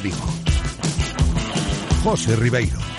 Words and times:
Vigo. 0.00 0.16
José 2.04 2.36
Ribeiro. 2.36 2.97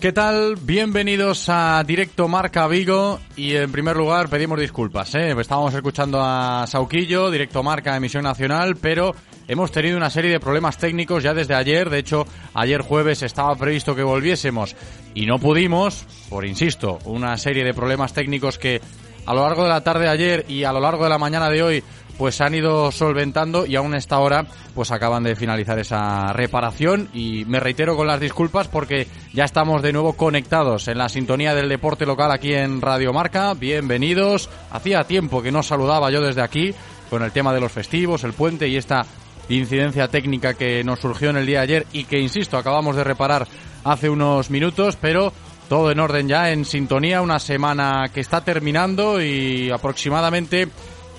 ¿Qué 0.00 0.12
tal? 0.12 0.56
Bienvenidos 0.56 1.46
a 1.48 1.84
Directo 1.84 2.26
Marca 2.26 2.66
Vigo 2.66 3.20
y 3.36 3.54
en 3.54 3.70
primer 3.70 3.96
lugar 3.96 4.30
pedimos 4.30 4.58
disculpas, 4.58 5.14
¿eh? 5.14 5.34
estábamos 5.38 5.74
escuchando 5.74 6.20
a 6.22 6.64
Sauquillo, 6.66 7.30
Directo 7.30 7.62
Marca 7.62 7.94
Emisión 7.94 8.22
Nacional, 8.22 8.76
pero 8.76 9.14
hemos 9.46 9.70
tenido 9.70 9.98
una 9.98 10.08
serie 10.08 10.30
de 10.30 10.40
problemas 10.40 10.78
técnicos 10.78 11.22
ya 11.22 11.34
desde 11.34 11.54
ayer, 11.54 11.90
de 11.90 11.98
hecho 11.98 12.26
ayer 12.54 12.80
jueves 12.80 13.22
estaba 13.22 13.54
previsto 13.56 13.94
que 13.94 14.02
volviésemos 14.02 14.74
y 15.14 15.26
no 15.26 15.38
pudimos, 15.38 16.06
por 16.30 16.46
insisto, 16.46 16.98
una 17.04 17.36
serie 17.36 17.62
de 17.62 17.74
problemas 17.74 18.14
técnicos 18.14 18.58
que 18.58 18.80
a 19.26 19.34
lo 19.34 19.42
largo 19.42 19.64
de 19.64 19.68
la 19.68 19.84
tarde 19.84 20.04
de 20.04 20.10
ayer 20.10 20.46
y 20.48 20.64
a 20.64 20.72
lo 20.72 20.80
largo 20.80 21.04
de 21.04 21.10
la 21.10 21.18
mañana 21.18 21.50
de 21.50 21.62
hoy 21.62 21.84
pues 22.20 22.34
se 22.34 22.44
han 22.44 22.54
ido 22.54 22.92
solventando 22.92 23.64
y 23.64 23.76
aún 23.76 23.94
a 23.94 23.96
esta 23.96 24.18
hora 24.18 24.44
pues 24.74 24.90
acaban 24.90 25.22
de 25.22 25.34
finalizar 25.34 25.78
esa 25.78 26.34
reparación 26.34 27.08
y 27.14 27.46
me 27.46 27.60
reitero 27.60 27.96
con 27.96 28.06
las 28.06 28.20
disculpas 28.20 28.68
porque 28.68 29.06
ya 29.32 29.44
estamos 29.44 29.80
de 29.80 29.94
nuevo 29.94 30.12
conectados 30.12 30.86
en 30.88 30.98
la 30.98 31.08
sintonía 31.08 31.54
del 31.54 31.70
deporte 31.70 32.04
local 32.04 32.30
aquí 32.30 32.52
en 32.52 32.82
Radio 32.82 33.14
Marca. 33.14 33.54
Bienvenidos. 33.54 34.50
Hacía 34.70 35.04
tiempo 35.04 35.40
que 35.40 35.50
no 35.50 35.62
saludaba 35.62 36.10
yo 36.10 36.20
desde 36.20 36.42
aquí 36.42 36.74
con 37.08 37.22
el 37.22 37.32
tema 37.32 37.54
de 37.54 37.60
los 37.62 37.72
festivos, 37.72 38.22
el 38.22 38.34
puente 38.34 38.68
y 38.68 38.76
esta 38.76 39.06
incidencia 39.48 40.08
técnica 40.08 40.52
que 40.52 40.84
nos 40.84 41.00
surgió 41.00 41.30
en 41.30 41.38
el 41.38 41.46
día 41.46 41.60
de 41.60 41.64
ayer 41.64 41.86
y 41.90 42.04
que 42.04 42.20
insisto 42.20 42.58
acabamos 42.58 42.96
de 42.96 43.04
reparar 43.04 43.48
hace 43.82 44.10
unos 44.10 44.50
minutos, 44.50 44.98
pero 45.00 45.32
todo 45.70 45.90
en 45.90 46.00
orden 46.00 46.28
ya, 46.28 46.50
en 46.50 46.66
sintonía, 46.66 47.22
una 47.22 47.38
semana 47.38 48.10
que 48.12 48.20
está 48.20 48.44
terminando 48.44 49.22
y 49.22 49.70
aproximadamente 49.70 50.68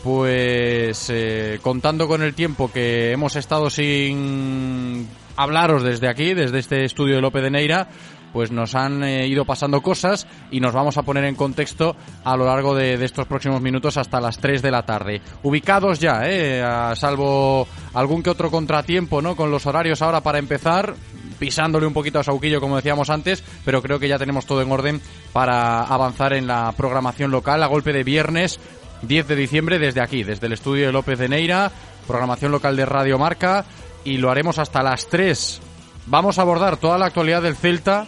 pues 0.03 1.09
eh, 1.09 1.59
contando 1.61 2.07
con 2.07 2.21
el 2.21 2.33
tiempo 2.33 2.71
que 2.71 3.11
hemos 3.11 3.35
estado 3.35 3.69
sin 3.69 5.07
hablaros 5.35 5.83
desde 5.83 6.09
aquí, 6.09 6.33
desde 6.33 6.59
este 6.59 6.85
estudio 6.85 7.15
de 7.15 7.21
López 7.21 7.43
de 7.43 7.51
Neira, 7.51 7.87
pues 8.33 8.51
nos 8.51 8.75
han 8.75 9.03
eh, 9.03 9.27
ido 9.27 9.45
pasando 9.45 9.81
cosas 9.81 10.27
y 10.49 10.59
nos 10.59 10.73
vamos 10.73 10.97
a 10.97 11.03
poner 11.03 11.25
en 11.25 11.35
contexto 11.35 11.95
a 12.23 12.35
lo 12.35 12.45
largo 12.45 12.75
de, 12.75 12.97
de, 12.97 13.05
estos 13.05 13.27
próximos 13.27 13.61
minutos 13.61 13.97
hasta 13.97 14.21
las 14.21 14.39
3 14.39 14.61
de 14.61 14.71
la 14.71 14.83
tarde. 14.83 15.21
Ubicados 15.43 15.99
ya, 15.99 16.21
eh, 16.25 16.63
a 16.63 16.95
salvo 16.95 17.67
algún 17.93 18.23
que 18.23 18.29
otro 18.29 18.49
contratiempo, 18.49 19.21
¿no? 19.21 19.35
Con 19.35 19.51
los 19.51 19.65
horarios 19.65 20.01
ahora 20.01 20.21
para 20.21 20.39
empezar, 20.39 20.95
pisándole 21.39 21.87
un 21.87 21.93
poquito 21.93 22.19
a 22.19 22.23
Sauquillo, 22.23 22.61
como 22.61 22.75
decíamos 22.75 23.09
antes, 23.09 23.43
pero 23.65 23.81
creo 23.81 23.99
que 23.99 24.07
ya 24.07 24.17
tenemos 24.17 24.45
todo 24.45 24.61
en 24.61 24.71
orden 24.71 25.01
para 25.33 25.83
avanzar 25.83 26.33
en 26.33 26.47
la 26.47 26.71
programación 26.71 27.31
local 27.31 27.61
a 27.63 27.67
golpe 27.67 27.91
de 27.93 28.03
viernes 28.03 28.59
10 29.03 29.27
de 29.27 29.35
diciembre 29.35 29.79
desde 29.79 30.01
aquí, 30.01 30.23
desde 30.23 30.47
el 30.47 30.53
estudio 30.53 30.85
de 30.85 30.91
López 30.91 31.19
de 31.19 31.29
Neira, 31.29 31.71
programación 32.07 32.51
local 32.51 32.75
de 32.75 32.85
Radio 32.85 33.17
Marca 33.17 33.65
y 34.03 34.17
lo 34.17 34.31
haremos 34.31 34.59
hasta 34.59 34.83
las 34.83 35.07
3. 35.07 35.61
Vamos 36.07 36.39
a 36.39 36.41
abordar 36.41 36.77
toda 36.77 36.97
la 36.97 37.07
actualidad 37.07 37.41
del 37.41 37.55
Celta, 37.55 38.05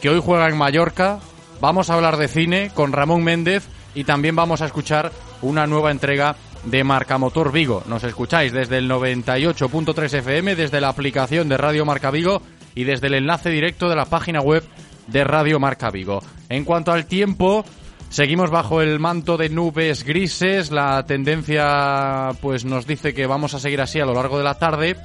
que 0.00 0.08
hoy 0.08 0.20
juega 0.24 0.48
en 0.48 0.56
Mallorca. 0.56 1.18
Vamos 1.60 1.90
a 1.90 1.94
hablar 1.94 2.16
de 2.16 2.28
cine 2.28 2.70
con 2.74 2.92
Ramón 2.92 3.24
Méndez 3.24 3.68
y 3.94 4.04
también 4.04 4.36
vamos 4.36 4.60
a 4.60 4.66
escuchar 4.66 5.12
una 5.42 5.66
nueva 5.66 5.90
entrega 5.90 6.36
de 6.64 6.84
Marca 6.84 7.18
Motor 7.18 7.52
Vigo. 7.52 7.82
Nos 7.86 8.04
escucháis 8.04 8.52
desde 8.52 8.78
el 8.78 8.90
98.3 8.90 10.18
FM, 10.18 10.56
desde 10.56 10.80
la 10.80 10.88
aplicación 10.88 11.48
de 11.48 11.56
Radio 11.56 11.84
Marca 11.84 12.10
Vigo 12.10 12.42
y 12.74 12.84
desde 12.84 13.08
el 13.08 13.14
enlace 13.14 13.50
directo 13.50 13.88
de 13.88 13.96
la 13.96 14.06
página 14.06 14.40
web 14.40 14.64
de 15.06 15.24
Radio 15.24 15.60
Marca 15.60 15.90
Vigo. 15.90 16.22
En 16.48 16.64
cuanto 16.64 16.92
al 16.92 17.06
tiempo, 17.06 17.64
Seguimos 18.14 18.48
bajo 18.52 18.80
el 18.80 19.00
manto 19.00 19.36
de 19.36 19.48
nubes 19.48 20.04
grises, 20.04 20.70
la 20.70 21.04
tendencia 21.04 22.30
pues 22.40 22.64
nos 22.64 22.86
dice 22.86 23.12
que 23.12 23.26
vamos 23.26 23.54
a 23.54 23.58
seguir 23.58 23.80
así 23.80 23.98
a 23.98 24.06
lo 24.06 24.14
largo 24.14 24.38
de 24.38 24.44
la 24.44 24.54
tarde. 24.54 24.96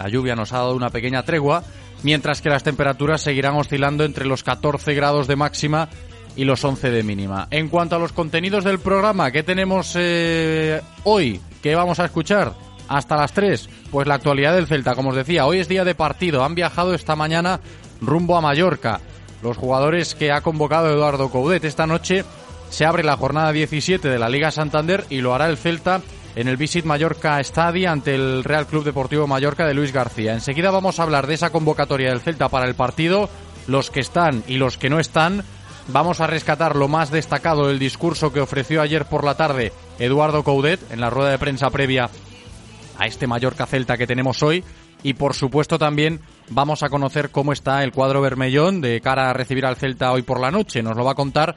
La 0.00 0.08
lluvia 0.08 0.34
nos 0.34 0.52
ha 0.52 0.56
dado 0.58 0.74
una 0.74 0.90
pequeña 0.90 1.22
tregua, 1.22 1.62
mientras 2.02 2.42
que 2.42 2.48
las 2.48 2.64
temperaturas 2.64 3.20
seguirán 3.20 3.54
oscilando 3.54 4.04
entre 4.04 4.26
los 4.26 4.42
14 4.42 4.94
grados 4.94 5.28
de 5.28 5.36
máxima 5.36 5.88
y 6.34 6.42
los 6.42 6.64
11 6.64 6.90
de 6.90 7.04
mínima. 7.04 7.46
En 7.52 7.68
cuanto 7.68 7.94
a 7.94 8.00
los 8.00 8.10
contenidos 8.10 8.64
del 8.64 8.80
programa, 8.80 9.30
¿qué 9.30 9.44
tenemos 9.44 9.92
eh, 9.94 10.80
hoy? 11.04 11.40
¿Qué 11.62 11.76
vamos 11.76 12.00
a 12.00 12.06
escuchar? 12.06 12.52
Hasta 12.88 13.14
las 13.14 13.32
3, 13.32 13.68
pues 13.92 14.08
la 14.08 14.16
actualidad 14.16 14.56
del 14.56 14.66
Celta, 14.66 14.96
como 14.96 15.10
os 15.10 15.16
decía, 15.16 15.46
hoy 15.46 15.60
es 15.60 15.68
día 15.68 15.84
de 15.84 15.94
partido, 15.94 16.42
han 16.42 16.56
viajado 16.56 16.94
esta 16.94 17.14
mañana 17.14 17.60
rumbo 18.00 18.36
a 18.36 18.40
Mallorca 18.40 19.00
los 19.44 19.58
jugadores 19.58 20.14
que 20.14 20.32
ha 20.32 20.40
convocado 20.40 20.90
Eduardo 20.90 21.28
Coudet. 21.28 21.64
Esta 21.64 21.86
noche 21.86 22.24
se 22.70 22.86
abre 22.86 23.04
la 23.04 23.16
jornada 23.16 23.52
17 23.52 24.08
de 24.08 24.18
la 24.18 24.30
Liga 24.30 24.50
Santander 24.50 25.04
y 25.10 25.20
lo 25.20 25.34
hará 25.34 25.48
el 25.48 25.58
Celta 25.58 26.00
en 26.34 26.48
el 26.48 26.56
Visit 26.56 26.86
Mallorca 26.86 27.44
Stadi 27.44 27.84
ante 27.84 28.14
el 28.14 28.42
Real 28.42 28.66
Club 28.66 28.84
Deportivo 28.84 29.26
Mallorca 29.26 29.66
de 29.66 29.74
Luis 29.74 29.92
García. 29.92 30.32
Enseguida 30.32 30.70
vamos 30.70 30.98
a 30.98 31.02
hablar 31.02 31.26
de 31.26 31.34
esa 31.34 31.50
convocatoria 31.50 32.08
del 32.08 32.22
Celta 32.22 32.48
para 32.48 32.66
el 32.66 32.74
partido, 32.74 33.28
los 33.66 33.90
que 33.90 34.00
están 34.00 34.42
y 34.48 34.56
los 34.56 34.78
que 34.78 34.88
no 34.88 34.98
están. 34.98 35.44
Vamos 35.88 36.22
a 36.22 36.26
rescatar 36.26 36.74
lo 36.74 36.88
más 36.88 37.10
destacado 37.10 37.68
del 37.68 37.78
discurso 37.78 38.32
que 38.32 38.40
ofreció 38.40 38.80
ayer 38.80 39.04
por 39.04 39.24
la 39.24 39.36
tarde 39.36 39.72
Eduardo 39.98 40.42
Coudet 40.42 40.80
en 40.90 41.02
la 41.02 41.10
rueda 41.10 41.30
de 41.30 41.38
prensa 41.38 41.68
previa 41.68 42.08
a 42.98 43.06
este 43.06 43.26
Mallorca 43.26 43.66
Celta 43.66 43.98
que 43.98 44.06
tenemos 44.06 44.42
hoy 44.42 44.64
y 45.02 45.12
por 45.12 45.34
supuesto 45.34 45.78
también 45.78 46.20
vamos 46.50 46.82
a 46.82 46.88
conocer 46.88 47.30
cómo 47.30 47.52
está 47.52 47.82
el 47.82 47.92
cuadro 47.92 48.20
Bermellón 48.20 48.80
de 48.80 49.00
cara 49.00 49.30
a 49.30 49.32
recibir 49.32 49.66
al 49.66 49.76
Celta 49.76 50.12
hoy 50.12 50.22
por 50.22 50.40
la 50.40 50.50
noche. 50.50 50.82
Nos 50.82 50.96
lo 50.96 51.04
va 51.04 51.12
a 51.12 51.16
contar 51.16 51.56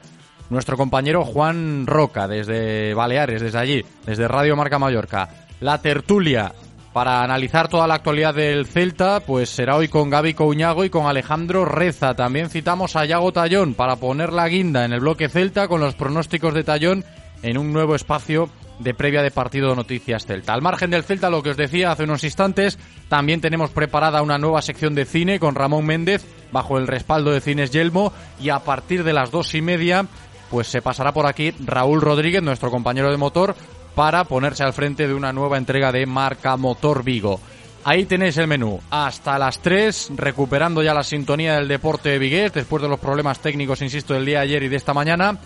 nuestro 0.50 0.76
compañero 0.76 1.24
Juan 1.24 1.86
Roca 1.86 2.26
desde 2.26 2.94
Baleares, 2.94 3.42
desde 3.42 3.58
allí, 3.58 3.84
desde 4.06 4.28
Radio 4.28 4.56
Marca 4.56 4.78
Mallorca. 4.78 5.28
La 5.60 5.80
tertulia 5.80 6.52
para 6.92 7.22
analizar 7.22 7.68
toda 7.68 7.86
la 7.86 7.94
actualidad 7.94 8.34
del 8.34 8.66
Celta, 8.66 9.20
pues 9.20 9.50
será 9.50 9.76
hoy 9.76 9.88
con 9.88 10.10
Gaby 10.10 10.34
Couñago 10.34 10.84
y 10.84 10.90
con 10.90 11.06
Alejandro 11.06 11.64
Reza. 11.64 12.14
También 12.14 12.50
citamos 12.50 12.96
a 12.96 13.04
Yago 13.04 13.32
Tallón 13.32 13.74
para 13.74 13.96
poner 13.96 14.32
la 14.32 14.48
guinda 14.48 14.84
en 14.84 14.92
el 14.92 15.00
bloque 15.00 15.28
Celta 15.28 15.68
con 15.68 15.80
los 15.80 15.94
pronósticos 15.94 16.54
de 16.54 16.64
Tallón 16.64 17.04
en 17.42 17.58
un 17.58 17.72
nuevo 17.72 17.94
espacio 17.94 18.48
de 18.78 18.94
previa 18.94 19.22
de 19.22 19.30
partido 19.30 19.70
de 19.70 19.76
Noticias 19.76 20.26
Celta. 20.26 20.52
Al 20.52 20.62
margen 20.62 20.90
del 20.90 21.04
Celta, 21.04 21.30
lo 21.30 21.42
que 21.42 21.50
os 21.50 21.56
decía 21.56 21.90
hace 21.90 22.04
unos 22.04 22.24
instantes, 22.24 22.78
también 23.08 23.40
tenemos 23.40 23.70
preparada 23.70 24.22
una 24.22 24.38
nueva 24.38 24.62
sección 24.62 24.94
de 24.94 25.04
cine 25.04 25.40
con 25.40 25.54
Ramón 25.54 25.86
Méndez 25.86 26.24
bajo 26.52 26.78
el 26.78 26.86
respaldo 26.86 27.30
de 27.30 27.40
Cines 27.40 27.70
Yelmo 27.70 28.12
y 28.40 28.50
a 28.50 28.60
partir 28.60 29.04
de 29.04 29.12
las 29.12 29.30
dos 29.30 29.54
y 29.54 29.62
media 29.62 30.06
pues 30.50 30.68
se 30.68 30.82
pasará 30.82 31.12
por 31.12 31.26
aquí 31.26 31.52
Raúl 31.64 32.00
Rodríguez, 32.00 32.42
nuestro 32.42 32.70
compañero 32.70 33.10
de 33.10 33.16
motor, 33.16 33.54
para 33.94 34.24
ponerse 34.24 34.64
al 34.64 34.72
frente 34.72 35.06
de 35.06 35.14
una 35.14 35.32
nueva 35.32 35.58
entrega 35.58 35.92
de 35.92 36.06
Marca 36.06 36.56
Motor 36.56 37.02
Vigo. 37.02 37.40
Ahí 37.84 38.04
tenéis 38.04 38.36
el 38.36 38.46
menú. 38.46 38.80
Hasta 38.90 39.38
las 39.38 39.60
3, 39.60 40.12
recuperando 40.16 40.82
ya 40.82 40.94
la 40.94 41.02
sintonía 41.02 41.54
del 41.54 41.68
deporte 41.68 42.10
de 42.10 42.18
Vigués, 42.18 42.52
después 42.52 42.82
de 42.82 42.88
los 42.88 42.98
problemas 42.98 43.40
técnicos, 43.40 43.82
insisto, 43.82 44.14
del 44.14 44.26
día 44.26 44.38
de 44.38 44.44
ayer 44.44 44.62
y 44.64 44.68
de 44.68 44.76
esta 44.76 44.94
mañana. 44.94 45.38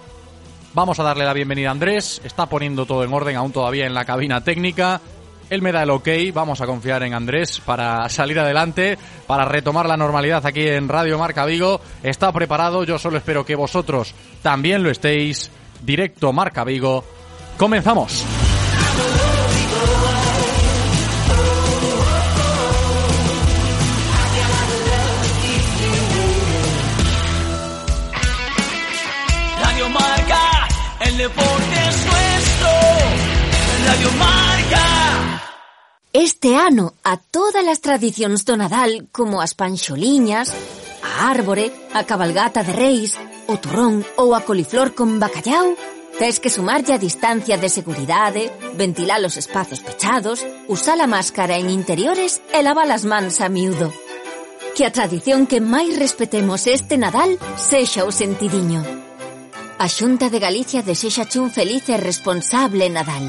Vamos 0.73 0.99
a 0.99 1.03
darle 1.03 1.25
la 1.25 1.33
bienvenida 1.33 1.69
a 1.69 1.71
Andrés, 1.71 2.21
está 2.23 2.45
poniendo 2.45 2.85
todo 2.85 3.03
en 3.03 3.13
orden 3.13 3.35
aún 3.35 3.51
todavía 3.51 3.85
en 3.85 3.93
la 3.93 4.05
cabina 4.05 4.41
técnica. 4.41 5.01
Él 5.49 5.61
me 5.61 5.73
da 5.73 5.83
el 5.83 5.89
ok, 5.89 6.07
vamos 6.33 6.61
a 6.61 6.65
confiar 6.65 7.03
en 7.03 7.13
Andrés 7.13 7.61
para 7.65 8.07
salir 8.07 8.39
adelante, 8.39 8.97
para 9.27 9.43
retomar 9.43 9.85
la 9.85 9.97
normalidad 9.97 10.45
aquí 10.45 10.65
en 10.65 10.87
Radio 10.87 11.19
Marca 11.19 11.45
Vigo. 11.45 11.81
Está 12.01 12.31
preparado, 12.31 12.85
yo 12.85 12.97
solo 12.97 13.17
espero 13.17 13.45
que 13.45 13.55
vosotros 13.55 14.15
también 14.41 14.81
lo 14.81 14.89
estéis. 14.89 15.51
Directo 15.81 16.31
Marca 16.31 16.63
Vigo. 16.63 17.03
Comenzamos. 17.57 18.25
El 31.11 31.17
deporte 31.17 31.75
es 31.89 32.05
nuestro. 32.05 32.69
Radio 33.85 34.11
Marca. 34.17 35.41
Este 36.13 36.55
ano, 36.55 36.93
a 37.03 37.17
todas 37.17 37.67
as 37.67 37.81
tradicións 37.83 38.47
do 38.47 38.55
Nadal, 38.55 39.11
como 39.11 39.43
as 39.43 39.51
panxoliñas, 39.51 40.55
a 41.03 41.27
árbore, 41.27 41.67
a 41.91 42.07
cabalgata 42.07 42.63
de 42.63 42.71
reis, 42.71 43.19
o 43.51 43.59
turrón 43.59 44.07
ou 44.15 44.31
a 44.31 44.47
coliflor 44.47 44.95
con 44.95 45.19
bacallau, 45.19 45.75
tes 46.15 46.39
que 46.39 46.47
sumarlle 46.47 46.95
a 46.95 47.01
distancia 47.01 47.59
de 47.59 47.67
seguridade, 47.67 48.47
ventilar 48.79 49.19
os 49.27 49.35
espazos 49.35 49.83
pechados, 49.83 50.47
usar 50.71 50.95
a 51.03 51.11
máscara 51.11 51.59
en 51.59 51.67
interiores 51.67 52.39
e 52.55 52.63
lavar 52.63 52.87
as 52.87 53.03
mans 53.03 53.43
a 53.43 53.51
miúdo. 53.51 53.91
Que 54.79 54.87
a 54.87 54.95
tradición 54.95 55.43
que 55.43 55.59
máis 55.59 55.91
respetemos 55.99 56.71
este 56.71 56.95
Nadal 56.95 57.35
sexa 57.59 58.07
o 58.07 58.15
sentidiño. 58.15 59.10
A 59.81 59.89
Xunta 59.89 60.29
de 60.29 60.37
Galicia 60.37 60.85
desexa 60.85 61.25
un 61.41 61.49
feliz 61.49 61.89
e 61.89 61.97
responsable 61.97 62.85
Nadal. 62.93 63.25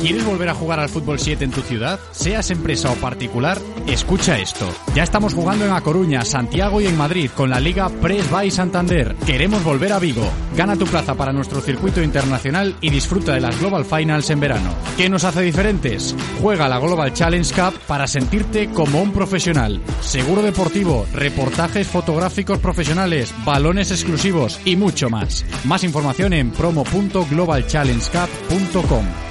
¿Quieres 0.00 0.24
volver 0.24 0.48
a 0.48 0.54
jugar 0.54 0.78
al 0.78 0.88
fútbol 0.88 1.18
7 1.18 1.44
en 1.44 1.50
tu 1.50 1.60
ciudad? 1.60 1.98
Seas 2.12 2.52
empresa 2.52 2.92
o 2.92 2.94
particular, 2.94 3.58
escucha 3.88 4.38
esto. 4.38 4.64
Ya 4.94 5.02
estamos 5.02 5.34
jugando 5.34 5.64
en 5.64 5.72
A 5.72 5.80
Coruña, 5.80 6.24
Santiago 6.24 6.80
y 6.80 6.86
en 6.86 6.96
Madrid 6.96 7.28
con 7.34 7.50
la 7.50 7.58
Liga 7.58 7.88
Press 7.88 8.30
by 8.30 8.48
Santander. 8.48 9.16
Queremos 9.26 9.64
volver 9.64 9.92
a 9.92 9.98
Vigo. 9.98 10.30
Gana 10.56 10.76
tu 10.76 10.86
plaza 10.86 11.16
para 11.16 11.32
nuestro 11.32 11.60
circuito 11.60 12.00
internacional 12.00 12.76
y 12.80 12.90
disfruta 12.90 13.34
de 13.34 13.40
las 13.40 13.58
Global 13.58 13.84
Finals 13.84 14.30
en 14.30 14.38
verano. 14.38 14.72
¿Qué 14.96 15.08
nos 15.08 15.24
hace 15.24 15.42
diferentes? 15.42 16.14
Juega 16.40 16.68
la 16.68 16.78
Global 16.78 17.12
Challenge 17.12 17.52
Cup 17.52 17.74
para 17.88 18.06
sentirte 18.06 18.70
como 18.70 19.02
un 19.02 19.12
profesional. 19.12 19.82
Seguro 20.00 20.42
deportivo, 20.42 21.06
reportajes 21.12 21.88
fotográficos 21.88 22.60
profesionales, 22.60 23.34
balones 23.44 23.90
exclusivos 23.90 24.60
y 24.64 24.76
mucho 24.76 25.10
más. 25.10 25.44
Más 25.64 25.82
información 25.82 26.34
en 26.34 26.52
promo.globalchallengecup.com. 26.52 29.27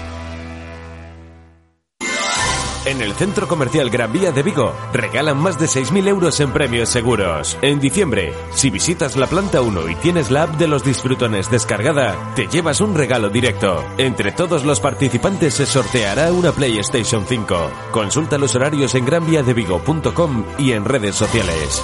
En 2.87 3.01
el 3.01 3.13
Centro 3.15 3.49
Comercial 3.49 3.89
Gran 3.89 4.13
Vía 4.13 4.31
de 4.31 4.43
Vigo 4.43 4.73
regalan 4.93 5.37
más 5.37 5.59
de 5.59 5.65
6.000 5.65 6.07
euros 6.07 6.39
en 6.39 6.53
premios 6.53 6.87
seguros. 6.87 7.57
En 7.61 7.81
diciembre, 7.81 8.33
si 8.51 8.69
visitas 8.69 9.17
la 9.17 9.27
planta 9.27 9.59
1 9.61 9.89
y 9.89 9.95
tienes 9.95 10.31
la 10.31 10.43
app 10.43 10.55
de 10.55 10.69
los 10.69 10.85
disfrutones 10.85 11.51
descargada, 11.51 12.15
te 12.33 12.47
llevas 12.47 12.79
un 12.79 12.95
regalo 12.95 13.29
directo. 13.29 13.83
Entre 13.97 14.31
todos 14.31 14.63
los 14.63 14.79
participantes 14.79 15.55
se 15.55 15.65
sorteará 15.65 16.31
una 16.31 16.53
PlayStation 16.53 17.25
5. 17.27 17.71
Consulta 17.91 18.37
los 18.37 18.55
horarios 18.55 18.95
en 18.95 19.05
granviadevigo.com 19.05 20.45
y 20.57 20.71
en 20.71 20.85
redes 20.85 21.15
sociales. 21.17 21.83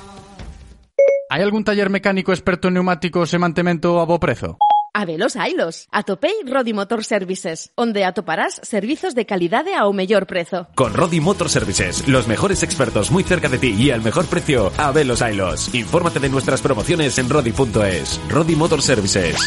Hai 1.31 1.39
algún 1.47 1.63
taller 1.63 1.87
mecánico 1.87 2.35
experto 2.35 2.67
en 2.67 2.75
neumáticos 2.75 3.31
e 3.31 3.39
mantemento 3.39 4.03
a 4.03 4.05
bo 4.05 4.19
prezo? 4.19 4.59
Habelos 4.91 5.39
hailos. 5.39 5.87
Atopei 5.87 6.43
Rodi 6.43 6.75
Motor 6.75 7.07
Services, 7.07 7.71
onde 7.79 8.03
atoparás 8.03 8.59
servizos 8.67 9.15
de 9.15 9.23
calidade 9.23 9.71
ao 9.71 9.95
mellor 9.95 10.27
prezo. 10.27 10.67
Con 10.75 10.91
Rodi 10.91 11.23
Motor 11.23 11.47
Services, 11.47 12.03
los 12.11 12.27
mejores 12.27 12.67
expertos 12.67 13.15
muy 13.15 13.23
cerca 13.23 13.47
de 13.47 13.63
ti 13.63 13.71
y 13.71 13.95
al 13.95 14.03
mejor 14.03 14.27
precio, 14.27 14.75
a 14.75 14.91
Velos 14.91 15.23
Ailos. 15.23 15.71
Infórmate 15.71 16.19
de 16.19 16.27
nuestras 16.27 16.59
promociones 16.59 17.15
en 17.15 17.31
rodi.es. 17.31 18.19
Rodi 18.27 18.59
Motor 18.59 18.81
Services. 18.81 19.39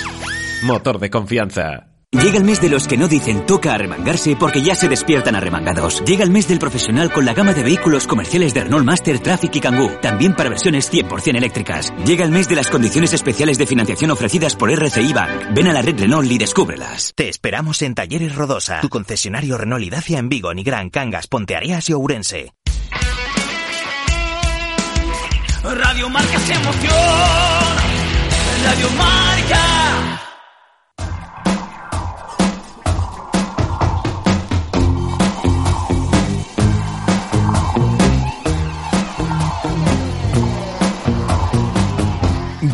Motor 0.65 0.99
de 0.99 1.11
confianza. 1.11 1.94
Llega 2.15 2.39
el 2.39 2.45
mes 2.45 2.61
de 2.61 2.69
los 2.69 2.87
que 2.87 2.97
no 2.97 3.09
dicen 3.09 3.45
toca 3.45 3.75
arremangarse 3.75 4.37
porque 4.37 4.63
ya 4.63 4.77
se 4.77 4.89
despiertan 4.89 5.35
arremangados. 5.35 6.01
Llega 6.05 6.23
el 6.23 6.31
mes 6.31 6.47
del 6.47 6.61
profesional 6.61 7.13
con 7.13 7.25
la 7.25 7.35
gama 7.35 7.55
de 7.55 7.65
vehículos 7.65 8.07
comerciales 8.07 8.55
de 8.55 8.61
Renault 8.61 8.87
Master, 8.87 9.19
Traffic 9.19 9.57
y 9.57 9.61
Kangoo, 9.61 9.99
también 10.01 10.35
para 10.35 10.49
versiones 10.49 10.93
100% 10.93 11.37
eléctricas. 11.37 11.93
Llega 12.07 12.25
el 12.25 12.31
mes 12.31 12.49
de 12.49 12.55
las 12.55 12.71
condiciones 12.71 13.13
especiales 13.13 13.59
de 13.59 13.67
financiación 13.67 14.13
ofrecidas 14.13 14.55
por 14.55 14.71
RCI 14.71 15.13
Bank. 15.13 15.55
Ven 15.55 15.67
a 15.67 15.73
la 15.73 15.83
red 15.83 15.99
Renault 15.99 16.31
y 16.31 16.39
descúbrelas. 16.39 17.13
Te 17.17 17.29
esperamos 17.29 17.83
en 17.83 17.97
Talleres 17.97 18.37
Rodosa, 18.37 18.81
tu 18.81 18.89
concesionario 18.89 19.59
Renault 19.59 19.85
y 19.85 19.91
Dacia 19.91 20.21
en 20.21 20.29
Vigo, 20.29 20.55
Nigrán, 20.55 20.91
Cangas, 20.91 21.27
Ponteareas 21.27 21.91
y 21.91 21.95
Ourense. 21.95 22.55
Radio 25.65 26.09
Marca 26.09 26.37
es 26.37 26.51
emoción. 26.51 26.95
Radio 28.65 28.91
Marca. 28.91 30.34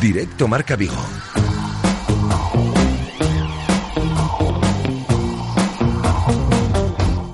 Directo 0.00 0.48
Marca 0.48 0.76
Vigo. 0.76 0.96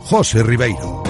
José 0.02 0.42
Ribeiro. 0.42 1.04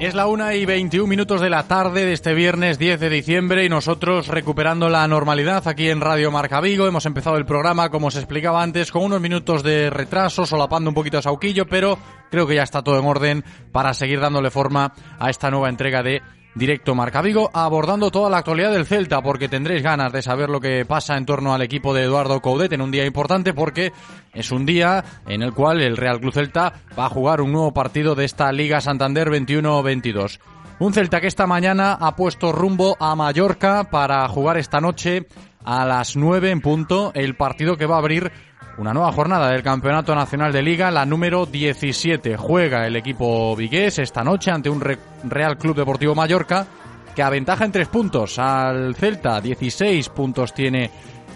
Es 0.00 0.14
la 0.14 0.26
una 0.26 0.54
y 0.54 0.66
21 0.66 1.06
minutos 1.06 1.40
de 1.40 1.48
la 1.48 1.66
tarde 1.66 2.04
de 2.04 2.12
este 2.12 2.34
viernes 2.34 2.78
10 2.78 3.00
de 3.00 3.08
diciembre 3.08 3.64
y 3.64 3.70
nosotros 3.70 4.28
recuperando 4.28 4.90
la 4.90 5.08
normalidad 5.08 5.66
aquí 5.66 5.88
en 5.88 6.02
Radio 6.02 6.30
Marca 6.30 6.60
Vigo. 6.60 6.86
Hemos 6.86 7.06
empezado 7.06 7.38
el 7.38 7.46
programa, 7.46 7.88
como 7.88 8.08
os 8.08 8.16
explicaba 8.16 8.62
antes, 8.62 8.92
con 8.92 9.02
unos 9.02 9.22
minutos 9.22 9.62
de 9.62 9.88
retraso, 9.88 10.44
solapando 10.44 10.90
un 10.90 10.94
poquito 10.94 11.16
a 11.16 11.22
Sauquillo, 11.22 11.66
pero 11.66 11.98
creo 12.30 12.46
que 12.46 12.56
ya 12.56 12.64
está 12.64 12.82
todo 12.82 12.98
en 12.98 13.06
orden 13.06 13.44
para 13.72 13.94
seguir 13.94 14.20
dándole 14.20 14.50
forma 14.50 14.92
a 15.18 15.30
esta 15.30 15.50
nueva 15.50 15.70
entrega 15.70 16.02
de 16.02 16.20
Directo 16.54 16.94
Marca 16.94 17.22
Vigo, 17.22 17.50
abordando 17.54 18.10
toda 18.10 18.28
la 18.28 18.38
actualidad 18.38 18.72
del 18.72 18.84
Celta, 18.84 19.22
porque 19.22 19.48
tendréis 19.48 19.82
ganas 19.82 20.12
de 20.12 20.20
saber 20.20 20.50
lo 20.50 20.60
que 20.60 20.84
pasa 20.84 21.16
en 21.16 21.24
torno 21.24 21.54
al 21.54 21.62
equipo 21.62 21.94
de 21.94 22.02
Eduardo 22.02 22.42
Coudet 22.42 22.72
en 22.72 22.82
un 22.82 22.90
día 22.90 23.06
importante, 23.06 23.54
porque 23.54 23.92
es 24.34 24.52
un 24.52 24.66
día 24.66 25.02
en 25.26 25.42
el 25.42 25.54
cual 25.54 25.80
el 25.80 25.96
Real 25.96 26.20
Club 26.20 26.34
Celta 26.34 26.74
va 26.98 27.06
a 27.06 27.10
jugar 27.10 27.40
un 27.40 27.52
nuevo 27.52 27.72
partido 27.72 28.14
de 28.14 28.26
esta 28.26 28.52
Liga 28.52 28.82
Santander 28.82 29.30
21-22. 29.30 30.40
Un 30.78 30.92
Celta 30.92 31.20
que 31.22 31.26
esta 31.26 31.46
mañana 31.46 31.94
ha 31.94 32.16
puesto 32.16 32.52
rumbo 32.52 32.96
a 33.00 33.16
Mallorca 33.16 33.84
para 33.84 34.28
jugar 34.28 34.58
esta 34.58 34.80
noche 34.80 35.26
a 35.64 35.86
las 35.86 36.16
9 36.16 36.50
en 36.50 36.60
punto 36.60 37.12
el 37.14 37.34
partido 37.34 37.76
que 37.76 37.86
va 37.86 37.94
a 37.94 37.98
abrir 37.98 38.30
una 38.78 38.94
nueva 38.94 39.12
jornada 39.12 39.50
del 39.50 39.62
Campeonato 39.62 40.14
Nacional 40.14 40.52
de 40.52 40.62
Liga, 40.62 40.90
la 40.90 41.04
número 41.04 41.46
17. 41.46 42.36
Juega 42.36 42.86
el 42.86 42.96
equipo 42.96 43.54
vigués 43.54 43.98
esta 43.98 44.24
noche 44.24 44.50
ante 44.50 44.70
un 44.70 44.80
Real 44.80 45.58
Club 45.58 45.76
Deportivo 45.76 46.14
Mallorca 46.14 46.66
que 47.14 47.22
aventaja 47.22 47.64
en 47.64 47.72
tres 47.72 47.88
puntos 47.88 48.38
al 48.38 48.94
Celta. 48.94 49.40
16 49.40 50.08
puntos 50.08 50.54
tiene 50.54 50.90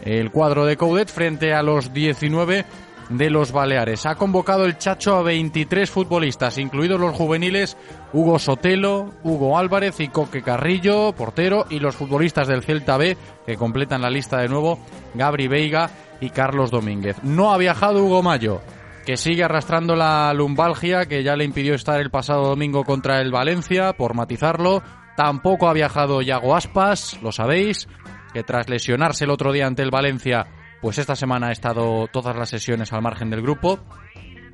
el 0.05 0.31
cuadro 0.31 0.65
de 0.65 0.77
Coudet 0.77 1.09
frente 1.09 1.53
a 1.53 1.63
los 1.63 1.93
19 1.93 2.65
de 3.11 3.31
los 3.31 3.53
Baleares. 3.53 4.07
Ha 4.07 4.17
convocado 4.17 4.65
el 4.65 4.79
Chacho 4.79 5.17
a 5.17 5.23
23 5.23 5.91
futbolistas, 5.91 6.59
incluidos 6.59 6.99
los 6.99 7.15
juveniles 7.15 7.77
Hugo 8.13 8.39
Sotelo, 8.39 9.13
Hugo 9.23 9.59
Álvarez 9.59 10.01
y 10.01 10.09
Coque 10.09 10.43
Carrillo, 10.43 11.13
portero, 11.13 11.67
y 11.71 11.79
los 11.79 11.95
futbolistas 11.95 12.49
del 12.49 12.63
Celta 12.63 12.97
B, 12.97 13.17
que 13.45 13.57
completan 13.57 14.03
la 14.03 14.11
lista 14.11 14.39
de 14.39 14.49
nuevo, 14.49 14.79
Gabri 15.15 15.49
Veiga 15.49 15.91
y 16.21 16.31
Carlos 16.31 16.71
Domínguez. 16.71 17.23
No 17.23 17.53
ha 17.53 17.59
viajado 17.59 18.05
Hugo 18.05 18.23
Mayo, 18.23 18.61
que 19.05 19.17
sigue 19.17 19.45
arrastrando 19.45 19.97
la 19.97 20.33
lumbalgia 20.35 21.07
que 21.07 21.23
ya 21.23 21.37
le 21.37 21.45
impidió 21.45 21.75
estar 21.75 22.01
el 22.01 22.11
pasado 22.11 22.49
domingo 22.49 22.85
contra 22.85 23.21
el 23.21 23.31
Valencia, 23.31 23.93
por 23.93 24.15
matizarlo. 24.15 24.83
Tampoco 25.17 25.69
ha 25.69 25.73
viajado 25.73 26.23
Yago 26.23 26.57
Aspas, 26.57 27.19
lo 27.23 27.33
sabéis, 27.33 27.89
que 28.33 28.43
tras 28.43 28.69
lesionarse 28.69 29.25
el 29.25 29.31
otro 29.31 29.53
día 29.53 29.67
ante 29.67 29.83
el 29.83 29.91
Valencia 29.91 30.47
pues 30.81 30.99
esta 30.99 31.17
semana 31.17 31.49
ha 31.49 31.53
estado 31.53 32.07
todas 32.09 32.37
las 32.37 32.49
sesiones 32.49 32.93
al 32.93 33.03
margen 33.03 33.31
del 33.31 33.43
grupo. 33.43 33.79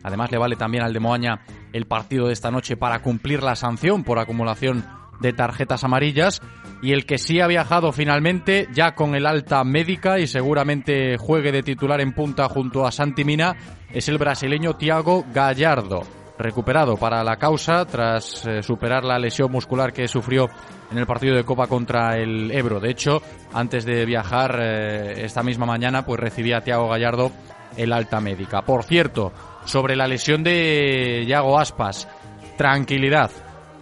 Además 0.03 0.31
le 0.33 0.39
vale 0.39 0.57
también 0.57 0.83
al 0.83 0.93
de 0.93 1.01
Moaña 1.01 1.43
el 1.73 1.87
partido 1.87 2.27
de 2.27 2.33
esta 2.33 2.51
noche 2.51 2.77
para 2.77 3.03
cumplir 3.03 3.43
la 3.43 3.55
sanción 3.55 4.03
por 4.03 4.19
acumulación 4.19 4.85
de 5.21 5.33
tarjetas 5.33 5.85
amarillas 5.85 6.41
y 6.83 6.93
el 6.93 7.07
que 7.07 7.17
sí 7.17 7.41
ha 7.41 7.47
viajado 7.47 7.93
finalmente 7.93 8.69
ya 8.75 8.95
con 8.95 9.15
el 9.15 9.25
alta 9.25 9.63
médica 9.65 10.19
y 10.19 10.27
seguramente 10.27 11.17
juegue 11.17 11.53
de 11.53 11.63
titular 11.63 12.01
en 12.01 12.13
punta 12.13 12.49
junto 12.49 12.85
a 12.85 12.93
Santi 12.93 13.25
Mina 13.25 13.57
es 13.91 14.09
el 14.09 14.19
brasileño 14.19 14.75
Thiago 14.75 15.25
Gallardo 15.33 16.03
recuperado 16.39 16.97
para 16.97 17.23
la 17.23 17.37
causa 17.37 17.85
tras 17.87 18.45
eh, 18.47 18.63
superar 18.63 19.05
la 19.05 19.19
lesión 19.19 19.51
muscular 19.51 19.93
que 19.93 20.09
sufrió 20.09 20.49
en 20.91 20.99
el 20.99 21.07
partido 21.07 21.37
de 21.37 21.45
Copa 21.45 21.69
contra 21.69 22.19
el 22.19 22.51
Ebro. 22.51 22.81
De 22.81 22.91
hecho, 22.91 23.23
antes 23.53 23.85
de 23.85 24.05
viajar 24.05 24.59
eh, 24.61 25.25
esta 25.25 25.43
misma 25.43 25.67
mañana, 25.67 26.05
pues 26.05 26.19
recibía 26.21 26.59
a 26.59 26.61
Tiago 26.63 26.89
Gallardo 26.89 27.31
el 27.77 27.93
alta 27.93 28.21
médica. 28.21 28.63
Por 28.63 28.83
cierto, 28.83 29.33
sobre 29.65 29.97
la 29.97 30.07
lesión 30.07 30.43
de 30.43 31.25
Yago 31.27 31.59
Aspas, 31.59 32.09
tranquilidad. 32.57 33.31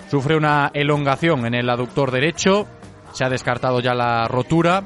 Sufre 0.08 0.36
una 0.36 0.70
elongación 0.74 1.46
en 1.46 1.54
el 1.54 1.70
aductor 1.70 2.10
derecho, 2.10 2.66
se 3.12 3.24
ha 3.24 3.28
descartado 3.28 3.80
ya 3.80 3.94
la 3.94 4.28
rotura 4.28 4.84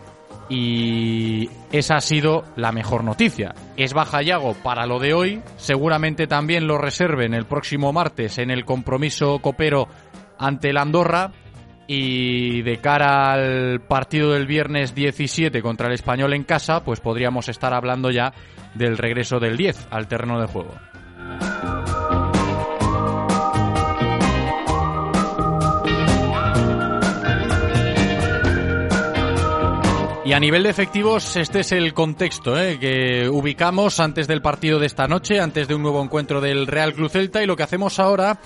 y 0.49 1.49
esa 1.73 1.97
ha 1.97 2.01
sido 2.01 2.45
la 2.57 2.73
mejor 2.73 3.05
noticia. 3.05 3.55
Es 3.77 3.95
baja 3.95 4.23
Yago 4.23 4.55
para 4.55 4.87
lo 4.87 4.99
de 4.99 5.15
hoy, 5.15 5.43
seguramente 5.57 6.27
también 6.27 6.67
lo 6.67 6.79
reserven 6.79 7.35
el 7.35 7.47
próximo 7.47 7.93
martes 7.93 8.39
en 8.39 8.51
el 8.51 8.65
compromiso 8.65 9.39
copero 9.39 9.89
ante 10.39 10.71
el 10.71 10.77
Andorra 10.77 11.33
y 11.87 12.63
de 12.63 12.79
cara 12.79 13.33
al 13.33 13.81
partido 13.81 14.33
del 14.33 14.47
viernes 14.47 14.95
17 14.95 15.61
contra 15.63 15.89
el 15.89 15.95
Español 15.95 16.33
en 16.33 16.45
casa, 16.45 16.83
pues 16.83 17.01
podríamos 17.01 17.49
estar 17.49 17.75
hablando 17.75 18.11
ya 18.11 18.33
del 18.75 18.97
regreso 18.97 19.39
del 19.39 19.57
10 19.57 19.89
al 19.91 20.09
terreno 20.09 20.41
de 20.41 20.47
juego. 20.47 20.75
Y 30.25 30.33
a 30.33 30.41
nivel 30.41 30.63
de 30.63 30.71
efectivos, 30.71 31.37
este 31.37 31.61
es 31.61 31.73
el 31.73 31.93
contexto 31.93 32.59
¿eh? 32.59 32.79
que 32.79 33.29
ubicamos 33.29 34.01
antes 34.01 34.27
del 34.27 34.41
partido 34.41 34.79
de 34.79 34.87
esta 34.87 35.07
noche, 35.07 35.39
antes 35.39 35.69
de 35.69 35.75
un 35.75 35.83
nuevo 35.83 36.03
encuentro 36.03 36.41
del 36.41 36.67
Real 36.67 36.95
Club 36.95 37.11
Celta. 37.11 37.43
Y 37.43 37.47
lo 37.47 37.57
que 37.57 37.63
hacemos 37.63 38.01
ahora, 38.01 38.41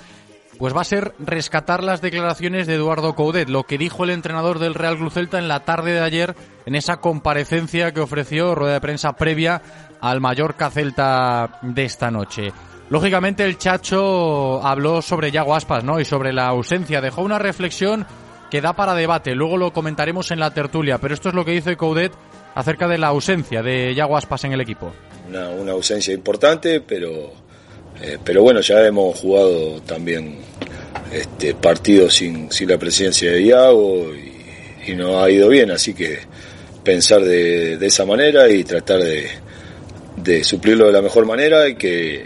pues 0.58 0.74
va 0.74 0.80
a 0.80 0.84
ser 0.84 1.14
rescatar 1.20 1.84
las 1.84 2.00
declaraciones 2.00 2.66
de 2.66 2.74
Eduardo 2.74 3.14
Coudet, 3.14 3.48
lo 3.48 3.62
que 3.62 3.78
dijo 3.78 4.02
el 4.02 4.10
entrenador 4.10 4.58
del 4.58 4.74
Real 4.74 4.96
Club 4.96 5.12
Celta 5.12 5.38
en 5.38 5.46
la 5.46 5.60
tarde 5.60 5.92
de 5.92 6.00
ayer, 6.00 6.34
en 6.66 6.74
esa 6.74 6.96
comparecencia 6.96 7.94
que 7.94 8.00
ofreció, 8.00 8.56
rueda 8.56 8.74
de 8.74 8.80
prensa 8.80 9.12
previa 9.12 9.62
al 10.00 10.20
Mallorca 10.20 10.70
Celta 10.70 11.60
de 11.62 11.84
esta 11.84 12.10
noche. 12.10 12.52
Lógicamente, 12.90 13.44
el 13.44 13.56
Chacho 13.56 14.66
habló 14.66 15.00
sobre 15.00 15.30
Yago 15.30 15.54
Aspas, 15.54 15.84
¿no? 15.84 16.00
Y 16.00 16.04
sobre 16.04 16.32
la 16.32 16.48
ausencia. 16.48 17.00
Dejó 17.00 17.22
una 17.22 17.38
reflexión 17.38 18.04
que 18.50 18.60
da 18.60 18.74
para 18.74 18.94
debate. 18.94 19.34
Luego 19.34 19.56
lo 19.56 19.72
comentaremos 19.72 20.30
en 20.30 20.40
la 20.40 20.52
tertulia, 20.52 20.98
pero 20.98 21.14
esto 21.14 21.28
es 21.28 21.34
lo 21.34 21.44
que 21.44 21.52
dice 21.52 21.76
Coudet 21.76 22.12
acerca 22.54 22.88
de 22.88 22.98
la 22.98 23.08
ausencia 23.08 23.62
de 23.62 23.94
Yago 23.94 24.16
Aspas 24.16 24.44
en 24.44 24.52
el 24.52 24.60
equipo. 24.60 24.92
Una, 25.28 25.72
ausencia 25.72 26.14
importante, 26.14 26.80
pero, 26.80 27.32
eh, 28.02 28.18
pero 28.24 28.42
bueno, 28.42 28.60
ya 28.60 28.84
hemos 28.86 29.18
jugado 29.18 29.80
también 29.82 30.38
este, 31.12 31.54
partidos 31.54 32.14
sin, 32.14 32.50
sin 32.50 32.68
la 32.68 32.78
presencia 32.78 33.32
de 33.32 33.44
Yago 33.44 34.12
y, 34.14 34.34
no 34.96 35.22
ha 35.22 35.30
ido 35.30 35.50
bien, 35.50 35.70
así 35.70 35.92
que 35.92 36.18
pensar 36.82 37.20
de, 37.20 37.76
de 37.76 37.86
esa 37.86 38.06
manera 38.06 38.48
y 38.48 38.64
tratar 38.64 39.02
de, 39.02 39.28
de, 40.16 40.42
suplirlo 40.42 40.86
de 40.86 40.92
la 40.92 41.02
mejor 41.02 41.26
manera 41.26 41.68
y 41.68 41.74
que, 41.74 42.24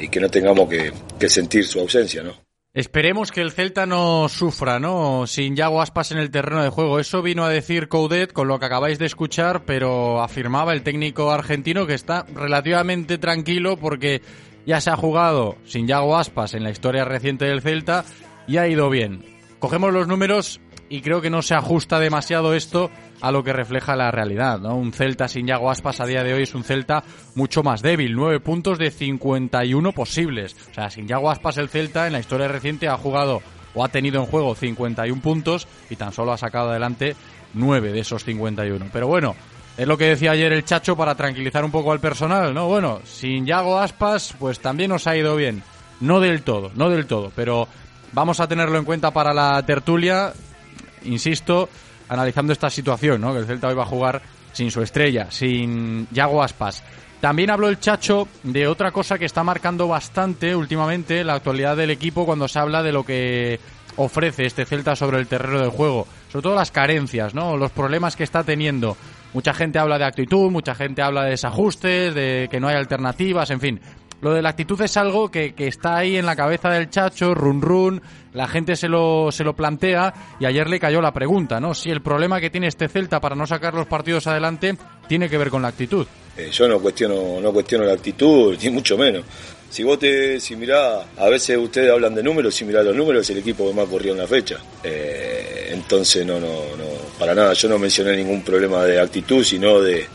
y 0.00 0.06
que 0.06 0.20
no 0.20 0.28
tengamos 0.28 0.68
que, 0.68 0.92
que 1.18 1.28
sentir 1.28 1.66
su 1.66 1.80
ausencia, 1.80 2.22
¿no? 2.22 2.43
Esperemos 2.74 3.30
que 3.30 3.40
el 3.40 3.52
Celta 3.52 3.86
no 3.86 4.28
sufra, 4.28 4.80
¿no? 4.80 5.28
Sin 5.28 5.54
Yago 5.54 5.80
Aspas 5.80 6.10
en 6.10 6.18
el 6.18 6.32
terreno 6.32 6.60
de 6.60 6.70
juego. 6.70 6.98
Eso 6.98 7.22
vino 7.22 7.44
a 7.44 7.48
decir 7.48 7.86
Coudet 7.86 8.32
con 8.32 8.48
lo 8.48 8.58
que 8.58 8.66
acabáis 8.66 8.98
de 8.98 9.06
escuchar, 9.06 9.64
pero 9.64 10.20
afirmaba 10.20 10.72
el 10.72 10.82
técnico 10.82 11.30
argentino 11.30 11.86
que 11.86 11.94
está 11.94 12.26
relativamente 12.34 13.16
tranquilo 13.16 13.76
porque 13.76 14.22
ya 14.66 14.80
se 14.80 14.90
ha 14.90 14.96
jugado 14.96 15.56
sin 15.64 15.86
Yago 15.86 16.16
Aspas 16.16 16.54
en 16.54 16.64
la 16.64 16.72
historia 16.72 17.04
reciente 17.04 17.44
del 17.44 17.62
Celta 17.62 18.04
y 18.48 18.56
ha 18.56 18.66
ido 18.66 18.90
bien. 18.90 19.24
Cogemos 19.60 19.92
los 19.92 20.08
números 20.08 20.60
y 20.88 21.00
creo 21.00 21.20
que 21.20 21.30
no 21.30 21.42
se 21.42 21.54
ajusta 21.54 22.00
demasiado 22.00 22.54
esto 22.54 22.90
a 23.20 23.30
lo 23.30 23.42
que 23.42 23.52
refleja 23.52 23.96
la 23.96 24.10
realidad. 24.10 24.58
¿no? 24.58 24.76
Un 24.76 24.92
Celta 24.92 25.28
sin 25.28 25.46
Yago 25.46 25.70
Aspas 25.70 26.00
a 26.00 26.06
día 26.06 26.22
de 26.22 26.34
hoy 26.34 26.42
es 26.42 26.54
un 26.54 26.64
Celta 26.64 27.02
mucho 27.34 27.62
más 27.62 27.82
débil, 27.82 28.14
9 28.14 28.40
puntos 28.40 28.78
de 28.78 28.90
51 28.90 29.92
posibles. 29.92 30.56
O 30.70 30.74
sea, 30.74 30.90
sin 30.90 31.06
Yago 31.06 31.30
Aspas 31.30 31.58
el 31.58 31.68
Celta 31.68 32.06
en 32.06 32.12
la 32.12 32.20
historia 32.20 32.48
reciente 32.48 32.88
ha 32.88 32.96
jugado 32.96 33.42
o 33.74 33.84
ha 33.84 33.88
tenido 33.88 34.20
en 34.20 34.26
juego 34.26 34.54
51 34.54 35.20
puntos 35.20 35.66
y 35.90 35.96
tan 35.96 36.12
solo 36.12 36.32
ha 36.32 36.38
sacado 36.38 36.70
adelante 36.70 37.16
9 37.54 37.92
de 37.92 38.00
esos 38.00 38.24
51. 38.24 38.86
Pero 38.92 39.06
bueno, 39.06 39.34
es 39.76 39.86
lo 39.86 39.98
que 39.98 40.06
decía 40.06 40.32
ayer 40.32 40.52
el 40.52 40.64
Chacho 40.64 40.96
para 40.96 41.14
tranquilizar 41.14 41.64
un 41.64 41.72
poco 41.72 41.92
al 41.92 42.00
personal, 42.00 42.54
¿no? 42.54 42.68
Bueno, 42.68 43.00
sin 43.04 43.46
Yago 43.46 43.78
Aspas, 43.78 44.34
pues 44.38 44.60
también 44.60 44.90
nos 44.90 45.06
ha 45.06 45.16
ido 45.16 45.34
bien. 45.36 45.62
No 46.00 46.20
del 46.20 46.42
todo, 46.42 46.70
no 46.74 46.90
del 46.90 47.06
todo, 47.06 47.32
pero 47.34 47.68
vamos 48.12 48.40
a 48.40 48.48
tenerlo 48.48 48.78
en 48.78 48.84
cuenta 48.84 49.12
para 49.12 49.32
la 49.32 49.62
tertulia 49.64 50.32
insisto, 51.04 51.68
analizando 52.08 52.52
esta 52.52 52.70
situación, 52.70 53.20
¿no? 53.20 53.32
Que 53.32 53.40
el 53.40 53.46
Celta 53.46 53.68
hoy 53.68 53.74
va 53.74 53.82
a 53.82 53.86
jugar 53.86 54.22
sin 54.52 54.70
su 54.70 54.82
estrella, 54.82 55.30
sin 55.30 56.08
Yago 56.10 56.42
Aspas. 56.42 56.82
También 57.20 57.50
habló 57.50 57.68
el 57.68 57.80
Chacho 57.80 58.28
de 58.42 58.66
otra 58.66 58.92
cosa 58.92 59.18
que 59.18 59.24
está 59.24 59.42
marcando 59.42 59.88
bastante 59.88 60.54
últimamente 60.54 61.24
la 61.24 61.34
actualidad 61.34 61.76
del 61.76 61.90
equipo 61.90 62.26
cuando 62.26 62.48
se 62.48 62.58
habla 62.58 62.82
de 62.82 62.92
lo 62.92 63.04
que 63.04 63.58
ofrece 63.96 64.44
este 64.44 64.64
Celta 64.64 64.94
sobre 64.94 65.18
el 65.18 65.26
terreno 65.26 65.60
del 65.60 65.70
juego. 65.70 66.06
Sobre 66.30 66.42
todo 66.42 66.54
las 66.54 66.70
carencias, 66.70 67.34
¿no? 67.34 67.56
Los 67.56 67.70
problemas 67.70 68.16
que 68.16 68.24
está 68.24 68.42
teniendo. 68.44 68.96
Mucha 69.32 69.54
gente 69.54 69.78
habla 69.78 69.98
de 69.98 70.04
actitud, 70.04 70.50
mucha 70.50 70.74
gente 70.74 71.02
habla 71.02 71.24
de 71.24 71.30
desajustes, 71.30 72.14
de 72.14 72.48
que 72.50 72.60
no 72.60 72.68
hay 72.68 72.76
alternativas, 72.76 73.50
en 73.50 73.60
fin. 73.60 73.80
Lo 74.24 74.32
de 74.32 74.40
la 74.40 74.48
actitud 74.48 74.80
es 74.80 74.96
algo 74.96 75.30
que, 75.30 75.52
que, 75.52 75.68
está 75.68 75.98
ahí 75.98 76.16
en 76.16 76.24
la 76.24 76.34
cabeza 76.34 76.70
del 76.70 76.88
chacho, 76.88 77.34
run 77.34 77.60
run, 77.60 78.00
la 78.32 78.48
gente 78.48 78.74
se 78.74 78.88
lo, 78.88 79.30
se 79.30 79.44
lo 79.44 79.54
plantea 79.54 80.14
y 80.40 80.46
ayer 80.46 80.66
le 80.66 80.80
cayó 80.80 81.02
la 81.02 81.12
pregunta, 81.12 81.60
¿no? 81.60 81.74
Si 81.74 81.90
el 81.90 82.00
problema 82.00 82.40
que 82.40 82.48
tiene 82.48 82.68
este 82.68 82.88
Celta 82.88 83.20
para 83.20 83.36
no 83.36 83.46
sacar 83.46 83.74
los 83.74 83.86
partidos 83.86 84.26
adelante 84.26 84.78
tiene 85.06 85.28
que 85.28 85.36
ver 85.36 85.50
con 85.50 85.60
la 85.60 85.68
actitud. 85.68 86.06
Eh, 86.38 86.48
yo 86.50 86.66
no 86.66 86.78
cuestiono, 86.78 87.38
no 87.38 87.52
cuestiono 87.52 87.84
la 87.84 87.92
actitud, 87.92 88.56
ni 88.62 88.70
mucho 88.70 88.96
menos. 88.96 89.24
Si 89.68 89.82
vos 89.82 89.98
te, 89.98 90.40
si 90.40 90.56
mirá, 90.56 91.02
a 91.18 91.28
veces 91.28 91.58
ustedes 91.58 91.92
hablan 91.92 92.14
de 92.14 92.22
números, 92.22 92.54
si 92.54 92.64
mirá 92.64 92.82
los 92.82 92.96
números 92.96 93.24
es 93.24 93.28
el 93.36 93.42
equipo 93.42 93.68
que 93.68 93.74
más 93.74 93.86
corrió 93.88 94.12
en 94.12 94.20
la 94.20 94.26
fecha. 94.26 94.56
Eh, 94.82 95.68
entonces 95.70 96.24
no, 96.24 96.40
no, 96.40 96.48
no, 96.78 96.86
para 97.18 97.34
nada, 97.34 97.52
yo 97.52 97.68
no 97.68 97.78
mencioné 97.78 98.16
ningún 98.16 98.42
problema 98.42 98.84
de 98.84 98.98
actitud, 98.98 99.44
sino 99.44 99.82
de, 99.82 100.06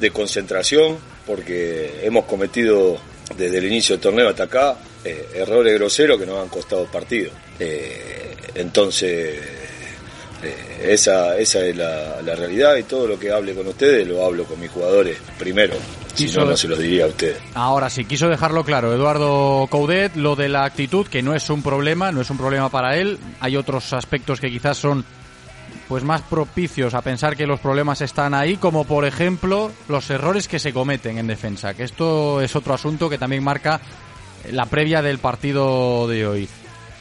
de 0.00 0.10
concentración, 0.12 0.96
porque 1.26 2.00
hemos 2.04 2.24
cometido 2.24 2.98
desde 3.36 3.58
el 3.58 3.66
inicio 3.66 3.96
del 3.96 4.02
torneo 4.02 4.28
hasta 4.28 4.44
acá, 4.44 4.76
eh, 5.04 5.28
errores 5.34 5.74
groseros 5.74 6.18
que 6.18 6.26
nos 6.26 6.40
han 6.40 6.48
costado 6.48 6.84
partido. 6.86 7.30
Eh, 7.58 8.36
entonces, 8.54 9.38
eh, 10.42 10.92
esa, 10.92 11.36
esa 11.38 11.64
es 11.64 11.76
la, 11.76 12.20
realidad 12.22 12.76
y 12.76 12.82
todo 12.84 13.06
lo 13.06 13.18
que 13.18 13.30
hable 13.30 13.54
con 13.54 13.66
ustedes 13.66 14.06
lo 14.06 14.24
hablo 14.24 14.44
con 14.44 14.60
mis 14.60 14.70
jugadores 14.70 15.18
primero. 15.38 15.74
Si 16.14 16.26
no, 16.26 16.44
no 16.44 16.56
se 16.56 16.68
los 16.68 16.78
diría 16.78 17.04
a 17.04 17.08
ustedes. 17.08 17.38
Ahora 17.54 17.90
sí, 17.90 18.04
quiso 18.04 18.28
dejarlo 18.28 18.62
claro, 18.64 18.94
Eduardo 18.94 19.66
Coudet, 19.68 20.14
lo 20.14 20.36
de 20.36 20.48
la 20.48 20.64
actitud, 20.64 21.08
que 21.08 21.22
no 21.22 21.34
es 21.34 21.50
un 21.50 21.62
problema, 21.62 22.12
no 22.12 22.20
es 22.20 22.30
un 22.30 22.38
problema 22.38 22.68
para 22.68 22.96
él. 22.96 23.18
Hay 23.40 23.56
otros 23.56 23.92
aspectos 23.92 24.40
que 24.40 24.48
quizás 24.48 24.76
son 24.76 25.04
pues 25.88 26.04
más 26.04 26.22
propicios 26.22 26.94
a 26.94 27.02
pensar 27.02 27.36
que 27.36 27.46
los 27.46 27.60
problemas 27.60 28.00
están 28.00 28.34
ahí, 28.34 28.56
como 28.56 28.84
por 28.84 29.04
ejemplo 29.04 29.70
los 29.88 30.08
errores 30.10 30.48
que 30.48 30.58
se 30.58 30.72
cometen 30.72 31.18
en 31.18 31.26
defensa, 31.26 31.74
que 31.74 31.84
esto 31.84 32.40
es 32.40 32.56
otro 32.56 32.74
asunto 32.74 33.10
que 33.10 33.18
también 33.18 33.44
marca 33.44 33.80
la 34.50 34.66
previa 34.66 35.02
del 35.02 35.18
partido 35.18 36.06
de 36.08 36.26
hoy. 36.26 36.48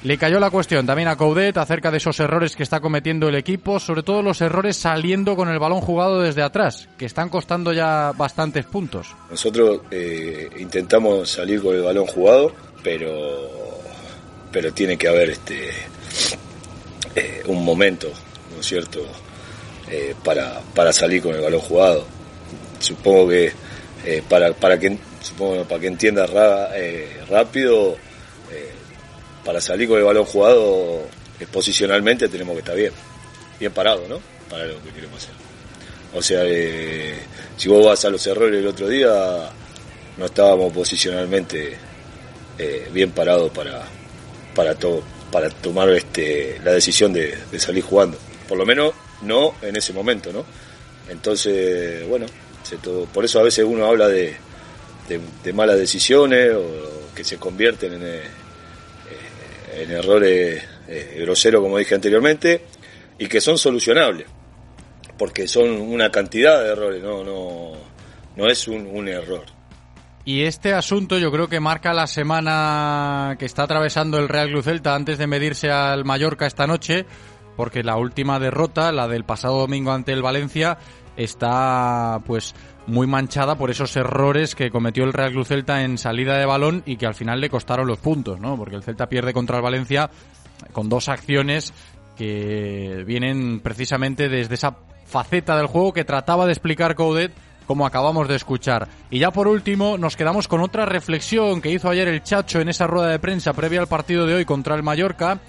Le 0.04 0.18
cayó 0.18 0.38
la 0.38 0.50
cuestión 0.50 0.86
también 0.86 1.08
a 1.08 1.16
Coudet 1.16 1.56
acerca 1.56 1.90
de 1.90 1.96
esos 1.96 2.20
errores 2.20 2.58
que 2.58 2.64
está 2.64 2.82
cometiendo 2.82 3.30
el 3.30 3.36
equipo, 3.36 3.80
sobre 3.80 4.04
todo 4.04 4.22
los 4.22 4.42
errores 4.42 4.76
saliendo 4.76 5.38
con 5.38 5.48
el 5.48 5.60
balón 5.60 5.80
jugado 5.80 6.20
desde 6.20 6.42
atrás, 6.42 6.90
que 6.98 7.06
están 7.06 7.30
costando 7.30 7.72
ya 7.72 8.12
bastantes 8.12 8.66
puntos. 8.66 9.16
Nosotros 9.32 9.80
eh, 9.92 10.50
intentamos 10.60 11.30
salir 11.30 11.62
con 11.62 11.74
el 11.74 11.84
balón 11.84 12.06
jugado, 12.06 12.52
pero 12.84 13.64
pero 14.52 14.74
tiene 14.74 14.98
que 14.98 15.08
haber 15.08 15.32
este 15.32 15.70
eh, 17.16 17.42
un 17.48 17.64
momento, 17.64 18.10
¿no 18.10 18.23
cierto?, 18.64 19.06
eh, 19.92 20.16
para, 20.24 20.62
para 20.74 20.94
salir 20.94 21.22
con 21.22 21.36
el 21.36 21.42
balón 21.42 21.60
jugado. 21.60 22.06
Supongo 22.80 23.30
que 23.30 23.52
para, 24.28 24.54
para 24.54 24.78
que 24.78 24.98
supongo 25.22 25.64
para 25.64 25.80
que 25.80 25.88
entienda 25.88 26.28
rápido 27.30 27.96
para 29.44 29.62
salir 29.62 29.88
con 29.88 29.98
el 29.98 30.04
balón 30.04 30.26
jugado 30.26 31.02
eh, 31.40 31.48
posicionalmente 31.52 32.28
tenemos 32.30 32.54
que 32.54 32.60
estar 32.60 32.76
bien, 32.76 32.94
bien 33.60 33.72
parado, 33.72 34.08
¿no? 34.08 34.20
Para 34.50 34.66
lo 34.66 34.82
que 34.84 34.92
queremos 34.92 35.18
hacer. 35.18 35.36
O 36.14 36.22
sea, 36.22 36.42
eh, 36.46 37.16
si 37.58 37.70
vos 37.70 37.86
vas 37.86 38.06
a 38.06 38.10
los 38.10 38.26
errores 38.28 38.60
el 38.60 38.68
otro 38.68 38.88
día, 38.88 39.50
no 40.18 40.26
estábamos 40.26 40.72
posicionalmente 40.72 41.76
eh, 42.58 42.88
bien 42.94 43.12
parados 43.12 43.52
para, 43.52 43.84
para, 44.56 44.76
todo, 44.76 45.02
para 45.32 45.50
tomar 45.50 45.90
este, 45.90 46.62
la 46.64 46.72
decisión 46.72 47.12
de, 47.14 47.36
salir 47.58 47.84
jugando. 47.84 48.18
Por 48.54 48.60
lo 48.60 48.68
menos 48.68 48.94
no 49.24 49.56
en 49.64 49.76
ese 49.76 49.94
momento, 49.94 50.32
¿no? 50.32 50.46
Entonces, 51.10 52.08
bueno, 52.08 52.28
por 53.12 53.26
eso 53.26 53.40
a 53.40 53.42
veces 53.42 53.66
uno 53.68 53.84
habla 53.84 54.08
de, 54.08 54.36
malas 55.56 55.80
decisiones 55.80 56.52
o 56.54 57.10
que 57.16 57.24
se 57.24 57.38
convierten 57.38 57.94
en, 57.94 58.04
en 59.76 59.92
errores 59.92 60.64
eh, 60.88 61.18
groseros, 61.22 61.64
como 61.64 61.80
dije 61.80 61.96
anteriormente, 61.96 62.64
y 63.18 63.26
que 63.26 63.42
son 63.42 63.58
solucionables, 63.58 64.28
porque 65.18 65.48
son 65.48 65.72
una 65.72 66.12
cantidad 66.12 66.62
de 66.62 66.74
errores, 66.74 67.02
no, 67.02 67.24
no, 67.24 67.72
no 68.36 68.48
es 68.48 68.68
un, 68.68 68.86
un 68.86 69.08
error. 69.08 69.46
Y 70.26 70.44
este 70.44 70.74
asunto 70.74 71.18
yo 71.18 71.32
creo 71.32 71.50
que 71.50 71.60
marca 71.60 71.92
la 71.92 72.06
semana 72.06 73.36
que 73.40 73.46
está 73.46 73.64
atravesando 73.64 74.20
el 74.20 74.30
Real 74.30 74.50
Club 74.50 74.64
Celta 74.64 74.94
antes 74.94 75.18
de 75.18 75.26
medirse 75.26 75.72
al 75.72 76.06
Mallorca 76.06 76.46
esta 76.46 76.68
noche, 76.68 77.08
porque 77.56 77.84
la 77.84 77.98
última 77.98 78.40
derrota, 78.40 78.92
la 78.92 79.08
del 79.08 79.24
pasado 79.24 79.60
domingo 79.60 79.92
ante 79.92 80.14
el 80.14 80.22
Valencia, 80.22 80.78
está 81.18 82.22
pues 82.26 82.56
muy 82.88 83.08
manchada 83.08 83.56
por 83.56 83.70
esos 83.70 83.96
errores 83.96 84.56
que 84.56 84.72
cometió 84.72 85.04
el 85.04 85.14
Real 85.14 85.32
Club 85.32 85.46
Celta 85.46 85.84
en 85.84 85.98
salida 85.98 86.38
de 86.38 86.46
balón 86.46 86.84
y 86.86 86.98
que 86.98 87.06
al 87.06 87.16
final 87.16 87.40
le 87.40 87.50
costaron 87.50 87.88
los 87.88 88.00
puntos, 88.00 88.40
¿no? 88.40 88.58
Porque 88.58 88.76
el 88.76 88.84
Celta 88.84 89.08
pierde 89.08 89.34
contra 89.34 89.58
el 89.58 89.64
Valencia 89.64 90.10
con 90.72 90.90
dos 90.90 91.10
acciones 91.10 91.74
que 92.18 93.04
vienen 93.06 93.60
precisamente 93.60 94.30
desde 94.30 94.56
esa 94.56 94.78
faceta 95.06 95.58
del 95.58 95.68
juego 95.68 95.94
que 95.94 96.06
trataba 96.06 96.46
de 96.46 96.52
explicar 96.52 96.96
Coudet 96.96 97.34
como 97.66 97.86
acabamos 97.86 98.28
de 98.28 98.36
escuchar. 98.36 98.90
Y 99.10 99.20
ya 99.20 99.32
por 99.32 99.48
último 99.48 99.98
nos 99.98 100.18
quedamos 100.18 100.48
con 100.48 100.62
otra 100.62 100.86
reflexión 100.86 101.62
que 101.62 101.72
hizo 101.72 101.90
ayer 101.90 102.08
el 102.08 102.24
Chacho 102.24 102.60
en 102.60 102.70
esa 102.70 102.88
rueda 102.88 103.08
de 103.08 103.20
prensa 103.20 103.54
previa 103.54 103.80
al 103.80 103.88
partido 103.88 104.26
de 104.26 104.36
hoy 104.36 104.46
contra 104.46 104.76
el 104.76 104.84
Mallorca 104.84 105.40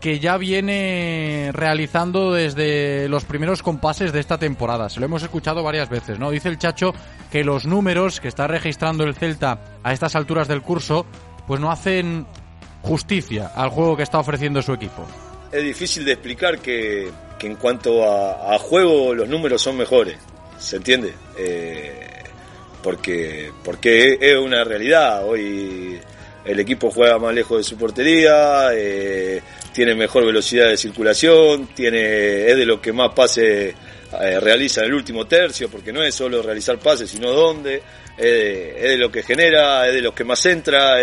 que 0.00 0.18
ya 0.18 0.36
viene 0.38 1.50
realizando 1.52 2.32
desde 2.32 3.08
los 3.08 3.24
primeros 3.24 3.62
compases 3.62 4.12
de 4.12 4.20
esta 4.20 4.38
temporada. 4.38 4.88
Se 4.88 4.98
lo 4.98 5.06
hemos 5.06 5.22
escuchado 5.22 5.62
varias 5.62 5.88
veces, 5.88 6.18
¿no? 6.18 6.30
Dice 6.30 6.48
el 6.48 6.58
Chacho 6.58 6.94
que 7.30 7.44
los 7.44 7.66
números 7.66 8.20
que 8.20 8.28
está 8.28 8.46
registrando 8.46 9.04
el 9.04 9.14
Celta 9.14 9.60
a 9.82 9.92
estas 9.92 10.16
alturas 10.16 10.48
del 10.48 10.62
curso, 10.62 11.06
pues 11.46 11.60
no 11.60 11.70
hacen 11.70 12.26
justicia 12.82 13.52
al 13.54 13.68
juego 13.70 13.96
que 13.96 14.02
está 14.02 14.18
ofreciendo 14.18 14.62
su 14.62 14.72
equipo. 14.72 15.06
Es 15.52 15.62
difícil 15.62 16.04
de 16.04 16.12
explicar 16.12 16.60
que, 16.60 17.10
en 17.40 17.56
cuanto 17.56 18.04
a, 18.04 18.58
juego 18.58 19.14
los 19.14 19.28
números 19.28 19.60
son 19.60 19.76
mejores, 19.76 20.16
¿se 20.58 20.76
entiende? 20.76 21.12
Eh, 21.36 22.08
porque, 22.82 23.52
porque 23.64 24.16
es 24.20 24.36
una 24.38 24.64
realidad. 24.64 25.28
Hoy 25.28 26.00
el 26.44 26.60
equipo 26.60 26.90
juega 26.90 27.18
más 27.18 27.34
lejos 27.34 27.58
de 27.58 27.64
su 27.64 27.76
portería, 27.76 28.70
eh, 28.72 29.42
tiene 29.72 29.94
mejor 29.94 30.24
velocidad 30.26 30.68
de 30.68 30.76
circulación, 30.76 31.68
tiene, 31.68 32.46
es 32.46 32.56
de 32.56 32.66
lo 32.66 32.80
que 32.80 32.92
más 32.92 33.12
pases 33.14 33.74
eh, 34.20 34.40
realiza 34.40 34.80
en 34.80 34.88
el 34.88 34.94
último 34.94 35.26
tercio, 35.26 35.68
porque 35.70 35.92
no 35.92 36.02
es 36.02 36.14
solo 36.14 36.42
realizar 36.42 36.78
pases, 36.78 37.10
sino 37.10 37.30
dónde, 37.30 37.82
es 38.16 38.82
de, 38.82 38.98
lo 38.98 39.10
que 39.10 39.22
genera, 39.22 39.86
es 39.88 39.94
de 39.94 40.02
lo 40.02 40.14
que 40.14 40.24
más 40.24 40.44
entra. 40.46 40.96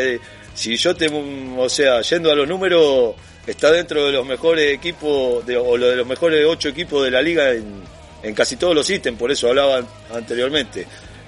si 0.53 0.75
yo 0.75 0.95
te, 0.95 1.09
o 1.09 1.69
sea, 1.69 2.01
yendo 2.01 2.31
a 2.31 2.35
los 2.35 2.47
números, 2.47 3.15
está 3.45 3.71
dentro 3.71 4.05
de 4.05 4.11
los 4.11 4.25
mejores 4.25 4.73
equipos, 4.73 5.45
de, 5.45 5.57
o 5.57 5.77
de 5.77 5.95
los 5.95 6.05
mejores 6.05 6.45
ocho 6.45 6.69
equipos 6.69 7.03
de 7.03 7.11
la 7.11 7.21
liga 7.21 7.51
en, 7.51 7.81
en 8.23 8.33
casi 8.33 8.57
todos 8.57 8.75
los 8.75 8.89
ítems, 8.89 9.17
por 9.17 9.31
eso 9.31 9.47
hablaba 9.47 9.81
anteriormente. 10.13 10.85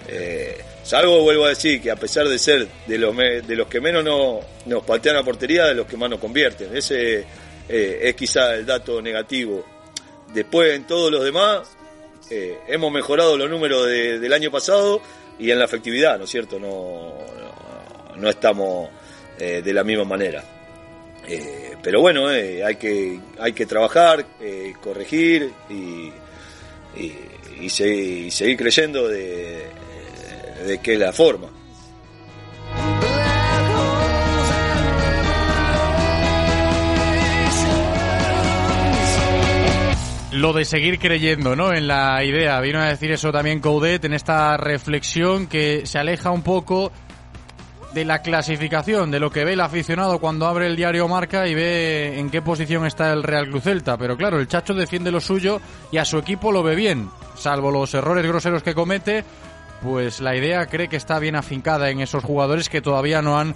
Eh, 0.07 0.57
salvo, 0.89 1.21
vuelvo 1.21 1.45
a 1.45 1.49
decir, 1.49 1.79
que 1.79 1.91
a 1.91 1.95
pesar 1.95 2.27
de 2.27 2.39
ser 2.39 2.67
de 2.87 2.97
los, 2.97 3.15
de 3.15 3.55
los 3.55 3.67
que 3.67 3.79
menos 3.79 4.03
no, 4.03 4.39
nos 4.65 4.83
patean 4.83 5.17
a 5.17 5.23
portería, 5.23 5.65
de 5.65 5.75
los 5.75 5.85
que 5.85 5.95
más 5.95 6.09
nos 6.09 6.19
convierten. 6.19 6.75
Ese 6.75 7.25
eh, 7.69 7.99
es 8.01 8.15
quizá 8.15 8.55
el 8.55 8.65
dato 8.65 8.99
negativo. 8.99 9.63
Después, 10.33 10.73
en 10.73 10.87
todos 10.87 11.11
los 11.11 11.23
demás, 11.23 11.77
eh, 12.31 12.57
hemos 12.67 12.91
mejorado 12.91 13.37
los 13.37 13.47
números 13.47 13.85
del 13.85 14.33
año 14.33 14.49
pasado 14.49 14.99
y 15.37 15.51
en 15.51 15.59
la 15.59 15.65
efectividad, 15.65 16.17
¿no 16.17 16.23
es 16.23 16.31
cierto? 16.31 16.57
No, 16.57 17.13
no, 18.15 18.27
estamos 18.27 18.89
de 19.37 19.71
la 19.71 19.83
misma 19.83 20.05
manera. 20.05 20.43
pero 21.83 22.01
bueno, 22.01 22.27
hay, 22.27 22.75
que, 22.77 23.19
hay 23.37 23.53
que 23.53 23.67
trabajar, 23.67 24.25
corregir 24.81 25.51
y, 25.69 26.11
y 27.61 27.69
seguir 27.69 28.57
creyendo 28.57 29.07
de, 29.07 29.67
de 30.65 30.79
qué 30.79 30.97
la 30.97 31.11
forma. 31.11 31.47
Lo 40.31 40.53
de 40.53 40.63
seguir 40.63 40.99
creyendo, 40.99 41.55
¿no? 41.55 41.73
En 41.73 41.87
la 41.87 42.23
idea. 42.23 42.61
Vino 42.61 42.79
a 42.79 42.85
decir 42.85 43.11
eso 43.11 43.31
también 43.31 43.59
Coudet 43.59 44.05
en 44.05 44.13
esta 44.13 44.55
reflexión 44.57 45.47
que 45.47 45.85
se 45.85 45.97
aleja 45.97 46.29
un 46.29 46.43
poco 46.43 46.91
de 47.93 48.05
la 48.05 48.21
clasificación, 48.21 49.09
de 49.09 49.19
lo 49.19 49.31
que 49.31 49.43
ve 49.43 49.53
el 49.53 49.61
aficionado 49.61 50.19
cuando 50.19 50.45
abre 50.45 50.67
el 50.67 50.75
diario 50.75 51.07
Marca 51.07 51.47
y 51.47 51.55
ve 51.55 52.19
en 52.19 52.29
qué 52.29 52.41
posición 52.41 52.85
está 52.85 53.11
el 53.11 53.23
Real 53.23 53.49
Cruz 53.49 53.63
Celta. 53.63 53.97
Pero 53.97 54.15
claro, 54.15 54.39
el 54.39 54.47
Chacho 54.47 54.73
defiende 54.73 55.11
lo 55.11 55.19
suyo 55.19 55.59
y 55.91 55.97
a 55.97 56.05
su 56.05 56.17
equipo 56.17 56.51
lo 56.51 56.61
ve 56.61 56.75
bien, 56.75 57.09
salvo 57.35 57.71
los 57.71 57.93
errores 57.93 58.25
groseros 58.25 58.61
que 58.61 58.75
comete 58.75 59.23
pues 59.81 60.21
la 60.21 60.35
idea 60.35 60.65
cree 60.67 60.87
que 60.87 60.97
está 60.97 61.19
bien 61.19 61.35
afincada 61.35 61.89
en 61.89 62.01
esos 62.01 62.23
jugadores 62.23 62.69
que 62.69 62.81
todavía 62.81 63.21
no 63.21 63.39
han 63.39 63.55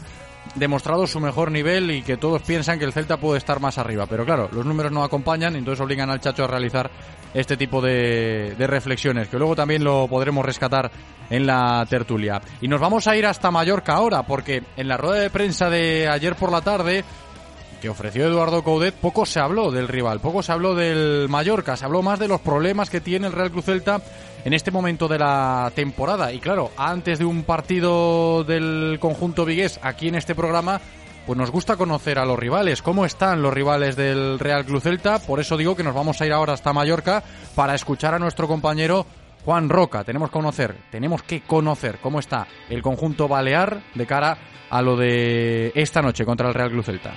demostrado 0.55 1.07
su 1.07 1.19
mejor 1.19 1.51
nivel 1.51 1.89
y 1.91 2.01
que 2.01 2.17
todos 2.17 2.41
piensan 2.41 2.77
que 2.77 2.86
el 2.86 2.93
Celta 2.93 3.17
puede 3.17 3.38
estar 3.38 3.59
más 3.59 3.77
arriba. 3.77 4.05
Pero 4.07 4.25
claro, 4.25 4.49
los 4.51 4.65
números 4.65 4.91
no 4.91 5.03
acompañan, 5.03 5.55
entonces 5.55 5.81
obligan 5.81 6.09
al 6.09 6.19
Chacho 6.19 6.43
a 6.43 6.47
realizar 6.47 6.91
este 7.33 7.57
tipo 7.57 7.81
de, 7.81 8.55
de, 8.57 8.67
reflexiones, 8.67 9.27
que 9.27 9.38
luego 9.38 9.55
también 9.55 9.83
lo 9.83 10.07
podremos 10.07 10.45
rescatar 10.45 10.91
en 11.29 11.47
la 11.47 11.86
tertulia. 11.89 12.41
Y 12.62 12.67
nos 12.67 12.79
vamos 12.79 13.07
a 13.07 13.15
ir 13.15 13.25
hasta 13.25 13.49
Mallorca 13.49 13.93
ahora, 13.93 14.23
porque 14.23 14.63
en 14.77 14.88
la 14.88 14.97
rueda 14.97 15.21
de 15.21 15.29
prensa 15.29 15.69
de 15.69 16.07
ayer 16.07 16.36
por 16.36 16.51
la 16.51 16.62
tarde 16.62 17.03
que 17.81 17.89
ofreció 17.89 18.25
Eduardo 18.27 18.63
Coudet, 18.63 18.95
poco 18.95 19.25
se 19.25 19.41
habló 19.41 19.69
del 19.69 19.89
rival, 19.89 20.21
poco 20.21 20.41
se 20.41 20.53
habló 20.53 20.73
del 20.73 21.27
Mallorca, 21.27 21.75
se 21.75 21.83
habló 21.83 22.01
más 22.01 22.17
de 22.17 22.29
los 22.29 22.39
problemas 22.39 22.89
que 22.89 23.01
tiene 23.01 23.27
el 23.27 23.33
Real 23.33 23.51
Cruz 23.51 23.65
Celta 23.65 24.01
en 24.45 24.53
este 24.53 24.71
momento 24.71 25.08
de 25.08 25.19
la 25.19 25.71
temporada. 25.75 26.32
Y 26.32 26.39
claro, 26.39 26.71
antes 26.77 27.19
de 27.19 27.25
un 27.25 27.43
partido 27.43 28.43
del 28.43 28.97
conjunto 28.99 29.45
vigués 29.45 29.79
aquí 29.84 30.08
en 30.08 30.15
este 30.15 30.36
programa, 30.36 30.82
pues 31.25 31.38
nos 31.38 31.51
gusta 31.51 31.77
conocer 31.77 32.19
a 32.19 32.25
los 32.25 32.38
rivales, 32.38 32.82
cómo 32.82 33.06
están 33.06 33.41
los 33.41 33.53
rivales 33.53 33.95
del 33.95 34.39
Real 34.39 34.65
Club 34.65 34.82
Celta, 34.82 35.19
por 35.19 35.39
eso 35.39 35.56
digo 35.56 35.75
que 35.75 35.84
nos 35.84 35.95
vamos 35.95 36.21
a 36.21 36.25
ir 36.25 36.34
ahora 36.34 36.53
hasta 36.53 36.73
Mallorca 36.73 37.23
para 37.56 37.75
escuchar 37.75 38.13
a 38.13 38.19
nuestro 38.19 38.47
compañero 38.47 39.06
Juan 39.45 39.69
Roca. 39.69 40.03
Tenemos 40.03 40.29
que 40.29 40.34
conocer, 40.34 40.75
tenemos 40.91 41.23
que 41.23 41.41
conocer 41.41 41.99
cómo 42.01 42.19
está 42.19 42.47
el 42.69 42.82
conjunto 42.82 43.27
balear 43.27 43.82
de 43.95 44.06
cara 44.06 44.38
a 44.69 44.82
lo 44.82 44.97
de 44.97 45.71
esta 45.75 46.01
noche 46.01 46.25
contra 46.25 46.47
el 46.47 46.53
Real 46.53 46.71
Club 46.71 46.84
Celta. 46.84 47.13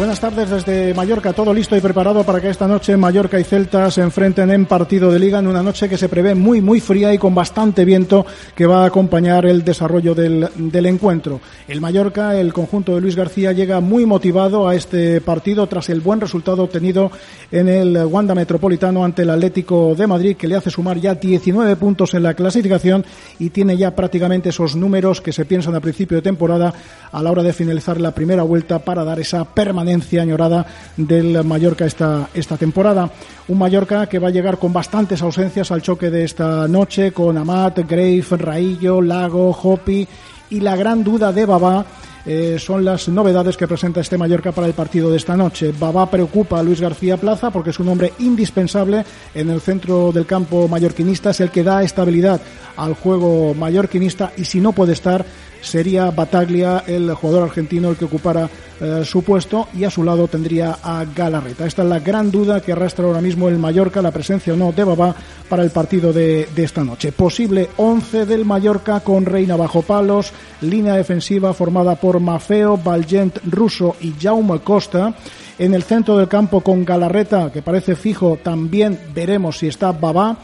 Buenas 0.00 0.18
tardes 0.18 0.48
desde 0.48 0.94
Mallorca, 0.94 1.34
todo 1.34 1.52
listo 1.52 1.76
y 1.76 1.80
preparado 1.82 2.24
para 2.24 2.40
que 2.40 2.48
esta 2.48 2.66
noche 2.66 2.96
Mallorca 2.96 3.38
y 3.38 3.44
Celta 3.44 3.90
se 3.90 4.00
enfrenten 4.00 4.50
en 4.50 4.64
partido 4.64 5.12
de 5.12 5.18
liga 5.18 5.40
en 5.40 5.46
una 5.46 5.62
noche 5.62 5.90
que 5.90 5.98
se 5.98 6.08
prevé 6.08 6.34
muy 6.34 6.62
muy 6.62 6.80
fría 6.80 7.12
y 7.12 7.18
con 7.18 7.34
bastante 7.34 7.84
viento 7.84 8.24
que 8.54 8.64
va 8.64 8.84
a 8.84 8.86
acompañar 8.86 9.44
el 9.44 9.62
desarrollo 9.62 10.14
del, 10.14 10.48
del 10.56 10.86
encuentro. 10.86 11.42
El 11.68 11.82
Mallorca, 11.82 12.34
el 12.34 12.50
conjunto 12.54 12.94
de 12.94 13.02
Luis 13.02 13.14
García 13.14 13.52
llega 13.52 13.80
muy 13.80 14.06
motivado 14.06 14.66
a 14.66 14.74
este 14.74 15.20
partido 15.20 15.66
tras 15.66 15.90
el 15.90 16.00
buen 16.00 16.18
resultado 16.18 16.62
obtenido 16.62 17.12
en 17.52 17.68
el 17.68 17.94
Wanda 18.06 18.34
Metropolitano 18.34 19.04
ante 19.04 19.20
el 19.20 19.28
Atlético 19.28 19.94
de 19.94 20.06
Madrid 20.06 20.34
que 20.34 20.48
le 20.48 20.56
hace 20.56 20.70
sumar 20.70 20.98
ya 20.98 21.14
19 21.14 21.76
puntos 21.76 22.14
en 22.14 22.22
la 22.22 22.32
clasificación 22.32 23.04
y 23.38 23.50
tiene 23.50 23.76
ya 23.76 23.94
prácticamente 23.94 24.48
esos 24.48 24.76
números 24.76 25.20
que 25.20 25.34
se 25.34 25.44
piensan 25.44 25.74
a 25.74 25.80
principio 25.80 26.16
de 26.16 26.22
temporada 26.22 26.72
a 27.12 27.22
la 27.22 27.30
hora 27.30 27.42
de 27.42 27.52
finalizar 27.52 28.00
la 28.00 28.14
primera 28.14 28.44
vuelta 28.44 28.78
para 28.78 29.04
dar 29.04 29.20
esa 29.20 29.44
permanencia 29.44 29.89
añorada 30.20 30.66
del 30.96 31.44
Mallorca 31.44 31.86
esta, 31.86 32.28
esta 32.34 32.56
temporada. 32.56 33.10
Un 33.48 33.58
Mallorca 33.58 34.06
que 34.06 34.18
va 34.18 34.28
a 34.28 34.32
llegar 34.32 34.58
con 34.58 34.72
bastantes 34.72 35.22
ausencias 35.22 35.70
al 35.70 35.82
choque 35.82 36.10
de 36.10 36.24
esta 36.24 36.68
noche 36.68 37.12
con 37.12 37.36
Amat, 37.38 37.80
Grave, 37.88 38.24
Raillo, 38.30 39.00
Lago, 39.00 39.50
Hopi 39.50 40.06
y 40.50 40.60
la 40.60 40.76
gran 40.76 41.02
duda 41.04 41.32
de 41.32 41.46
Babá 41.46 41.84
eh, 42.26 42.58
son 42.58 42.84
las 42.84 43.08
novedades 43.08 43.56
que 43.56 43.66
presenta 43.66 44.00
este 44.00 44.18
Mallorca 44.18 44.52
para 44.52 44.66
el 44.66 44.74
partido 44.74 45.10
de 45.10 45.16
esta 45.16 45.36
noche. 45.36 45.72
Babá 45.78 46.10
preocupa 46.10 46.58
a 46.58 46.62
Luis 46.62 46.80
García 46.80 47.16
Plaza 47.16 47.50
porque 47.50 47.70
es 47.70 47.78
un 47.80 47.88
hombre 47.88 48.12
indispensable 48.18 49.04
en 49.34 49.50
el 49.50 49.60
centro 49.60 50.12
del 50.12 50.26
campo 50.26 50.68
mallorquinista, 50.68 51.30
es 51.30 51.40
el 51.40 51.50
que 51.50 51.64
da 51.64 51.82
estabilidad 51.82 52.40
al 52.76 52.94
juego 52.94 53.54
mallorquinista 53.54 54.32
y 54.36 54.44
si 54.44 54.60
no 54.60 54.72
puede 54.72 54.92
estar 54.92 55.24
sería 55.62 56.10
Bataglia 56.10 56.84
el 56.86 57.12
jugador 57.14 57.44
argentino 57.44 57.90
el 57.90 57.96
que 57.96 58.04
ocupara 58.06 58.48
eh, 58.80 59.02
su 59.04 59.22
puesto 59.22 59.68
y 59.74 59.84
a 59.84 59.90
su 59.90 60.02
lado 60.02 60.26
tendría 60.26 60.78
a 60.82 61.04
Galarreta. 61.04 61.66
Esta 61.66 61.82
es 61.82 61.88
la 61.88 61.98
gran 61.98 62.30
duda 62.30 62.60
que 62.60 62.72
arrastra 62.72 63.04
ahora 63.04 63.20
mismo 63.20 63.48
el 63.48 63.58
Mallorca, 63.58 64.00
la 64.00 64.10
presencia 64.10 64.54
o 64.54 64.56
no 64.56 64.72
de 64.72 64.84
Babá 64.84 65.14
para 65.48 65.62
el 65.62 65.70
partido 65.70 66.12
de, 66.12 66.48
de 66.54 66.64
esta 66.64 66.82
noche. 66.82 67.12
Posible 67.12 67.68
11 67.76 68.26
del 68.26 68.44
Mallorca 68.44 69.00
con 69.00 69.26
Reina 69.26 69.56
bajo 69.56 69.82
palos, 69.82 70.32
línea 70.62 70.94
defensiva 70.94 71.52
formada 71.52 71.96
por 71.96 72.20
Mafeo, 72.20 72.78
Valgent, 72.78 73.38
Russo 73.44 73.96
y 74.00 74.14
Jaume 74.18 74.60
Costa. 74.60 75.14
En 75.58 75.74
el 75.74 75.82
centro 75.82 76.16
del 76.16 76.26
campo 76.26 76.62
con 76.62 76.86
Galarreta, 76.86 77.52
que 77.52 77.60
parece 77.60 77.94
fijo, 77.94 78.38
también 78.42 78.98
veremos 79.14 79.58
si 79.58 79.66
está 79.66 79.92
Babá 79.92 80.38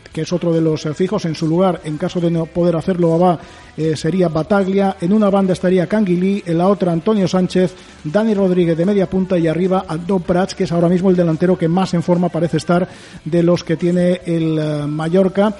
que, 0.00 0.20
es 0.20 0.32
otro 0.32 0.52
de 0.52 0.60
los 0.60 0.86
eh, 0.86 0.94
fijos. 0.94 1.24
En 1.24 1.34
su 1.34 1.46
lugar, 1.46 1.80
en 1.84 1.98
caso 1.98 2.20
de 2.20 2.30
no 2.30 2.46
poder 2.46 2.76
hacerlo 2.76 3.18
Babá, 3.18 3.38
eh, 3.76 3.96
sería 3.96 4.28
Bataglia. 4.28 4.96
En 5.00 5.12
una 5.12 5.30
banda 5.30 5.52
estaría 5.52 5.86
Canguilí, 5.86 6.42
en 6.46 6.58
la 6.58 6.68
otra 6.68 6.92
Antonio 6.92 7.26
Sánchez, 7.28 7.74
Dani 8.04 8.34
Rodríguez 8.34 8.76
de 8.76 8.86
media 8.86 9.08
punta 9.08 9.38
y 9.38 9.46
arriba 9.46 9.84
Aldo 9.86 10.18
Prats, 10.20 10.54
que 10.54 10.64
es 10.64 10.72
ahora 10.72 10.88
mismo 10.88 11.10
el 11.10 11.16
delantero 11.16 11.58
que 11.58 11.68
más 11.68 11.94
en 11.94 12.02
forma 12.02 12.28
parece 12.28 12.56
estar 12.56 12.88
de 13.24 13.42
los 13.42 13.64
que 13.64 13.76
tiene 13.76 14.20
el 14.24 14.58
eh, 14.58 14.86
Mallorca, 14.86 15.56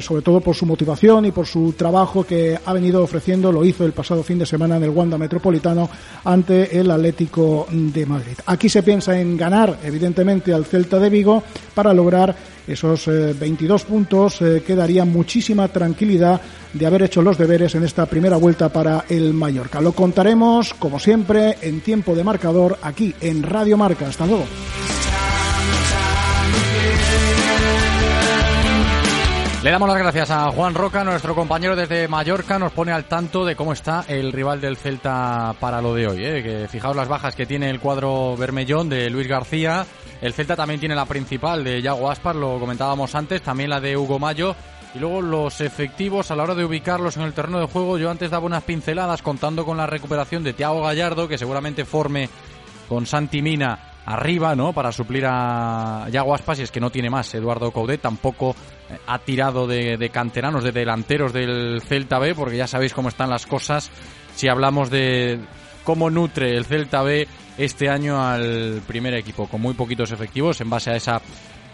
sobre 0.00 0.22
todo 0.22 0.40
por 0.40 0.54
su 0.54 0.66
motivación 0.66 1.24
y 1.26 1.32
por 1.32 1.46
su 1.46 1.72
trabajo 1.72 2.24
que 2.24 2.58
ha 2.64 2.72
venido 2.72 3.02
ofreciendo. 3.02 3.50
Lo 3.50 3.64
hizo 3.64 3.84
el 3.84 3.92
pasado 3.92 4.22
fin 4.22 4.38
de 4.38 4.46
semana 4.46 4.76
en 4.76 4.84
el 4.84 4.90
Wanda 4.90 5.18
Metropolitano 5.18 5.88
ante 6.24 6.78
el 6.78 6.90
Atlético 6.90 7.66
de 7.70 8.06
Madrid. 8.06 8.34
Aquí 8.46 8.68
se 8.68 8.82
piensa 8.82 9.18
en 9.18 9.36
ganar, 9.36 9.78
evidentemente, 9.82 10.52
al 10.52 10.64
Celta 10.64 10.98
de 10.98 11.10
Vigo 11.10 11.42
para 11.74 11.92
lograr 11.92 12.34
esos 12.66 13.06
22 13.06 13.82
eh, 13.82 13.84
puntos 13.86 14.42
eh, 14.42 15.04
muchísima 15.04 15.68
tranquilidad 15.68 16.40
de 16.72 16.86
haber 16.86 17.02
hecho 17.02 17.22
los 17.22 17.38
deberes 17.38 17.74
en 17.74 17.84
esta 17.84 18.06
primera 18.06 18.36
vuelta 18.36 18.68
para 18.68 19.04
el 19.08 19.32
Mallorca. 19.32 19.80
Lo 19.80 19.92
contaremos, 19.92 20.74
como 20.74 20.98
siempre, 20.98 21.58
en 21.62 21.80
tiempo 21.80 22.14
de 22.14 22.24
marcador 22.24 22.78
aquí 22.82 23.14
en 23.20 23.42
Radio 23.42 23.76
Marca. 23.76 24.08
Hasta 24.08 24.26
luego. 24.26 24.44
Le 29.66 29.72
damos 29.72 29.88
las 29.88 29.98
gracias 29.98 30.30
a 30.30 30.52
Juan 30.52 30.74
Roca, 30.74 31.02
nuestro 31.02 31.34
compañero 31.34 31.74
desde 31.74 32.06
Mallorca, 32.06 32.56
nos 32.56 32.70
pone 32.70 32.92
al 32.92 33.06
tanto 33.06 33.44
de 33.44 33.56
cómo 33.56 33.72
está 33.72 34.04
el 34.06 34.30
rival 34.30 34.60
del 34.60 34.76
Celta 34.76 35.56
para 35.58 35.82
lo 35.82 35.92
de 35.92 36.06
hoy. 36.06 36.24
¿eh? 36.24 36.40
Que 36.40 36.68
fijaos 36.68 36.94
las 36.94 37.08
bajas 37.08 37.34
que 37.34 37.46
tiene 37.46 37.68
el 37.68 37.80
cuadro 37.80 38.36
Bermellón 38.36 38.88
de 38.88 39.10
Luis 39.10 39.26
García. 39.26 39.84
El 40.20 40.32
Celta 40.32 40.56
también 40.56 40.80
tiene 40.80 40.94
la 40.94 41.04
principal 41.04 41.62
de 41.62 41.82
Yago 41.82 42.10
Aspar, 42.10 42.36
lo 42.36 42.58
comentábamos 42.58 43.14
antes, 43.14 43.42
también 43.42 43.70
la 43.70 43.80
de 43.80 43.96
Hugo 43.96 44.18
Mayo. 44.18 44.56
Y 44.94 44.98
luego 44.98 45.20
los 45.20 45.60
efectivos 45.60 46.30
a 46.30 46.36
la 46.36 46.44
hora 46.44 46.54
de 46.54 46.64
ubicarlos 46.64 47.16
en 47.18 47.24
el 47.24 47.34
terreno 47.34 47.60
de 47.60 47.66
juego, 47.66 47.98
yo 47.98 48.10
antes 48.10 48.30
daba 48.30 48.46
unas 48.46 48.62
pinceladas 48.62 49.20
contando 49.20 49.64
con 49.66 49.76
la 49.76 49.86
recuperación 49.86 50.42
de 50.42 50.54
Tiago 50.54 50.82
Gallardo, 50.82 51.28
que 51.28 51.36
seguramente 51.36 51.84
forme 51.84 52.30
con 52.88 53.04
Santi 53.04 53.42
Mina 53.42 53.92
arriba, 54.06 54.54
¿no? 54.54 54.72
Para 54.72 54.92
suplir 54.92 55.26
a 55.26 56.06
Yago 56.10 56.34
Aspas, 56.34 56.60
y 56.60 56.62
es 56.62 56.70
que 56.70 56.80
no 56.80 56.90
tiene 56.90 57.10
más. 57.10 57.34
Eduardo 57.34 57.72
Coudet 57.72 58.00
tampoco 58.00 58.54
eh, 58.88 58.96
ha 59.06 59.18
tirado 59.18 59.66
de, 59.66 60.10
canteranos, 60.12 60.64
de 60.64 60.72
delanteros 60.72 61.32
del 61.32 61.82
Celta 61.82 62.18
B, 62.18 62.34
porque 62.34 62.56
ya 62.56 62.66
sabéis 62.66 62.94
cómo 62.94 63.08
están 63.08 63.28
las 63.28 63.46
cosas 63.46 63.90
si 64.34 64.48
hablamos 64.48 64.90
de 64.90 65.40
cómo 65.84 66.08
nutre 66.10 66.56
el 66.56 66.64
Celta 66.64 67.02
B 67.02 67.26
este 67.58 67.88
año 67.88 68.22
al 68.22 68.82
primer 68.86 69.14
equipo, 69.14 69.48
con 69.48 69.60
muy 69.60 69.74
poquitos 69.74 70.12
efectivos, 70.12 70.60
en 70.60 70.70
base 70.70 70.90
a 70.90 70.96
esa 70.96 71.22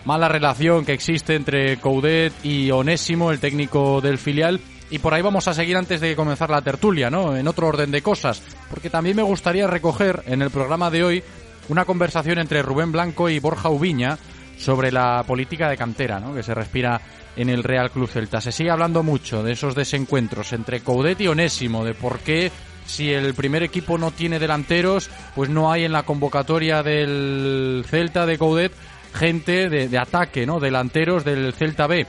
mala 0.05 0.29
relación 0.29 0.85
que 0.85 0.93
existe 0.93 1.35
entre 1.35 1.77
Coudet 1.79 2.33
y 2.45 2.71
Onésimo, 2.71 3.31
el 3.31 3.41
técnico 3.41 4.01
del 4.01 4.19
filial. 4.19 4.61
Y 4.91 4.99
por 4.99 5.15
ahí 5.15 5.23
vamos 5.23 5.49
a 5.49 5.55
seguir 5.55 5.77
antes 5.77 6.01
de 6.01 6.15
comenzar 6.15 6.51
la 6.51 6.61
tertulia, 6.61 7.09
¿no? 7.09 7.35
En 7.37 7.49
otro 7.49 7.69
orden 7.69 7.91
de 7.91 8.03
cosas. 8.03 8.43
Porque 8.69 8.91
también 8.91 9.17
me 9.17 9.23
gustaría 9.23 9.67
recoger 9.67 10.23
en 10.27 10.43
el 10.43 10.51
programa 10.51 10.91
de 10.91 11.03
hoy 11.03 11.25
una 11.69 11.85
conversación 11.85 12.39
entre 12.39 12.63
Rubén 12.63 12.93
Blanco 12.93 13.31
y 13.31 13.39
Borja 13.39 13.71
Ubiña 13.71 14.19
sobre 14.59 14.93
la 14.93 15.25
política 15.27 15.69
de 15.69 15.77
cantera 15.77 16.21
¿no? 16.21 16.35
que 16.35 16.43
se 16.43 16.55
respira 16.55 17.01
en 17.37 17.49
el 17.49 17.65
Real 17.65 17.91
Club 17.91 18.09
Celta. 18.09 18.41
Se 18.41 18.53
sigue 18.53 18.71
hablando 18.71 19.03
mucho 19.03 19.43
de 19.43 19.53
esos 19.53 19.75
desencuentros 19.75 20.53
entre 20.53 20.81
Coudet 20.81 21.21
y 21.21 21.29
Onésimo, 21.29 21.85
de 21.85 21.95
por 21.95 22.19
qué 22.19 22.51
si 22.87 23.13
el 23.13 23.35
primer 23.35 23.63
equipo 23.63 23.99
no 23.99 24.11
tiene 24.11 24.39
delanteros, 24.39 25.11
pues 25.35 25.51
no 25.51 25.73
hay 25.73 25.85
en 25.85 25.93
la 25.93 26.03
convocatoria 26.03 26.83
del 26.83 27.85
Celta 27.89 28.27
de 28.27 28.39
Coudet 28.39 28.73
gente 29.15 29.69
de, 29.69 29.99
ataque, 29.99 30.47
¿no? 30.47 30.59
Delanteros 30.59 31.25
del 31.25 31.53
Celta 31.53 31.87
B. 31.87 32.07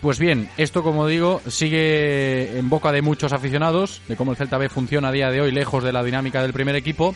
Pues 0.00 0.18
bien, 0.18 0.48
esto 0.56 0.82
como 0.82 1.06
digo 1.06 1.40
sigue 1.46 2.58
en 2.58 2.68
boca 2.68 2.90
de 2.90 3.02
muchos 3.02 3.32
aficionados, 3.32 4.02
de 4.08 4.16
cómo 4.16 4.32
el 4.32 4.36
Celta 4.36 4.58
B 4.58 4.68
funciona 4.68 5.08
a 5.08 5.12
día 5.12 5.30
de 5.30 5.40
hoy 5.40 5.52
lejos 5.52 5.84
de 5.84 5.92
la 5.92 6.02
dinámica 6.02 6.42
del 6.42 6.52
primer 6.52 6.74
equipo 6.74 7.14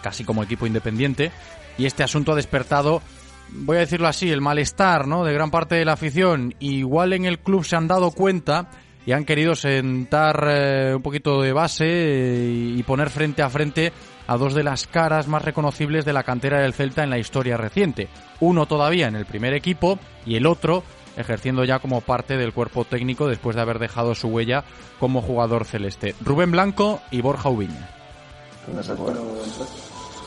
casi 0.00 0.24
como 0.24 0.42
equipo 0.42 0.66
independiente, 0.66 1.30
y 1.78 1.86
este 1.86 2.02
asunto 2.02 2.32
ha 2.32 2.36
despertado, 2.36 3.02
voy 3.50 3.76
a 3.76 3.80
decirlo 3.80 4.08
así, 4.08 4.30
el 4.30 4.40
malestar 4.40 5.06
¿no? 5.06 5.24
de 5.24 5.32
gran 5.32 5.50
parte 5.50 5.76
de 5.76 5.84
la 5.84 5.92
afición. 5.92 6.54
Igual 6.58 7.12
en 7.12 7.24
el 7.24 7.38
club 7.38 7.64
se 7.64 7.76
han 7.76 7.88
dado 7.88 8.10
cuenta 8.10 8.70
y 9.06 9.12
han 9.12 9.24
querido 9.24 9.54
sentar 9.54 10.46
eh, 10.48 10.94
un 10.94 11.02
poquito 11.02 11.40
de 11.40 11.52
base 11.52 11.86
eh, 11.86 12.74
y 12.76 12.82
poner 12.82 13.10
frente 13.10 13.42
a 13.42 13.50
frente 13.50 13.92
a 14.26 14.36
dos 14.36 14.54
de 14.54 14.62
las 14.62 14.86
caras 14.86 15.26
más 15.26 15.44
reconocibles 15.44 16.04
de 16.04 16.12
la 16.12 16.22
cantera 16.22 16.60
del 16.60 16.74
Celta 16.74 17.02
en 17.02 17.10
la 17.10 17.18
historia 17.18 17.56
reciente. 17.56 18.08
Uno 18.40 18.66
todavía 18.66 19.08
en 19.08 19.16
el 19.16 19.26
primer 19.26 19.54
equipo 19.54 19.98
y 20.24 20.36
el 20.36 20.46
otro 20.46 20.84
ejerciendo 21.16 21.64
ya 21.64 21.78
como 21.80 22.00
parte 22.00 22.36
del 22.36 22.52
cuerpo 22.52 22.84
técnico 22.84 23.26
después 23.26 23.56
de 23.56 23.62
haber 23.62 23.78
dejado 23.78 24.14
su 24.14 24.28
huella 24.28 24.64
como 24.98 25.22
jugador 25.22 25.64
celeste. 25.64 26.14
Rubén 26.20 26.52
Blanco 26.52 27.00
y 27.10 27.20
Borja 27.20 27.48
Ubiña. 27.48 27.90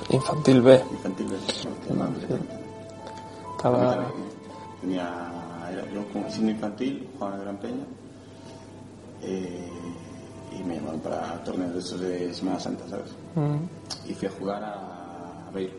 Infantil 0.09 0.61
B. 0.61 0.81
Infantil 0.91 1.27
B. 1.27 1.37
Estaba... 3.55 4.11
Tenía, 4.81 5.31
yo 5.93 6.05
como 6.11 6.27
infantil, 6.27 7.07
jugaba 7.13 7.35
en 7.37 7.41
Gran 7.41 7.57
Peña. 7.57 7.85
Eh, 9.23 9.69
y 10.59 10.63
me 10.63 10.75
llamaron 10.75 10.99
para 10.99 11.43
torneos 11.43 11.73
de 11.73 11.79
esos 11.79 11.99
de 11.99 12.33
Semana 12.33 12.59
Santa, 12.59 12.83
¿sabes? 12.89 13.09
Mm. 13.35 14.09
Y 14.09 14.13
fui 14.13 14.27
a 14.27 14.31
jugar 14.31 14.63
a, 14.63 15.47
a 15.47 15.51
Beir. 15.53 15.71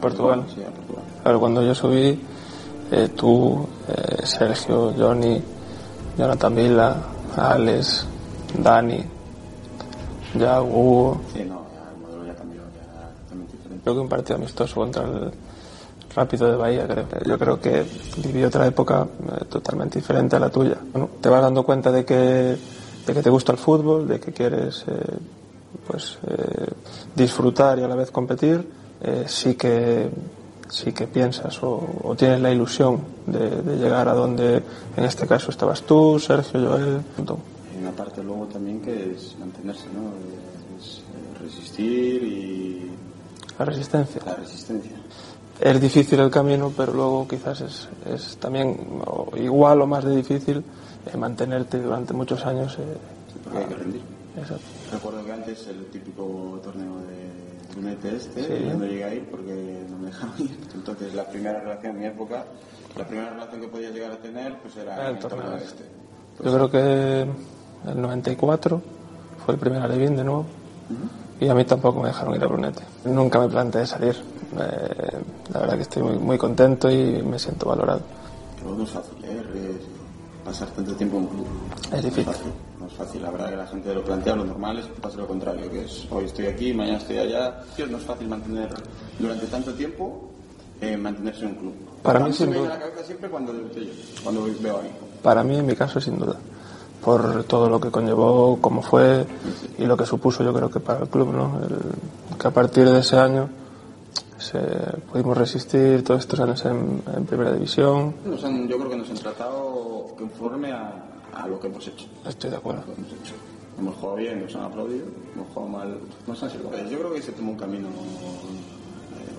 Portugal. 0.00 0.44
Sí, 0.54 0.62
a 0.62 0.70
Portugal. 0.70 1.04
Claro, 1.22 1.40
cuando 1.40 1.62
yo 1.62 1.74
subí, 1.74 2.18
eh, 2.90 3.08
tú, 3.16 3.66
eh, 3.88 4.26
Sergio, 4.26 4.92
Johnny, 4.96 5.42
Jonathan 6.16 6.54
Vila, 6.54 6.96
Alex, 7.36 8.06
Dani, 8.58 9.02
ya 10.38 10.60
Hugo. 10.62 11.20
Sí, 11.32 11.44
no, 11.44 11.62
Creo 13.82 13.94
que 13.96 14.00
un 14.00 14.08
partido 14.08 14.36
amistoso 14.36 14.76
contra 14.76 15.02
el 15.02 15.32
Rápido 16.14 16.50
de 16.50 16.56
Bahía, 16.56 16.86
creo. 16.86 17.06
Yo 17.24 17.38
creo 17.38 17.60
que 17.60 17.84
viví 18.18 18.44
otra 18.44 18.66
época 18.66 19.06
eh, 19.06 19.44
totalmente 19.48 19.98
diferente 19.98 20.36
a 20.36 20.40
la 20.40 20.50
tuya. 20.50 20.76
Bueno, 20.92 21.08
te 21.20 21.28
vas 21.28 21.40
dando 21.40 21.64
cuenta 21.64 21.90
de 21.90 22.04
que, 22.04 22.14
de 22.14 23.14
que 23.14 23.22
te 23.22 23.30
gusta 23.30 23.52
el 23.52 23.58
fútbol, 23.58 24.06
de 24.06 24.20
que 24.20 24.32
quieres 24.32 24.84
eh, 24.86 24.92
pues, 25.86 26.18
eh, 26.26 26.66
disfrutar 27.14 27.78
y 27.78 27.82
a 27.82 27.88
la 27.88 27.94
vez 27.94 28.10
competir. 28.10 28.82
sí 29.26 29.54
que 29.56 30.08
sí 30.68 30.92
que 30.92 31.06
piensas 31.06 31.58
o, 31.62 32.14
tienes 32.16 32.40
la 32.40 32.50
ilusión 32.50 33.00
de, 33.26 33.76
llegar 33.76 34.08
a 34.08 34.14
donde 34.14 34.62
en 34.96 35.04
este 35.04 35.26
caso 35.26 35.50
estabas 35.50 35.82
tú, 35.82 36.18
Sergio, 36.18 36.68
Joel. 36.68 37.00
Hay 37.18 37.78
una 37.78 37.90
parte 37.90 38.22
luego 38.22 38.46
también 38.46 38.80
que 38.80 39.12
es 39.12 39.36
mantenerse, 39.38 39.86
¿no? 39.92 40.12
Es 40.78 41.02
resistir 41.42 42.22
y 42.22 42.90
La 43.58 43.64
resistencia. 43.64 44.22
La 44.24 44.34
resistencia. 44.34 45.01
Es 45.64 45.80
difícil 45.80 46.18
el 46.18 46.28
camino, 46.30 46.72
pero 46.76 46.92
luego 46.92 47.28
quizás 47.28 47.60
es, 47.60 47.88
es 48.12 48.36
también 48.38 48.76
igual 49.36 49.80
o 49.82 49.86
más 49.86 50.04
de 50.04 50.16
difícil 50.16 50.58
eh, 51.06 51.16
mantenerte 51.16 51.78
durante 51.80 52.12
muchos 52.12 52.44
años. 52.44 52.76
Eh, 52.80 52.96
porque 53.44 53.58
hay 53.60 53.64
que 53.66 53.74
rendir. 53.76 54.02
Exacto. 54.36 54.64
Recuerdo 54.92 55.24
que 55.24 55.32
antes 55.32 55.66
el 55.68 55.86
típico 55.86 56.58
torneo 56.64 56.96
de 57.06 57.72
Brunete 57.74 58.16
este, 58.16 58.42
Sí. 58.42 58.64
yo 58.68 58.74
no 58.76 58.84
llegué 58.86 59.04
a 59.04 59.14
ir 59.14 59.24
porque 59.30 59.84
no 59.88 59.98
me 59.98 60.06
dejaban 60.06 60.34
ir. 60.42 60.58
Entonces 60.74 61.14
la 61.14 61.24
primera 61.28 61.60
relación 61.60 61.92
en 61.94 62.00
mi 62.00 62.06
época, 62.06 62.44
la 62.98 63.06
primera 63.06 63.30
relación 63.30 63.60
que 63.60 63.68
podía 63.68 63.90
llegar 63.90 64.10
a 64.12 64.16
tener 64.16 64.58
pues 64.58 64.76
era 64.76 64.94
Era 64.96 65.08
el 65.10 65.14
el 65.16 65.22
torneo 65.22 65.42
torneo 65.42 65.58
este. 65.58 65.84
este. 65.84 66.44
Yo 66.44 66.54
creo 66.54 66.70
que 66.72 67.90
el 67.90 68.00
94 68.02 68.82
fue 69.44 69.54
el 69.54 69.60
primer 69.60 69.80
Alevín 69.82 70.16
de 70.16 70.24
nuevo 70.24 70.44
y 71.44 71.48
a 71.48 71.54
mí 71.54 71.64
tampoco 71.64 72.00
me 72.00 72.08
dejaron 72.08 72.34
ir 72.34 72.42
a 72.44 72.46
Brunete. 72.46 72.82
Nunca 73.04 73.40
me 73.40 73.48
planteé 73.48 73.86
salir. 73.86 74.16
Eh, 74.58 75.18
la 75.52 75.60
verdad 75.60 75.76
que 75.76 75.82
estoy 75.82 76.02
muy, 76.02 76.18
muy 76.18 76.38
contento 76.38 76.90
y 76.90 77.22
me 77.22 77.38
siento 77.38 77.68
valorado. 77.68 78.00
Pero 78.58 78.74
no 78.76 78.84
es 78.84 78.90
fácil, 78.90 79.16
¿eh? 79.24 79.42
Pasar 80.44 80.68
tanto 80.70 80.94
tiempo 80.94 81.16
en 81.18 81.22
un 81.24 81.28
club. 81.28 81.46
Es 81.92 82.02
difícil. 82.02 82.26
No 82.26 82.32
es 82.32 82.36
fácil, 82.36 82.52
no 82.80 82.86
es 82.86 82.92
fácil. 82.94 83.22
La 83.22 83.30
verdad 83.30 83.50
que 83.50 83.56
la 83.56 83.66
gente 83.66 83.94
lo 83.94 84.04
plantea, 84.04 84.36
lo 84.36 84.44
normal 84.44 84.78
es 84.78 84.86
pase 85.00 85.16
lo 85.18 85.26
contrario, 85.26 85.70
que 85.70 85.84
es 85.84 86.06
hoy 86.10 86.24
estoy 86.24 86.46
aquí, 86.46 86.74
mañana 86.74 86.98
estoy 86.98 87.18
allá. 87.18 87.62
No 87.88 87.96
es 87.96 88.04
fácil 88.04 88.28
mantener 88.28 88.68
durante 89.18 89.46
tanto 89.46 89.72
tiempo 89.74 90.28
eh, 90.80 90.96
mantenerse 90.96 91.42
en 91.44 91.48
un 91.50 91.54
club. 91.54 91.74
Para 92.02 92.18
A 92.18 92.26
mí, 92.26 92.32
sin 92.32 92.46
me 92.50 92.54
viene 92.54 92.66
duda. 92.68 92.74
a 92.76 92.78
la 92.78 92.84
cabeza 92.86 93.06
siempre 93.06 93.30
cuando 93.30 93.52
cuando 94.24 94.44
veo 94.60 94.78
ahí. 94.80 94.90
Para 95.22 95.44
mí, 95.44 95.56
en 95.56 95.66
mi 95.66 95.76
caso, 95.76 96.00
sin 96.00 96.18
duda. 96.18 96.36
Por 97.04 97.44
todo 97.44 97.68
lo 97.68 97.80
que 97.80 97.90
conllevó, 97.90 98.58
cómo 98.60 98.80
fue 98.82 99.26
y 99.78 99.84
lo 99.86 99.96
que 99.96 100.06
supuso, 100.06 100.44
yo 100.44 100.52
creo 100.54 100.70
que 100.70 100.78
para 100.80 101.00
el 101.00 101.08
club, 101.08 101.32
¿no? 101.32 101.58
El- 101.62 102.38
que 102.38 102.46
a 102.48 102.50
partir 102.52 102.88
de 102.88 103.00
ese 103.00 103.16
año 103.18 103.48
se, 104.38 104.58
pudimos 105.10 105.36
resistir 105.36 106.02
todos 106.04 106.20
estos 106.20 106.38
años 106.40 106.64
en, 106.64 107.02
en 107.16 107.24
primera 107.26 107.52
división. 107.52 108.14
Nos 108.24 108.42
han- 108.44 108.68
yo 108.68 108.78
creo 108.78 108.90
que 108.90 108.96
nos 108.96 109.10
han 109.10 109.16
tratado 109.16 110.06
conforme 110.18 110.72
a, 110.72 111.04
a 111.34 111.46
lo 111.48 111.58
que 111.60 111.66
hemos 111.68 111.86
hecho. 111.88 112.06
Estoy 112.26 112.50
de 112.50 112.56
acuerdo. 112.56 112.82
Lo 112.86 112.92
hemos 112.94 113.08
hecho. 113.12 113.34
Hemos 113.78 113.94
jugado 113.96 114.16
bien, 114.18 114.42
nos 114.42 114.54
han 114.54 114.62
aplaudido, 114.64 115.06
hemos 115.34 115.48
jugado 115.48 115.68
mal, 115.72 115.98
nos 116.26 116.42
han 116.42 116.50
sido. 116.50 116.64
Yo 116.88 116.98
creo 116.98 117.12
que 117.14 117.22
se 117.22 117.32
tomó 117.32 117.52
un 117.52 117.58
camino 117.58 117.88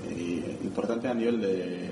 eh, 0.10 0.60
importante 0.63 1.08
a 1.08 1.13
nivel 1.13 1.39
de, 1.41 1.89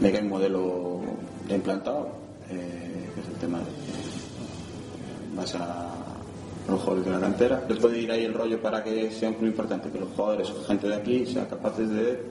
de 0.00 0.10
que 0.10 0.16
hay 0.18 0.22
un 0.24 0.30
modelo 0.30 1.00
implantado, 1.48 2.08
eh, 2.48 3.10
que 3.14 3.20
es 3.20 3.26
el 3.28 3.34
tema 3.34 3.58
de 3.58 3.64
a 5.54 5.88
los 6.68 6.80
jugadores 6.80 7.06
de 7.06 7.12
la 7.12 7.20
cantera. 7.20 7.64
Se 7.68 7.74
puede 7.74 7.98
ir 7.98 8.10
ahí 8.10 8.24
el 8.24 8.34
rollo 8.34 8.60
para 8.60 8.82
que 8.82 9.10
sea 9.10 9.28
un 9.28 9.34
club 9.36 9.48
importante, 9.48 9.90
que 9.90 10.00
los 10.00 10.08
jugadores 10.16 10.50
o 10.50 10.64
gente 10.64 10.88
de 10.88 10.94
aquí 10.94 11.26
sean 11.26 11.46
capaces 11.46 11.88
de, 11.90 12.22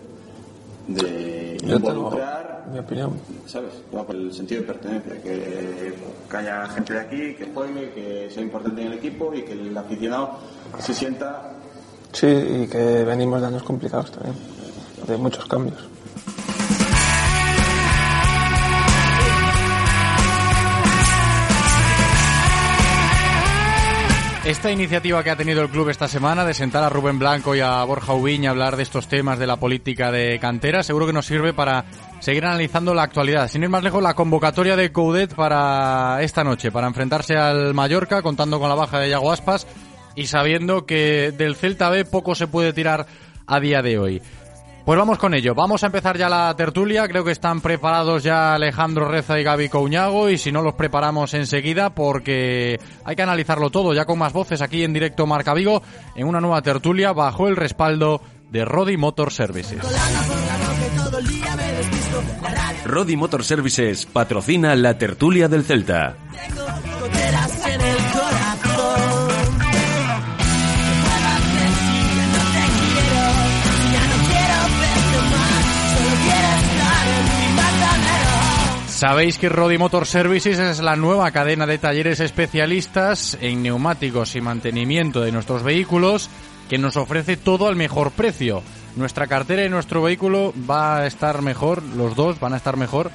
de 0.87 1.57
Yo 1.63 1.75
involucrar 1.75 2.65
mi 2.71 2.79
opinión. 2.79 3.13
¿sabes? 3.45 3.71
Va 3.95 4.05
por 4.05 4.15
el 4.15 4.31
sentido 4.33 4.61
de 4.61 4.67
pertenencia, 4.67 5.21
que, 5.21 5.93
que 6.29 6.37
haya 6.37 6.67
gente 6.67 6.93
de 6.93 6.99
aquí, 6.99 7.33
que 7.35 7.49
juegue, 7.53 7.91
que 7.91 8.29
sea 8.29 8.43
importante 8.43 8.81
en 8.81 8.87
el 8.87 8.93
equipo 8.93 9.33
y 9.33 9.41
que 9.43 9.53
el 9.53 9.77
aficionado 9.77 10.37
se 10.79 10.93
sienta 10.93 11.53
Sí, 12.11 12.27
y 12.27 12.67
que 12.67 13.03
venimos 13.03 13.39
de 13.41 13.47
años 13.47 13.63
complicados 13.63 14.11
también, 14.11 14.35
de 15.07 15.17
muchos 15.17 15.45
cambios. 15.45 15.77
Esta 24.49 24.71
iniciativa 24.71 25.23
que 25.23 25.29
ha 25.29 25.35
tenido 25.35 25.61
el 25.61 25.69
club 25.69 25.89
esta 25.89 26.07
semana 26.07 26.43
de 26.43 26.55
sentar 26.55 26.83
a 26.83 26.89
Rubén 26.89 27.19
Blanco 27.19 27.55
y 27.55 27.59
a 27.59 27.83
Borja 27.83 28.15
Ubiña 28.15 28.49
a 28.49 28.53
hablar 28.53 28.77
de 28.77 28.81
estos 28.81 29.07
temas 29.07 29.37
de 29.37 29.45
la 29.45 29.57
política 29.57 30.11
de 30.11 30.39
cantera, 30.39 30.81
seguro 30.81 31.05
que 31.05 31.13
nos 31.13 31.27
sirve 31.27 31.53
para 31.53 31.85
seguir 32.19 32.43
analizando 32.45 32.95
la 32.95 33.03
actualidad. 33.03 33.47
Sin 33.47 33.61
ir 33.61 33.69
más 33.69 33.83
lejos, 33.83 34.01
la 34.01 34.15
convocatoria 34.15 34.75
de 34.75 34.91
Coudet 34.91 35.35
para 35.35 36.23
esta 36.23 36.43
noche, 36.43 36.71
para 36.71 36.87
enfrentarse 36.87 37.35
al 37.37 37.75
Mallorca, 37.75 38.23
contando 38.23 38.59
con 38.59 38.69
la 38.69 38.75
baja 38.75 38.97
de 38.97 39.11
Yago 39.11 39.31
Aspas 39.31 39.67
y 40.15 40.25
sabiendo 40.25 40.87
que 40.87 41.31
del 41.31 41.55
Celta 41.55 41.91
B 41.91 42.05
poco 42.05 42.33
se 42.33 42.47
puede 42.47 42.73
tirar 42.73 43.05
a 43.45 43.59
día 43.59 43.83
de 43.83 43.99
hoy. 43.99 44.19
Pues 44.89 44.97
vamos 44.97 45.19
con 45.19 45.35
ello. 45.35 45.53
Vamos 45.53 45.83
a 45.83 45.85
empezar 45.85 46.17
ya 46.17 46.27
la 46.29 46.51
tertulia. 46.55 47.07
Creo 47.07 47.23
que 47.23 47.31
están 47.31 47.61
preparados 47.61 48.23
ya 48.23 48.55
Alejandro 48.55 49.07
Reza 49.07 49.39
y 49.39 49.43
Gaby 49.43 49.69
Couñago. 49.69 50.31
Y 50.31 50.39
si 50.39 50.51
no, 50.51 50.63
los 50.63 50.73
preparamos 50.73 51.35
enseguida 51.35 51.93
porque 51.93 52.79
hay 53.05 53.15
que 53.15 53.21
analizarlo 53.21 53.69
todo 53.69 53.93
ya 53.93 54.05
con 54.05 54.17
más 54.17 54.33
voces 54.33 54.63
aquí 54.63 54.83
en 54.83 54.91
directo 54.91 55.27
Marca 55.27 55.53
Vigo 55.53 55.83
en 56.15 56.25
una 56.25 56.41
nueva 56.41 56.63
tertulia 56.63 57.13
bajo 57.13 57.47
el 57.47 57.55
respaldo 57.55 58.23
de 58.49 58.65
Rodi 58.65 58.97
Motor 58.97 59.31
Services. 59.31 59.83
Rodi 62.83 63.15
Motor 63.15 63.43
Services 63.43 64.07
patrocina 64.07 64.75
la 64.75 64.97
tertulia 64.97 65.47
del 65.47 65.65
Celta. 65.65 66.15
Sabéis 78.99 79.37
que 79.37 79.47
Rodi 79.47 79.77
Motor 79.77 80.05
Services 80.05 80.59
es 80.59 80.81
la 80.81 80.97
nueva 80.97 81.31
cadena 81.31 81.65
de 81.65 81.77
talleres 81.77 82.19
especialistas 82.19 83.37
en 83.39 83.63
neumáticos 83.63 84.35
y 84.35 84.41
mantenimiento 84.41 85.21
de 85.21 85.31
nuestros 85.31 85.63
vehículos 85.63 86.29
que 86.69 86.77
nos 86.77 86.97
ofrece 86.97 87.37
todo 87.37 87.67
al 87.67 87.77
mejor 87.77 88.11
precio. 88.11 88.61
Nuestra 88.97 89.27
cartera 89.27 89.63
y 89.63 89.69
nuestro 89.69 90.01
vehículo 90.01 90.53
va 90.69 90.97
a 90.97 91.07
estar 91.07 91.41
mejor, 91.41 91.81
los 91.81 92.13
dos 92.17 92.41
van 92.41 92.53
a 92.53 92.57
estar 92.57 92.75
mejor 92.75 93.09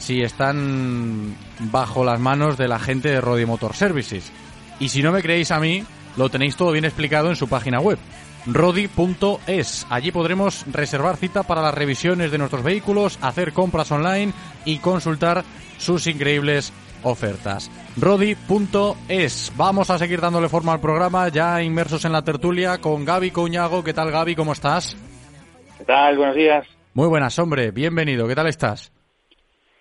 si 0.00 0.22
están 0.22 1.36
bajo 1.70 2.04
las 2.04 2.18
manos 2.18 2.58
de 2.58 2.66
la 2.66 2.80
gente 2.80 3.08
de 3.08 3.20
Rodi 3.20 3.46
Motor 3.46 3.76
Services. 3.76 4.32
Y 4.80 4.88
si 4.88 5.04
no 5.04 5.12
me 5.12 5.22
creéis 5.22 5.52
a 5.52 5.60
mí, 5.60 5.84
lo 6.16 6.30
tenéis 6.30 6.56
todo 6.56 6.72
bien 6.72 6.84
explicado 6.84 7.28
en 7.28 7.36
su 7.36 7.46
página 7.48 7.78
web 7.78 8.00
rodi.es. 8.46 9.86
Allí 9.90 10.10
podremos 10.12 10.64
reservar 10.70 11.16
cita 11.16 11.42
para 11.42 11.62
las 11.62 11.74
revisiones 11.74 12.30
de 12.30 12.38
nuestros 12.38 12.62
vehículos, 12.62 13.18
hacer 13.22 13.52
compras 13.52 13.90
online 13.90 14.32
y 14.64 14.78
consultar 14.78 15.44
sus 15.78 16.06
increíbles 16.06 16.72
ofertas. 17.02 17.70
Rodi.es. 17.96 19.52
Vamos 19.56 19.90
a 19.90 19.98
seguir 19.98 20.20
dándole 20.20 20.48
forma 20.48 20.72
al 20.72 20.80
programa, 20.80 21.28
ya 21.28 21.62
inmersos 21.62 22.04
en 22.04 22.12
la 22.12 22.22
tertulia 22.22 22.78
con 22.78 23.04
Gaby 23.04 23.30
Couñago. 23.30 23.84
¿Qué 23.84 23.94
tal, 23.94 24.10
Gaby? 24.10 24.34
¿Cómo 24.34 24.52
estás? 24.52 24.96
¿Qué 25.78 25.84
tal? 25.84 26.16
Buenos 26.16 26.36
días. 26.36 26.66
Muy 26.94 27.06
buenas, 27.08 27.38
hombre. 27.38 27.70
Bienvenido. 27.70 28.26
¿Qué 28.26 28.34
tal 28.34 28.48
estás? 28.48 28.92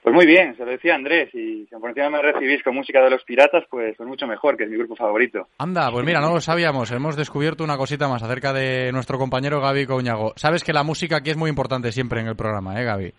Pues 0.01 0.15
muy 0.15 0.25
bien, 0.25 0.55
se 0.55 0.63
lo 0.63 0.71
decía 0.71 0.95
Andrés, 0.95 1.33
y 1.33 1.65
si 1.65 1.75
por 1.75 1.89
encima 1.89 2.09
me 2.09 2.21
recibís 2.21 2.63
con 2.63 2.75
música 2.75 3.03
de 3.03 3.09
los 3.09 3.23
piratas, 3.23 3.65
pues, 3.69 3.95
pues 3.97 4.07
mucho 4.07 4.25
mejor, 4.25 4.55
que 4.55 4.63
es 4.63 4.69
mi 4.69 4.77
grupo 4.77 4.95
favorito. 4.95 5.47
Anda, 5.57 5.91
pues 5.91 6.05
mira, 6.05 6.21
no 6.21 6.33
lo 6.33 6.39
sabíamos. 6.39 6.91
Hemos 6.91 7.17
descubierto 7.17 7.63
una 7.63 7.75
cosita 7.75 8.07
más 8.07 8.23
acerca 8.23 8.53
de 8.53 8.91
nuestro 8.93 9.17
compañero 9.17 9.59
Gaby 9.59 9.85
Couñago. 9.85 10.33
Sabes 10.37 10.63
que 10.63 10.71
la 10.71 10.83
música 10.83 11.17
aquí 11.17 11.31
es 11.31 11.37
muy 11.37 11.49
importante 11.49 11.91
siempre 11.91 12.21
en 12.21 12.27
el 12.27 12.35
programa, 12.35 12.79
¿eh, 12.79 12.85
Gaby? 12.85 13.13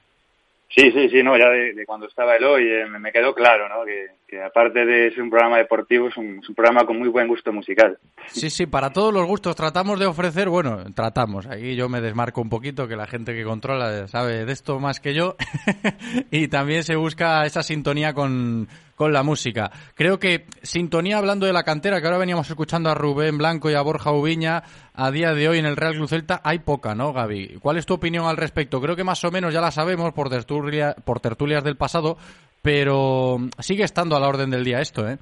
Sí, 0.71 0.93
sí, 0.93 1.09
sí, 1.09 1.23
no, 1.23 1.37
ya 1.37 1.49
de, 1.49 1.73
de 1.73 1.87
cuando 1.87 2.07
estaba 2.07 2.37
el 2.37 2.45
hoy 2.45 2.69
eh, 2.69 2.87
me, 2.87 2.99
me 2.99 3.11
quedó 3.11 3.35
claro, 3.35 3.69
¿no? 3.69 3.85
Que, 3.85 4.09
que 4.29 4.43
aparte 4.43 4.85
de 4.85 5.11
ser 5.11 5.23
un 5.23 5.31
programa 5.31 5.57
deportivo, 5.57 6.09
es 6.09 6.17
un, 6.19 6.41
es 6.43 6.49
un 6.49 6.55
programa 6.55 6.85
con 6.85 6.99
muy 6.99 7.09
buen 7.09 7.27
gusto 7.27 7.51
musical. 7.51 7.99
Sí, 8.27 8.51
sí, 8.51 8.67
para 8.67 8.93
todos 8.93 9.13
los 9.13 9.27
gustos 9.27 9.57
tratamos 9.57 9.99
de 9.99 10.05
ofrecer, 10.05 10.51
bueno, 10.51 10.85
tratamos, 10.95 11.47
aquí 11.47 11.75
yo 11.75 11.89
me 11.89 12.03
desmarco 12.03 12.43
un 12.43 12.51
poquito, 12.51 12.87
que 12.87 12.95
la 12.95 13.07
gente 13.07 13.35
que 13.35 13.43
controla 13.43 14.07
sabe 14.07 14.45
de 14.45 14.53
esto 14.53 14.79
más 14.81 15.01
que 15.01 15.15
yo, 15.15 15.37
y 16.31 16.49
también 16.49 16.85
se 16.85 16.95
busca 16.95 17.47
esa 17.47 17.63
sintonía 17.63 18.13
con, 18.13 18.69
con 18.99 19.15
la 19.15 19.23
música. 19.23 19.71
Creo 19.95 20.19
que 20.19 20.45
sintonía 20.63 21.17
hablando 21.17 21.47
de 21.47 21.55
la 21.55 21.63
cantera, 21.63 22.01
que 22.01 22.07
ahora 22.09 22.19
veníamos 22.19 22.51
escuchando 22.51 22.91
a 22.91 22.95
Rubén 22.95 23.39
Blanco 23.39 23.71
y 23.71 23.75
a 23.75 23.81
Borja 23.81 24.13
Ubiña, 24.13 24.65
a 24.93 25.11
día 25.11 25.33
de 25.33 25.49
hoy 25.49 25.59
en 25.59 25.67
el 25.67 25.77
Real 25.77 25.95
Club 25.95 26.09
Celta 26.09 26.41
hay 26.43 26.59
poca, 26.59 26.97
¿no, 26.97 27.13
Gaby? 27.13 27.61
¿Cuál 27.63 27.79
es 27.79 27.87
tu 27.87 27.95
opinión 27.95 28.27
al 28.27 28.37
respecto? 28.37 28.81
Creo 28.81 28.97
que 28.97 29.05
más 29.05 29.23
o 29.25 29.31
menos 29.31 29.55
ya 29.55 29.61
la 29.61 29.71
sabemos 29.71 30.13
por, 30.13 30.29
tertulia, 30.29 30.97
por 31.05 31.21
tertulias 31.21 31.63
del 31.63 31.77
pasado, 31.77 32.19
pero 32.63 33.39
sigue 33.59 33.85
estando 33.85 34.17
a 34.17 34.21
la 34.21 34.29
orden 34.29 34.51
del 34.51 34.65
día 34.65 34.81
esto, 34.81 35.09
¿eh? 35.09 35.19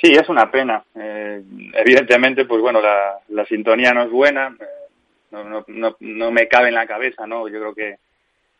Sí, 0.00 0.12
es 0.12 0.28
una 0.28 0.50
pena. 0.50 0.84
Eh, 0.94 1.42
evidentemente, 1.74 2.44
pues 2.44 2.60
bueno, 2.60 2.80
la, 2.80 3.18
la 3.28 3.46
sintonía 3.46 3.92
no 3.92 4.02
es 4.02 4.10
buena, 4.10 4.54
eh, 4.60 4.64
no, 5.30 5.44
no, 5.44 5.64
no, 5.68 5.96
no 6.00 6.30
me 6.30 6.48
cabe 6.48 6.68
en 6.68 6.74
la 6.74 6.86
cabeza, 6.86 7.26
¿no? 7.26 7.48
Yo 7.48 7.58
creo 7.60 7.74
que, 7.74 7.96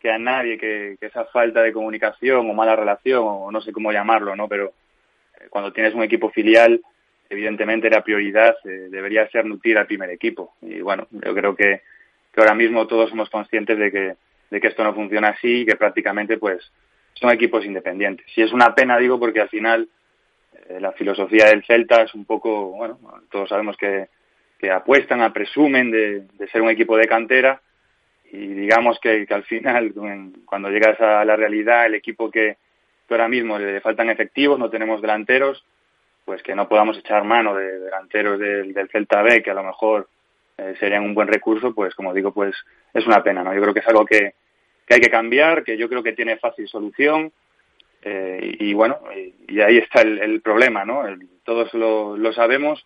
que 0.01 0.11
a 0.11 0.19
nadie 0.19 0.57
que, 0.57 0.97
que 0.99 1.07
esa 1.07 1.27
falta 1.27 1.63
de 1.63 1.73
comunicación 1.73 2.49
o 2.49 2.55
mala 2.55 2.75
relación, 2.75 3.23
o 3.23 3.51
no 3.51 3.61
sé 3.61 3.73
cómo 3.73 3.93
llamarlo, 3.93 4.35
¿no? 4.35 4.49
Pero 4.49 4.73
eh, 5.39 5.47
cuando 5.51 5.73
tienes 5.73 5.95
un 5.95 6.03
equipo 6.03 6.31
filial, 6.31 6.81
evidentemente 7.29 7.91
la 7.91 8.03
prioridad 8.03 8.57
eh, 8.65 8.89
debería 8.91 9.29
ser 9.29 9.45
nutrir 9.45 9.77
al 9.77 9.87
primer 9.87 10.11
equipo. 10.11 10.55
Y 10.63 10.81
bueno, 10.81 11.07
yo 11.11 11.35
creo 11.35 11.55
que, 11.55 11.83
que 12.33 12.41
ahora 12.41 12.55
mismo 12.55 12.87
todos 12.87 13.11
somos 13.11 13.29
conscientes 13.29 13.79
de 13.79 13.91
que, 13.91 14.15
de 14.51 14.61
que 14.61 14.69
esto 14.69 14.85
no 14.85 14.95
funciona 14.95 15.29
así 15.29 15.61
y 15.61 15.67
que 15.67 15.77
prácticamente 15.77 16.39
pues 16.39 16.73
son 17.19 17.31
equipos 17.31 17.65
independientes. 17.65 18.27
Y 18.37 18.43
es 18.43 18.53
una 18.53 18.75
pena, 18.75 18.99
digo, 18.99 19.19
porque 19.19 19.41
al 19.41 19.49
final 19.49 19.89
eh, 20.69 20.79
la 20.81 20.93
filosofía 20.93 21.47
del 21.47 21.65
Celta 21.65 22.03
es 22.03 22.15
un 22.15 22.25
poco, 22.25 22.71
bueno, 22.71 22.99
todos 23.31 23.49
sabemos 23.49 23.77
que, 23.77 24.09
que 24.59 24.71
apuestan, 24.71 25.23
a 25.23 25.33
presumen 25.33 25.91
de, 25.91 26.27
de 26.33 26.49
ser 26.49 26.63
un 26.63 26.71
equipo 26.71 26.97
de 26.97 27.07
cantera 27.07 27.61
y 28.33 28.47
digamos 28.49 28.99
que, 29.01 29.27
que 29.27 29.35
al 29.35 29.45
final, 29.45 29.93
cuando 30.45 30.69
llegas 30.71 31.01
a 31.01 31.25
la 31.25 31.37
realidad, 31.37 31.87
el 31.87 31.95
equipo 31.95 32.31
que, 32.31 32.57
que 33.07 33.15
ahora 33.15 33.29
mismo 33.29 33.59
le 33.59 33.81
faltan 33.81 34.11
efectivos, 34.11 34.59
no 34.59 34.69
tenemos 34.69 35.01
delanteros, 35.01 35.65
pues 36.25 36.43
que 36.43 36.55
no 36.55 36.69
podamos 36.69 36.99
echar 36.99 37.25
mano 37.25 37.55
de 37.55 37.79
delanteros 37.79 38.39
del, 38.39 38.75
del 38.75 38.89
Celta 38.89 39.23
B, 39.23 39.43
que 39.43 39.53
a 39.53 39.55
lo 39.55 39.63
mejor 39.63 40.09
eh, 40.59 40.75
serían 40.81 41.05
un 41.05 41.15
buen 41.15 41.29
recurso, 41.29 41.73
pues 41.75 41.95
como 41.95 42.13
digo, 42.13 42.33
pues 42.33 42.55
es 42.93 43.07
una 43.07 43.23
pena, 43.23 43.45
¿no? 43.45 43.55
Yo 43.55 43.61
creo 43.61 43.75
que 43.75 43.81
es 43.81 43.89
algo 43.89 44.05
que, 44.05 44.35
que 44.87 44.95
hay 44.95 45.01
que 45.01 45.11
cambiar, 45.11 45.65
que 45.65 45.77
yo 45.77 45.89
creo 45.89 46.03
que 46.03 46.13
tiene 46.13 46.37
fácil 46.39 46.69
solución, 46.69 47.33
eh, 48.03 48.57
y, 48.61 48.73
bueno, 48.73 48.99
y, 49.49 49.61
ahí 49.61 49.79
está 49.79 50.03
el, 50.03 50.41
problema, 50.41 50.85
¿no? 50.85 51.03
Todos 51.45 51.75
lo, 51.75 52.17
lo 52.17 52.33
sabemos, 52.33 52.85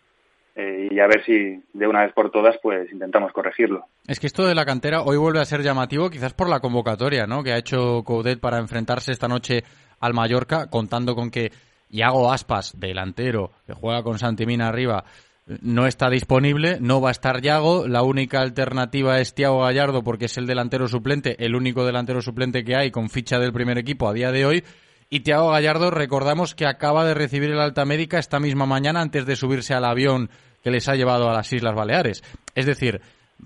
eh, 0.55 0.89
y 0.91 0.99
a 0.99 1.07
ver 1.07 1.23
si 1.25 1.63
de 1.71 1.87
una 1.87 2.03
vez 2.03 2.13
por 2.13 2.29
todas 2.29 2.57
pues 2.61 2.91
intentamos 2.91 3.31
corregirlo. 3.31 3.85
Es 4.05 4.19
que 4.19 4.27
esto 4.27 4.45
de 4.45 4.55
la 4.55 4.65
cantera 4.65 5.01
hoy 5.01 5.15
vuelve 5.15 5.39
a 5.39 5.45
ser 5.45 5.61
llamativo 5.61 6.09
quizás 6.09 6.33
por 6.33 6.49
la 6.49 6.59
convocatoria 6.59 7.25
¿no? 7.25 7.41
que 7.41 7.53
ha 7.53 7.57
hecho 7.57 8.03
Coudet 8.03 8.39
para 8.39 8.57
enfrentarse 8.57 9.11
esta 9.13 9.29
noche 9.29 9.63
al 10.01 10.13
Mallorca, 10.13 10.69
contando 10.69 11.15
con 11.15 11.31
que 11.31 11.51
Iago 11.89 12.31
Aspas, 12.33 12.77
delantero, 12.79 13.51
que 13.65 13.73
juega 13.73 14.03
con 14.03 14.19
Santimina 14.19 14.67
arriba, 14.67 15.05
no 15.45 15.87
está 15.87 16.09
disponible, 16.09 16.77
no 16.79 17.01
va 17.01 17.09
a 17.09 17.11
estar 17.11 17.41
Yago, 17.41 17.87
la 17.87 18.03
única 18.03 18.41
alternativa 18.41 19.19
es 19.19 19.33
Tiago 19.33 19.61
Gallardo 19.61 20.03
porque 20.03 20.25
es 20.25 20.37
el 20.37 20.47
delantero 20.47 20.87
suplente, 20.87 21.43
el 21.43 21.55
único 21.55 21.85
delantero 21.85 22.21
suplente 22.21 22.63
que 22.63 22.75
hay 22.75 22.91
con 22.91 23.09
ficha 23.09 23.39
del 23.39 23.51
primer 23.51 23.77
equipo 23.77 24.07
a 24.07 24.13
día 24.13 24.31
de 24.31 24.45
hoy. 24.45 24.63
Y 25.09 25.21
Tiago 25.21 25.49
Gallardo, 25.49 25.91
recordamos 25.91 26.55
que 26.55 26.65
acaba 26.65 27.05
de 27.05 27.13
recibir 27.13 27.51
el 27.51 27.59
alta 27.59 27.83
médica 27.83 28.17
esta 28.17 28.39
misma 28.39 28.65
mañana 28.65 29.01
antes 29.01 29.25
de 29.25 29.35
subirse 29.35 29.73
al 29.73 29.83
avión 29.83 30.29
que 30.63 30.71
les 30.71 30.87
ha 30.87 30.95
llevado 30.95 31.29
a 31.29 31.33
las 31.33 31.51
Islas 31.51 31.75
Baleares. 31.75 32.23
Es 32.55 32.65
decir, 32.65 33.01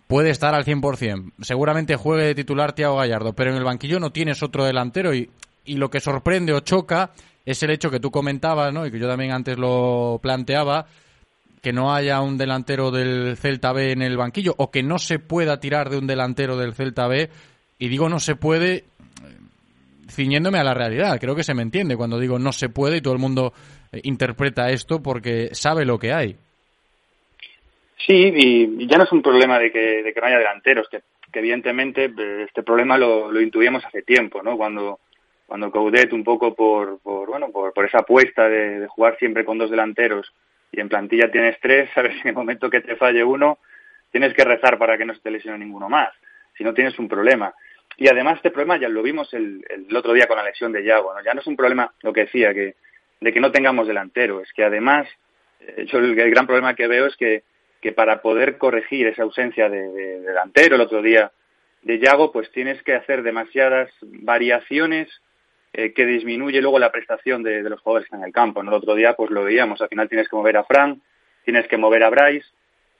puede 0.05 0.29
estar 0.29 0.53
al 0.53 0.65
100%. 0.65 1.31
Seguramente 1.41 1.95
juegue 1.95 2.25
de 2.25 2.35
titular 2.35 2.73
Tiago 2.73 2.97
Gallardo, 2.97 3.33
pero 3.33 3.51
en 3.51 3.57
el 3.57 3.63
banquillo 3.63 3.99
no 3.99 4.11
tienes 4.11 4.43
otro 4.43 4.63
delantero 4.63 5.15
y, 5.15 5.31
y 5.63 5.77
lo 5.77 5.89
que 5.89 6.01
sorprende 6.01 6.53
o 6.53 6.59
choca 6.59 7.11
es 7.45 7.61
el 7.63 7.71
hecho 7.71 7.89
que 7.89 7.99
tú 7.99 8.11
comentabas, 8.11 8.73
¿no? 8.73 8.85
Y 8.85 8.91
que 8.91 8.99
yo 8.99 9.07
también 9.07 9.31
antes 9.31 9.57
lo 9.57 10.19
planteaba, 10.21 10.85
que 11.65 11.73
no 11.73 11.95
haya 11.95 12.21
un 12.21 12.37
delantero 12.37 12.91
del 12.91 13.37
Celta 13.37 13.73
B 13.73 13.91
en 13.91 14.03
el 14.03 14.17
banquillo 14.17 14.53
o 14.59 14.69
que 14.69 14.83
no 14.83 14.99
se 14.99 15.17
pueda 15.17 15.59
tirar 15.59 15.89
de 15.89 15.97
un 15.97 16.05
delantero 16.05 16.57
del 16.57 16.75
Celta 16.75 17.07
B. 17.07 17.27
Y 17.79 17.87
digo 17.87 18.07
no 18.07 18.19
se 18.19 18.35
puede 18.35 18.83
ciñéndome 20.07 20.59
a 20.59 20.63
la 20.63 20.75
realidad. 20.75 21.17
Creo 21.19 21.35
que 21.35 21.41
se 21.41 21.55
me 21.55 21.63
entiende 21.63 21.97
cuando 21.97 22.19
digo 22.19 22.37
no 22.37 22.51
se 22.51 22.69
puede 22.69 22.97
y 22.97 23.01
todo 23.01 23.15
el 23.15 23.19
mundo 23.19 23.51
eh, 23.91 23.99
interpreta 24.03 24.69
esto 24.69 25.01
porque 25.01 25.55
sabe 25.55 25.85
lo 25.85 25.97
que 25.97 26.13
hay. 26.13 26.35
Sí, 28.05 28.13
y 28.13 28.85
ya 28.85 28.99
no 28.99 29.05
es 29.05 29.11
un 29.11 29.23
problema 29.23 29.57
de 29.57 29.71
que, 29.71 30.03
de 30.03 30.13
que 30.13 30.21
no 30.21 30.27
haya 30.27 30.37
delanteros, 30.37 30.87
que, 30.87 31.01
evidentemente 31.33 32.05
eh, 32.05 32.43
este 32.47 32.61
problema 32.61 32.95
lo, 32.95 33.31
lo, 33.31 33.41
intuíamos 33.41 33.83
hace 33.83 34.03
tiempo, 34.03 34.43
¿no? 34.43 34.55
Cuando, 34.55 34.99
cuando 35.47 35.71
Coudet 35.71 36.13
un 36.13 36.23
poco 36.23 36.53
por, 36.53 36.99
por 36.99 37.27
bueno, 37.27 37.49
por, 37.49 37.73
por 37.73 37.85
esa 37.85 38.01
apuesta 38.01 38.47
de, 38.47 38.85
jugar 38.87 39.17
siempre 39.17 39.43
con 39.43 39.57
dos 39.57 39.71
delanteros 39.71 40.31
y 40.75 40.81
en 40.81 40.89
plantilla 40.89 41.31
tienes 41.31 41.57
tres, 41.61 41.89
sabes 41.93 42.19
en 42.21 42.29
el 42.29 42.33
momento 42.33 42.69
que 42.69 42.81
te 42.81 42.95
falle 42.95 43.23
uno, 43.23 43.59
tienes 44.11 44.33
que 44.33 44.43
rezar 44.43 44.77
para 44.77 44.97
que 44.97 45.05
no 45.05 45.13
se 45.13 45.21
te 45.21 45.31
lesione 45.31 45.59
ninguno 45.59 45.87
más, 45.87 46.09
si 46.57 46.63
no 46.63 46.73
tienes 46.73 46.97
un 46.99 47.07
problema. 47.07 47.53
Y 47.97 48.09
además 48.09 48.37
este 48.37 48.51
problema 48.51 48.77
ya 48.77 48.89
lo 48.89 49.01
vimos 49.01 49.33
el, 49.33 49.65
el 49.69 49.95
otro 49.95 50.11
día 50.11 50.27
con 50.27 50.37
la 50.37 50.43
lesión 50.43 50.73
de 50.73 50.83
Yago, 50.83 51.13
¿no? 51.13 51.23
Ya 51.23 51.33
no 51.33 51.39
es 51.39 51.47
un 51.47 51.55
problema, 51.55 51.93
lo 52.01 52.11
que 52.11 52.21
decía, 52.21 52.53
que 52.53 52.75
de 53.21 53.31
que 53.31 53.39
no 53.39 53.51
tengamos 53.51 53.87
delantero, 53.87 54.41
es 54.41 54.51
que 54.51 54.65
además, 54.65 55.07
eh, 55.61 55.85
yo 55.85 55.99
el, 55.99 56.13
gran 56.13 56.45
problema 56.45 56.75
que 56.75 56.87
veo 56.87 57.05
es 57.05 57.15
que 57.15 57.43
que 57.81 57.91
para 57.91 58.21
poder 58.23 58.57
corregir 58.57 59.05
esa 59.05 59.21
ausencia 59.21 59.69
de, 59.69 59.89
de, 59.89 60.21
delantero 60.21 60.75
el 60.75 60.81
otro 60.81 61.03
día 61.03 61.31
de 61.83 61.99
Yago, 61.99 62.31
pues 62.31 62.51
tienes 62.51 62.81
que 62.81 62.95
hacer 62.95 63.21
demasiadas 63.21 63.91
variaciones 64.01 65.07
eh, 65.77 65.93
que 65.93 66.05
disminuye 66.05 66.61
luego 66.61 66.79
la 66.79 66.91
prestación 66.91 67.43
de, 67.43 67.61
de, 67.61 67.69
los 67.69 67.81
jugadores 67.81 68.11
en 68.13 68.23
el 68.23 68.31
campo. 68.31 68.63
¿no? 68.63 68.71
El 68.71 68.77
otro 68.77 68.95
día 68.95 69.13
pues 69.13 69.29
lo 69.29 69.43
veíamos, 69.43 69.81
al 69.81 69.89
final 69.89 70.07
tienes 70.07 70.29
que 70.29 70.35
mover 70.37 70.55
a 70.55 70.63
Fran, 70.63 71.01
tienes 71.43 71.67
que 71.67 71.77
mover 71.77 72.03
a 72.03 72.09
Bryce, 72.09 72.47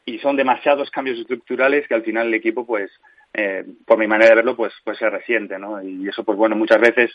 y 0.05 0.19
son 0.19 0.35
demasiados 0.35 0.91
cambios 0.91 1.17
estructurales 1.17 1.87
que 1.87 1.95
al 1.95 2.03
final 2.03 2.27
el 2.27 2.33
equipo, 2.33 2.65
pues, 2.65 2.91
eh, 3.33 3.65
por 3.85 3.97
mi 3.97 4.07
manera 4.07 4.31
de 4.31 4.35
verlo, 4.35 4.57
pues, 4.57 4.73
pues 4.83 4.97
se 4.97 5.09
resiente, 5.09 5.57
¿no? 5.57 5.81
Y 5.81 6.07
eso, 6.09 6.23
pues 6.25 6.37
bueno, 6.37 6.55
muchas 6.55 6.81
veces 6.81 7.11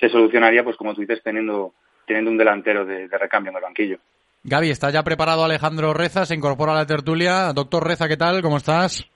se 0.00 0.08
solucionaría, 0.08 0.64
pues 0.64 0.76
como 0.76 0.94
tú 0.94 1.02
dices, 1.02 1.20
teniendo, 1.22 1.74
teniendo 2.06 2.30
un 2.30 2.38
delantero 2.38 2.84
de, 2.84 3.06
de 3.06 3.18
recambio 3.18 3.50
en 3.50 3.56
el 3.56 3.62
banquillo. 3.62 3.98
Gaby, 4.44 4.70
está 4.70 4.90
ya 4.90 5.04
preparado 5.04 5.44
Alejandro 5.44 5.94
Reza, 5.94 6.26
se 6.26 6.34
incorpora 6.34 6.72
a 6.72 6.76
la 6.76 6.86
tertulia. 6.86 7.52
Doctor 7.52 7.86
Reza, 7.86 8.08
¿qué 8.08 8.16
tal? 8.16 8.42
¿Cómo 8.42 8.56
estás? 8.56 9.11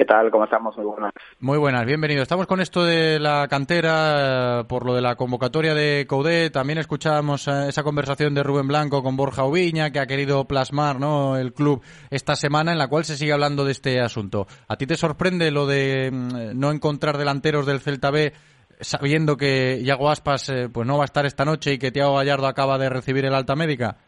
¿Qué 0.00 0.06
tal? 0.06 0.30
¿Cómo 0.30 0.44
estamos? 0.44 0.74
Muy 0.78 0.86
buenas. 0.86 1.12
Muy 1.40 1.58
buenas, 1.58 1.84
bienvenido. 1.84 2.22
Estamos 2.22 2.46
con 2.46 2.62
esto 2.62 2.86
de 2.86 3.20
la 3.20 3.46
cantera, 3.48 4.64
por 4.66 4.86
lo 4.86 4.94
de 4.94 5.02
la 5.02 5.14
convocatoria 5.14 5.74
de 5.74 6.06
Coudet. 6.08 6.50
También 6.50 6.78
escuchábamos 6.78 7.46
esa 7.46 7.82
conversación 7.82 8.32
de 8.32 8.42
Rubén 8.42 8.66
Blanco 8.66 9.02
con 9.02 9.18
Borja 9.18 9.44
Ubiña, 9.44 9.90
que 9.90 10.00
ha 10.00 10.06
querido 10.06 10.46
plasmar 10.46 10.98
¿no? 10.98 11.36
el 11.36 11.52
club 11.52 11.82
esta 12.08 12.34
semana, 12.34 12.72
en 12.72 12.78
la 12.78 12.88
cual 12.88 13.04
se 13.04 13.18
sigue 13.18 13.34
hablando 13.34 13.66
de 13.66 13.72
este 13.72 14.00
asunto. 14.00 14.46
¿A 14.68 14.76
ti 14.76 14.86
te 14.86 14.96
sorprende 14.96 15.50
lo 15.50 15.66
de 15.66 16.08
no 16.10 16.70
encontrar 16.70 17.18
delanteros 17.18 17.66
del 17.66 17.80
Celta 17.80 18.10
B 18.10 18.32
sabiendo 18.80 19.36
que 19.36 19.82
Iago 19.84 20.08
Aspas 20.08 20.48
eh, 20.48 20.70
pues 20.72 20.86
no 20.86 20.96
va 20.96 21.04
a 21.04 21.12
estar 21.12 21.26
esta 21.26 21.44
noche 21.44 21.74
y 21.74 21.78
que 21.78 21.92
Tiago 21.92 22.16
Gallardo 22.16 22.46
acaba 22.46 22.78
de 22.78 22.88
recibir 22.88 23.26
el 23.26 23.34
alta 23.34 23.54
médica? 23.54 23.98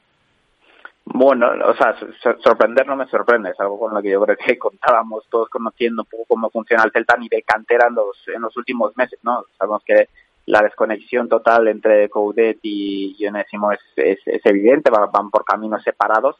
Bueno, 1.04 1.50
o 1.66 1.74
sea, 1.74 1.96
sorprender 2.42 2.86
no 2.86 2.96
me 2.96 3.06
sorprende, 3.06 3.50
es 3.50 3.60
algo 3.60 3.78
con 3.78 3.92
lo 3.92 4.00
que 4.00 4.10
yo 4.10 4.22
creo 4.24 4.36
que 4.36 4.56
contábamos 4.58 5.26
todos 5.28 5.48
conociendo 5.48 6.02
un 6.02 6.08
poco 6.08 6.24
cómo 6.28 6.50
funciona 6.50 6.84
el 6.84 6.92
Celta 6.92 7.14
a 7.14 7.18
nivel 7.18 7.42
cantera 7.44 7.88
en 7.88 7.94
los, 7.94 8.16
en 8.28 8.40
los 8.40 8.56
últimos 8.56 8.96
meses, 8.96 9.18
¿no? 9.22 9.44
Sabemos 9.58 9.82
que 9.84 10.08
la 10.46 10.62
desconexión 10.62 11.28
total 11.28 11.68
entre 11.68 12.08
Coudet 12.08 12.58
y 12.62 13.24
Onésimo 13.26 13.72
es, 13.72 13.80
es, 13.96 14.18
es 14.26 14.44
evidente, 14.46 14.90
van, 14.90 15.10
van, 15.12 15.30
por 15.30 15.44
caminos 15.44 15.82
separados, 15.82 16.36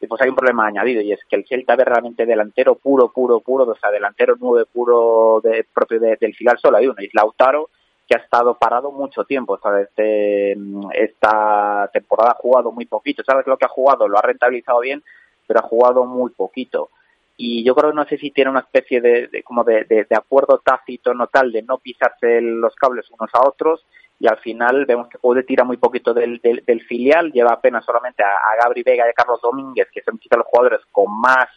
y 0.00 0.06
pues 0.06 0.20
hay 0.20 0.28
un 0.28 0.36
problema 0.36 0.66
añadido, 0.66 1.00
y 1.00 1.12
es 1.12 1.20
que 1.28 1.36
el 1.36 1.46
Celta 1.46 1.76
ve 1.76 1.84
realmente 1.84 2.26
delantero 2.26 2.74
puro, 2.74 3.10
puro, 3.12 3.40
puro, 3.40 3.64
o 3.64 3.76
sea, 3.76 3.90
delantero 3.90 4.34
nueve 4.38 4.66
puro 4.70 5.40
de, 5.42 5.66
propio 5.72 6.00
de, 6.00 6.16
del 6.20 6.34
filial 6.34 6.58
solo 6.58 6.78
hay 6.78 6.86
uno, 6.86 7.00
y 7.00 7.08
Lautaro, 7.12 7.70
que 8.06 8.14
ha 8.14 8.18
estado 8.18 8.54
parado 8.54 8.92
mucho 8.92 9.24
tiempo. 9.24 9.58
Este, 9.80 10.56
esta 10.94 11.90
temporada 11.92 12.32
ha 12.32 12.34
jugado 12.34 12.70
muy 12.70 12.86
poquito. 12.86 13.22
¿Sabes 13.24 13.46
lo 13.46 13.56
que 13.56 13.64
ha 13.66 13.68
jugado? 13.68 14.08
Lo 14.08 14.18
ha 14.18 14.22
rentabilizado 14.22 14.80
bien, 14.80 15.02
pero 15.46 15.60
ha 15.60 15.68
jugado 15.68 16.04
muy 16.04 16.30
poquito. 16.30 16.90
Y 17.36 17.64
yo 17.64 17.74
creo 17.74 17.90
que 17.90 17.96
no 17.96 18.06
sé 18.06 18.16
si 18.16 18.30
tiene 18.30 18.50
una 18.50 18.60
especie 18.60 19.00
de, 19.00 19.28
de 19.28 19.42
como 19.42 19.62
de, 19.64 20.06
acuerdo 20.16 20.62
tácito 20.64 21.12
no 21.12 21.26
tal 21.26 21.52
de 21.52 21.62
no 21.62 21.78
pisarse 21.78 22.40
los 22.40 22.74
cables 22.76 23.10
unos 23.10 23.28
a 23.34 23.46
otros 23.46 23.84
y 24.18 24.26
al 24.26 24.38
final 24.38 24.86
vemos 24.86 25.08
que 25.08 25.18
puede 25.18 25.42
tira 25.42 25.62
muy 25.62 25.76
poquito 25.76 26.14
del, 26.14 26.40
del, 26.40 26.64
del 26.64 26.80
filial, 26.86 27.30
lleva 27.32 27.52
apenas 27.52 27.84
solamente 27.84 28.22
a, 28.22 28.28
a, 28.28 28.62
Gabri 28.62 28.82
Vega 28.82 29.04
y 29.06 29.10
a 29.10 29.12
Carlos 29.12 29.42
Domínguez, 29.42 29.88
que 29.92 30.00
son 30.00 30.16
quizá 30.16 30.38
los 30.38 30.46
jugadores 30.46 30.80
con 30.90 31.20
más 31.20 31.48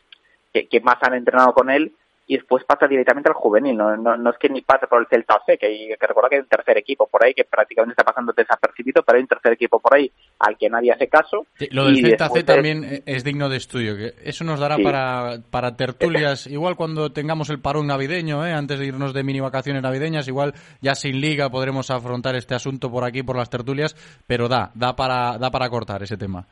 que 0.51 0.81
más 0.81 0.97
han 1.01 1.13
entrenado 1.13 1.53
con 1.53 1.69
él, 1.69 1.93
y 2.29 2.37
después 2.37 2.63
pasa 2.63 2.87
directamente 2.87 3.27
al 3.27 3.33
juvenil, 3.33 3.75
no, 3.75 3.97
no, 3.97 4.15
no 4.15 4.29
es 4.29 4.37
que 4.37 4.49
ni 4.49 4.61
pase 4.61 4.85
por 4.85 5.01
el 5.01 5.07
Celta 5.07 5.41
C, 5.47 5.57
que, 5.57 5.65
hay, 5.65 5.87
que 5.99 6.05
recuerda 6.05 6.29
que 6.29 6.35
hay 6.35 6.41
un 6.41 6.47
tercer 6.47 6.77
equipo 6.77 7.07
por 7.07 7.25
ahí 7.25 7.33
que 7.33 7.43
prácticamente 7.43 7.93
está 7.93 8.03
pasando 8.03 8.33
desapercibido, 8.37 9.01
pero 9.01 9.15
hay 9.17 9.23
un 9.23 9.27
tercer 9.27 9.53
equipo 9.53 9.79
por 9.79 9.95
ahí 9.95 10.11
al 10.37 10.55
que 10.55 10.69
nadie 10.69 10.91
hace 10.91 11.07
caso. 11.07 11.47
Sí, 11.57 11.67
lo 11.71 11.85
del 11.85 11.97
Celta 11.97 12.29
C 12.29 12.43
también 12.43 13.01
es 13.07 13.23
digno 13.23 13.49
de 13.49 13.57
estudio, 13.57 13.97
que 13.97 14.13
eso 14.23 14.43
nos 14.43 14.59
dará 14.59 14.75
sí. 14.75 14.83
para, 14.83 15.39
para 15.49 15.75
tertulias, 15.75 16.45
igual 16.45 16.75
cuando 16.75 17.11
tengamos 17.11 17.49
el 17.49 17.61
parón 17.61 17.87
navideño, 17.87 18.45
¿eh? 18.45 18.53
antes 18.53 18.77
de 18.77 18.85
irnos 18.85 19.11
de 19.11 19.23
mini 19.23 19.39
vacaciones 19.39 19.81
navideñas, 19.81 20.27
igual 20.27 20.53
ya 20.81 20.93
sin 20.93 21.19
liga 21.19 21.49
podremos 21.49 21.89
afrontar 21.89 22.35
este 22.35 22.53
asunto 22.53 22.91
por 22.91 23.05
aquí, 23.05 23.23
por 23.23 23.37
las 23.37 23.49
tertulias, 23.49 23.95
pero 24.27 24.47
da, 24.47 24.69
da 24.75 24.95
para, 24.95 25.39
da 25.39 25.49
para 25.49 25.67
cortar 25.67 26.03
ese 26.03 26.15
tema. 26.15 26.45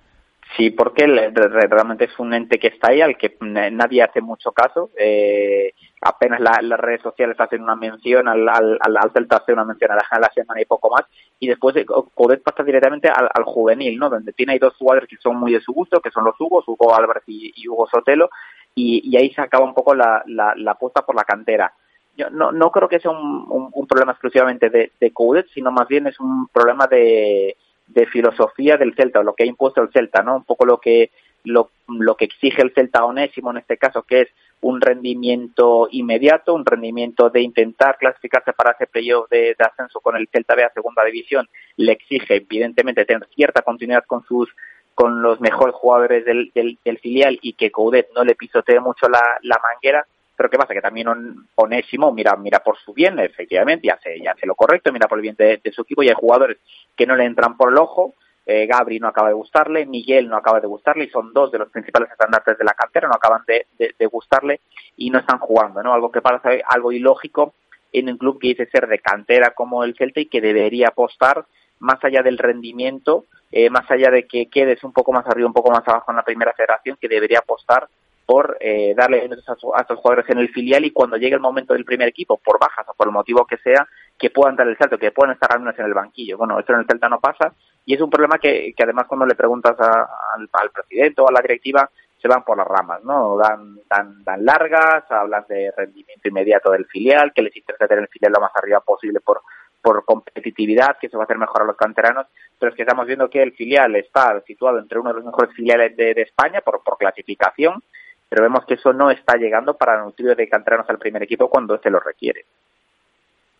Sí, 0.55 0.71
porque 0.71 1.05
realmente 1.05 2.05
es 2.05 2.19
un 2.19 2.33
ente 2.33 2.57
que 2.57 2.67
está 2.67 2.89
ahí, 2.89 3.01
al 3.01 3.17
que 3.17 3.35
nadie 3.41 4.01
hace 4.01 4.21
mucho 4.21 4.51
caso. 4.51 4.91
Eh, 4.97 5.73
apenas 6.01 6.39
la, 6.39 6.59
las 6.61 6.79
redes 6.79 7.01
sociales 7.01 7.35
hacen 7.39 7.61
una 7.61 7.75
mención, 7.75 8.27
al, 8.27 8.47
al, 8.47 8.79
al 8.81 9.11
Celta 9.11 9.37
hace 9.37 9.53
una 9.53 9.65
mención 9.65 9.91
a 9.91 10.19
la, 10.19 10.31
semana 10.33 10.61
y 10.61 10.65
poco 10.65 10.89
más. 10.89 11.05
Y 11.39 11.47
después 11.47 11.75
Codet 12.13 12.41
pasa 12.43 12.63
directamente 12.63 13.09
al, 13.09 13.43
juvenil, 13.43 13.99
¿no? 13.99 14.09
Donde 14.09 14.33
tiene 14.33 14.53
ahí 14.53 14.59
dos 14.59 14.75
jugadores 14.77 15.09
que 15.09 15.17
son 15.17 15.37
muy 15.37 15.51
de 15.51 15.61
su 15.61 15.73
gusto, 15.73 15.99
que 15.99 16.11
son 16.11 16.23
los 16.23 16.39
Hugos, 16.39 16.67
Hugo 16.67 16.95
Álvarez 16.95 17.23
y, 17.27 17.51
y 17.55 17.67
Hugo 17.67 17.87
Sotelo. 17.87 18.29
Y, 18.73 19.01
y, 19.03 19.17
ahí 19.17 19.31
se 19.33 19.41
acaba 19.41 19.65
un 19.65 19.73
poco 19.73 19.95
la, 19.95 20.23
la, 20.27 20.53
la 20.55 20.71
apuesta 20.71 21.01
por 21.05 21.15
la 21.15 21.23
cantera. 21.23 21.73
Yo 22.15 22.29
no, 22.29 22.51
no 22.51 22.71
creo 22.71 22.87
que 22.87 22.99
sea 22.99 23.11
un, 23.11 23.71
un, 23.73 23.87
problema 23.87 24.13
exclusivamente 24.13 24.69
de, 24.69 24.91
de 24.99 25.13
sino 25.53 25.71
más 25.71 25.87
bien 25.87 26.07
es 26.07 26.19
un 26.19 26.47
problema 26.47 26.87
de 26.87 27.55
de 27.87 28.05
filosofía 28.05 28.77
del 28.77 28.93
Celta, 28.95 29.23
lo 29.23 29.33
que 29.33 29.43
ha 29.43 29.47
impuesto 29.47 29.81
el 29.81 29.89
Celta, 29.91 30.21
¿no? 30.21 30.37
Un 30.37 30.43
poco 30.43 30.65
lo 30.65 30.79
que 30.79 31.11
lo, 31.43 31.69
lo 31.87 32.15
que 32.15 32.25
exige 32.25 32.61
el 32.61 32.73
Celta 32.73 33.05
Onésimo 33.05 33.51
en 33.51 33.57
este 33.57 33.77
caso, 33.77 34.03
que 34.03 34.21
es 34.21 34.27
un 34.61 34.81
rendimiento 34.81 35.87
inmediato, 35.91 36.53
un 36.53 36.65
rendimiento 36.65 37.29
de 37.29 37.41
intentar 37.41 37.97
clasificarse 37.97 38.53
para 38.53 38.71
ese 38.71 38.87
playoff 38.87 39.29
de, 39.29 39.55
de, 39.57 39.65
ascenso 39.65 39.99
con 39.99 40.17
el 40.17 40.27
Celta 40.31 40.55
B 40.55 40.63
a 40.63 40.71
segunda 40.71 41.03
división, 41.05 41.47
le 41.77 41.93
exige 41.93 42.35
evidentemente 42.35 43.05
tener 43.05 43.27
cierta 43.35 43.61
continuidad 43.61 44.03
con 44.05 44.23
sus 44.25 44.49
con 44.93 45.21
los 45.21 45.39
mejores 45.39 45.75
jugadores 45.75 46.25
del, 46.25 46.51
del, 46.55 46.79
del 46.83 46.97
filial 46.97 47.37
y 47.43 47.53
que 47.53 47.69
Coudet 47.69 48.07
no 48.15 48.23
le 48.23 48.33
pisotee 48.33 48.79
mucho 48.79 49.07
la, 49.07 49.21
la 49.43 49.61
manguera, 49.61 50.07
pero 50.37 50.49
¿qué 50.49 50.57
pasa? 50.57 50.73
Que 50.73 50.81
también 50.81 51.07
on, 51.07 51.47
Onésimo 51.55 52.13
mira, 52.13 52.35
mira 52.35 52.59
por 52.59 52.77
su 52.77 52.93
bien, 52.93 53.19
efectivamente, 53.19 53.87
y 53.87 53.89
hace, 53.89 54.17
y 54.17 54.27
hace 54.27 54.45
lo 54.45 54.55
correcto, 54.55 54.93
mira 54.93 55.07
por 55.07 55.17
el 55.17 55.23
bien 55.23 55.35
de, 55.35 55.59
su 55.73 55.81
equipo 55.81 56.03
y 56.03 56.09
hay 56.09 56.15
jugadores 56.15 56.59
que 56.95 57.05
no 57.05 57.15
le 57.15 57.25
entran 57.25 57.57
por 57.57 57.71
el 57.71 57.77
ojo. 57.77 58.13
Eh, 58.45 58.65
Gabri 58.65 58.99
no 58.99 59.09
acaba 59.09 59.27
de 59.27 59.33
gustarle, 59.33 59.85
Miguel 59.85 60.29
no 60.29 60.37
acaba 60.37 60.61
de 60.61 60.67
gustarle 60.67 61.03
y 61.03 61.09
son 61.09 61.33
dos 61.33 61.51
de 61.51 61.57
los 61.57 61.69
principales 61.69 62.09
estandartes 62.09 62.57
de 62.57 62.63
la 62.63 62.73
cantera, 62.73 63.09
no 63.09 63.15
acaban 63.15 63.41
de 63.45 64.05
gustarle 64.05 64.61
y 64.95 65.09
no 65.09 65.19
están 65.19 65.39
jugando, 65.39 65.83
¿no? 65.83 65.93
Algo 65.93 66.11
que 66.11 66.21
parece 66.21 66.63
algo 66.69 66.93
ilógico 66.93 67.53
en 67.91 68.09
un 68.09 68.17
club 68.17 68.39
que 68.39 68.49
dice 68.49 68.67
ser 68.67 68.87
de 68.87 68.99
cantera 68.99 69.51
como 69.51 69.83
el 69.83 69.95
Celta 69.95 70.19
y 70.19 70.27
que 70.27 70.41
debería 70.41 70.89
apostar 70.89 71.45
más 71.79 72.03
allá 72.03 72.21
del 72.21 72.37
rendimiento, 72.37 73.25
eh, 73.51 73.69
más 73.69 73.89
allá 73.89 74.09
de 74.11 74.27
que 74.27 74.47
quedes 74.47 74.83
un 74.83 74.93
poco 74.93 75.11
más 75.11 75.25
arriba, 75.27 75.47
un 75.47 75.53
poco 75.53 75.71
más 75.71 75.87
abajo 75.87 76.11
en 76.11 76.17
la 76.17 76.23
primera 76.23 76.53
federación, 76.53 76.97
que 76.99 77.07
debería 77.07 77.39
apostar 77.39 77.87
por 78.27 78.57
eh, 78.59 78.93
darle 78.93 79.21
minutos 79.21 79.47
a, 79.47 79.55
su, 79.55 79.73
a, 79.73 79.79
estos 79.79 79.99
jugadores 79.99 80.29
en 80.29 80.39
el 80.39 80.49
filial 80.49 80.83
y 80.83 80.91
cuando 80.91 81.15
llegue 81.15 81.35
el 81.35 81.39
momento 81.39 81.73
del 81.73 81.85
primer 81.85 82.09
equipo, 82.09 82.37
por 82.37 82.59
bajas 82.59 82.85
o 82.89 82.93
por 82.93 83.07
el 83.07 83.13
motivo 83.13 83.45
que 83.45 83.57
sea, 83.59 83.87
que 84.19 84.29
puedan 84.29 84.57
dar 84.57 84.67
el 84.67 84.77
salto, 84.77 84.97
que 84.97 85.13
puedan 85.13 85.33
estar 85.33 85.49
al 85.53 85.61
en 85.61 85.85
el 85.85 85.93
banquillo. 85.93 86.37
Bueno, 86.37 86.59
eso 86.59 86.73
en 86.73 86.79
el 86.79 86.85
Celta 86.85 87.07
no 87.07 87.21
pasa 87.21 87.53
y 87.85 87.93
es 87.93 88.01
un 88.01 88.09
problema 88.09 88.37
que, 88.37 88.75
además 88.77 89.05
cuando 89.07 89.25
le 89.25 89.33
preguntas 89.33 89.79
a, 89.79 90.09
al, 90.35 90.49
al, 90.51 90.71
presidente 90.71 91.21
o 91.21 91.29
a 91.29 91.31
la 91.31 91.41
directiva 91.41 91.89
se 92.21 92.27
van 92.27 92.43
por 92.43 92.57
las 92.57 92.67
ramas, 92.67 93.01
¿no? 93.05 93.37
Dan, 93.37 93.79
dan, 93.89 94.23
dan 94.25 94.43
largas, 94.43 95.09
hablan 95.09 95.45
de 95.47 95.71
rendimiento 95.77 96.27
inmediato 96.27 96.71
del 96.71 96.85
filial, 96.85 97.31
que 97.33 97.43
les 97.43 97.55
interesa 97.55 97.87
tener 97.87 98.03
el 98.03 98.09
filial 98.09 98.33
lo 98.33 98.41
más 98.41 98.51
arriba 98.55 98.81
posible 98.81 99.21
por, 99.21 99.41
por 99.81 100.03
competitividad, 100.03 100.97
que 100.99 101.07
se 101.07 101.15
va 101.15 101.23
a 101.23 101.25
hacer 101.25 101.37
mejor 101.37 101.61
a 101.61 101.65
los 101.65 101.77
canteranos, 101.77 102.27
pero 102.59 102.71
es 102.71 102.75
que 102.75 102.81
estamos 102.81 103.05
viendo 103.05 103.29
que 103.29 103.41
el 103.41 103.53
filial 103.53 103.95
está 103.95 104.41
situado 104.41 104.79
entre 104.79 104.99
uno 104.99 105.11
de 105.11 105.15
los 105.15 105.25
mejores 105.25 105.55
filiales 105.55 105.95
de, 105.95 106.13
de 106.13 106.23
España 106.23 106.59
por, 106.59 106.83
por 106.83 106.97
clasificación, 106.97 107.81
pero 108.29 108.43
vemos 108.43 108.65
que 108.65 108.75
eso 108.75 108.93
no 108.93 109.09
está 109.09 109.37
llegando 109.37 109.75
para 109.75 110.03
nutrir 110.03 110.35
de 110.35 110.49
canteranos 110.49 110.89
al 110.89 110.97
primer 110.97 111.23
equipo 111.23 111.49
cuando 111.49 111.79
se 111.79 111.89
lo 111.89 111.99
requiere. 111.99 112.45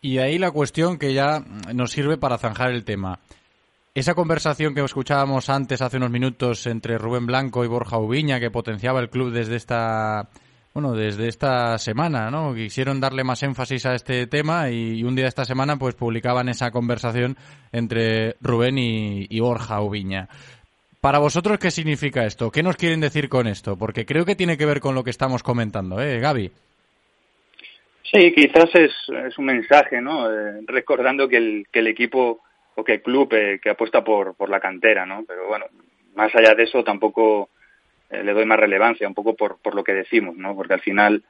Y 0.00 0.18
ahí 0.18 0.38
la 0.38 0.50
cuestión 0.50 0.98
que 0.98 1.12
ya 1.12 1.40
nos 1.74 1.90
sirve 1.90 2.18
para 2.18 2.38
zanjar 2.38 2.70
el 2.70 2.84
tema. 2.84 3.18
Esa 3.94 4.14
conversación 4.14 4.74
que 4.74 4.84
escuchábamos 4.84 5.48
antes, 5.48 5.82
hace 5.82 5.96
unos 5.96 6.10
minutos, 6.10 6.66
entre 6.68 6.98
Rubén 6.98 7.26
Blanco 7.26 7.64
y 7.64 7.68
Borja 7.68 7.98
Ubiña, 7.98 8.38
que 8.38 8.50
potenciaba 8.50 9.00
el 9.00 9.10
club 9.10 9.32
desde 9.32 9.56
esta, 9.56 10.28
bueno, 10.72 10.92
desde 10.92 11.26
esta 11.26 11.76
semana, 11.78 12.30
¿no? 12.30 12.54
Quisieron 12.54 13.00
darle 13.00 13.24
más 13.24 13.42
énfasis 13.42 13.86
a 13.86 13.94
este 13.94 14.28
tema 14.28 14.70
y, 14.70 15.02
un 15.02 15.16
día 15.16 15.24
de 15.24 15.30
esta 15.30 15.44
semana, 15.44 15.78
pues 15.78 15.96
publicaban 15.96 16.48
esa 16.48 16.70
conversación 16.70 17.36
entre 17.72 18.36
Rubén 18.40 18.78
y, 18.78 19.26
y 19.28 19.40
Borja 19.40 19.80
Ubiña. 19.80 20.28
Para 21.00 21.18
vosotros, 21.18 21.58
¿qué 21.58 21.70
significa 21.70 22.24
esto? 22.24 22.50
¿Qué 22.50 22.62
nos 22.62 22.76
quieren 22.76 23.00
decir 23.00 23.28
con 23.28 23.46
esto? 23.46 23.76
Porque 23.76 24.04
creo 24.04 24.24
que 24.24 24.34
tiene 24.34 24.58
que 24.58 24.66
ver 24.66 24.80
con 24.80 24.94
lo 24.94 25.04
que 25.04 25.10
estamos 25.10 25.42
comentando, 25.42 26.00
¿eh, 26.00 26.18
Gaby? 26.18 26.50
Sí, 28.10 28.32
quizás 28.34 28.70
es, 28.74 29.38
un 29.38 29.44
mensaje, 29.44 30.00
¿no? 30.00 30.30
Eh, 30.30 30.60
recordando 30.66 31.28
que 31.28 31.36
el, 31.36 31.66
que 31.70 31.80
el 31.80 31.88
equipo 31.88 32.40
o 32.74 32.84
que 32.84 32.94
el 32.94 33.02
club 33.02 33.32
eh, 33.32 33.60
que 33.62 33.70
apuesta 33.70 34.02
por, 34.02 34.34
por 34.34 34.48
la 34.48 34.60
cantera, 34.60 35.04
¿no? 35.04 35.24
Pero 35.26 35.46
bueno, 35.46 35.66
más 36.14 36.34
allá 36.34 36.54
de 36.54 36.64
eso 36.64 36.82
tampoco 36.82 37.50
eh, 38.10 38.22
le 38.22 38.32
doy 38.32 38.46
más 38.46 38.58
relevancia, 38.58 39.06
un 39.06 39.14
poco 39.14 39.34
por, 39.34 39.58
por 39.58 39.74
lo 39.74 39.84
que 39.84 39.92
decimos, 39.92 40.36
¿no? 40.36 40.54
Porque 40.54 40.74
al 40.74 40.80
final 40.80 41.22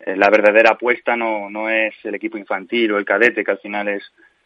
eh, 0.00 0.16
la 0.16 0.28
verdadera 0.28 0.72
apuesta 0.72 1.16
no, 1.16 1.48
no 1.48 1.70
es 1.70 1.94
el 2.04 2.14
equipo 2.14 2.36
infantil 2.36 2.92
o 2.92 2.98
el 2.98 3.04
cadete, 3.04 3.42
que 3.42 3.50
al 3.50 3.58
final 3.58 3.88
es, 3.88 4.04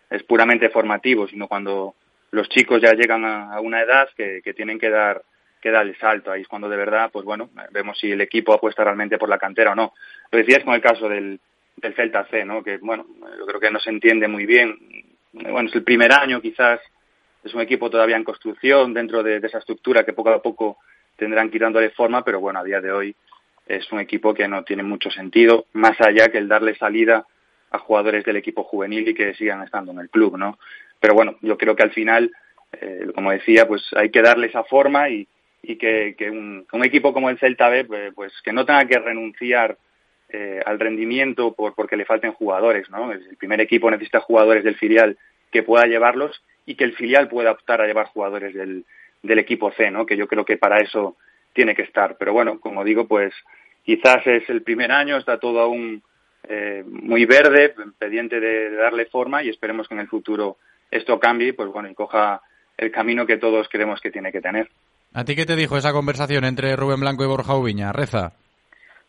es 0.08 0.22
puramente 0.22 0.68
formativo, 0.70 1.26
sino 1.26 1.48
cuando 1.48 1.94
los 2.30 2.48
chicos 2.48 2.80
ya 2.80 2.92
llegan 2.92 3.24
a, 3.24 3.60
una 3.60 3.80
edad 3.80 4.08
que, 4.16 4.42
tienen 4.54 4.78
que 4.78 4.90
dar 4.90 5.22
que 5.60 5.70
dar 5.70 5.86
el 5.86 5.96
salto. 5.98 6.32
Ahí 6.32 6.42
es 6.42 6.48
cuando 6.48 6.70
de 6.70 6.76
verdad, 6.76 7.10
pues 7.12 7.24
bueno, 7.24 7.50
vemos 7.70 7.98
si 7.98 8.10
el 8.10 8.20
equipo 8.22 8.54
apuesta 8.54 8.82
realmente 8.82 9.18
por 9.18 9.28
la 9.28 9.38
cantera 9.38 9.72
o 9.72 9.74
no. 9.74 9.92
Lo 10.30 10.38
decías 10.38 10.64
con 10.64 10.72
el 10.72 10.80
caso 10.80 11.06
del, 11.06 11.38
del 11.76 11.94
Celta 11.94 12.24
C, 12.30 12.46
¿no? 12.46 12.62
Que, 12.62 12.78
bueno, 12.78 13.06
yo 13.38 13.44
creo 13.44 13.60
que 13.60 13.70
no 13.70 13.78
se 13.78 13.90
entiende 13.90 14.26
muy 14.26 14.46
bien. 14.46 14.78
Bueno, 15.32 15.68
es 15.68 15.74
el 15.74 15.84
primer 15.84 16.12
año, 16.12 16.40
quizás 16.40 16.80
es 17.44 17.52
un 17.52 17.60
equipo 17.60 17.90
todavía 17.90 18.16
en 18.16 18.24
construcción 18.24 18.94
dentro 18.94 19.22
de, 19.22 19.38
de 19.38 19.46
esa 19.46 19.58
estructura 19.58 20.04
que 20.04 20.14
poco 20.14 20.30
a 20.30 20.40
poco 20.40 20.78
tendrán 21.16 21.50
dándole 21.50 21.90
forma, 21.90 22.24
pero 22.24 22.40
bueno, 22.40 22.60
a 22.60 22.64
día 22.64 22.80
de 22.80 22.92
hoy 22.92 23.14
es 23.66 23.92
un 23.92 24.00
equipo 24.00 24.32
que 24.32 24.48
no 24.48 24.64
tiene 24.64 24.82
mucho 24.82 25.10
sentido, 25.10 25.66
más 25.74 26.00
allá 26.00 26.30
que 26.30 26.38
el 26.38 26.48
darle 26.48 26.74
salida 26.76 27.26
a 27.70 27.78
jugadores 27.78 28.24
del 28.24 28.36
equipo 28.36 28.64
juvenil 28.64 29.06
y 29.06 29.14
que 29.14 29.34
sigan 29.34 29.62
estando 29.62 29.92
en 29.92 30.00
el 30.00 30.10
club, 30.10 30.36
¿no? 30.36 30.58
Pero 31.00 31.14
bueno, 31.14 31.36
yo 31.40 31.56
creo 31.56 31.74
que 31.74 31.82
al 31.82 31.92
final, 31.92 32.30
eh, 32.72 33.08
como 33.14 33.32
decía, 33.32 33.66
pues 33.66 33.82
hay 33.96 34.10
que 34.10 34.22
darle 34.22 34.48
esa 34.48 34.64
forma 34.64 35.08
y, 35.08 35.26
y 35.62 35.76
que, 35.76 36.14
un, 36.30 36.84
equipo 36.84 37.12
como 37.12 37.30
el 37.30 37.38
Celta 37.38 37.68
B, 37.68 37.84
pues, 37.84 38.14
pues 38.14 38.32
que 38.42 38.52
no 38.52 38.64
tenga 38.64 38.84
que 38.86 38.98
renunciar 38.98 39.78
eh, 40.28 40.60
al 40.64 40.78
rendimiento 40.78 41.52
por, 41.54 41.74
porque 41.74 41.96
le 41.96 42.04
falten 42.04 42.32
jugadores, 42.32 42.88
¿no? 42.90 43.12
El 43.12 43.36
primer 43.36 43.60
equipo 43.60 43.90
necesita 43.90 44.20
jugadores 44.20 44.62
del 44.62 44.76
filial 44.76 45.18
que 45.50 45.62
pueda 45.62 45.86
llevarlos 45.86 46.42
y 46.66 46.76
que 46.76 46.84
el 46.84 46.94
filial 46.94 47.28
pueda 47.28 47.50
optar 47.50 47.80
a 47.80 47.86
llevar 47.86 48.06
jugadores 48.06 48.54
del, 48.54 48.84
del 49.22 49.38
equipo 49.38 49.72
C, 49.72 49.90
¿no? 49.90 50.06
Que 50.06 50.16
yo 50.16 50.28
creo 50.28 50.44
que 50.44 50.56
para 50.56 50.78
eso 50.78 51.16
tiene 51.52 51.74
que 51.74 51.82
estar. 51.82 52.16
Pero 52.18 52.32
bueno, 52.32 52.60
como 52.60 52.84
digo, 52.84 53.08
pues 53.08 53.34
quizás 53.84 54.26
es 54.26 54.48
el 54.48 54.62
primer 54.62 54.92
año, 54.92 55.16
está 55.16 55.38
todo 55.38 55.60
aún 55.60 56.02
eh, 56.48 56.84
muy 56.86 57.24
verde, 57.26 57.74
pendiente 57.98 58.40
de, 58.40 58.70
darle 58.70 59.06
forma 59.06 59.42
y 59.42 59.48
esperemos 59.48 59.88
que 59.88 59.94
en 59.94 60.00
el 60.00 60.08
futuro 60.08 60.56
esto 60.90 61.18
cambie, 61.18 61.54
pues 61.54 61.70
bueno, 61.70 61.88
y 61.88 61.94
coja 61.94 62.40
el 62.76 62.90
camino 62.90 63.26
que 63.26 63.36
todos 63.36 63.68
creemos 63.68 64.00
que 64.00 64.10
tiene 64.10 64.32
que 64.32 64.40
tener. 64.40 64.68
¿A 65.12 65.24
ti 65.24 65.34
qué 65.34 65.44
te 65.44 65.56
dijo 65.56 65.76
esa 65.76 65.92
conversación 65.92 66.44
entre 66.44 66.76
Rubén 66.76 67.00
Blanco 67.00 67.24
y 67.24 67.26
Borja 67.26 67.56
Ubiña? 67.56 67.92
Reza. 67.92 68.32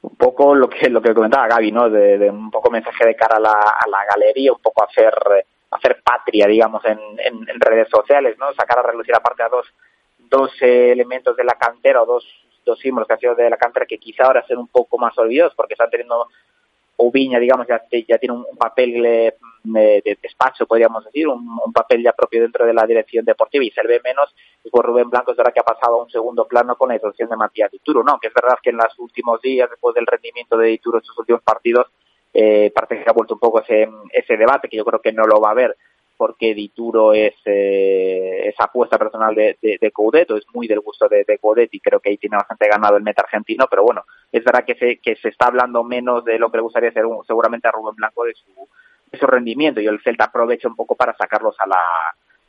Un 0.01 0.15
poco 0.15 0.55
lo 0.55 0.67
que 0.67 0.89
lo 0.89 1.01
que 1.01 1.13
comentaba 1.13 1.47
Gaby, 1.47 1.71
¿no? 1.71 1.89
De, 1.89 2.17
de 2.17 2.29
un 2.29 2.49
poco 2.49 2.71
mensaje 2.71 3.05
de 3.05 3.15
cara 3.15 3.37
a 3.37 3.39
la, 3.39 3.51
a 3.51 3.87
la 3.87 4.05
galería, 4.05 4.51
un 4.51 4.61
poco 4.61 4.83
hacer 4.83 5.13
hacer 5.69 6.01
patria, 6.03 6.47
digamos, 6.47 6.83
en, 6.85 6.99
en, 7.19 7.47
en 7.47 7.59
redes 7.59 7.87
sociales, 7.89 8.35
¿no? 8.39 8.51
Sacar 8.53 8.79
a 8.79 8.83
relucir 8.83 9.15
aparte 9.15 9.43
a 9.43 9.49
dos 9.49 9.67
dos 10.17 10.51
eh, 10.61 10.91
elementos 10.91 11.35
de 11.37 11.43
la 11.43 11.53
cantera 11.53 12.01
o 12.01 12.05
dos 12.05 12.25
dos 12.65 12.79
símbolos 12.79 13.07
que 13.07 13.13
han 13.13 13.19
sido 13.19 13.35
de 13.35 13.49
la 13.49 13.57
cantera 13.57 13.85
que 13.85 13.97
quizá 13.97 14.25
ahora 14.25 14.45
sean 14.47 14.59
un 14.59 14.67
poco 14.67 14.97
más 14.97 15.17
olvidados 15.17 15.53
porque 15.55 15.73
están 15.73 15.89
teniendo 15.89 16.27
Ubiña, 17.01 17.39
digamos, 17.39 17.67
ya, 17.67 17.81
ya 18.07 18.17
tiene 18.17 18.35
un, 18.35 18.57
papel 18.57 19.05
eh, 19.05 19.35
de 19.63 20.17
despacho, 20.21 20.65
podríamos 20.65 21.05
decir, 21.05 21.27
un, 21.27 21.47
un, 21.65 21.73
papel 21.73 22.03
ya 22.03 22.13
propio 22.13 22.41
dentro 22.41 22.65
de 22.65 22.73
la 22.73 22.85
dirección 22.85 23.25
deportiva 23.25 23.63
y 23.63 23.71
se 23.71 23.85
ve 23.85 24.01
menos. 24.03 24.33
Y 24.63 24.69
por 24.69 24.85
Rubén 24.85 25.09
Blanco 25.09 25.31
es 25.31 25.37
verdad 25.37 25.53
que 25.53 25.59
ha 25.59 25.63
pasado 25.63 25.95
a 25.99 26.03
un 26.03 26.09
segundo 26.09 26.47
plano 26.47 26.75
con 26.75 26.89
la 26.89 26.95
introducción 26.95 27.29
de 27.29 27.35
Matías 27.35 27.71
Dituro, 27.71 28.03
¿no? 28.03 28.19
Que 28.19 28.27
es 28.27 28.33
verdad 28.33 28.57
que 28.61 28.69
en 28.69 28.77
los 28.77 28.97
últimos 28.99 29.41
días, 29.41 29.69
después 29.69 29.95
del 29.95 30.05
rendimiento 30.05 30.57
de 30.57 30.67
Dituro 30.67 30.99
en 30.99 31.03
sus 31.03 31.17
últimos 31.17 31.41
partidos, 31.41 31.87
eh, 32.33 32.71
parece 32.73 33.03
que 33.03 33.09
ha 33.09 33.13
vuelto 33.13 33.33
un 33.33 33.39
poco 33.39 33.61
ese, 33.61 33.89
ese 34.13 34.37
debate, 34.37 34.69
que 34.69 34.77
yo 34.77 34.85
creo 34.85 35.01
que 35.01 35.11
no 35.11 35.23
lo 35.25 35.41
va 35.41 35.49
a 35.49 35.51
haber 35.51 35.75
porque 36.21 36.53
Dituro 36.53 37.15
es 37.15 37.33
eh, 37.45 38.43
esa 38.45 38.65
apuesta 38.65 38.99
personal 38.99 39.33
de, 39.33 39.57
de, 39.59 39.79
de 39.81 39.91
Coudet, 39.91 40.29
o 40.29 40.37
es 40.37 40.45
muy 40.53 40.67
del 40.67 40.81
gusto 40.81 41.09
de, 41.09 41.23
de 41.27 41.39
Coudet 41.39 41.73
y 41.73 41.79
creo 41.79 41.99
que 41.99 42.11
ahí 42.11 42.17
tiene 42.17 42.37
bastante 42.37 42.67
ganado 42.67 42.95
el 42.95 43.01
meta 43.01 43.23
argentino, 43.23 43.65
pero 43.67 43.83
bueno, 43.83 44.03
es 44.31 44.43
verdad 44.43 44.63
que 44.63 44.75
se, 44.75 44.99
que 44.99 45.15
se 45.15 45.29
está 45.29 45.47
hablando 45.47 45.83
menos 45.83 46.23
de 46.23 46.37
lo 46.37 46.51
que 46.51 46.59
le 46.59 46.61
gustaría 46.61 46.91
un, 47.07 47.25
seguramente 47.25 47.67
a 47.67 47.71
Rubén 47.71 47.95
Blanco 47.95 48.23
de 48.25 48.35
su, 48.35 48.69
de 49.11 49.17
su 49.17 49.25
rendimiento 49.25 49.81
y 49.81 49.87
el 49.87 49.99
Celta 50.03 50.25
aprovecha 50.25 50.67
un 50.67 50.75
poco 50.75 50.93
para 50.93 51.17
sacarlos 51.17 51.55
a 51.57 51.65
la, 51.65 51.83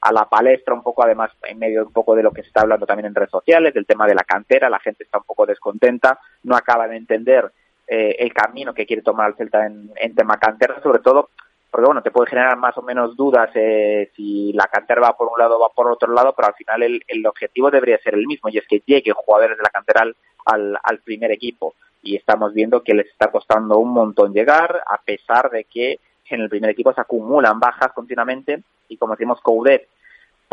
a 0.02 0.12
la 0.12 0.26
palestra 0.26 0.74
un 0.74 0.82
poco, 0.82 1.02
además 1.02 1.30
en 1.44 1.58
medio 1.58 1.86
un 1.86 1.94
poco 1.94 2.14
de 2.14 2.24
lo 2.24 2.30
que 2.30 2.42
se 2.42 2.48
está 2.48 2.60
hablando 2.60 2.84
también 2.84 3.06
en 3.06 3.14
redes 3.14 3.30
sociales, 3.30 3.72
del 3.72 3.86
tema 3.86 4.06
de 4.06 4.16
la 4.16 4.24
cantera, 4.24 4.68
la 4.68 4.80
gente 4.80 5.04
está 5.04 5.16
un 5.16 5.24
poco 5.24 5.46
descontenta, 5.46 6.18
no 6.42 6.56
acaba 6.56 6.86
de 6.88 6.98
entender 6.98 7.50
eh, 7.88 8.16
el 8.18 8.34
camino 8.34 8.74
que 8.74 8.84
quiere 8.84 9.00
tomar 9.00 9.30
el 9.30 9.36
Celta 9.36 9.64
en 9.64 10.14
tema 10.14 10.36
cantera, 10.36 10.78
sobre 10.82 10.98
todo 10.98 11.30
porque 11.72 11.86
bueno, 11.86 12.02
te 12.02 12.10
puede 12.10 12.28
generar 12.28 12.58
más 12.58 12.76
o 12.76 12.82
menos 12.82 13.16
dudas 13.16 13.48
eh, 13.54 14.10
si 14.14 14.52
la 14.52 14.66
cantera 14.66 15.00
va 15.00 15.16
por 15.16 15.28
un 15.28 15.38
lado 15.38 15.56
o 15.56 15.60
va 15.62 15.70
por 15.70 15.90
otro 15.90 16.12
lado, 16.12 16.34
pero 16.36 16.48
al 16.48 16.54
final 16.54 16.82
el, 16.82 17.02
el, 17.08 17.26
objetivo 17.26 17.70
debería 17.70 17.96
ser 17.96 18.12
el 18.12 18.26
mismo 18.26 18.50
y 18.50 18.58
es 18.58 18.66
que 18.68 18.82
lleguen 18.84 19.14
jugadores 19.14 19.56
de 19.56 19.62
la 19.62 19.70
cantera 19.70 20.02
al, 20.44 20.78
al, 20.82 20.98
primer 20.98 21.32
equipo. 21.32 21.74
Y 22.02 22.14
estamos 22.14 22.52
viendo 22.52 22.82
que 22.82 22.92
les 22.92 23.06
está 23.06 23.30
costando 23.30 23.78
un 23.78 23.90
montón 23.90 24.34
llegar, 24.34 24.82
a 24.86 25.00
pesar 25.00 25.48
de 25.48 25.64
que 25.64 25.98
en 26.28 26.42
el 26.42 26.50
primer 26.50 26.68
equipo 26.68 26.92
se 26.92 27.00
acumulan 27.00 27.58
bajas 27.58 27.92
continuamente 27.94 28.62
y 28.88 28.98
como 28.98 29.14
decimos 29.14 29.40
Coudet 29.40 29.88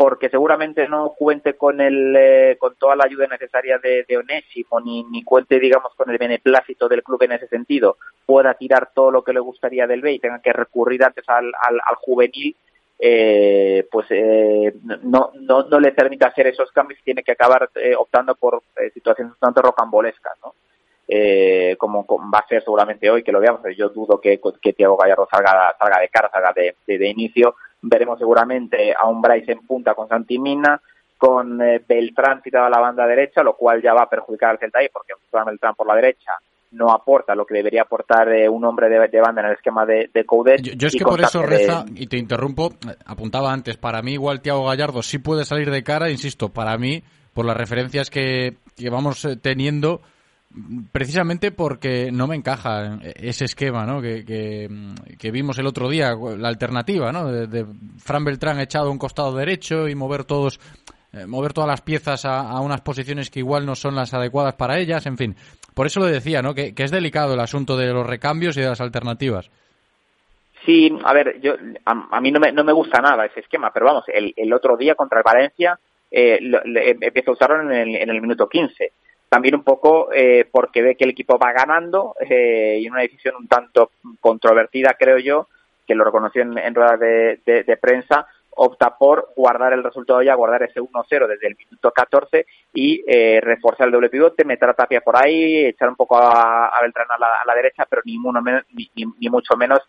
porque 0.00 0.30
seguramente 0.30 0.88
no 0.88 1.10
cuente 1.10 1.58
con 1.58 1.78
el 1.78 2.16
eh, 2.16 2.56
con 2.58 2.74
toda 2.76 2.96
la 2.96 3.04
ayuda 3.04 3.26
necesaria 3.26 3.76
de, 3.76 4.06
Onésimo 4.16 4.80
ni, 4.80 5.04
ni 5.04 5.22
cuente 5.22 5.60
digamos 5.60 5.94
con 5.94 6.08
el 6.08 6.16
beneplácito 6.16 6.88
del 6.88 7.02
club 7.02 7.22
en 7.24 7.32
ese 7.32 7.48
sentido. 7.48 7.98
Pueda 8.24 8.54
tirar 8.54 8.92
todo 8.94 9.10
lo 9.10 9.22
que 9.22 9.34
le 9.34 9.40
gustaría 9.40 9.86
del 9.86 10.00
B 10.00 10.12
y 10.14 10.18
tenga 10.18 10.40
que 10.40 10.54
recurrir 10.54 11.04
antes 11.04 11.28
al, 11.28 11.52
al, 11.60 11.74
al 11.84 11.96
juvenil 11.96 12.56
eh, 12.98 13.86
pues 13.92 14.06
eh, 14.08 14.72
no, 15.02 15.32
no, 15.34 15.64
no 15.64 15.78
le 15.78 15.92
permite 15.92 16.24
hacer 16.24 16.46
esos 16.46 16.72
cambios 16.72 16.98
y 17.00 17.04
tiene 17.04 17.22
que 17.22 17.32
acabar 17.32 17.68
eh, 17.74 17.94
optando 17.94 18.34
por 18.36 18.62
eh, 18.76 18.90
situaciones 18.94 19.34
bastante 19.34 19.60
rocambolescas 19.60 20.32
¿no? 20.42 20.54
Como, 21.76 22.06
como, 22.06 22.30
va 22.30 22.38
a 22.38 22.46
ser 22.46 22.62
seguramente 22.62 23.10
hoy 23.10 23.22
que 23.22 23.32
lo 23.32 23.40
veamos, 23.40 23.60
yo 23.76 23.90
dudo 23.90 24.18
que, 24.18 24.40
que 24.62 24.72
Tiago 24.72 24.96
Gallardo 24.96 25.28
salga, 25.30 25.74
salga 25.78 26.00
de 26.00 26.08
cara, 26.08 26.30
salga 26.32 26.52
de, 26.54 26.76
de 26.86 27.08
inicio, 27.08 27.56
veremos 27.82 28.18
seguramente 28.18 28.94
a 28.98 29.06
un 29.08 29.20
Bryce 29.20 29.52
en 29.52 29.66
punta 29.66 29.94
con 29.94 30.08
Santi 30.08 30.38
Mina, 30.38 30.80
con 31.16 31.60
eh, 31.60 31.82
Beltrán 31.86 32.42
citado 32.42 32.66
a 32.66 32.70
la 32.70 32.80
banda 32.80 33.06
derecha, 33.06 33.42
lo 33.42 33.54
cual 33.54 33.82
ya 33.82 33.92
va 33.92 34.02
a 34.02 34.08
perjudicar 34.08 34.50
al 34.50 34.58
Celta 34.58 34.78
ahí, 34.78 34.88
porque 34.92 35.12
Beltrán 35.44 35.74
por 35.74 35.86
la 35.86 35.94
derecha 35.94 36.32
no 36.72 36.92
aporta 36.92 37.34
lo 37.34 37.44
que 37.44 37.54
debería 37.54 37.82
aportar 37.82 38.32
eh, 38.32 38.48
un 38.48 38.64
hombre 38.64 38.88
de, 38.88 39.08
de, 39.08 39.20
banda 39.20 39.42
en 39.42 39.48
el 39.48 39.54
esquema 39.54 39.84
de, 39.84 40.08
de 40.12 40.24
Coudet. 40.24 40.62
Yo, 40.62 40.72
yo 40.74 40.88
es 40.88 40.94
que 40.94 41.04
por 41.04 41.20
eso, 41.20 41.42
Reza, 41.42 41.84
y 41.94 42.06
te 42.06 42.16
interrumpo, 42.16 42.72
apuntaba 43.06 43.52
antes, 43.52 43.76
para 43.76 44.02
mí 44.02 44.12
igual 44.12 44.40
Tiago 44.40 44.66
Gallardo 44.66 45.02
sí 45.02 45.18
puede 45.18 45.44
salir 45.44 45.70
de 45.70 45.82
cara, 45.82 46.10
insisto, 46.10 46.50
para 46.50 46.78
mí, 46.78 47.02
por 47.34 47.44
las 47.44 47.56
referencias 47.56 48.08
que, 48.08 48.56
que 48.76 48.88
vamos 48.88 49.26
teniendo, 49.42 50.00
precisamente 50.92 51.52
porque 51.52 52.10
no 52.12 52.26
me 52.26 52.34
encaja 52.34 52.98
ese 53.02 53.44
esquema 53.44 53.86
¿no? 53.86 54.02
que, 54.02 54.24
que, 54.24 55.30
vimos 55.30 55.58
el 55.58 55.66
otro 55.66 55.88
día, 55.88 56.14
la 56.36 56.48
alternativa 56.48 57.12
¿no? 57.12 57.30
de, 57.30 57.66
Fran 57.98 58.24
Beltrán 58.24 58.58
echado 58.60 58.90
un 58.90 58.98
costado 58.98 59.34
derecho 59.34 59.88
y 59.88 59.94
mover 59.94 60.24
todos 60.24 60.58
eh, 61.12 61.26
mover 61.26 61.52
todas 61.52 61.68
las 61.68 61.80
piezas 61.80 62.24
a, 62.24 62.60
unas 62.60 62.82
posiciones 62.82 63.30
que 63.30 63.40
igual 63.40 63.66
no 63.66 63.74
son 63.74 63.96
las 63.96 64.14
adecuadas 64.14 64.54
para 64.54 64.78
ellas, 64.78 65.06
en 65.06 65.16
fin. 65.16 65.34
Por 65.74 65.86
eso 65.86 65.98
lo 65.98 66.06
decía, 66.06 66.40
¿no? 66.40 66.54
Que, 66.54 66.72
es 66.76 66.90
delicado 66.92 67.34
el 67.34 67.40
asunto 67.40 67.76
de 67.76 67.92
los 67.92 68.06
recambios 68.06 68.56
y 68.56 68.60
de 68.60 68.68
las 68.68 68.80
alternativas. 68.80 69.50
Sí, 70.64 70.96
a 71.02 71.12
ver, 71.12 71.40
yo 71.40 71.54
a, 71.84 72.16
a 72.16 72.20
mí 72.20 72.30
no 72.30 72.38
me, 72.38 72.52
no 72.52 72.62
me 72.62 72.72
gusta 72.72 73.00
nada 73.00 73.26
ese 73.26 73.40
esquema, 73.40 73.72
pero 73.74 73.86
vamos, 73.86 74.04
el, 74.06 74.32
el 74.36 74.52
otro 74.52 74.76
día 74.76 74.94
contra 74.94 75.18
el 75.18 75.24
Valencia 75.24 75.80
eh, 76.12 76.38
lo, 76.42 76.62
le, 76.62 76.90
empiezo 76.90 77.32
a 77.32 77.34
usarlo 77.34 77.62
en 77.62 77.72
el, 77.72 77.96
en 77.96 78.10
el 78.10 78.20
minuto 78.20 78.48
15 78.48 78.92
también 79.30 79.54
un 79.54 79.62
poco 79.62 80.12
eh, 80.12 80.44
porque 80.50 80.82
ve 80.82 80.96
que 80.96 81.04
el 81.04 81.10
equipo 81.10 81.38
va 81.38 81.52
ganando 81.52 82.16
eh, 82.20 82.80
y 82.82 82.88
una 82.88 83.00
decisión 83.00 83.36
un 83.36 83.46
tanto 83.46 83.92
controvertida, 84.18 84.96
creo 84.98 85.18
yo, 85.18 85.46
que 85.86 85.94
lo 85.94 86.04
reconoció 86.04 86.42
en, 86.42 86.74
ruedas 86.74 86.98
de, 86.98 87.40
de, 87.46 87.76
prensa, 87.76 88.26
opta 88.56 88.98
por 88.98 89.32
guardar 89.36 89.72
el 89.72 89.84
resultado 89.84 90.20
ya, 90.20 90.34
guardar 90.34 90.64
ese 90.64 90.80
1-0 90.80 91.28
desde 91.28 91.46
el 91.46 91.56
minuto 91.56 91.92
14 91.92 92.44
y 92.74 93.04
eh, 93.06 93.40
reforzar 93.40 93.86
el 93.86 93.92
doble 93.92 94.10
pivote, 94.10 94.44
meter 94.44 94.68
a 94.68 94.74
Tapia 94.74 95.00
por 95.00 95.16
ahí, 95.16 95.64
echar 95.64 95.88
un 95.88 95.96
poco 95.96 96.18
a, 96.18 96.66
a 96.66 96.82
Beltrán 96.82 97.06
a 97.10 97.18
la, 97.18 97.26
a 97.26 97.46
la 97.46 97.54
derecha, 97.54 97.86
pero 97.88 98.02
ni, 98.04 98.16
uno 98.18 98.42
menos, 98.42 98.64
ni, 98.72 98.90
ni, 98.96 99.04
ni 99.20 99.28
mucho 99.28 99.56
menos 99.56 99.80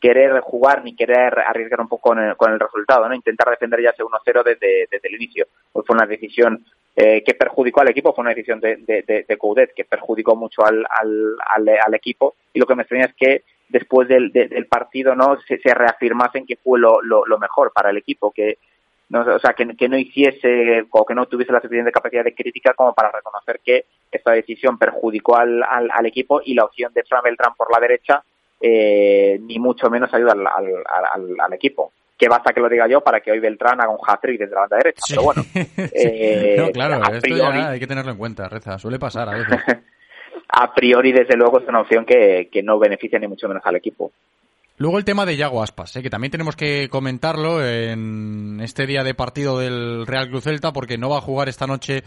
querer 0.00 0.40
jugar 0.40 0.82
ni 0.84 0.94
querer 0.94 1.38
arriesgar 1.38 1.80
un 1.80 1.88
poco 1.88 2.10
con 2.10 2.18
el, 2.18 2.36
con 2.36 2.52
el 2.52 2.58
resultado, 2.60 3.08
¿no? 3.08 3.14
Intentar 3.14 3.50
defender 3.50 3.80
ya 3.80 3.90
ese 3.90 4.02
1-0 4.02 4.44
desde, 4.44 4.88
desde 4.90 5.08
el 5.08 5.14
inicio. 5.14 5.46
Pues 5.72 5.86
fue 5.86 5.94
una 5.94 6.06
decisión 6.06 6.64
eh, 7.00 7.22
que 7.24 7.34
perjudicó 7.34 7.80
al 7.80 7.90
equipo, 7.90 8.12
fue 8.12 8.22
una 8.22 8.34
decisión 8.34 8.58
de, 8.58 8.74
de, 8.78 9.02
de, 9.02 9.70
que 9.76 9.84
perjudicó 9.84 10.34
mucho 10.34 10.64
al, 10.64 10.84
al, 10.90 11.36
al, 11.48 11.68
al, 11.86 11.94
equipo 11.94 12.34
y 12.52 12.58
lo 12.58 12.66
que 12.66 12.74
me 12.74 12.82
extraña 12.82 13.04
es 13.04 13.14
que 13.14 13.42
después 13.68 14.08
del, 14.08 14.32
de, 14.32 14.48
del 14.48 14.66
partido 14.66 15.14
no 15.14 15.38
se, 15.46 15.58
se, 15.58 15.72
reafirmasen 15.72 16.44
que 16.44 16.56
fue 16.56 16.80
lo, 16.80 17.00
lo, 17.02 17.38
mejor 17.38 17.72
para 17.72 17.90
el 17.90 17.98
equipo, 17.98 18.32
que 18.32 18.58
no, 19.10 19.20
o 19.20 19.38
sea, 19.38 19.52
que, 19.52 19.76
que 19.76 19.88
no 19.88 19.96
hiciese 19.96 20.86
o 20.90 21.06
que 21.06 21.14
no 21.14 21.26
tuviese 21.26 21.52
la 21.52 21.60
suficiente 21.60 21.92
capacidad 21.92 22.24
de 22.24 22.34
crítica 22.34 22.74
como 22.74 22.92
para 22.94 23.12
reconocer 23.12 23.60
que 23.64 23.84
esta 24.10 24.32
decisión 24.32 24.76
perjudicó 24.76 25.36
al, 25.36 25.62
al, 25.62 26.06
equipo 26.06 26.40
y 26.44 26.54
la 26.54 26.64
opción 26.64 26.92
de 26.92 27.04
Fran 27.04 27.22
Beltrán 27.22 27.54
por 27.56 27.72
la 27.72 27.78
derecha 27.78 28.24
eh, 28.60 29.38
ni 29.40 29.60
mucho 29.60 29.88
menos 29.88 30.12
ayuda 30.12 30.32
al, 30.32 30.46
al, 30.48 31.36
al, 31.38 31.52
equipo. 31.52 31.92
Que 32.18 32.28
basta 32.28 32.52
que 32.52 32.60
lo 32.60 32.68
diga 32.68 32.88
yo 32.88 33.00
para 33.00 33.20
que 33.20 33.30
hoy 33.30 33.38
Beltrán 33.38 33.80
haga 33.80 33.90
un 33.90 33.98
hat-trick 34.04 34.40
desde 34.40 34.54
la 34.54 34.62
banda 34.62 34.76
derecha. 34.78 35.02
Sí. 35.06 35.14
Pero 35.14 35.22
bueno. 35.22 35.44
Eh, 35.94 36.56
no, 36.58 36.70
claro, 36.70 37.00
esto 37.14 37.36
ya 37.36 37.70
hay 37.70 37.78
que 37.78 37.86
tenerlo 37.86 38.12
en 38.12 38.18
cuenta, 38.18 38.48
Reza. 38.48 38.78
Suele 38.78 38.98
pasar 38.98 39.28
a 39.28 39.38
veces. 39.38 39.58
a 40.48 40.74
priori, 40.74 41.12
desde 41.12 41.36
luego, 41.36 41.60
es 41.60 41.68
una 41.68 41.80
opción 41.80 42.04
que, 42.04 42.48
que 42.52 42.62
no 42.62 42.78
beneficia 42.78 43.18
ni 43.18 43.28
mucho 43.28 43.48
menos 43.48 43.62
al 43.64 43.76
equipo. 43.76 44.12
Luego 44.76 44.98
el 44.98 45.04
tema 45.04 45.26
de 45.26 45.36
Yago 45.36 45.62
Aspas, 45.62 45.96
¿eh? 45.96 46.02
que 46.02 46.10
también 46.10 46.30
tenemos 46.30 46.56
que 46.56 46.88
comentarlo 46.88 47.64
en 47.64 48.60
este 48.62 48.86
día 48.86 49.02
de 49.02 49.14
partido 49.14 49.58
del 49.58 50.06
Real 50.06 50.28
Cruz 50.28 50.44
Celta, 50.44 50.72
porque 50.72 50.98
no 50.98 51.10
va 51.10 51.18
a 51.18 51.22
jugar 51.22 51.48
esta 51.48 51.66
noche 51.66 52.04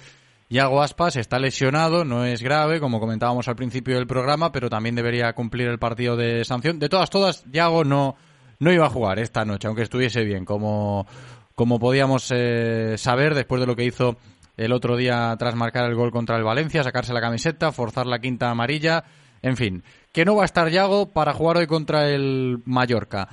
Yago 0.52 0.82
Aspas 0.82 1.16
está 1.16 1.40
lesionado, 1.40 2.04
no 2.04 2.26
es 2.26 2.42
grave, 2.42 2.82
como 2.82 3.00
comentábamos 3.00 3.48
al 3.48 3.56
principio 3.56 3.96
del 3.96 4.06
programa, 4.06 4.52
pero 4.52 4.70
también 4.70 4.96
debería 4.96 5.32
cumplir 5.32 5.70
el 5.70 5.80
partido 5.80 6.18
de 6.18 6.44
sanción. 6.44 6.78
De 6.78 6.90
todas, 6.90 7.10
todas, 7.10 7.46
Yago 7.50 7.86
no, 7.86 8.18
no 8.62 8.72
iba 8.72 8.86
a 8.86 8.90
jugar 8.90 9.18
esta 9.18 9.44
noche, 9.44 9.68
aunque 9.68 9.82
estuviese 9.82 10.24
bien, 10.24 10.46
como, 10.46 11.08
como 11.56 11.80
podíamos 11.80 12.32
eh, 12.32 12.94
saber 12.96 13.34
después 13.34 13.60
de 13.60 13.66
lo 13.66 13.76
que 13.76 13.86
hizo 13.86 14.18
el 14.56 14.72
otro 14.72 14.96
día 14.96 15.36
tras 15.40 15.56
marcar 15.56 15.90
el 15.90 15.96
gol 15.96 16.12
contra 16.12 16.38
el 16.38 16.44
Valencia, 16.44 16.84
sacarse 16.84 17.12
la 17.12 17.22
camiseta, 17.22 17.72
forzar 17.72 18.06
la 18.06 18.20
quinta 18.20 18.52
amarilla, 18.52 19.04
en 19.42 19.58
fin, 19.58 19.84
que 20.12 20.26
no 20.26 20.36
va 20.36 20.44
a 20.44 20.46
estar 20.46 20.70
Yago 20.70 21.08
para 21.08 21.34
jugar 21.34 21.58
hoy 21.58 21.66
contra 21.66 22.08
el 22.10 22.60
Mallorca. 22.66 23.30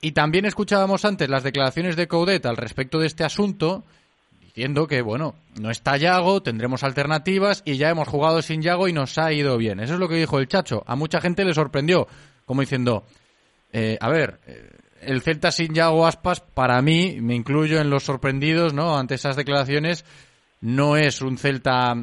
Y 0.00 0.12
también 0.12 0.44
escuchábamos 0.44 1.04
antes 1.04 1.28
las 1.28 1.42
declaraciones 1.42 1.96
de 1.96 2.06
Coudet 2.06 2.46
al 2.46 2.56
respecto 2.56 3.00
de 3.00 3.08
este 3.08 3.24
asunto, 3.24 3.82
diciendo 4.40 4.86
que, 4.86 5.02
bueno, 5.02 5.34
no 5.60 5.72
está 5.72 5.96
Yago, 5.96 6.44
tendremos 6.44 6.84
alternativas 6.84 7.64
y 7.64 7.76
ya 7.76 7.90
hemos 7.90 8.06
jugado 8.06 8.40
sin 8.40 8.62
Yago 8.62 8.86
y 8.86 8.92
nos 8.92 9.18
ha 9.18 9.32
ido 9.32 9.58
bien. 9.58 9.80
Eso 9.80 9.94
es 9.94 9.98
lo 9.98 10.08
que 10.08 10.14
dijo 10.14 10.38
el 10.38 10.46
Chacho. 10.46 10.84
A 10.86 10.94
mucha 10.94 11.20
gente 11.20 11.44
le 11.44 11.54
sorprendió, 11.54 12.06
como 12.46 12.60
diciendo, 12.60 13.04
eh, 13.72 13.96
a 14.00 14.08
ver, 14.08 14.40
el 15.00 15.22
Celta 15.22 15.50
sin 15.50 15.74
Yago 15.74 16.06
Aspas, 16.06 16.40
para 16.40 16.80
mí, 16.82 17.18
me 17.20 17.34
incluyo 17.34 17.80
en 17.80 17.90
los 17.90 18.04
sorprendidos, 18.04 18.74
¿no? 18.74 18.96
Ante 18.96 19.14
esas 19.14 19.36
declaraciones, 19.36 20.04
no 20.60 20.96
es 20.96 21.22
un 21.22 21.38
Celta 21.38 21.94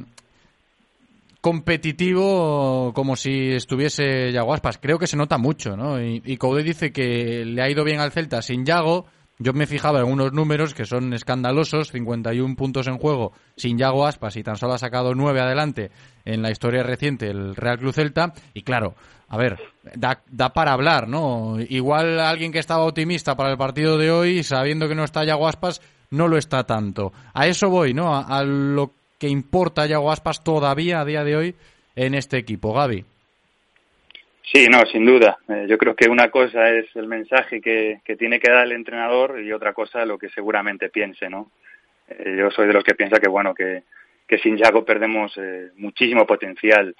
competitivo 1.41 2.91
como 2.93 3.15
si 3.15 3.51
estuviese 3.51 4.31
Yago 4.31 4.53
Aspas. 4.53 4.79
Creo 4.79 4.99
que 4.99 5.07
se 5.07 5.17
nota 5.17 5.37
mucho, 5.37 5.77
¿no? 5.77 6.01
Y, 6.01 6.21
y 6.25 6.37
Coudet 6.37 6.65
dice 6.65 6.91
que 6.91 7.45
le 7.45 7.61
ha 7.61 7.69
ido 7.69 7.83
bien 7.83 7.99
al 7.99 8.11
Celta 8.11 8.41
sin 8.41 8.65
Yago 8.65 9.05
yo 9.39 9.53
me 9.53 9.67
fijaba 9.67 9.99
en 9.99 10.07
unos 10.07 10.33
números 10.33 10.73
que 10.73 10.85
son 10.85 11.13
escandalosos, 11.13 11.91
51 11.91 12.55
puntos 12.55 12.87
en 12.87 12.97
juego 12.97 13.33
sin 13.55 13.77
Yago 13.77 14.07
Aspas 14.07 14.35
y 14.35 14.43
tan 14.43 14.55
solo 14.55 14.73
ha 14.73 14.77
sacado 14.79 15.13
9 15.13 15.39
adelante 15.39 15.91
en 16.25 16.41
la 16.41 16.49
historia 16.49 16.81
reciente 16.81 17.29
el 17.29 17.55
Real 17.55 17.77
Club 17.77 17.93
Celta 17.93 18.33
y 18.55 18.63
claro, 18.63 18.95
a 19.27 19.37
ver, 19.37 19.59
da, 19.95 20.21
da 20.29 20.53
para 20.53 20.73
hablar, 20.73 21.07
¿no? 21.07 21.57
Igual 21.69 22.19
alguien 22.19 22.51
que 22.51 22.59
estaba 22.59 22.85
optimista 22.85 23.35
para 23.35 23.51
el 23.51 23.57
partido 23.57 23.97
de 23.97 24.11
hoy, 24.11 24.43
sabiendo 24.43 24.87
que 24.87 24.95
no 24.95 25.03
está 25.03 25.23
Yago 25.23 25.47
Aspas, 25.47 25.81
no 26.11 26.27
lo 26.27 26.37
está 26.37 26.63
tanto. 26.65 27.11
A 27.33 27.47
eso 27.47 27.69
voy, 27.69 27.93
¿no? 27.93 28.15
A, 28.15 28.43
lo 28.43 28.91
que 29.19 29.27
importa 29.27 29.85
Yago 29.85 30.11
Aspas 30.11 30.43
todavía 30.43 31.01
a 31.01 31.05
día 31.05 31.23
de 31.23 31.35
hoy 31.35 31.55
en 31.95 32.13
este 32.13 32.37
equipo, 32.37 32.73
Gaby. 32.73 33.03
Sí, 34.43 34.67
no, 34.69 34.79
sin 34.85 35.05
duda. 35.05 35.37
Eh, 35.49 35.65
yo 35.67 35.77
creo 35.77 35.95
que 35.95 36.07
una 36.07 36.29
cosa 36.29 36.69
es 36.69 36.85
el 36.95 37.07
mensaje 37.07 37.59
que, 37.59 37.99
que, 38.05 38.15
tiene 38.15 38.39
que 38.39 38.49
dar 38.49 38.65
el 38.65 38.71
entrenador 38.71 39.41
y 39.41 39.51
otra 39.51 39.73
cosa 39.73 40.05
lo 40.05 40.17
que 40.17 40.29
seguramente 40.29 40.89
piense, 40.89 41.29
¿no? 41.29 41.51
Eh, 42.07 42.35
yo 42.37 42.49
soy 42.51 42.67
de 42.67 42.73
los 42.73 42.83
que 42.83 42.95
piensa 42.95 43.19
que, 43.19 43.27
bueno, 43.27 43.53
que, 43.53 43.83
que 44.25 44.37
sin 44.37 44.57
Yago 44.57 44.85
perdemos 44.85 45.33
eh, 45.37 45.69
muchísimo 45.75 46.25
potencial, 46.25 46.95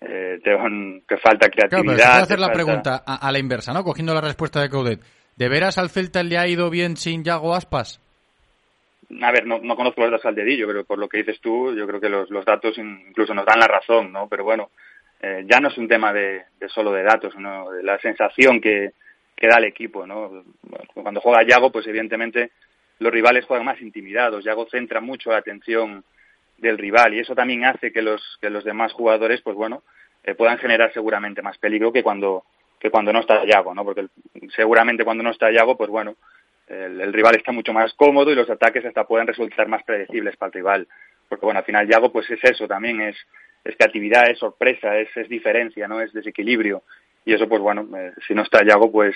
eh, 0.00 0.40
que 0.42 1.16
falta 1.18 1.48
creatividad. 1.48 1.94
Claro, 1.96 2.12
pero 2.12 2.22
hacer 2.22 2.38
la 2.38 2.46
falta... 2.46 2.62
pregunta 2.64 3.02
a, 3.06 3.28
a, 3.28 3.32
la 3.32 3.38
inversa, 3.38 3.72
¿no? 3.72 3.84
Cogiendo 3.84 4.14
la 4.14 4.20
respuesta 4.20 4.60
de 4.60 4.70
Coudet. 4.70 5.00
¿De 5.36 5.48
veras 5.48 5.78
al 5.78 5.90
Celta 5.90 6.22
le 6.22 6.38
ha 6.38 6.46
ido 6.46 6.70
bien 6.70 6.96
sin 6.96 7.24
Yago 7.24 7.54
Aspas? 7.54 8.00
A 9.22 9.32
ver, 9.32 9.46
no, 9.46 9.58
no 9.58 9.74
conozco 9.76 10.02
los 10.02 10.10
datos 10.10 10.26
al 10.26 10.34
dedillo, 10.34 10.66
pero 10.66 10.84
por 10.84 10.98
lo 10.98 11.08
que 11.08 11.18
dices 11.18 11.40
tú, 11.40 11.74
yo 11.74 11.86
creo 11.86 12.00
que 12.00 12.08
los, 12.08 12.30
los 12.30 12.44
datos 12.44 12.78
incluso 12.78 13.34
nos 13.34 13.44
dan 13.44 13.58
la 13.58 13.66
razón, 13.66 14.12
¿no? 14.12 14.28
Pero 14.28 14.44
bueno, 14.44 14.70
eh, 15.22 15.44
ya 15.46 15.60
no 15.60 15.68
es 15.68 15.76
un 15.76 15.88
tema 15.88 16.12
de, 16.12 16.44
de 16.58 16.68
solo 16.68 16.92
de 16.92 17.02
datos, 17.02 17.36
¿no? 17.36 17.70
de 17.70 17.82
la 17.82 17.98
sensación 17.98 18.60
que, 18.60 18.92
que 19.36 19.48
da 19.48 19.58
el 19.58 19.64
equipo. 19.64 20.06
¿no? 20.06 20.44
Cuando 20.94 21.20
juega 21.20 21.46
Yago, 21.46 21.70
pues 21.70 21.86
evidentemente 21.86 22.52
los 22.98 23.12
rivales 23.12 23.44
juegan 23.44 23.66
más 23.66 23.80
intimidados. 23.80 24.44
Yago 24.44 24.66
centra 24.70 25.00
mucho 25.00 25.30
la 25.30 25.38
atención 25.38 26.04
del 26.60 26.78
rival 26.78 27.14
y 27.14 27.20
eso 27.20 27.34
también 27.34 27.64
hace 27.64 27.92
que 27.92 28.02
los, 28.02 28.38
que 28.40 28.50
los 28.50 28.64
demás 28.64 28.92
jugadores, 28.92 29.40
pues 29.42 29.56
bueno, 29.56 29.82
eh, 30.24 30.34
puedan 30.34 30.58
generar 30.58 30.92
seguramente 30.92 31.42
más 31.42 31.58
peligro 31.58 31.92
que 31.92 32.02
cuando, 32.02 32.44
que 32.78 32.90
cuando 32.90 33.12
no 33.12 33.20
está 33.20 33.44
Yago, 33.44 33.74
¿no? 33.74 33.84
Porque 33.84 34.06
seguramente 34.54 35.04
cuando 35.04 35.24
no 35.24 35.30
está 35.30 35.50
Yago, 35.50 35.76
pues 35.76 35.90
bueno, 35.90 36.16
el, 36.68 37.12
rival 37.12 37.34
está 37.34 37.52
mucho 37.52 37.72
más 37.72 37.92
cómodo 37.94 38.30
y 38.30 38.36
los 38.36 38.48
ataques 38.48 38.84
hasta 38.84 39.04
pueden 39.04 39.26
resultar 39.26 39.66
más 39.66 39.82
predecibles 39.82 40.36
para 40.36 40.48
el 40.48 40.54
rival. 40.54 40.88
Porque 41.28 41.44
bueno, 41.44 41.58
al 41.58 41.64
final 41.64 41.88
Yago 41.88 42.12
pues 42.12 42.30
es 42.30 42.42
eso 42.44 42.68
también, 42.68 43.00
es 43.00 43.16
es 43.64 43.76
creatividad, 43.76 44.30
es 44.30 44.38
sorpresa, 44.38 44.96
es, 44.96 45.14
es 45.16 45.28
diferencia, 45.28 45.86
no 45.86 46.00
es 46.00 46.12
desequilibrio. 46.12 46.82
Y 47.24 47.34
eso, 47.34 47.48
pues 47.48 47.60
bueno, 47.60 47.86
eh, 47.96 48.12
si 48.26 48.34
no 48.34 48.42
está 48.42 48.64
Yago, 48.64 48.90
pues 48.90 49.14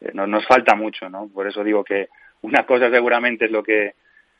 eh, 0.00 0.10
no, 0.14 0.26
nos 0.26 0.46
falta 0.46 0.74
mucho, 0.74 1.08
¿no? 1.08 1.28
Por 1.28 1.46
eso 1.46 1.62
digo 1.62 1.84
que 1.84 2.08
una 2.42 2.64
cosa 2.64 2.90
seguramente 2.90 3.46
es 3.46 3.50
lo 3.50 3.62
que 3.62 3.94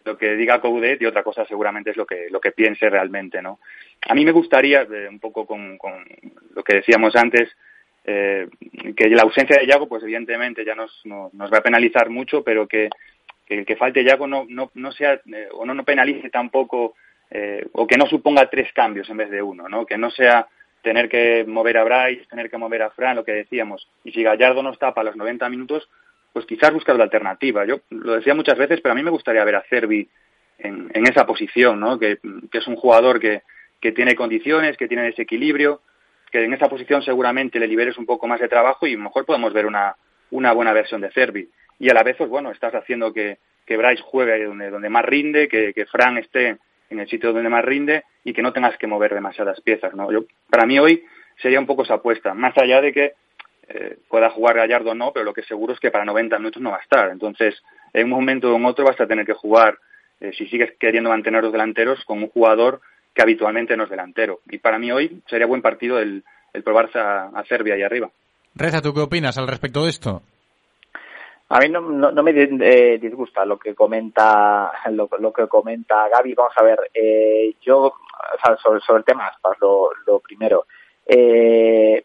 lo 0.04 0.16
que 0.16 0.36
diga 0.36 0.60
Coudet 0.60 1.00
y 1.00 1.06
otra 1.06 1.22
cosa 1.22 1.44
seguramente 1.46 1.90
es 1.90 1.96
lo 1.96 2.06
que 2.06 2.28
lo 2.30 2.40
que 2.40 2.52
piense 2.52 2.88
realmente, 2.88 3.40
¿no? 3.40 3.60
A 4.08 4.14
mí 4.14 4.24
me 4.24 4.32
gustaría, 4.32 4.82
eh, 4.82 5.08
un 5.08 5.20
poco 5.20 5.46
con, 5.46 5.78
con 5.78 6.04
lo 6.54 6.62
que 6.62 6.76
decíamos 6.76 7.14
antes, 7.16 7.48
eh, 8.04 8.48
que 8.96 9.08
la 9.10 9.22
ausencia 9.22 9.56
de 9.58 9.66
Yago, 9.66 9.88
pues 9.88 10.02
evidentemente 10.02 10.64
ya 10.64 10.74
nos, 10.74 11.00
no, 11.04 11.30
nos 11.32 11.52
va 11.52 11.58
a 11.58 11.62
penalizar 11.62 12.10
mucho, 12.10 12.42
pero 12.42 12.66
que, 12.66 12.88
que 13.46 13.58
el 13.58 13.64
que 13.64 13.76
falte 13.76 14.04
Yago 14.04 14.26
no, 14.26 14.44
no, 14.48 14.70
no 14.74 14.92
sea, 14.92 15.14
eh, 15.14 15.48
o 15.52 15.64
no, 15.64 15.74
no 15.74 15.84
penalice 15.84 16.28
tampoco 16.30 16.94
eh, 17.30 17.66
o 17.72 17.86
que 17.86 17.96
no 17.96 18.06
suponga 18.06 18.50
tres 18.50 18.72
cambios 18.74 19.08
en 19.08 19.16
vez 19.16 19.30
de 19.30 19.40
uno, 19.40 19.68
¿no? 19.68 19.86
Que 19.86 19.96
no 19.96 20.10
sea 20.10 20.48
tener 20.82 21.08
que 21.08 21.44
mover 21.46 21.78
a 21.78 21.84
Bryce, 21.84 22.26
tener 22.26 22.50
que 22.50 22.58
mover 22.58 22.82
a 22.82 22.90
Fran, 22.90 23.16
lo 23.16 23.24
que 23.24 23.32
decíamos. 23.32 23.88
Y 24.04 24.12
si 24.12 24.22
Gallardo 24.22 24.62
nos 24.62 24.78
tapa 24.78 25.04
los 25.04 25.16
90 25.16 25.48
minutos, 25.48 25.88
pues 26.32 26.46
quizás 26.46 26.72
buscar 26.72 26.96
la 26.96 27.04
alternativa. 27.04 27.64
Yo 27.64 27.80
lo 27.90 28.14
decía 28.14 28.34
muchas 28.34 28.58
veces, 28.58 28.80
pero 28.80 28.92
a 28.92 28.96
mí 28.96 29.02
me 29.02 29.10
gustaría 29.10 29.44
ver 29.44 29.56
a 29.56 29.64
Cervi 29.68 30.08
en, 30.58 30.90
en 30.94 31.06
esa 31.06 31.26
posición, 31.26 31.80
¿no? 31.80 31.98
Que, 31.98 32.18
que 32.50 32.58
es 32.58 32.66
un 32.66 32.76
jugador 32.76 33.20
que, 33.20 33.42
que 33.80 33.92
tiene 33.92 34.14
condiciones, 34.14 34.76
que 34.76 34.88
tiene 34.88 35.04
desequilibrio, 35.04 35.82
que 36.30 36.44
en 36.44 36.54
esa 36.54 36.68
posición 36.68 37.02
seguramente 37.02 37.58
le 37.58 37.66
liberes 37.66 37.98
un 37.98 38.06
poco 38.06 38.26
más 38.26 38.40
de 38.40 38.48
trabajo 38.48 38.86
y 38.86 38.96
mejor 38.96 39.26
podemos 39.26 39.52
ver 39.52 39.66
una, 39.66 39.96
una 40.30 40.52
buena 40.52 40.72
versión 40.72 41.00
de 41.00 41.10
Cervi. 41.10 41.48
Y 41.78 41.90
a 41.90 41.94
la 41.94 42.02
vez, 42.02 42.16
pues 42.16 42.30
bueno, 42.30 42.50
estás 42.50 42.74
haciendo 42.74 43.12
que, 43.12 43.38
que 43.66 43.76
Bryce 43.76 44.02
juegue 44.02 44.44
donde, 44.44 44.70
donde 44.70 44.88
más 44.88 45.04
rinde, 45.04 45.48
que, 45.48 45.74
que 45.74 45.86
Fran 45.86 46.16
esté 46.16 46.56
en 46.90 47.00
el 47.00 47.08
sitio 47.08 47.32
donde 47.32 47.48
más 47.48 47.64
rinde 47.64 48.04
y 48.24 48.32
que 48.32 48.42
no 48.42 48.52
tengas 48.52 48.76
que 48.78 48.86
mover 48.86 49.14
demasiadas 49.14 49.60
piezas, 49.60 49.94
¿no? 49.94 50.12
Yo, 50.12 50.24
para 50.48 50.66
mí 50.66 50.78
hoy 50.78 51.04
sería 51.40 51.58
un 51.58 51.66
poco 51.66 51.82
esa 51.82 51.94
apuesta, 51.94 52.34
más 52.34 52.56
allá 52.56 52.80
de 52.80 52.92
que 52.92 53.12
eh, 53.68 53.98
pueda 54.08 54.30
jugar 54.30 54.56
Gallardo 54.56 54.90
o 54.90 54.94
no, 54.94 55.12
pero 55.12 55.24
lo 55.24 55.34
que 55.34 55.42
seguro 55.42 55.72
es 55.72 55.80
que 55.80 55.90
para 55.90 56.04
90 56.04 56.38
minutos 56.38 56.62
no 56.62 56.70
va 56.70 56.78
a 56.78 56.82
estar. 56.82 57.10
Entonces, 57.10 57.62
en 57.92 58.04
un 58.04 58.10
momento 58.10 58.52
o 58.52 58.56
en 58.56 58.64
otro 58.64 58.84
vas 58.84 59.00
a 59.00 59.06
tener 59.06 59.26
que 59.26 59.34
jugar, 59.34 59.78
eh, 60.20 60.32
si 60.36 60.46
sigues 60.46 60.72
queriendo 60.78 61.10
mantener 61.10 61.42
los 61.42 61.52
delanteros, 61.52 62.04
con 62.04 62.18
un 62.18 62.28
jugador 62.28 62.80
que 63.14 63.22
habitualmente 63.22 63.76
no 63.76 63.84
es 63.84 63.90
delantero. 63.90 64.40
Y 64.50 64.58
para 64.58 64.78
mí 64.78 64.90
hoy 64.90 65.22
sería 65.28 65.46
buen 65.46 65.62
partido 65.62 65.98
el, 65.98 66.24
el 66.52 66.62
probarse 66.62 66.98
a, 66.98 67.24
a 67.26 67.44
Serbia 67.44 67.74
ahí 67.74 67.82
arriba. 67.82 68.10
Reza, 68.54 68.82
¿tú 68.82 68.92
qué 68.92 69.00
opinas 69.00 69.38
al 69.38 69.48
respecto 69.48 69.84
de 69.84 69.90
esto? 69.90 70.22
A 71.48 71.58
mí 71.58 71.68
no, 71.68 71.82
no, 71.82 72.10
no 72.10 72.22
me 72.22 72.32
eh, 72.32 72.98
disgusta 72.98 73.44
lo 73.44 73.58
que 73.58 73.74
comenta 73.74 74.72
lo, 74.90 75.06
lo, 75.18 75.32
que 75.34 75.46
comenta 75.48 76.08
Gaby. 76.08 76.32
Vamos 76.32 76.54
a 76.56 76.62
ver, 76.62 76.78
eh, 76.94 77.54
yo 77.60 77.78
o 77.84 77.94
sea, 78.42 78.56
sobre, 78.56 78.80
sobre, 78.80 79.00
el 79.00 79.04
tema 79.04 79.26
Aspas, 79.26 79.58
lo, 79.60 79.90
lo 80.06 80.18
primero. 80.20 80.64
Eh, 81.04 82.04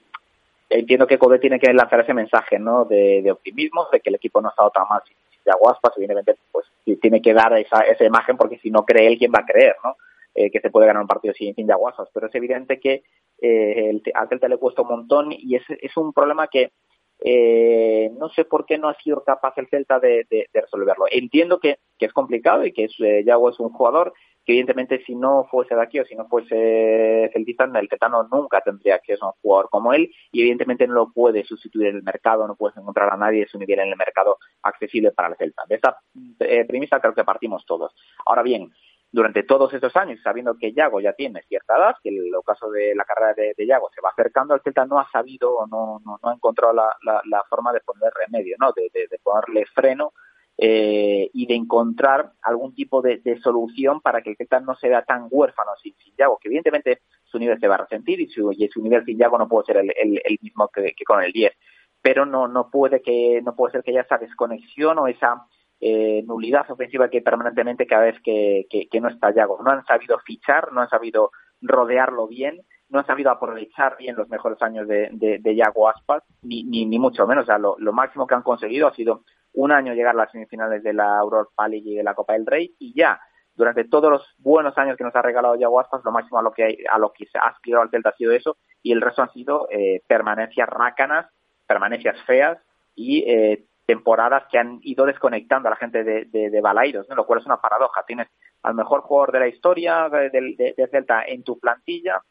entiendo 0.69 1.07
que 1.07 1.17
Kobe 1.17 1.39
tiene 1.39 1.59
que 1.59 1.73
lanzar 1.73 2.01
ese 2.01 2.13
mensaje 2.13 2.59
¿no? 2.59 2.85
de, 2.85 3.21
de, 3.21 3.31
optimismo, 3.31 3.87
de 3.91 3.99
que 3.99 4.09
el 4.09 4.15
equipo 4.15 4.41
no 4.41 4.49
ha 4.49 4.51
estado 4.51 4.71
tan 4.71 4.85
mal 4.89 5.01
sin, 5.07 5.15
sin 5.15 5.53
evidentemente 5.97 6.35
pues 6.51 6.65
tiene 7.01 7.21
que 7.21 7.33
dar 7.33 7.57
esa, 7.57 7.81
esa 7.81 8.03
imagen 8.03 8.37
porque 8.37 8.59
si 8.59 8.69
no 8.69 8.85
cree 8.85 9.07
él, 9.07 9.17
¿quién 9.17 9.31
va 9.33 9.39
a 9.39 9.45
creer? 9.45 9.75
¿no? 9.83 9.95
Eh, 10.35 10.51
que 10.51 10.59
se 10.59 10.69
puede 10.69 10.87
ganar 10.87 11.01
un 11.01 11.07
partido 11.07 11.33
sin, 11.33 11.55
sin 11.55 11.67
Yaguaspas, 11.67 12.09
pero 12.13 12.27
es 12.27 12.35
evidente 12.35 12.79
que 12.79 13.03
eh, 13.41 13.89
el, 13.89 14.03
al 14.13 14.29
Celta 14.29 14.47
le 14.47 14.57
cuesta 14.57 14.81
un 14.81 14.89
montón 14.89 15.31
y 15.31 15.55
es, 15.55 15.63
es 15.69 15.95
un 15.97 16.13
problema 16.13 16.47
que 16.47 16.71
eh, 17.19 18.11
no 18.17 18.29
sé 18.29 18.45
por 18.45 18.65
qué 18.65 18.77
no 18.77 18.89
ha 18.89 18.95
sido 18.95 19.23
capaz 19.23 19.53
el 19.57 19.67
Celta 19.69 19.99
de, 19.99 20.25
de, 20.29 20.47
de 20.53 20.61
resolverlo. 20.61 21.05
Entiendo 21.09 21.59
que, 21.59 21.79
que, 21.97 22.05
es 22.05 22.13
complicado 22.13 22.65
y 22.65 22.73
que 22.73 22.85
es, 22.85 22.95
eh, 22.99 23.23
Yago 23.25 23.49
es 23.49 23.59
un 23.59 23.69
jugador 23.69 24.13
que 24.47 24.53
evidentemente 24.53 25.03
si 25.05 25.13
no 25.13 25.45
fuese 25.51 25.75
de 25.75 25.81
aquí 25.81 25.99
o 25.99 26.05
si 26.05 26.15
no 26.15 26.25
fuese 26.29 27.29
celtista, 27.33 27.65
el 27.65 27.89
Tetano 27.89 28.29
nunca 28.31 28.61
tendría 28.61 28.99
que 28.99 29.17
ser 29.17 29.25
un 29.25 29.33
jugador 29.41 29.67
como 29.69 29.91
él 29.91 30.09
y 30.31 30.39
evidentemente 30.39 30.87
no 30.87 30.93
lo 30.93 31.11
puede 31.11 31.43
sustituir 31.43 31.87
en 31.87 31.97
el 31.97 32.03
mercado, 32.03 32.47
no 32.47 32.55
puedes 32.55 32.77
encontrar 32.77 33.11
a 33.11 33.17
nadie 33.17 33.41
de 33.41 33.47
su 33.47 33.59
nivel 33.59 33.79
en 33.79 33.89
el 33.89 33.97
mercado 33.97 34.37
accesible 34.61 35.11
para 35.11 35.27
el 35.27 35.35
Celta. 35.35 35.63
De 35.67 35.75
esta 35.75 35.97
eh, 36.39 36.63
premisa 36.63 37.01
creo 37.01 37.13
que 37.13 37.25
partimos 37.25 37.65
todos. 37.65 37.93
Ahora 38.25 38.41
bien, 38.41 38.71
durante 39.11 39.43
todos 39.43 39.73
estos 39.73 39.95
años, 39.95 40.19
sabiendo 40.21 40.57
que 40.57 40.73
Yago 40.73 40.99
ya 40.99 41.13
tiene 41.13 41.41
cierta 41.47 41.77
edad, 41.77 41.95
que 42.03 42.09
el, 42.09 42.27
el 42.27 42.43
caso 42.45 42.69
de 42.69 42.93
la 42.93 43.05
carrera 43.05 43.33
de, 43.33 43.53
de, 43.57 43.65
Yago 43.65 43.89
se 43.93 44.01
va 44.01 44.09
acercando, 44.09 44.53
el 44.53 44.61
Celta 44.61 44.85
no 44.85 44.99
ha 44.99 45.09
sabido 45.09 45.55
o 45.55 45.67
no, 45.67 45.99
no, 46.05 46.19
no, 46.21 46.29
ha 46.29 46.33
encontrado 46.33 46.73
la, 46.73 46.89
la, 47.01 47.43
forma 47.49 47.71
de 47.71 47.79
poner 47.81 48.11
remedio, 48.13 48.57
¿no? 48.59 48.71
de, 48.73 48.89
de, 48.93 49.19
ponerle 49.23 49.65
freno 49.73 50.11
eh, 50.57 51.29
y 51.33 51.45
de 51.45 51.55
encontrar 51.55 52.33
algún 52.41 52.75
tipo 52.75 53.01
de, 53.01 53.17
de, 53.19 53.39
solución 53.39 54.01
para 54.01 54.21
que 54.21 54.31
el 54.31 54.37
Celta 54.37 54.59
no 54.59 54.75
sea 54.75 55.03
tan 55.03 55.27
huérfano 55.29 55.71
sin, 55.81 55.95
sin 55.95 56.13
Yago, 56.17 56.37
que 56.37 56.49
evidentemente 56.49 57.01
su 57.23 57.39
nivel 57.39 57.59
se 57.59 57.67
va 57.67 57.75
a 57.75 57.79
resentir 57.79 58.19
y 58.19 58.27
su, 58.27 58.51
y 58.51 58.67
su 58.67 58.81
nivel 58.81 59.05
sin 59.05 59.17
Yago 59.17 59.37
no 59.37 59.47
puede 59.47 59.67
ser 59.67 59.77
el, 59.77 59.93
el, 59.95 60.21
el 60.23 60.37
mismo 60.41 60.67
que, 60.67 60.93
que, 60.93 61.05
con 61.05 61.23
el 61.23 61.31
10, 61.31 61.53
pero 62.01 62.25
no, 62.25 62.49
no, 62.49 62.69
puede 62.69 63.01
que, 63.01 63.41
no 63.41 63.55
puede 63.55 63.71
ser 63.71 63.83
que 63.83 63.91
haya 63.91 64.01
esa 64.01 64.17
desconexión 64.17 64.99
o 64.99 65.07
esa 65.07 65.45
eh, 65.79 66.23
nulidad 66.25 66.69
ofensiva 66.69 67.09
que 67.09 67.17
hay 67.17 67.23
permanentemente 67.23 67.85
cada 67.85 68.03
vez 68.03 68.19
que, 68.23 68.67
que, 68.69 69.01
no 69.01 69.09
está 69.09 69.33
Yago. 69.33 69.61
No 69.63 69.71
han 69.71 69.85
sabido 69.85 70.17
fichar, 70.19 70.71
no 70.71 70.81
han 70.81 70.89
sabido 70.89 71.31
rodearlo 71.61 72.27
bien, 72.27 72.61
no 72.89 72.99
han 72.99 73.05
sabido 73.05 73.31
aprovechar 73.31 73.97
bien 73.97 74.15
los 74.15 74.29
mejores 74.29 74.61
años 74.61 74.87
de, 74.87 75.09
de, 75.11 75.39
de 75.39 75.55
Yago 75.55 75.89
Aspas, 75.89 76.23
ni, 76.41 76.63
ni, 76.63 76.85
ni 76.85 76.99
mucho 76.99 77.27
menos. 77.27 77.43
O 77.43 77.45
sea, 77.47 77.57
lo, 77.57 77.75
lo 77.79 77.93
máximo 77.93 78.25
que 78.25 78.35
han 78.35 78.43
conseguido 78.43 78.87
ha 78.87 78.93
sido 78.93 79.23
un 79.53 79.71
año 79.71 79.93
llegar 79.93 80.15
a 80.15 80.17
las 80.17 80.31
semifinales 80.31 80.83
de 80.83 80.93
la 80.93 81.17
Europa 81.19 81.67
League 81.67 81.89
y 81.89 81.95
de 81.95 82.03
la 82.03 82.13
Copa 82.13 82.33
del 82.33 82.45
Rey 82.45 82.75
y 82.79 82.93
ya 82.93 83.19
durante 83.55 83.85
todos 83.85 84.11
los 84.11 84.35
buenos 84.37 84.77
años 84.77 84.95
que 84.97 85.03
nos 85.03 85.15
ha 85.15 85.21
regalado 85.23 85.55
Yago 85.55 85.79
Aspas, 85.79 86.01
lo 86.05 86.11
máximo 86.11 86.37
a 86.37 86.43
lo 86.43 86.51
que 86.51 86.77
a 86.89 86.99
lo 86.99 87.11
que 87.11 87.25
se 87.25 87.39
ha 87.39 87.47
aspirado 87.47 87.81
al 87.81 87.89
Celta 87.89 88.09
ha 88.09 88.15
sido 88.15 88.31
eso 88.31 88.57
y 88.83 88.91
el 88.91 89.01
resto 89.01 89.23
han 89.23 89.31
sido 89.31 89.67
eh, 89.71 90.03
permanencias 90.07 90.69
rácanas, 90.69 91.25
permanencias 91.65 92.21
feas 92.25 92.59
y 92.93 93.23
eh, 93.27 93.65
temporadas 93.87 94.43
que 94.51 94.59
han 94.59 94.79
ido 94.81 95.05
desconectando 95.05 95.69
a 95.69 95.71
la 95.71 95.77
gente 95.77 96.03
de, 96.03 96.25
de, 96.25 96.61
Balaidos, 96.61 97.07
¿no? 97.07 97.15
lo 97.15 97.25
cual 97.25 97.39
es 97.39 97.45
una 97.45 97.61
paradoja. 97.61 98.03
Tienes 98.05 98.27
al 98.61 98.75
mejor 98.75 99.01
jugador 99.01 99.31
de 99.31 99.39
la 99.39 99.47
historia 99.47 100.09
de, 100.09 100.29
de, 100.29 100.87
Celta 100.91 101.23
en 101.25 101.41
tu 101.43 101.57
plantilla 101.57 102.21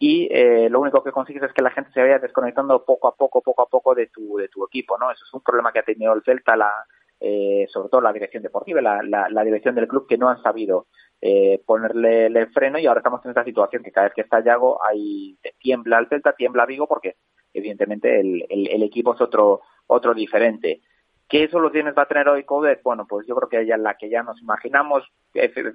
y 0.00 0.28
eh, 0.32 0.68
lo 0.68 0.80
único 0.80 1.04
que 1.04 1.12
consigues 1.12 1.44
es 1.44 1.52
que 1.52 1.62
la 1.62 1.70
gente 1.70 1.92
se 1.92 2.00
vaya 2.00 2.18
desconectando 2.18 2.84
poco 2.84 3.06
a 3.06 3.14
poco, 3.14 3.40
poco 3.40 3.62
a 3.62 3.66
poco 3.66 3.94
de 3.94 4.08
tu, 4.08 4.36
de 4.36 4.48
tu 4.48 4.66
equipo, 4.66 4.98
¿no? 4.98 5.12
Eso 5.12 5.24
es 5.24 5.32
un 5.32 5.42
problema 5.42 5.72
que 5.72 5.78
ha 5.78 5.84
tenido 5.84 6.12
el 6.12 6.24
Celta, 6.24 6.56
la, 6.56 6.72
eh, 7.20 7.66
sobre 7.68 7.88
todo 7.88 8.00
la 8.00 8.12
dirección 8.12 8.42
deportiva, 8.42 8.80
la, 8.80 9.00
la, 9.04 9.28
la 9.30 9.44
dirección 9.44 9.76
del 9.76 9.86
club, 9.86 10.08
que 10.08 10.18
no 10.18 10.28
han 10.28 10.42
sabido 10.42 10.88
eh, 11.20 11.62
ponerle 11.64 12.26
el 12.26 12.52
freno 12.52 12.80
y 12.80 12.86
ahora 12.86 12.98
estamos 12.98 13.24
en 13.24 13.30
esta 13.30 13.44
situación 13.44 13.84
que 13.84 13.92
cada 13.92 14.08
vez 14.08 14.14
que 14.14 14.22
está 14.22 14.42
Yago 14.42 14.84
hay 14.84 15.38
tiembla 15.60 16.00
el 16.00 16.08
Celta, 16.08 16.32
tiembla 16.32 16.66
Vigo 16.66 16.88
porque 16.88 17.14
evidentemente 17.54 18.20
el, 18.20 18.44
el, 18.50 18.68
el 18.68 18.82
equipo 18.82 19.14
es 19.14 19.20
otro 19.20 19.62
otro 19.86 20.14
diferente. 20.14 20.80
¿Qué 21.28 21.48
soluciones 21.48 21.94
va 21.96 22.02
a 22.02 22.08
tener 22.08 22.28
hoy 22.28 22.44
Coudet? 22.44 22.82
Bueno, 22.84 23.04
pues 23.08 23.26
yo 23.26 23.34
creo 23.34 23.48
que 23.48 23.66
ya 23.66 23.76
la 23.76 23.94
que 23.94 24.08
ya 24.08 24.22
nos 24.22 24.40
imaginamos, 24.40 25.02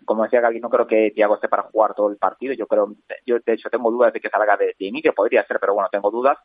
como 0.06 0.24
decía 0.24 0.40
Gaby, 0.40 0.62
no 0.62 0.70
creo 0.70 0.88
que 0.88 1.12
Thiago 1.12 1.36
esté 1.36 1.50
para 1.50 1.64
jugar 1.64 1.94
todo 1.94 2.10
el 2.10 2.18
partido, 2.18 2.54
yo 2.54 2.68
creo, 2.68 2.96
yo 3.26 3.40
de 3.40 3.54
hecho 3.54 3.70
tengo 3.70 3.92
dudas 3.92 4.14
de 4.14 4.22
que 4.22 4.30
salga 4.30 4.56
de, 4.56 4.76
de 4.80 4.86
inicio, 4.86 5.14
podría 5.14 5.46
ser, 5.46 5.60
pero 5.60 5.74
bueno, 5.74 5.90
tengo 5.92 6.10
dudas, 6.10 6.38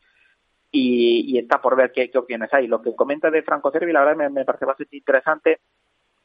y, 0.72 1.24
y 1.34 1.38
está 1.38 1.60
por 1.60 1.76
ver 1.76 1.92
qué, 1.92 2.10
qué, 2.10 2.18
opciones 2.18 2.52
hay. 2.52 2.66
Lo 2.66 2.82
que 2.82 2.94
comenta 2.94 3.30
de 3.30 3.42
Franco 3.42 3.70
Cervi, 3.70 3.92
la 3.92 4.04
verdad 4.04 4.30
me, 4.30 4.44
parece 4.44 4.64
bastante 4.64 4.96
interesante, 4.96 5.60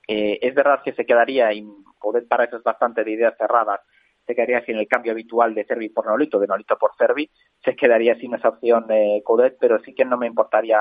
eh, 0.08 0.40
es 0.42 0.56
verdad 0.56 0.82
que 0.84 0.94
se 0.94 1.06
quedaría, 1.06 1.54
y 1.54 1.64
Coudet 2.00 2.28
para 2.28 2.46
eso 2.46 2.58
es 2.58 2.64
bastante 2.64 3.04
de 3.04 3.12
ideas 3.12 3.36
cerradas, 3.38 3.82
se 4.26 4.36
quedaría 4.36 4.66
sin 4.66 4.78
el 4.78 4.88
cambio 4.88 5.12
habitual 5.12 5.54
de 5.54 5.66
Cervi 5.66 5.90
por 5.90 6.08
Nolito, 6.08 6.40
de 6.40 6.48
Nolito 6.48 6.78
por 6.78 6.96
Cervi, 6.98 7.30
se 7.64 7.76
quedaría 7.76 8.16
sin 8.16 8.34
esa 8.34 8.50
opción 8.50 8.86
eh, 8.90 9.22
Coudet, 9.24 9.58
pero 9.60 9.80
sí 9.84 9.94
que 9.94 10.06
no 10.06 10.18
me 10.18 10.28
importaría 10.28 10.80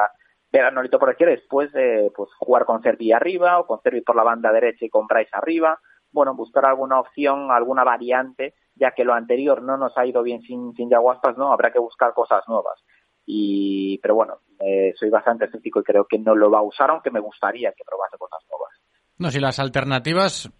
ver 0.52 0.64
a 0.64 0.70
Nolito 0.70 0.98
por 0.98 1.10
izquierda 1.10 1.34
después 1.34 1.70
eh, 1.74 2.10
pues 2.14 2.30
jugar 2.38 2.64
con 2.64 2.82
Servi 2.82 3.12
arriba 3.12 3.58
o 3.58 3.66
con 3.66 3.80
Servi 3.82 4.00
por 4.00 4.16
la 4.16 4.22
banda 4.22 4.52
derecha 4.52 4.84
y 4.84 4.90
con 4.90 5.06
Bryce 5.06 5.30
arriba. 5.32 5.78
Bueno, 6.12 6.34
buscar 6.34 6.66
alguna 6.66 6.98
opción, 6.98 7.50
alguna 7.52 7.84
variante, 7.84 8.54
ya 8.74 8.92
que 8.92 9.04
lo 9.04 9.14
anterior 9.14 9.62
no 9.62 9.76
nos 9.76 9.96
ha 9.96 10.06
ido 10.06 10.22
bien 10.22 10.42
sin, 10.42 10.74
sin 10.74 10.90
Yaguaspas, 10.90 11.36
¿no? 11.36 11.52
Habrá 11.52 11.72
que 11.72 11.78
buscar 11.78 12.12
cosas 12.14 12.42
nuevas. 12.48 12.82
Y, 13.24 13.98
pero 13.98 14.16
bueno, 14.16 14.38
eh, 14.58 14.92
soy 14.96 15.08
bastante 15.08 15.44
escéptico 15.44 15.80
y 15.80 15.84
creo 15.84 16.06
que 16.06 16.18
no 16.18 16.34
lo 16.34 16.50
va 16.50 16.58
a 16.58 16.62
usar, 16.62 16.90
aunque 16.90 17.12
me 17.12 17.20
gustaría 17.20 17.70
que 17.72 17.84
probase 17.84 18.18
cosas 18.18 18.40
nuevas. 18.48 18.70
No, 19.18 19.30
si 19.30 19.38
las 19.38 19.60
alternativas 19.60 20.50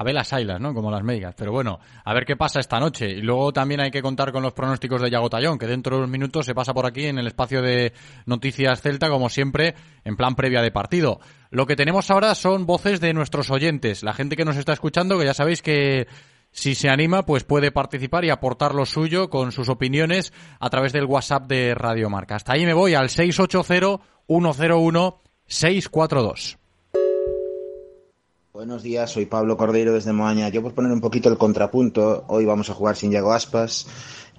a 0.00 0.02
ver 0.02 0.14
las 0.14 0.32
ailas, 0.32 0.58
¿no? 0.58 0.72
Como 0.72 0.90
las 0.90 1.02
médicas. 1.04 1.34
Pero 1.36 1.52
bueno, 1.52 1.78
a 2.02 2.14
ver 2.14 2.24
qué 2.24 2.34
pasa 2.34 2.58
esta 2.58 2.80
noche. 2.80 3.06
Y 3.10 3.20
luego 3.20 3.52
también 3.52 3.82
hay 3.82 3.90
que 3.90 4.00
contar 4.00 4.32
con 4.32 4.42
los 4.42 4.54
pronósticos 4.54 5.02
de 5.02 5.10
Yago 5.10 5.28
Tallón, 5.28 5.58
que 5.58 5.66
dentro 5.66 5.94
de 5.94 5.98
unos 5.98 6.10
minutos 6.10 6.46
se 6.46 6.54
pasa 6.54 6.72
por 6.72 6.86
aquí 6.86 7.04
en 7.04 7.18
el 7.18 7.26
espacio 7.26 7.60
de 7.60 7.92
Noticias 8.24 8.80
Celta, 8.80 9.10
como 9.10 9.28
siempre, 9.28 9.74
en 10.02 10.16
plan 10.16 10.36
previa 10.36 10.62
de 10.62 10.70
partido. 10.70 11.20
Lo 11.50 11.66
que 11.66 11.76
tenemos 11.76 12.10
ahora 12.10 12.34
son 12.34 12.64
voces 12.64 12.98
de 13.02 13.12
nuestros 13.12 13.50
oyentes, 13.50 14.02
la 14.02 14.14
gente 14.14 14.36
que 14.36 14.46
nos 14.46 14.56
está 14.56 14.72
escuchando, 14.72 15.18
que 15.18 15.26
ya 15.26 15.34
sabéis 15.34 15.60
que 15.60 16.08
si 16.50 16.74
se 16.74 16.88
anima, 16.88 17.26
pues 17.26 17.44
puede 17.44 17.70
participar 17.70 18.24
y 18.24 18.30
aportar 18.30 18.74
lo 18.74 18.86
suyo 18.86 19.28
con 19.28 19.52
sus 19.52 19.68
opiniones 19.68 20.32
a 20.60 20.70
través 20.70 20.94
del 20.94 21.04
WhatsApp 21.04 21.46
de 21.46 21.74
Radio 21.74 22.08
Marca. 22.08 22.36
Hasta 22.36 22.54
ahí 22.54 22.64
me 22.64 22.72
voy 22.72 22.94
al 22.94 23.10
680 23.10 24.02
101 24.26 25.20
642. 25.44 26.59
Buenos 28.60 28.82
días, 28.82 29.10
soy 29.10 29.24
Pablo 29.24 29.56
Cordero 29.56 29.94
desde 29.94 30.12
Moaña. 30.12 30.50
Yo 30.50 30.60
por 30.60 30.74
poner 30.74 30.92
un 30.92 31.00
poquito 31.00 31.30
el 31.30 31.38
contrapunto, 31.38 32.24
hoy 32.28 32.44
vamos 32.44 32.68
a 32.68 32.74
jugar 32.74 32.94
sin 32.94 33.10
Yago 33.10 33.32
Aspas 33.32 33.86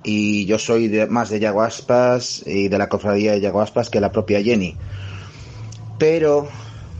y 0.03 0.45
yo 0.45 0.59
soy 0.59 0.89
de, 0.89 1.07
más 1.07 1.31
de 1.31 1.39
Yago 1.39 1.63
Aspas 1.63 2.43
y 2.45 2.67
de 2.67 2.77
la 2.77 2.87
cofradía 2.87 3.31
de 3.31 3.41
Yago 3.41 3.61
Aspas 3.61 3.89
que 3.89 3.99
la 3.99 4.11
propia 4.11 4.39
Jenny. 4.43 4.77
Pero 5.97 6.47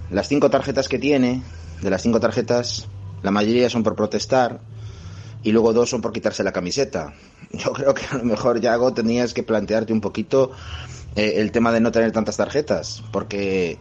las 0.10 0.30
cinco 0.30 0.50
tarjetas 0.50 0.90
que 0.90 0.98
tiene, 0.98 1.44
de 1.84 1.92
las 1.92 2.02
cinco 2.02 2.20
tarjetas, 2.20 2.88
la 3.22 3.30
mayoría 3.30 3.70
son 3.70 3.84
por 3.84 3.96
protestar 3.96 4.60
y 5.44 5.52
luego 5.52 5.74
dos 5.74 5.92
son 5.92 6.02
por 6.02 6.14
quitarse 6.14 6.44
la 6.44 6.52
camiseta. 6.52 7.14
Yo 7.52 7.72
creo 7.72 7.94
que 7.94 8.08
a 8.10 8.18
lo 8.18 8.24
mejor 8.24 8.60
Yago 8.62 8.96
tenías 8.96 9.36
que 9.36 9.44
plantearte 9.44 9.94
un 9.94 10.02
poquito 10.02 10.54
eh, 11.16 11.34
el 11.36 11.52
tema 11.52 11.72
de 11.72 11.82
no 11.82 11.92
tener 11.92 12.12
tantas 12.14 12.38
tarjetas, 12.38 13.04
porque 13.12 13.78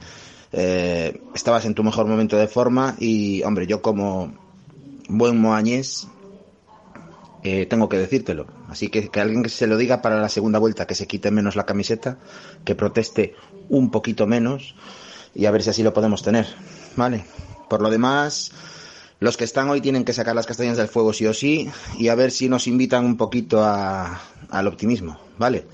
eh, 0.53 1.21
estabas 1.35 1.65
en 1.65 1.75
tu 1.75 1.85
mejor 1.85 2.07
momento 2.07 2.37
de 2.37 2.49
forma 2.49 2.97
y, 2.99 3.43
hombre, 3.43 3.67
yo 3.67 3.83
como 3.83 4.33
buen 5.09 5.41
moañés 5.41 6.09
eh, 7.43 7.67
tengo 7.67 7.89
que 7.89 7.99
decírtelo. 7.99 8.47
Así 8.69 8.89
que 8.89 9.09
que 9.09 9.21
alguien 9.21 9.43
que 9.43 9.49
se 9.49 9.67
lo 9.67 9.77
diga 9.77 10.03
para 10.03 10.21
la 10.21 10.29
segunda 10.29 10.59
vuelta, 10.59 10.87
que 10.87 10.95
se 10.95 11.07
quite 11.07 11.31
menos 11.31 11.57
la 11.57 11.67
camiseta, 11.67 12.19
que 12.65 12.75
proteste 12.75 13.35
un 13.69 13.91
poquito 13.91 14.27
menos 14.27 14.75
y 15.35 15.47
a 15.47 15.51
ver 15.51 15.63
si 15.63 15.71
así 15.71 15.83
lo 15.83 15.93
podemos 15.93 16.23
tener. 16.23 16.47
Vale. 16.97 17.25
Por 17.69 17.83
lo 17.83 17.91
demás, 17.91 18.53
Los 19.21 19.37
que 19.37 19.45
están 19.45 19.69
hoy 19.69 19.83
tienen 19.83 20.05
que 20.05 20.15
sacar 20.15 20.35
las 20.35 20.47
castañas 20.47 20.79
del 20.79 20.89
fuego 20.89 21.13
sí 21.13 21.27
o 21.27 21.35
sí 21.35 21.71
y 21.99 22.09
a 22.09 22.15
ver 22.15 22.31
si 22.31 22.49
nos 22.49 22.67
invitan 22.67 23.05
un 23.05 23.19
poquito 23.19 23.63
a, 23.63 24.19
al 24.49 24.67
optimismo, 24.67 25.21
¿vale? 25.39 25.67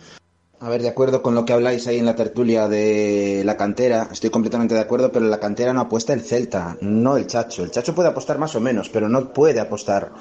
A 0.58 0.70
ver, 0.70 0.80
de 0.80 0.88
acuerdo 0.88 1.22
con 1.22 1.34
lo 1.34 1.44
que 1.44 1.52
habláis 1.52 1.86
ahí 1.86 1.98
en 1.98 2.06
la 2.06 2.16
tertulia 2.16 2.66
de 2.66 3.42
la 3.44 3.58
cantera, 3.58 4.08
estoy 4.10 4.30
completamente 4.30 4.74
de 4.74 4.80
acuerdo, 4.80 5.12
pero 5.12 5.26
la 5.26 5.38
cantera 5.38 5.74
no 5.74 5.82
apuesta 5.82 6.14
el 6.14 6.22
Celta, 6.22 6.78
no 6.80 7.18
el 7.18 7.26
Chacho. 7.26 7.62
El 7.62 7.70
Chacho 7.70 7.94
puede 7.94 8.08
apostar 8.08 8.38
más 8.38 8.54
o 8.54 8.60
menos, 8.60 8.88
pero 8.88 9.06
no 9.06 9.34
puede 9.34 9.60
apostar. 9.60 10.12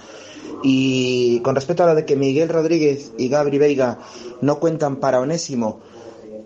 Y 0.62 1.40
con 1.40 1.56
respecto 1.56 1.84
a 1.84 1.88
lo 1.88 1.96
de 1.96 2.04
que 2.04 2.18
Miguel 2.18 2.50
Rodríguez 2.50 3.14
y 3.18 3.30
Gabri 3.30 3.58
Veiga 3.58 4.00
no 4.42 4.60
cuentan 4.60 4.98
para 4.98 5.22
Onésimo, 5.22 5.80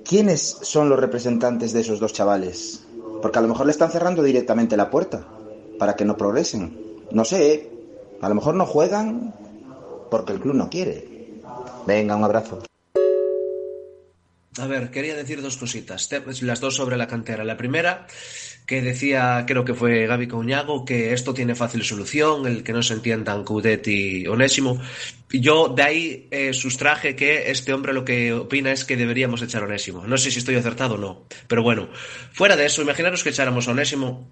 ¿quiénes 0.06 0.42
son 0.62 0.88
los 0.88 1.00
representantes 1.00 1.74
de 1.74 1.82
esos 1.82 2.00
dos 2.00 2.14
chavales? 2.14 2.86
Porque 3.24 3.40
a 3.40 3.42
lo 3.42 3.48
mejor 3.48 3.66
le 3.66 3.72
están 3.72 3.92
cerrando 3.92 4.22
directamente 4.22 4.78
la 4.78 4.92
puerta 4.92 5.26
para 5.80 5.96
que 5.96 6.06
no 6.06 6.16
progresen. 6.16 6.78
No 7.12 7.26
sé, 7.26 7.54
¿eh? 7.54 7.72
a 8.22 8.30
lo 8.30 8.36
mejor 8.36 8.54
no 8.54 8.68
juegan 8.68 9.34
porque 10.12 10.34
el 10.34 10.40
club 10.40 10.54
no 10.54 10.70
quiere. 10.70 11.40
Venga, 11.88 12.16
un 12.16 12.24
abrazo. 12.24 12.69
A 14.58 14.68
ver, 14.68 14.90
quería 14.90 15.16
decir 15.16 15.42
dos 15.42 15.58
cositas, 15.58 16.10
las 16.42 16.60
dos 16.60 16.76
sobre 16.76 16.98
la 16.98 17.08
cantera. 17.08 17.44
La 17.44 17.56
primera, 17.56 18.08
que 18.66 18.82
decía, 18.82 19.46
creo 19.48 19.64
que 19.64 19.74
fue 19.74 20.08
Gaby 20.08 20.28
Couñago, 20.28 20.86
que 20.86 21.14
esto 21.14 21.34
tiene 21.34 21.56
fácil 21.56 21.84
solución, 21.84 22.46
el 22.48 22.64
que 22.64 22.74
no 22.74 22.82
se 22.82 22.96
entiendan 22.96 23.44
Coudet 23.44 23.88
y 23.88 24.28
Onésimo. 24.28 24.82
Yo 25.32 25.68
de 25.70 25.84
ahí 25.84 26.28
eh, 26.32 26.54
sustraje 26.54 27.16
que 27.16 27.52
este 27.52 27.72
hombre 27.74 27.94
lo 27.94 28.04
que 28.04 28.34
opina 28.34 28.72
es 28.72 28.84
que 28.84 28.98
deberíamos 28.98 29.42
echar 29.44 29.62
a 29.62 29.66
Onésimo. 29.66 30.08
No 30.08 30.18
sé 30.18 30.32
si 30.32 30.40
estoy 30.40 30.56
acertado 30.56 30.96
o 30.96 30.98
no, 30.98 31.28
pero 31.48 31.62
bueno, 31.62 31.90
fuera 32.34 32.56
de 32.56 32.66
eso, 32.66 32.82
imaginaros 32.82 33.24
que 33.24 33.30
echáramos 33.30 33.68
a 33.68 33.72
Onésimo. 33.72 34.28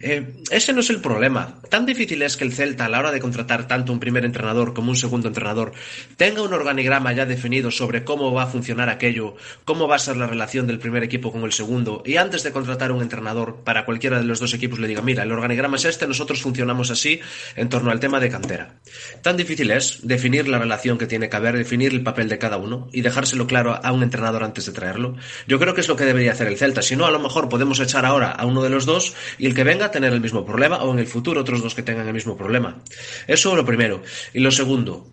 Eh, 0.00 0.42
ese 0.50 0.72
no 0.74 0.80
es 0.80 0.90
el 0.90 1.00
problema. 1.00 1.62
Tan 1.70 1.86
difícil 1.86 2.20
es 2.22 2.36
que 2.36 2.44
el 2.44 2.52
Celta, 2.52 2.84
a 2.84 2.88
la 2.90 2.98
hora 2.98 3.10
de 3.10 3.20
contratar 3.20 3.66
tanto 3.66 3.92
un 3.92 4.00
primer 4.00 4.24
entrenador 4.26 4.74
como 4.74 4.90
un 4.90 4.96
segundo 4.96 5.28
entrenador, 5.28 5.72
tenga 6.16 6.42
un 6.42 6.52
organigrama 6.52 7.12
ya 7.12 7.24
definido 7.24 7.70
sobre 7.70 8.04
cómo 8.04 8.32
va 8.32 8.42
a 8.42 8.46
funcionar 8.46 8.90
aquello, 8.90 9.36
cómo 9.64 9.88
va 9.88 9.96
a 9.96 10.00
ser 10.00 10.16
la 10.16 10.26
relación 10.26 10.66
del 10.66 10.78
primer 10.78 11.04
equipo 11.04 11.32
con 11.32 11.44
el 11.44 11.52
segundo, 11.52 12.02
y 12.04 12.16
antes 12.16 12.42
de 12.42 12.52
contratar 12.52 12.92
un 12.92 13.02
entrenador 13.02 13.62
para 13.64 13.86
cualquiera 13.86 14.18
de 14.18 14.24
los 14.24 14.40
dos 14.40 14.52
equipos 14.52 14.78
le 14.78 14.88
diga, 14.88 15.00
mira, 15.00 15.22
el 15.22 15.32
organigrama 15.32 15.76
es 15.76 15.86
este, 15.86 16.06
nosotros 16.06 16.42
funcionamos 16.42 16.90
así 16.90 17.20
en 17.56 17.68
torno 17.68 17.90
al 17.90 18.00
tema 18.00 18.20
de 18.20 18.28
cantera. 18.28 18.80
Tan 19.22 19.36
difícil 19.36 19.70
es 19.70 20.06
definir 20.34 20.50
la 20.50 20.58
relación 20.58 20.98
que 20.98 21.06
tiene 21.06 21.28
que 21.28 21.36
haber, 21.36 21.56
definir 21.56 21.92
el 21.92 22.02
papel 22.02 22.28
de 22.28 22.38
cada 22.38 22.56
uno 22.56 22.88
y 22.92 23.02
dejárselo 23.02 23.46
claro 23.46 23.78
a 23.80 23.92
un 23.92 24.02
entrenador 24.02 24.42
antes 24.42 24.66
de 24.66 24.72
traerlo. 24.72 25.14
Yo 25.46 25.60
creo 25.60 25.74
que 25.74 25.80
es 25.80 25.88
lo 25.88 25.94
que 25.94 26.04
debería 26.04 26.32
hacer 26.32 26.48
el 26.48 26.56
Celta. 26.56 26.82
Si 26.82 26.96
no, 26.96 27.06
a 27.06 27.12
lo 27.12 27.20
mejor 27.20 27.48
podemos 27.48 27.78
echar 27.78 28.04
ahora 28.04 28.32
a 28.32 28.44
uno 28.44 28.62
de 28.62 28.68
los 28.68 28.84
dos 28.84 29.14
y 29.38 29.46
el 29.46 29.54
que 29.54 29.62
venga 29.62 29.86
a 29.86 29.90
tener 29.92 30.12
el 30.12 30.20
mismo 30.20 30.44
problema 30.44 30.82
o 30.82 30.92
en 30.92 30.98
el 30.98 31.06
futuro 31.06 31.40
otros 31.40 31.62
dos 31.62 31.76
que 31.76 31.84
tengan 31.84 32.08
el 32.08 32.14
mismo 32.14 32.36
problema. 32.36 32.82
Eso 33.28 33.54
lo 33.54 33.64
primero. 33.64 34.02
Y 34.32 34.40
lo 34.40 34.50
segundo, 34.50 35.06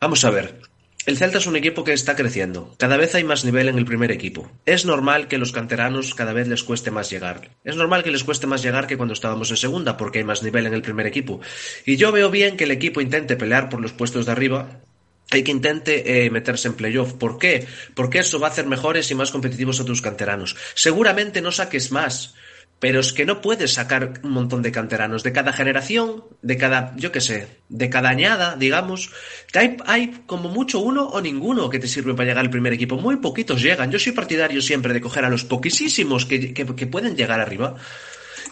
vamos 0.00 0.22
a 0.24 0.30
ver. 0.30 0.60
El 1.06 1.16
Celta 1.16 1.38
es 1.38 1.46
un 1.46 1.54
equipo 1.54 1.84
que 1.84 1.92
está 1.92 2.16
creciendo. 2.16 2.74
Cada 2.80 2.96
vez 2.96 3.14
hay 3.14 3.22
más 3.22 3.44
nivel 3.44 3.68
en 3.68 3.78
el 3.78 3.84
primer 3.84 4.10
equipo. 4.10 4.50
Es 4.66 4.84
normal 4.84 5.28
que 5.28 5.38
los 5.38 5.52
canteranos 5.52 6.16
cada 6.16 6.32
vez 6.32 6.48
les 6.48 6.64
cueste 6.64 6.90
más 6.90 7.08
llegar. 7.10 7.52
Es 7.62 7.76
normal 7.76 8.02
que 8.02 8.10
les 8.10 8.24
cueste 8.24 8.48
más 8.48 8.60
llegar 8.60 8.88
que 8.88 8.96
cuando 8.96 9.14
estábamos 9.14 9.48
en 9.50 9.56
segunda, 9.56 9.96
porque 9.96 10.18
hay 10.18 10.24
más 10.24 10.42
nivel 10.42 10.66
en 10.66 10.74
el 10.74 10.82
primer 10.82 11.06
equipo. 11.06 11.40
Y 11.84 11.94
yo 11.94 12.10
veo 12.10 12.28
bien 12.28 12.56
que 12.56 12.64
el 12.64 12.72
equipo 12.72 13.00
intente 13.00 13.36
pelear 13.36 13.68
por 13.68 13.80
los 13.80 13.92
puestos 13.92 14.26
de 14.26 14.32
arriba, 14.32 14.80
hay 15.30 15.44
que 15.44 15.52
intente 15.52 16.24
eh, 16.26 16.30
meterse 16.30 16.66
en 16.66 16.74
playoff. 16.74 17.12
¿Por 17.12 17.38
qué? 17.38 17.68
Porque 17.94 18.18
eso 18.18 18.40
va 18.40 18.48
a 18.48 18.50
hacer 18.50 18.66
mejores 18.66 19.08
y 19.08 19.14
más 19.14 19.30
competitivos 19.30 19.78
a 19.78 19.84
tus 19.84 20.02
canteranos. 20.02 20.56
Seguramente 20.74 21.40
no 21.40 21.52
saques 21.52 21.92
más, 21.92 22.34
pero 22.78 23.00
es 23.00 23.12
que 23.12 23.24
no 23.24 23.40
puedes 23.40 23.72
sacar 23.72 24.20
un 24.22 24.30
montón 24.30 24.62
de 24.62 24.70
canteranos 24.70 25.22
de 25.22 25.32
cada 25.32 25.52
generación, 25.52 26.24
de 26.42 26.56
cada, 26.58 26.94
yo 26.96 27.10
qué 27.10 27.20
sé, 27.20 27.48
de 27.68 27.88
cada 27.88 28.10
añada, 28.10 28.56
digamos, 28.56 29.10
que 29.50 29.58
hay, 29.58 29.76
hay, 29.86 30.22
como 30.26 30.50
mucho 30.50 30.80
uno 30.80 31.08
o 31.08 31.20
ninguno 31.20 31.70
que 31.70 31.78
te 31.78 31.88
sirve 31.88 32.12
para 32.14 32.28
llegar 32.28 32.44
al 32.44 32.50
primer 32.50 32.74
equipo. 32.74 32.96
Muy 32.96 33.16
poquitos 33.16 33.62
llegan. 33.62 33.90
Yo 33.90 33.98
soy 33.98 34.12
partidario 34.12 34.60
siempre 34.60 34.92
de 34.92 35.00
coger 35.00 35.24
a 35.24 35.30
los 35.30 35.44
poquísimos 35.44 36.26
que, 36.26 36.52
que, 36.52 36.66
que 36.66 36.86
pueden 36.86 37.16
llegar 37.16 37.40
arriba 37.40 37.76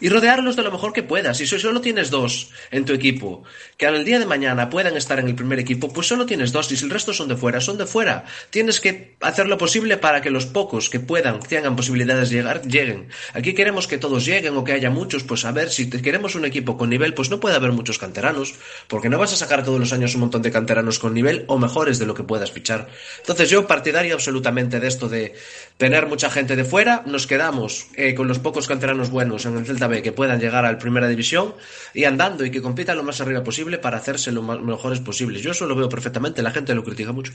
y 0.00 0.08
rodearlos 0.08 0.56
de 0.56 0.62
lo 0.62 0.72
mejor 0.72 0.92
que 0.92 1.02
puedas. 1.02 1.38
Si 1.38 1.46
solo 1.46 1.80
tienes 1.80 2.10
dos 2.10 2.50
en 2.70 2.84
tu 2.84 2.92
equipo, 2.92 3.44
que 3.76 3.86
al 3.86 4.04
día 4.04 4.18
de 4.18 4.26
mañana 4.26 4.70
puedan 4.70 4.96
estar 4.96 5.18
en 5.18 5.28
el 5.28 5.34
primer 5.34 5.58
equipo, 5.58 5.92
pues 5.92 6.06
solo 6.06 6.26
tienes 6.26 6.52
dos. 6.52 6.70
Y 6.72 6.76
si 6.76 6.84
el 6.84 6.90
resto 6.90 7.12
son 7.12 7.28
de 7.28 7.36
fuera, 7.36 7.60
son 7.60 7.78
de 7.78 7.86
fuera. 7.86 8.24
Tienes 8.50 8.80
que 8.80 9.16
hacer 9.20 9.46
lo 9.46 9.58
posible 9.58 9.96
para 9.96 10.20
que 10.20 10.30
los 10.30 10.46
pocos 10.46 10.90
que 10.90 11.00
puedan, 11.00 11.40
tengan 11.40 11.76
posibilidades 11.76 12.30
de 12.30 12.36
llegar, 12.36 12.62
lleguen. 12.62 13.08
Aquí 13.32 13.54
queremos 13.54 13.86
que 13.86 13.98
todos 13.98 14.24
lleguen 14.24 14.56
o 14.56 14.64
que 14.64 14.72
haya 14.72 14.90
muchos, 14.90 15.24
pues 15.24 15.44
a 15.44 15.52
ver, 15.52 15.70
si 15.70 15.88
queremos 15.90 16.34
un 16.34 16.44
equipo 16.44 16.76
con 16.76 16.90
nivel, 16.90 17.14
pues 17.14 17.30
no 17.30 17.40
puede 17.40 17.56
haber 17.56 17.72
muchos 17.72 17.98
canteranos, 17.98 18.54
porque 18.88 19.08
no 19.08 19.18
vas 19.18 19.32
a 19.32 19.36
sacar 19.36 19.64
todos 19.64 19.80
los 19.80 19.92
años 19.92 20.14
un 20.14 20.22
montón 20.22 20.42
de 20.42 20.50
canteranos 20.50 20.98
con 20.98 21.14
nivel 21.14 21.44
o 21.48 21.58
mejores 21.58 21.98
de 21.98 22.06
lo 22.06 22.14
que 22.14 22.22
puedas 22.22 22.52
fichar. 22.52 22.88
Entonces 23.18 23.50
yo 23.50 23.66
partidario 23.66 24.14
absolutamente 24.14 24.80
de 24.80 24.88
esto 24.88 25.08
de 25.08 25.34
tener 25.76 26.06
mucha 26.06 26.30
gente 26.30 26.56
de 26.56 26.64
fuera, 26.64 27.02
nos 27.06 27.26
quedamos 27.26 27.86
eh, 27.94 28.14
con 28.14 28.28
los 28.28 28.38
pocos 28.38 28.68
canteranos 28.68 29.10
buenos 29.10 29.46
en 29.46 29.56
el 29.56 29.66
Celta 29.66 29.83
Que 29.88 30.12
puedan 30.12 30.40
llegar 30.40 30.64
a 30.64 30.72
la 30.72 30.78
primera 30.78 31.08
división 31.08 31.54
y 31.92 32.04
andando 32.04 32.44
y 32.44 32.50
que 32.50 32.62
compitan 32.62 32.96
lo 32.96 33.02
más 33.02 33.20
arriba 33.20 33.42
posible 33.42 33.78
para 33.78 33.98
hacerse 33.98 34.32
lo 34.32 34.42
más, 34.42 34.60
mejores 34.60 35.00
posibles. 35.00 35.42
Yo 35.42 35.52
eso 35.52 35.66
lo 35.66 35.74
veo 35.74 35.88
perfectamente, 35.88 36.42
la 36.42 36.50
gente 36.50 36.74
lo 36.74 36.84
critica 36.84 37.12
mucho. 37.12 37.32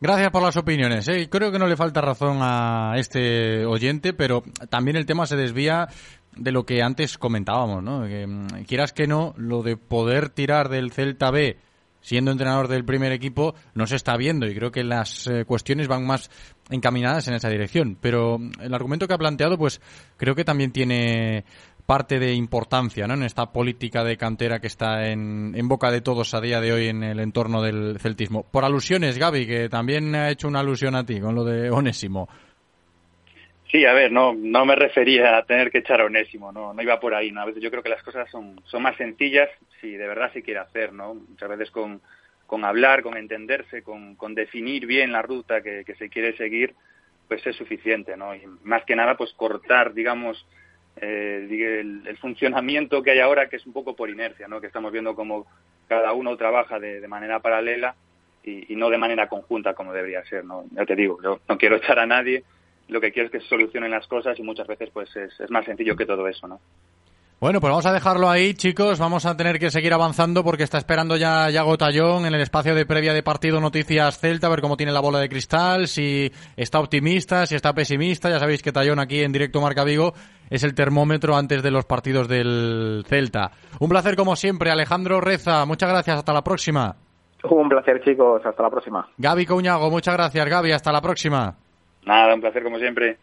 Gracias 0.00 0.30
por 0.30 0.42
las 0.42 0.56
opiniones. 0.56 1.08
¿eh? 1.08 1.28
Creo 1.30 1.50
que 1.50 1.58
no 1.58 1.66
le 1.66 1.76
falta 1.76 2.00
razón 2.00 2.38
a 2.40 2.94
este 2.96 3.64
oyente, 3.64 4.12
pero 4.12 4.42
también 4.68 4.96
el 4.96 5.06
tema 5.06 5.26
se 5.26 5.36
desvía 5.36 5.88
de 6.36 6.52
lo 6.52 6.66
que 6.66 6.82
antes 6.82 7.16
comentábamos, 7.16 7.82
¿no? 7.82 8.00
Mm, 8.00 8.64
quieras 8.66 8.92
que 8.92 9.06
no, 9.06 9.34
lo 9.36 9.62
de 9.62 9.76
poder 9.76 10.28
tirar 10.28 10.68
del 10.68 10.92
Celta 10.92 11.30
B 11.30 11.56
siendo 12.04 12.30
entrenador 12.30 12.68
del 12.68 12.84
primer 12.84 13.12
equipo, 13.12 13.54
no 13.72 13.86
se 13.86 13.96
está 13.96 14.14
viendo 14.18 14.46
y 14.46 14.54
creo 14.54 14.70
que 14.70 14.84
las 14.84 15.26
eh, 15.26 15.46
cuestiones 15.46 15.88
van 15.88 16.06
más 16.06 16.30
encaminadas 16.68 17.26
en 17.28 17.34
esa 17.34 17.48
dirección. 17.48 17.96
Pero 17.98 18.38
el 18.60 18.74
argumento 18.74 19.08
que 19.08 19.14
ha 19.14 19.18
planteado, 19.18 19.56
pues 19.56 19.80
creo 20.18 20.34
que 20.34 20.44
también 20.44 20.70
tiene 20.70 21.46
parte 21.86 22.18
de 22.18 22.34
importancia 22.34 23.06
¿no? 23.06 23.14
en 23.14 23.22
esta 23.22 23.52
política 23.52 24.04
de 24.04 24.18
cantera 24.18 24.60
que 24.60 24.66
está 24.66 25.08
en, 25.08 25.54
en, 25.54 25.66
boca 25.66 25.90
de 25.90 26.02
todos 26.02 26.34
a 26.34 26.40
día 26.42 26.60
de 26.60 26.72
hoy 26.72 26.88
en 26.88 27.02
el 27.02 27.20
entorno 27.20 27.62
del 27.62 27.98
celtismo. 27.98 28.42
Por 28.42 28.66
alusiones, 28.66 29.16
Gaby, 29.16 29.46
que 29.46 29.68
también 29.70 30.14
ha 30.14 30.30
hecho 30.30 30.46
una 30.46 30.60
alusión 30.60 30.94
a 30.96 31.06
ti 31.06 31.20
con 31.20 31.34
lo 31.34 31.42
de 31.42 31.70
Onésimo. 31.70 32.28
Sí, 33.70 33.84
a 33.86 33.92
ver, 33.92 34.12
no, 34.12 34.34
no 34.34 34.64
me 34.64 34.76
refería 34.76 35.36
a 35.36 35.44
tener 35.44 35.70
que 35.70 35.78
echar 35.78 36.00
a 36.00 36.04
Onésimo, 36.04 36.52
no, 36.52 36.72
no 36.72 36.82
iba 36.82 37.00
por 37.00 37.14
ahí. 37.14 37.32
¿no? 37.32 37.40
A 37.40 37.46
veces 37.46 37.62
yo 37.62 37.70
creo 37.70 37.82
que 37.82 37.88
las 37.88 38.02
cosas 38.02 38.30
son, 38.30 38.60
son 38.64 38.82
más 38.82 38.96
sencillas 38.96 39.48
si 39.80 39.96
de 39.96 40.06
verdad 40.06 40.32
se 40.32 40.42
quiere 40.42 40.60
hacer, 40.60 40.92
¿no? 40.92 41.14
Muchas 41.14 41.48
veces 41.48 41.70
con, 41.70 42.00
con 42.46 42.64
hablar, 42.64 43.02
con 43.02 43.16
entenderse, 43.16 43.82
con, 43.82 44.16
con 44.16 44.34
definir 44.34 44.86
bien 44.86 45.12
la 45.12 45.22
ruta 45.22 45.62
que, 45.62 45.84
que, 45.84 45.94
se 45.96 46.08
quiere 46.08 46.36
seguir, 46.36 46.74
pues 47.28 47.46
es 47.46 47.56
suficiente, 47.56 48.16
¿no? 48.16 48.34
Y 48.34 48.42
más 48.62 48.84
que 48.84 48.96
nada, 48.96 49.16
pues 49.16 49.32
cortar, 49.34 49.92
digamos, 49.92 50.46
eh, 50.96 51.46
el, 51.50 52.06
el, 52.06 52.16
funcionamiento 52.18 53.02
que 53.02 53.10
hay 53.10 53.20
ahora, 53.20 53.48
que 53.48 53.56
es 53.56 53.66
un 53.66 53.72
poco 53.72 53.96
por 53.96 54.10
inercia, 54.10 54.46
¿no? 54.46 54.60
Que 54.60 54.68
estamos 54.68 54.92
viendo 54.92 55.14
como 55.14 55.46
cada 55.88 56.12
uno 56.12 56.36
trabaja 56.36 56.78
de, 56.78 57.00
de 57.00 57.08
manera 57.08 57.40
paralela 57.40 57.94
y, 58.42 58.72
y, 58.72 58.76
no 58.76 58.90
de 58.90 58.98
manera 58.98 59.28
conjunta 59.28 59.74
como 59.74 59.92
debería 59.92 60.24
ser, 60.24 60.44
¿no? 60.44 60.64
Ya 60.70 60.84
te 60.86 60.94
digo, 60.94 61.20
yo 61.22 61.40
no 61.48 61.58
quiero 61.58 61.76
echar 61.76 61.98
a 61.98 62.06
nadie, 62.06 62.44
lo 62.88 63.00
que 63.00 63.12
quiero 63.12 63.26
es 63.26 63.32
que 63.32 63.40
se 63.40 63.48
solucionen 63.48 63.90
las 63.90 64.06
cosas 64.06 64.38
y 64.38 64.42
muchas 64.42 64.66
veces 64.66 64.90
pues 64.92 65.14
es, 65.16 65.38
es 65.40 65.50
más 65.50 65.64
sencillo 65.64 65.96
que 65.96 66.06
todo 66.06 66.26
eso, 66.28 66.46
¿no? 66.46 66.60
Bueno, 67.40 67.60
pues 67.60 67.70
vamos 67.70 67.84
a 67.84 67.92
dejarlo 67.92 68.30
ahí, 68.30 68.54
chicos. 68.54 68.98
Vamos 68.98 69.26
a 69.26 69.36
tener 69.36 69.58
que 69.58 69.70
seguir 69.70 69.92
avanzando 69.92 70.42
porque 70.42 70.62
está 70.62 70.78
esperando 70.78 71.16
ya 71.16 71.50
Yago 71.50 71.76
Tallón 71.76 72.24
en 72.24 72.34
el 72.34 72.40
espacio 72.40 72.74
de 72.74 72.86
previa 72.86 73.12
de 73.12 73.22
partido 73.22 73.60
Noticias 73.60 74.18
Celta, 74.18 74.46
a 74.46 74.50
ver 74.50 74.62
cómo 74.62 74.78
tiene 74.78 74.92
la 74.92 75.00
bola 75.00 75.18
de 75.18 75.28
cristal, 75.28 75.86
si 75.86 76.32
está 76.56 76.80
optimista, 76.80 77.44
si 77.44 77.54
está 77.54 77.74
pesimista. 77.74 78.30
Ya 78.30 78.38
sabéis 78.38 78.62
que 78.62 78.72
Tallón 78.72 78.98
aquí 78.98 79.22
en 79.22 79.32
directo 79.32 79.60
Marca 79.60 79.84
Vigo 79.84 80.14
es 80.48 80.64
el 80.64 80.74
termómetro 80.74 81.36
antes 81.36 81.62
de 81.62 81.70
los 81.70 81.84
partidos 81.84 82.28
del 82.28 83.04
Celta. 83.06 83.50
Un 83.78 83.90
placer 83.90 84.16
como 84.16 84.36
siempre, 84.36 84.70
Alejandro 84.70 85.20
Reza. 85.20 85.66
Muchas 85.66 85.90
gracias, 85.90 86.16
hasta 86.16 86.32
la 86.32 86.42
próxima. 86.42 86.96
Un 87.42 87.68
placer, 87.68 88.02
chicos. 88.02 88.40
Hasta 88.42 88.62
la 88.62 88.70
próxima. 88.70 89.06
Gaby 89.18 89.44
Couñago, 89.44 89.90
muchas 89.90 90.14
gracias, 90.14 90.48
Gaby. 90.48 90.72
Hasta 90.72 90.92
la 90.92 91.02
próxima. 91.02 91.56
Nada, 92.06 92.34
un 92.34 92.40
placer 92.40 92.62
como 92.62 92.78
siempre. 92.78 93.18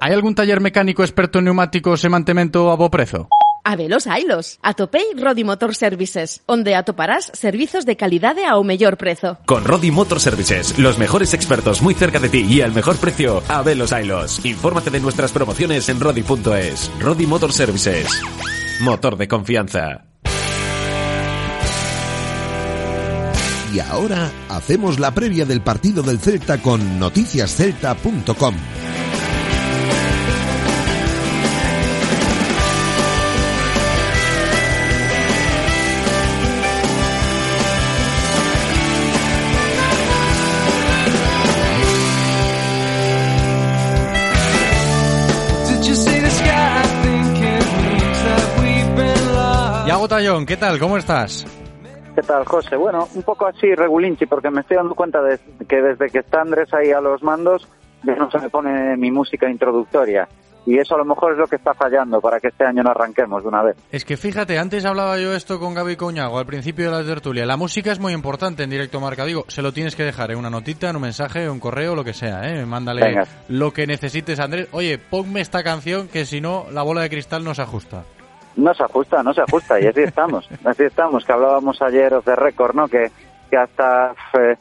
Hai 0.00 0.16
algún 0.16 0.34
taller 0.34 0.60
mecánico 0.60 1.04
experto 1.04 1.38
en 1.38 1.52
neumáticos 1.52 2.00
e 2.04 2.08
mantemento 2.08 2.72
a 2.72 2.76
bo 2.76 2.88
prezo? 2.88 3.28
Habelos 3.64 4.06
hailos. 4.06 4.58
Atopei 4.62 5.12
Rodi 5.16 5.44
Motor 5.44 5.74
Services, 5.74 6.40
onde 6.46 6.74
atoparás 6.74 7.30
servizos 7.36 7.84
de 7.84 7.96
calidade 8.00 8.48
ao 8.48 8.64
mellor 8.64 8.96
prezo. 8.96 9.36
Con 9.44 9.68
Rodi 9.68 9.92
Motor 9.92 10.18
Services, 10.18 10.78
los 10.80 10.96
mejores 10.96 11.34
expertos 11.34 11.82
muy 11.82 11.92
cerca 11.92 12.18
de 12.18 12.32
ti 12.32 12.40
y 12.48 12.62
al 12.62 12.72
mejor 12.72 12.96
precio, 12.96 13.42
Habelos 13.48 13.92
hailos. 13.92 14.44
Infórmate 14.44 14.90
de 14.90 15.00
nuestras 15.00 15.32
promociones 15.32 15.88
en 15.88 16.00
rodi.es. 16.00 16.90
Rodi 16.98 17.26
Motor 17.26 17.52
Services. 17.52 18.08
Motor 18.80 19.16
de 19.16 19.28
confianza. 19.28 20.09
Y 23.72 23.78
ahora 23.78 24.30
hacemos 24.48 24.98
la 24.98 25.12
previa 25.12 25.44
del 25.44 25.60
partido 25.60 26.02
del 26.02 26.18
Celta 26.18 26.60
con 26.60 26.98
noticiascelta.com. 26.98 28.54
¿qué 50.46 50.56
tal? 50.56 50.78
¿Cómo 50.78 50.98
estás? 50.98 51.46
¿Qué 52.20 52.26
tal, 52.26 52.44
José? 52.44 52.76
Bueno, 52.76 53.08
un 53.14 53.22
poco 53.22 53.46
así 53.46 53.74
regulinchi, 53.74 54.26
porque 54.26 54.50
me 54.50 54.60
estoy 54.60 54.76
dando 54.76 54.94
cuenta 54.94 55.22
de 55.22 55.38
que 55.66 55.80
desde 55.80 56.10
que 56.10 56.18
está 56.18 56.42
Andrés 56.42 56.68
ahí 56.74 56.90
a 56.90 57.00
los 57.00 57.22
mandos, 57.22 57.66
ya 58.02 58.14
no 58.14 58.30
se 58.30 58.38
me 58.38 58.50
pone 58.50 58.94
mi 58.98 59.10
música 59.10 59.48
introductoria. 59.48 60.28
Y 60.66 60.78
eso 60.78 60.96
a 60.96 60.98
lo 60.98 61.06
mejor 61.06 61.32
es 61.32 61.38
lo 61.38 61.46
que 61.46 61.56
está 61.56 61.72
fallando 61.72 62.20
para 62.20 62.38
que 62.38 62.48
este 62.48 62.66
año 62.66 62.82
no 62.82 62.90
arranquemos 62.90 63.42
de 63.42 63.48
una 63.48 63.62
vez. 63.62 63.78
Es 63.90 64.04
que 64.04 64.18
fíjate, 64.18 64.58
antes 64.58 64.84
hablaba 64.84 65.18
yo 65.18 65.34
esto 65.34 65.58
con 65.58 65.72
Gaby 65.72 65.96
Coñago 65.96 66.38
al 66.38 66.44
principio 66.44 66.90
de 66.90 66.98
la 66.98 67.08
tertulia. 67.08 67.46
La 67.46 67.56
música 67.56 67.90
es 67.90 67.98
muy 67.98 68.12
importante 68.12 68.64
en 68.64 68.68
directo 68.68 69.00
Marca 69.00 69.24
Vigo. 69.24 69.46
Se 69.48 69.62
lo 69.62 69.72
tienes 69.72 69.96
que 69.96 70.04
dejar 70.04 70.30
en 70.30 70.36
una 70.36 70.50
notita, 70.50 70.90
en 70.90 70.96
un 70.96 71.02
mensaje, 71.02 71.44
en 71.44 71.50
un 71.52 71.58
correo, 71.58 71.94
lo 71.94 72.04
que 72.04 72.12
sea. 72.12 72.42
¿eh? 72.50 72.66
Mándale 72.66 73.02
Venga. 73.02 73.24
lo 73.48 73.72
que 73.72 73.86
necesites, 73.86 74.40
Andrés. 74.40 74.68
Oye, 74.72 74.98
ponme 74.98 75.40
esta 75.40 75.62
canción 75.62 76.06
que 76.08 76.26
si 76.26 76.42
no, 76.42 76.66
la 76.70 76.82
bola 76.82 77.00
de 77.00 77.08
cristal 77.08 77.42
no 77.42 77.54
se 77.54 77.62
ajusta. 77.62 78.04
No 78.56 78.74
se 78.74 78.82
ajusta, 78.82 79.22
no 79.22 79.32
se 79.32 79.42
ajusta, 79.42 79.80
y 79.80 79.86
así 79.86 80.02
estamos. 80.02 80.48
Así 80.64 80.84
estamos, 80.84 81.24
que 81.24 81.32
hablábamos 81.32 81.80
ayer 81.82 82.12
de 82.22 82.36
récord, 82.36 82.74
¿no? 82.74 82.88
Que, 82.88 83.10
que 83.48 83.56
hasta 83.56 84.14
eh, 84.38 84.56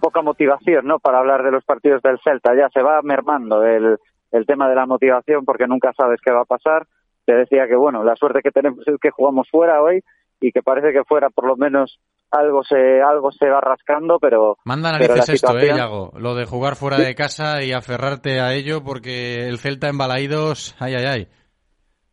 poca 0.00 0.22
motivación, 0.22 0.86
¿no? 0.86 0.98
Para 0.98 1.18
hablar 1.18 1.42
de 1.42 1.50
los 1.50 1.64
partidos 1.64 2.02
del 2.02 2.18
Celta. 2.22 2.54
Ya 2.54 2.68
se 2.70 2.82
va 2.82 3.00
mermando 3.02 3.64
el, 3.64 3.98
el 4.32 4.46
tema 4.46 4.68
de 4.68 4.74
la 4.74 4.86
motivación 4.86 5.44
porque 5.44 5.66
nunca 5.66 5.92
sabes 5.96 6.20
qué 6.24 6.30
va 6.30 6.42
a 6.42 6.46
pasar. 6.46 6.86
Te 7.24 7.34
decía 7.34 7.66
que, 7.66 7.76
bueno, 7.76 8.04
la 8.04 8.14
suerte 8.16 8.40
que 8.42 8.52
tenemos 8.52 8.86
es 8.86 8.94
que 9.00 9.10
jugamos 9.10 9.48
fuera 9.50 9.82
hoy 9.82 10.02
y 10.40 10.52
que 10.52 10.62
parece 10.62 10.92
que 10.92 11.04
fuera 11.04 11.30
por 11.30 11.46
lo 11.46 11.56
menos 11.56 11.98
algo 12.30 12.62
se 12.64 13.00
algo 13.02 13.30
se 13.32 13.48
va 13.48 13.60
rascando, 13.60 14.18
pero, 14.18 14.58
Manda 14.64 14.92
pero 14.98 15.14
la 15.14 15.20
narices 15.20 15.42
esto, 15.42 15.58
eh. 15.58 15.72
Yago. 15.74 16.12
Lo 16.18 16.34
de 16.34 16.44
jugar 16.44 16.76
fuera 16.76 16.98
de 16.98 17.14
casa 17.14 17.62
y 17.62 17.72
aferrarte 17.72 18.40
a 18.40 18.52
ello 18.52 18.82
porque 18.82 19.48
el 19.48 19.58
Celta 19.58 19.88
en 19.88 19.98
Balaídos, 19.98 20.76
ay, 20.78 20.94
ay, 20.94 21.04
ay. 21.04 21.28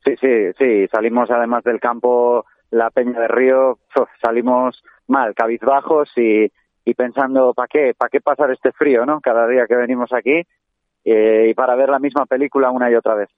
Sí, 0.03 0.15
sí, 0.19 0.51
sí. 0.57 0.87
Salimos 0.91 1.29
además 1.31 1.63
del 1.63 1.79
campo 1.79 2.45
la 2.71 2.89
Peña 2.89 3.19
de 3.19 3.27
Río, 3.27 3.77
salimos 4.21 4.83
mal, 5.07 5.33
cabizbajos 5.35 6.09
y, 6.17 6.51
y 6.85 6.93
pensando, 6.95 7.53
¿para 7.53 7.67
qué? 7.67 7.93
¿Para 7.95 8.09
qué 8.09 8.19
pasar 8.19 8.51
este 8.51 8.71
frío, 8.71 9.05
no? 9.05 9.21
Cada 9.21 9.47
día 9.47 9.65
que 9.67 9.75
venimos 9.75 10.11
aquí 10.11 10.41
eh, 11.05 11.47
y 11.49 11.53
para 11.53 11.75
ver 11.75 11.89
la 11.89 11.99
misma 11.99 12.25
película 12.25 12.71
una 12.71 12.89
y 12.89 12.95
otra 12.95 13.15
vez. 13.15 13.29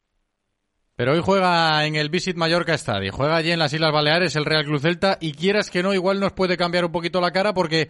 Pero 0.96 1.12
hoy 1.12 1.22
juega 1.22 1.86
en 1.86 1.96
el 1.96 2.10
Visit 2.10 2.38
Mallorca 2.38 2.74
Stadium, 2.76 3.14
juega 3.14 3.36
allí 3.36 3.52
en 3.52 3.60
las 3.60 3.74
Islas 3.74 3.92
Baleares 3.92 4.36
el 4.38 4.46
Real 4.46 4.64
Club 4.64 4.80
Celta 4.80 5.18
y 5.20 5.34
quieras 5.34 5.70
que 5.70 5.84
no, 5.84 5.94
igual 5.94 6.22
nos 6.22 6.32
puede 6.32 6.56
cambiar 6.56 6.86
un 6.86 6.94
poquito 6.94 7.20
la 7.20 7.32
cara 7.32 7.54
porque 7.54 7.90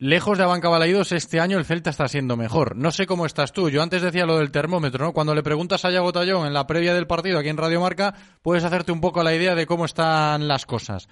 lejos 0.00 0.38
de 0.38 0.44
Abanca 0.44 0.70
Balaídos 0.70 1.12
este 1.12 1.40
año 1.40 1.58
el 1.58 1.64
Celta 1.64 1.90
está 1.90 2.08
siendo 2.08 2.36
mejor. 2.36 2.74
No 2.74 2.90
sé 2.90 3.06
cómo 3.06 3.26
estás 3.26 3.52
tú, 3.52 3.68
yo 3.70 3.82
antes 3.82 4.02
decía 4.02 4.26
lo 4.26 4.38
del 4.38 4.50
termómetro, 4.50 5.04
¿no? 5.04 5.12
Cuando 5.12 5.34
le 5.34 5.42
preguntas 5.42 5.84
a 5.84 5.90
Yago 5.90 6.12
Tallón 6.12 6.46
en 6.46 6.54
la 6.54 6.66
previa 6.66 6.94
del 6.94 7.06
partido 7.06 7.38
aquí 7.38 7.50
en 7.50 7.58
Radio 7.58 7.80
Marca, 7.80 8.14
puedes 8.42 8.64
hacerte 8.64 8.92
un 8.92 9.00
poco 9.00 9.22
la 9.22 9.34
idea 9.34 9.54
de 9.54 9.66
cómo 9.66 9.84
están 9.84 10.48
las 10.48 10.64
cosas. 10.64 11.06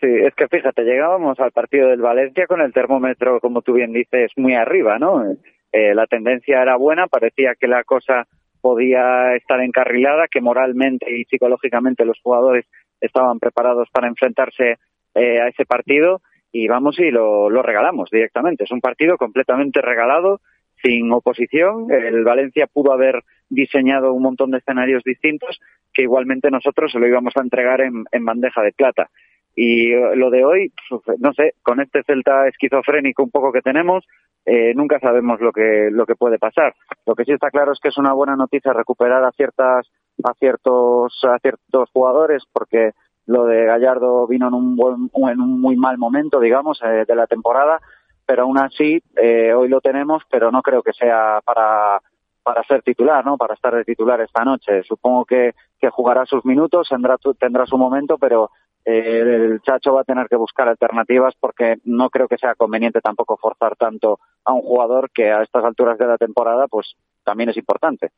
Sí, 0.00 0.06
es 0.06 0.34
que 0.34 0.46
fíjate, 0.46 0.84
llegábamos 0.84 1.40
al 1.40 1.50
partido 1.50 1.88
del 1.88 2.02
Valencia 2.02 2.46
con 2.46 2.60
el 2.60 2.72
termómetro, 2.72 3.40
como 3.40 3.62
tú 3.62 3.72
bien 3.72 3.92
dices, 3.92 4.30
muy 4.36 4.54
arriba, 4.54 4.98
¿no? 4.98 5.24
Eh, 5.72 5.94
la 5.94 6.06
tendencia 6.06 6.62
era 6.62 6.76
buena, 6.76 7.08
parecía 7.08 7.54
que 7.58 7.66
la 7.66 7.82
cosa 7.82 8.26
podía 8.60 9.34
estar 9.34 9.60
encarrilada, 9.60 10.28
que 10.30 10.40
moralmente 10.40 11.06
y 11.10 11.24
psicológicamente 11.24 12.04
los 12.04 12.20
jugadores 12.22 12.66
estaban 13.00 13.38
preparados 13.38 13.88
para 13.90 14.08
enfrentarse 14.08 14.76
eh, 15.14 15.40
a 15.40 15.48
ese 15.48 15.64
partido 15.64 16.20
y 16.52 16.68
vamos 16.68 16.98
y 16.98 17.10
lo, 17.10 17.50
lo 17.50 17.62
regalamos 17.62 18.10
directamente. 18.10 18.64
Es 18.64 18.70
un 18.70 18.80
partido 18.80 19.16
completamente 19.16 19.80
regalado, 19.80 20.40
sin 20.82 21.10
oposición. 21.12 21.90
El 21.90 22.24
Valencia 22.24 22.66
pudo 22.66 22.92
haber 22.92 23.22
diseñado 23.48 24.12
un 24.12 24.22
montón 24.22 24.50
de 24.50 24.58
escenarios 24.58 25.02
distintos 25.04 25.60
que 25.92 26.02
igualmente 26.02 26.50
nosotros 26.50 26.92
se 26.92 26.98
lo 26.98 27.06
íbamos 27.06 27.36
a 27.36 27.42
entregar 27.42 27.80
en, 27.80 28.04
en 28.12 28.24
bandeja 28.24 28.62
de 28.62 28.72
plata. 28.72 29.10
Y 29.56 29.92
eh, 29.92 30.14
lo 30.14 30.30
de 30.30 30.44
hoy, 30.44 30.72
pues, 30.88 31.18
no 31.18 31.32
sé, 31.32 31.54
con 31.62 31.80
este 31.80 32.04
Celta 32.04 32.46
esquizofrénico 32.46 33.24
un 33.24 33.30
poco 33.30 33.52
que 33.52 33.60
tenemos, 33.60 34.06
eh, 34.46 34.72
nunca 34.74 35.00
sabemos 35.00 35.40
lo 35.40 35.52
que 35.52 35.88
lo 35.90 36.06
que 36.06 36.14
puede 36.14 36.38
pasar. 36.38 36.74
Lo 37.04 37.14
que 37.14 37.24
sí 37.24 37.32
está 37.32 37.50
claro 37.50 37.72
es 37.72 37.80
que 37.80 37.88
es 37.88 37.98
una 37.98 38.12
buena 38.12 38.36
noticia 38.36 38.72
recuperar 38.72 39.24
a 39.24 39.32
ciertas 39.32 39.90
a 40.22 40.34
ciertos 40.34 41.18
a 41.24 41.38
ciertos 41.40 41.90
jugadores 41.92 42.44
porque 42.52 42.92
lo 43.28 43.44
de 43.44 43.66
Gallardo 43.66 44.26
vino 44.26 44.48
en 44.48 44.54
un 44.54 44.74
buen, 44.74 45.10
en 45.14 45.40
un 45.40 45.60
muy 45.60 45.76
mal 45.76 45.98
momento, 45.98 46.40
digamos, 46.40 46.80
eh, 46.82 47.04
de 47.06 47.14
la 47.14 47.26
temporada, 47.26 47.78
pero 48.24 48.44
aún 48.44 48.58
así 48.58 49.02
eh, 49.16 49.52
hoy 49.52 49.68
lo 49.68 49.82
tenemos, 49.82 50.22
pero 50.30 50.50
no 50.50 50.62
creo 50.62 50.82
que 50.82 50.94
sea 50.94 51.40
para 51.44 52.00
para 52.42 52.62
ser 52.62 52.82
titular, 52.82 53.22
¿no? 53.26 53.36
Para 53.36 53.52
estar 53.52 53.74
de 53.74 53.84
titular 53.84 54.18
esta 54.22 54.42
noche. 54.42 54.82
Supongo 54.84 55.26
que, 55.26 55.54
que 55.78 55.90
jugará 55.90 56.24
sus 56.24 56.42
minutos, 56.46 56.88
tendrá, 56.88 57.18
tendrá 57.38 57.66
su 57.66 57.76
momento, 57.76 58.16
pero 58.16 58.50
eh, 58.86 59.20
el 59.20 59.60
Chacho 59.60 59.92
va 59.92 60.00
a 60.00 60.04
tener 60.04 60.28
que 60.28 60.36
buscar 60.36 60.66
alternativas 60.66 61.34
porque 61.38 61.76
no 61.84 62.08
creo 62.08 62.26
que 62.26 62.38
sea 62.38 62.54
conveniente 62.54 63.02
tampoco 63.02 63.36
forzar 63.36 63.76
tanto 63.76 64.18
a 64.46 64.54
un 64.54 64.62
jugador 64.62 65.10
que 65.10 65.30
a 65.30 65.42
estas 65.42 65.62
alturas 65.62 65.98
de 65.98 66.06
la 66.06 66.16
temporada 66.16 66.66
pues 66.68 66.94
también 67.22 67.50
es 67.50 67.58
importante. 67.58 68.12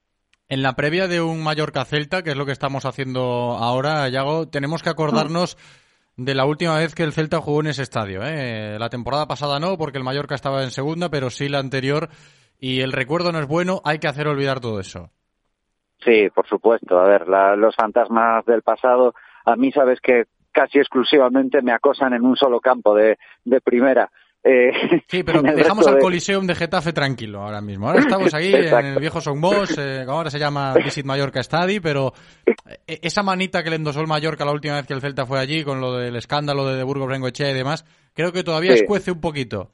En 0.50 0.62
la 0.62 0.74
previa 0.74 1.06
de 1.08 1.20
un 1.22 1.42
Mallorca 1.42 1.84
Celta, 1.84 2.22
que 2.22 2.30
es 2.30 2.36
lo 2.36 2.44
que 2.44 2.52
estamos 2.52 2.84
haciendo 2.84 3.20
ahora, 3.56 4.08
Yago, 4.08 4.48
tenemos 4.48 4.82
que 4.82 4.90
acordarnos 4.90 5.56
de 6.16 6.34
la 6.34 6.44
última 6.44 6.76
vez 6.76 6.94
que 6.94 7.04
el 7.04 7.12
Celta 7.12 7.40
jugó 7.40 7.60
en 7.60 7.68
ese 7.68 7.82
estadio. 7.82 8.20
¿eh? 8.24 8.76
La 8.78 8.88
temporada 8.90 9.26
pasada 9.26 9.60
no, 9.60 9.78
porque 9.78 9.98
el 9.98 10.04
Mallorca 10.04 10.34
estaba 10.34 10.62
en 10.64 10.72
segunda, 10.72 11.08
pero 11.08 11.30
sí 11.30 11.48
la 11.48 11.60
anterior. 11.60 12.08
Y 12.58 12.80
el 12.80 12.92
recuerdo 12.92 13.30
no 13.32 13.38
es 13.38 13.46
bueno, 13.46 13.80
hay 13.84 14.00
que 14.00 14.08
hacer 14.08 14.26
olvidar 14.26 14.58
todo 14.60 14.80
eso. 14.80 15.10
Sí, 16.04 16.28
por 16.34 16.46
supuesto. 16.48 16.98
A 16.98 17.04
ver, 17.06 17.28
la- 17.28 17.54
los 17.56 17.74
fantasmas 17.76 18.44
del 18.44 18.62
pasado, 18.62 19.14
a 19.44 19.54
mí 19.56 19.70
sabes 19.70 20.00
que 20.02 20.24
casi 20.52 20.78
exclusivamente 20.80 21.62
me 21.62 21.72
acosan 21.72 22.12
en 22.12 22.22
un 22.24 22.36
solo 22.36 22.60
campo 22.60 22.94
de, 22.94 23.16
de 23.44 23.60
primera. 23.60 24.10
Eh, 24.42 24.70
Sí, 25.08 25.22
pero 25.24 25.42
dejamos 25.42 25.86
al 25.86 25.96
de- 25.96 26.00
Coliseum 26.00 26.46
de 26.46 26.54
Getafe 26.54 26.92
tranquilo 26.92 27.42
ahora 27.42 27.60
mismo. 27.60 27.88
Ahora 27.88 28.00
estamos 28.00 28.32
aquí 28.34 28.52
en 28.54 28.86
el 28.86 28.98
viejo 29.00 29.20
Somos, 29.20 29.76
eh, 29.78 30.04
ahora 30.08 30.30
se 30.30 30.38
llama 30.38 30.74
Visit 30.74 31.04
Mallorca 31.04 31.42
Stadi, 31.42 31.80
pero 31.80 32.12
eh, 32.86 32.98
esa 33.02 33.22
manita 33.22 33.62
que 33.62 33.70
le 33.70 33.76
endosó 33.76 34.00
el 34.00 34.06
Mallorca 34.06 34.44
la 34.44 34.52
última 34.52 34.76
vez 34.76 34.86
que 34.86 34.94
el 34.94 35.00
Celta 35.00 35.26
fue 35.26 35.38
allí, 35.38 35.62
con 35.64 35.80
lo 35.80 35.96
del 35.96 36.16
escándalo 36.16 36.66
de, 36.66 36.76
de 36.76 36.82
Burgos 36.84 37.08
Bengoechea 37.08 37.50
y 37.50 37.54
demás, 37.54 37.84
creo 38.14 38.32
que 38.32 38.42
todavía 38.42 38.72
Sí. 38.72 38.80
escuece 38.82 39.12
un 39.12 39.20
poquito. 39.20 39.70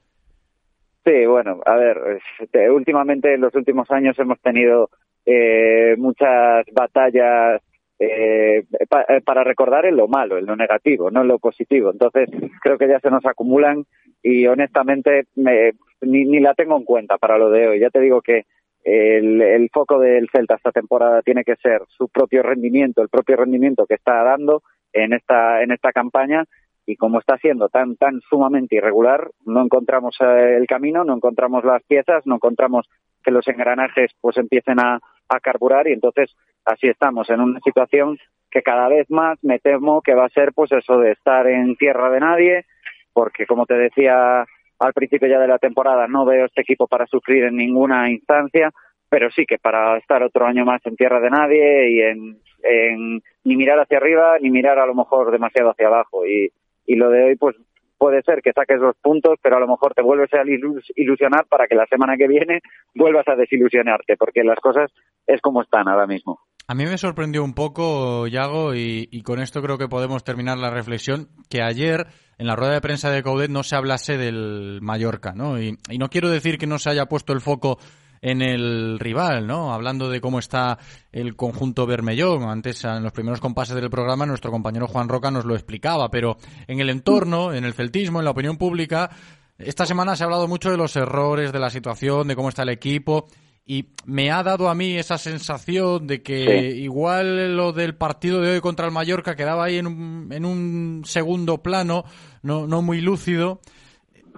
Sí, 1.05 1.25
bueno, 1.27 1.61
a 1.65 1.77
ver, 1.77 2.21
este, 2.41 2.69
últimamente 2.69 3.35
en 3.35 3.41
los 3.43 3.55
últimos 3.55 3.89
años 3.93 4.19
hemos 4.19 4.41
tenido 4.41 4.91
eh, 5.25 5.95
muchas 5.97 6.65
batallas 6.73 7.61
eh, 7.99 8.65
pa- 8.89 9.07
eh, 9.09 9.21
para 9.23 9.43
recordar 9.45 9.87
en 9.87 9.97
lo 9.97 10.09
malo, 10.09 10.39
en 10.39 10.47
lo 10.47 10.57
negativo, 10.57 11.11
no 11.11 11.23
en 11.23 11.29
lo 11.29 11.39
positivo. 11.39 11.91
Entonces, 11.91 12.29
creo 12.63 12.79
que 12.79 12.89
ya 12.89 13.01
se 13.01 13.11
nos 13.11 13.25
acumulan 13.27 13.85
y 14.23 14.47
honestamente 14.47 15.27
me- 15.37 15.73
ni, 16.03 16.25
ni 16.25 16.41
la 16.41 16.55
tengo 16.55 16.77
en 16.77 16.85
cuenta 16.85 17.17
para 17.19 17.39
lo 17.39 17.51
de 17.51 17.69
hoy. 17.69 17.81
Ya 17.81 17.91
te 17.91 18.01
digo 18.01 18.21
que 18.21 18.45
el, 18.85 19.41
el 19.43 19.69
foco 19.73 19.99
del 19.99 20.29
Celta 20.31 20.55
esta 20.55 20.73
temporada 20.73 21.23
tiene 21.23 21.43
que 21.45 21.57
ser 21.57 21.83
su 21.89 22.09
propio 22.09 22.43
rendimiento, 22.43 23.03
el 23.03 23.09
propio 23.09 23.37
rendimiento 23.37 23.87
que 23.87 23.95
está 23.95 24.23
dando 24.23 24.63
en 24.93 25.13
esta, 25.13 25.63
en 25.63 25.73
esta 25.73 25.93
campaña 25.93 26.45
y 26.89 26.95
como 26.95 27.19
está 27.19 27.37
siendo 27.39 27.69
tan 27.69 27.97
tan 27.97 28.21
sumamente 28.21 28.77
irregular, 28.77 29.31
no 29.45 29.61
encontramos 29.65 30.17
eh, 30.21 30.57
el 30.57 30.67
camino, 30.69 31.03
no 31.03 31.17
encontramos 31.17 31.65
las 31.65 31.83
piezas, 31.83 32.25
no 32.27 32.37
encontramos 32.37 32.89
que 33.25 33.33
los 33.33 33.49
engranajes 33.49 34.13
pues 34.21 34.37
empiecen 34.37 34.79
a, 34.79 35.01
a 35.29 35.41
carburar 35.41 35.89
y 35.89 35.93
entonces 35.93 36.37
así 36.67 36.89
estamos 36.89 37.31
en 37.31 37.41
una 37.41 37.61
situación 37.61 38.19
que 38.51 38.63
cada 38.63 38.89
vez 38.89 39.11
más 39.11 39.39
me 39.43 39.59
temo 39.59 40.03
que 40.03 40.15
va 40.15 40.27
a 40.27 40.31
ser 40.31 40.53
pues 40.53 40.71
eso 40.73 40.99
de 40.99 41.13
estar 41.13 41.47
en 41.47 41.77
tierra 41.77 42.11
de 42.11 42.21
nadie, 42.21 42.67
porque 43.13 43.47
como 43.47 43.67
te 43.67 43.75
decía 43.75 44.45
al 44.79 44.93
principio 44.93 45.29
ya 45.29 45.39
de 45.39 45.49
la 45.49 45.59
temporada 45.59 46.07
no 46.07 46.27
veo 46.27 46.45
este 46.47 46.61
equipo 46.61 46.87
para 46.87 47.07
sufrir 47.07 47.45
en 47.45 47.57
ninguna 47.57 48.11
instancia, 48.11 48.71
pero 49.09 49.31
sí 49.31 49.47
que 49.47 49.59
para 49.59 49.97
estar 49.97 50.23
otro 50.23 50.45
año 50.45 50.65
más 50.65 50.85
en 50.85 50.97
tierra 50.97 51.21
de 51.21 51.31
nadie 51.31 51.91
y 51.91 52.01
en, 52.03 53.23
ni 53.45 53.57
mirar 53.57 53.79
hacia 53.79 53.99
arriba 53.99 54.39
ni 54.41 54.51
mirar 54.51 54.79
a 54.79 54.87
lo 54.87 54.95
mejor 54.95 55.31
demasiado 55.31 55.71
hacia 55.71 55.87
abajo 55.87 56.27
y, 56.27 56.51
y 56.87 56.97
lo 56.97 57.11
de 57.11 57.25
hoy 57.25 57.37
pues 57.37 57.57
puede 57.99 58.23
ser 58.23 58.43
que 58.43 58.53
saques 58.53 58.79
los 58.79 58.95
puntos, 58.97 59.39
pero 59.43 59.57
a 59.57 59.61
lo 59.61 59.69
mejor 59.69 59.95
te 59.95 60.03
vuelves 60.03 60.33
a 60.35 60.45
ilus- 60.45 60.93
ilusionar 60.97 61.47
para 61.47 61.67
que 61.67 61.75
la 61.75 61.87
semana 61.87 62.17
que 62.17 62.29
viene 62.29 62.61
vuelvas 62.95 63.27
a 63.29 63.37
desilusionarte, 63.37 64.17
porque 64.19 64.45
las 64.45 64.61
cosas 64.61 64.93
es 65.27 65.41
como 65.41 65.63
están 65.63 65.89
ahora 65.89 66.07
mismo. 66.07 66.41
A 66.69 66.75
mí 66.75 66.85
me 66.85 66.99
sorprendió 66.99 67.45
un 67.45 67.55
poco, 67.55 68.27
Yago, 68.27 68.75
y, 68.75 69.09
y 69.13 69.23
con 69.23 69.41
esto 69.41 69.63
creo 69.63 69.79
que 69.79 69.87
podemos 69.89 70.25
terminar 70.25 70.59
la 70.59 70.71
reflexión, 70.71 71.29
que 71.49 71.63
ayer 71.63 72.09
en 72.39 72.47
la 72.49 72.57
rueda 72.57 72.73
de 72.73 72.81
prensa 72.81 73.09
de 73.11 73.23
Coudet 73.23 73.51
no 73.51 73.63
se 73.63 73.77
hablase 73.77 74.19
del 74.19 74.81
Mallorca, 74.83 75.33
¿no? 75.33 75.61
Y, 75.61 75.79
y 75.89 75.99
no 75.99 76.11
quiero 76.11 76.29
decir 76.29 76.59
que 76.59 76.67
no 76.67 76.81
se 76.81 76.91
haya 76.91 77.07
puesto 77.07 77.33
el 77.33 77.41
foco 77.41 77.79
en 78.21 78.43
el 78.43 78.99
rival, 78.99 79.47
¿no? 79.47 79.73
Hablando 79.73 80.11
de 80.11 80.21
cómo 80.21 80.41
está 80.41 80.79
el 81.13 81.37
conjunto 81.37 81.87
Bermellón. 81.87 82.43
Antes, 82.43 82.83
en 82.83 83.05
los 83.05 83.13
primeros 83.13 83.41
compases 83.41 83.77
del 83.77 83.89
programa, 83.89 84.27
nuestro 84.27 84.51
compañero 84.51 84.89
Juan 84.89 85.09
Roca 85.09 85.31
nos 85.31 85.45
lo 85.45 85.55
explicaba, 85.55 86.11
pero 86.11 86.37
en 86.67 86.81
el 86.81 86.91
entorno, 86.91 87.53
en 87.53 87.65
el 87.65 87.75
celtismo, 87.75 88.19
en 88.19 88.25
la 88.25 88.33
opinión 88.33 88.57
pública, 88.57 89.11
esta 89.59 89.87
semana 89.87 90.17
se 90.17 90.25
ha 90.25 90.27
hablado 90.27 90.49
mucho 90.49 90.71
de 90.71 90.77
los 90.77 90.97
errores, 90.97 91.53
de 91.53 91.61
la 91.61 91.71
situación, 91.71 92.27
de 92.27 92.35
cómo 92.35 92.49
está 92.49 92.65
el 92.65 92.71
equipo. 92.71 93.29
Y 93.69 93.87
me 94.05 94.31
ha 94.31 94.45
dado 94.45 94.69
a 94.69 94.75
mí 94.77 94.97
esa 94.97 95.19
sensación 95.19 96.07
de 96.07 96.23
que 96.23 96.71
Sí. 96.73 96.83
igual 96.83 97.57
lo 97.57 97.73
del 97.73 97.97
partido 97.97 98.41
de 98.41 98.53
hoy 98.53 98.61
contra 98.61 98.87
el 98.87 98.93
Mallorca 98.93 99.35
quedaba 99.35 99.65
ahí 99.65 99.79
en 99.79 99.89
un, 99.89 100.29
en 100.31 100.45
un 100.45 101.03
segundo 101.05 101.59
plano, 101.59 102.05
no, 102.43 102.67
no 102.69 102.81
muy 102.83 103.01
lúcido, 103.01 103.61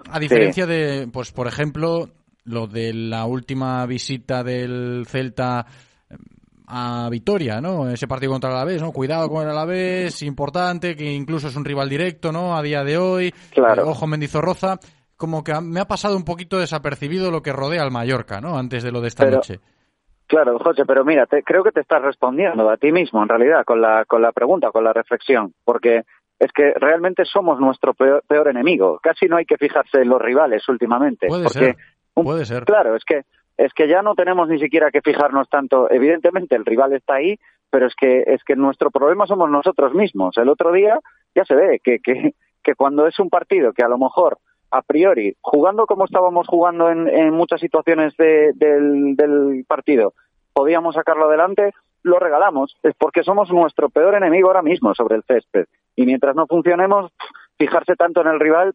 a 0.09 0.19
diferencia 0.19 0.65
de, 0.65 1.07
pues 1.13 1.31
por 1.31 1.47
ejemplo, 1.47 2.09
lo 2.45 2.65
de 2.65 2.91
la 2.93 3.25
última 3.25 3.85
visita 3.85 4.43
del 4.43 5.05
Celta 5.07 5.67
eh, 6.09 6.15
a 6.65 7.07
Vitoria, 7.11 7.61
¿no? 7.61 7.87
Ese 7.89 8.07
partido 8.07 8.31
contra 8.31 8.49
el 8.49 8.55
Alavés, 8.55 8.81
¿no? 8.81 8.91
Cuidado 8.91 9.29
con 9.29 9.43
el 9.43 9.49
Alavés, 9.51 10.23
importante, 10.23 10.95
que 10.95 11.11
incluso 11.11 11.49
es 11.49 11.55
un 11.55 11.65
rival 11.65 11.89
directo, 11.89 12.31
¿no? 12.31 12.57
A 12.57 12.63
día 12.63 12.83
de 12.83 12.97
hoy. 12.97 13.33
Claro. 13.51 13.89
Ojo 13.89 14.07
Mendizorroza. 14.07 14.79
Como 15.19 15.43
que 15.43 15.53
me 15.61 15.81
ha 15.81 15.85
pasado 15.85 16.15
un 16.15 16.23
poquito 16.23 16.57
desapercibido 16.57 17.29
lo 17.29 17.41
que 17.41 17.51
rodea 17.53 17.83
al 17.83 17.91
Mallorca, 17.91 18.39
¿no? 18.41 18.57
Antes 18.57 18.83
de 18.83 18.91
lo 18.91 19.01
de 19.01 19.09
esta 19.09 19.25
Pero- 19.25 19.35
noche. 19.35 19.59
Claro, 20.27 20.57
José, 20.59 20.83
pero 20.85 21.03
mira, 21.03 21.25
te- 21.25 21.43
creo 21.43 21.63
que 21.63 21.71
te 21.71 21.81
estás 21.81 22.01
respondiendo 22.03 22.69
a 22.69 22.77
ti 22.77 22.91
mismo, 22.91 23.21
en 23.21 23.27
realidad, 23.29 23.63
con 23.65 23.81
la, 23.81 24.05
con 24.05 24.21
la 24.21 24.31
pregunta, 24.31 24.71
con 24.71 24.83
la 24.83 24.93
reflexión, 24.93 25.53
porque 25.65 26.03
es 26.39 26.51
que 26.53 26.71
realmente 26.75 27.25
somos 27.25 27.59
nuestro 27.59 27.93
peor, 27.95 28.23
peor 28.27 28.47
enemigo. 28.47 28.99
Casi 29.01 29.25
no 29.25 29.37
hay 29.37 29.45
que 29.45 29.57
fijarse 29.57 30.01
en 30.03 30.07
los 30.09 30.21
rivales 30.21 30.69
últimamente. 30.69 31.27
Puede 31.27 31.43
porque 31.45 31.59
ser, 31.59 31.77
un- 32.13 32.23
puede 32.23 32.45
ser. 32.45 32.63
Claro, 32.63 32.95
es 32.95 33.03
que, 33.03 33.23
es 33.57 33.73
que 33.73 33.87
ya 33.89 34.01
no 34.03 34.13
tenemos 34.15 34.47
ni 34.47 34.59
siquiera 34.59 34.91
que 34.91 35.01
fijarnos 35.01 35.49
tanto. 35.49 35.89
Evidentemente, 35.91 36.55
el 36.55 36.63
rival 36.65 36.93
está 36.93 37.15
ahí, 37.15 37.37
pero 37.71 37.87
es 37.87 37.95
que, 37.95 38.23
es 38.27 38.41
que 38.45 38.55
nuestro 38.55 38.91
problema 38.91 39.25
somos 39.25 39.49
nosotros 39.49 39.93
mismos. 39.95 40.37
El 40.37 40.47
otro 40.49 40.71
día 40.71 40.97
ya 41.35 41.43
se 41.43 41.55
ve 41.55 41.81
que, 41.83 41.97
que, 41.99 42.35
que 42.63 42.75
cuando 42.75 43.05
es 43.07 43.19
un 43.19 43.29
partido 43.29 43.73
que 43.73 43.83
a 43.83 43.89
lo 43.89 43.97
mejor 43.97 44.37
a 44.71 44.81
priori, 44.81 45.35
jugando 45.41 45.85
como 45.85 46.05
estábamos 46.05 46.47
jugando 46.47 46.89
en, 46.89 47.07
en 47.07 47.33
muchas 47.33 47.59
situaciones 47.59 48.15
de- 48.17 48.51
del, 48.55 49.65
partido, 49.67 50.13
podíamos 50.53 50.95
sacarlo 50.95 51.25
adelante, 51.25 51.73
lo 52.03 52.19
regalamos. 52.19 52.77
Es 52.83 52.93
porque 52.97 53.23
somos 53.23 53.49
nuestro 53.51 53.89
peor 53.89 54.15
enemigo 54.15 54.47
ahora 54.47 54.61
mismo 54.61 54.93
sobre 54.93 55.15
el 55.15 55.23
césped. 55.23 55.65
Y 55.95 56.05
mientras 56.05 56.35
no 56.35 56.47
funcionemos, 56.47 57.11
fijarse 57.57 57.95
tanto 57.95 58.21
en 58.21 58.27
el 58.27 58.39
rival, 58.39 58.73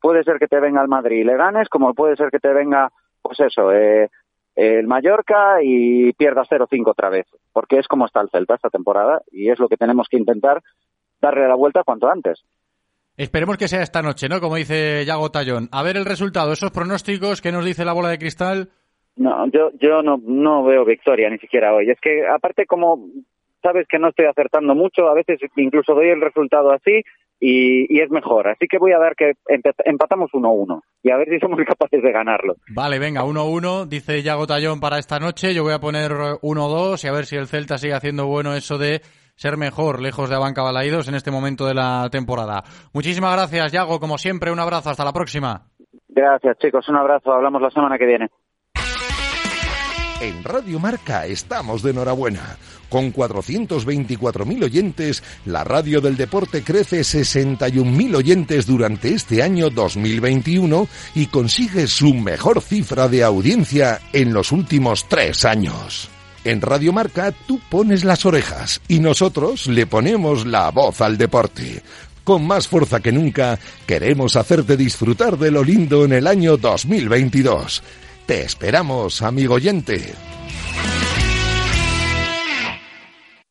puede 0.00 0.24
ser 0.24 0.38
que 0.38 0.48
te 0.48 0.60
venga 0.60 0.80
el 0.82 0.88
Madrid 0.88 1.18
y 1.20 1.24
le 1.24 1.36
ganes, 1.36 1.68
como 1.68 1.94
puede 1.94 2.16
ser 2.16 2.30
que 2.30 2.38
te 2.38 2.52
venga, 2.52 2.90
pues 3.20 3.40
eso, 3.40 3.72
eh, 3.72 4.10
el 4.54 4.86
Mallorca 4.86 5.58
y 5.62 6.12
pierdas 6.14 6.48
0-5 6.50 6.90
otra 6.90 7.08
vez. 7.08 7.26
Porque 7.52 7.78
es 7.78 7.88
como 7.88 8.06
está 8.06 8.20
el 8.20 8.30
Celta 8.30 8.54
esta 8.54 8.70
temporada 8.70 9.22
y 9.30 9.50
es 9.50 9.58
lo 9.58 9.68
que 9.68 9.76
tenemos 9.76 10.08
que 10.08 10.16
intentar 10.18 10.62
darle 11.20 11.46
la 11.48 11.54
vuelta 11.54 11.84
cuanto 11.84 12.08
antes. 12.08 12.42
Esperemos 13.16 13.58
que 13.58 13.68
sea 13.68 13.82
esta 13.82 14.02
noche, 14.02 14.28
¿no? 14.28 14.40
Como 14.40 14.56
dice 14.56 15.04
Yago 15.04 15.30
Tallón. 15.30 15.68
A 15.70 15.82
ver 15.82 15.96
el 15.96 16.04
resultado, 16.04 16.52
esos 16.52 16.70
pronósticos, 16.70 17.42
¿qué 17.42 17.52
nos 17.52 17.64
dice 17.64 17.84
la 17.84 17.92
bola 17.92 18.08
de 18.08 18.18
cristal? 18.18 18.70
No, 19.16 19.46
yo, 19.50 19.70
yo 19.78 20.02
no, 20.02 20.18
no 20.24 20.64
veo 20.64 20.84
victoria 20.84 21.28
ni 21.28 21.38
siquiera 21.38 21.74
hoy. 21.74 21.90
Es 21.90 22.00
que 22.00 22.26
aparte 22.26 22.64
como 22.64 23.08
sabes 23.62 23.86
que 23.88 23.98
no 23.98 24.08
estoy 24.08 24.26
acertando 24.26 24.74
mucho, 24.74 25.08
a 25.08 25.14
veces 25.14 25.38
incluso 25.56 25.94
doy 25.94 26.08
el 26.08 26.20
resultado 26.20 26.72
así 26.72 27.02
y, 27.38 27.94
y 27.94 28.00
es 28.00 28.10
mejor. 28.10 28.48
Así 28.48 28.66
que 28.68 28.78
voy 28.78 28.92
a 28.92 28.98
dar 28.98 29.14
que 29.14 29.32
empatamos 29.84 30.30
1-1 30.32 30.80
y 31.02 31.10
a 31.10 31.16
ver 31.16 31.28
si 31.28 31.38
somos 31.38 31.58
capaces 31.66 32.02
de 32.02 32.12
ganarlo. 32.12 32.56
Vale, 32.74 32.98
venga, 32.98 33.24
1-1, 33.24 33.86
dice 33.86 34.22
Yago 34.22 34.46
Tallón 34.46 34.80
para 34.80 34.98
esta 34.98 35.18
noche. 35.18 35.52
Yo 35.52 35.62
voy 35.62 35.74
a 35.74 35.80
poner 35.80 36.12
1-2 36.12 37.04
y 37.04 37.08
a 37.08 37.12
ver 37.12 37.26
si 37.26 37.36
el 37.36 37.46
Celta 37.46 37.78
sigue 37.78 37.94
haciendo 37.94 38.26
bueno 38.26 38.54
eso 38.54 38.78
de 38.78 39.02
ser 39.34 39.56
mejor 39.56 40.00
lejos 40.00 40.28
de 40.28 40.36
Abanca 40.36 40.62
Balaídos 40.62 41.08
en 41.08 41.14
este 41.14 41.30
momento 41.30 41.66
de 41.66 41.74
la 41.74 42.08
temporada. 42.10 42.62
Muchísimas 42.92 43.32
gracias, 43.34 43.72
Yago, 43.72 44.00
como 44.00 44.18
siempre, 44.18 44.52
un 44.52 44.60
abrazo, 44.60 44.90
hasta 44.90 45.04
la 45.04 45.12
próxima. 45.12 45.66
Gracias 46.08 46.58
chicos, 46.58 46.88
un 46.88 46.96
abrazo, 46.96 47.32
hablamos 47.32 47.62
la 47.62 47.70
semana 47.70 47.98
que 47.98 48.06
viene. 48.06 48.28
En 50.22 50.44
Radio 50.44 50.78
Marca 50.78 51.26
estamos 51.26 51.82
de 51.82 51.90
enhorabuena. 51.90 52.56
Con 52.88 53.12
424.000 53.12 54.64
oyentes, 54.64 55.20
la 55.46 55.64
radio 55.64 56.00
del 56.00 56.16
deporte 56.16 56.62
crece 56.62 57.00
61.000 57.00 58.14
oyentes 58.14 58.66
durante 58.66 59.08
este 59.08 59.42
año 59.42 59.68
2021 59.68 60.86
y 61.16 61.26
consigue 61.26 61.88
su 61.88 62.14
mejor 62.14 62.60
cifra 62.60 63.08
de 63.08 63.24
audiencia 63.24 63.98
en 64.12 64.32
los 64.32 64.52
últimos 64.52 65.08
tres 65.08 65.44
años. 65.44 66.11
En 66.44 66.60
Radio 66.60 66.92
Marca 66.92 67.32
tú 67.46 67.60
pones 67.70 68.04
las 68.04 68.26
orejas 68.26 68.80
y 68.88 68.98
nosotros 68.98 69.68
le 69.68 69.86
ponemos 69.86 70.44
la 70.44 70.70
voz 70.70 71.00
al 71.00 71.16
deporte. 71.16 71.82
Con 72.24 72.46
más 72.46 72.66
fuerza 72.66 73.00
que 73.00 73.12
nunca, 73.12 73.58
queremos 73.86 74.36
hacerte 74.36 74.76
disfrutar 74.76 75.38
de 75.38 75.50
lo 75.50 75.62
lindo 75.62 76.04
en 76.04 76.12
el 76.12 76.26
año 76.26 76.56
2022. 76.56 77.82
Te 78.26 78.42
esperamos, 78.42 79.22
amigo 79.22 79.54
oyente. 79.54 80.14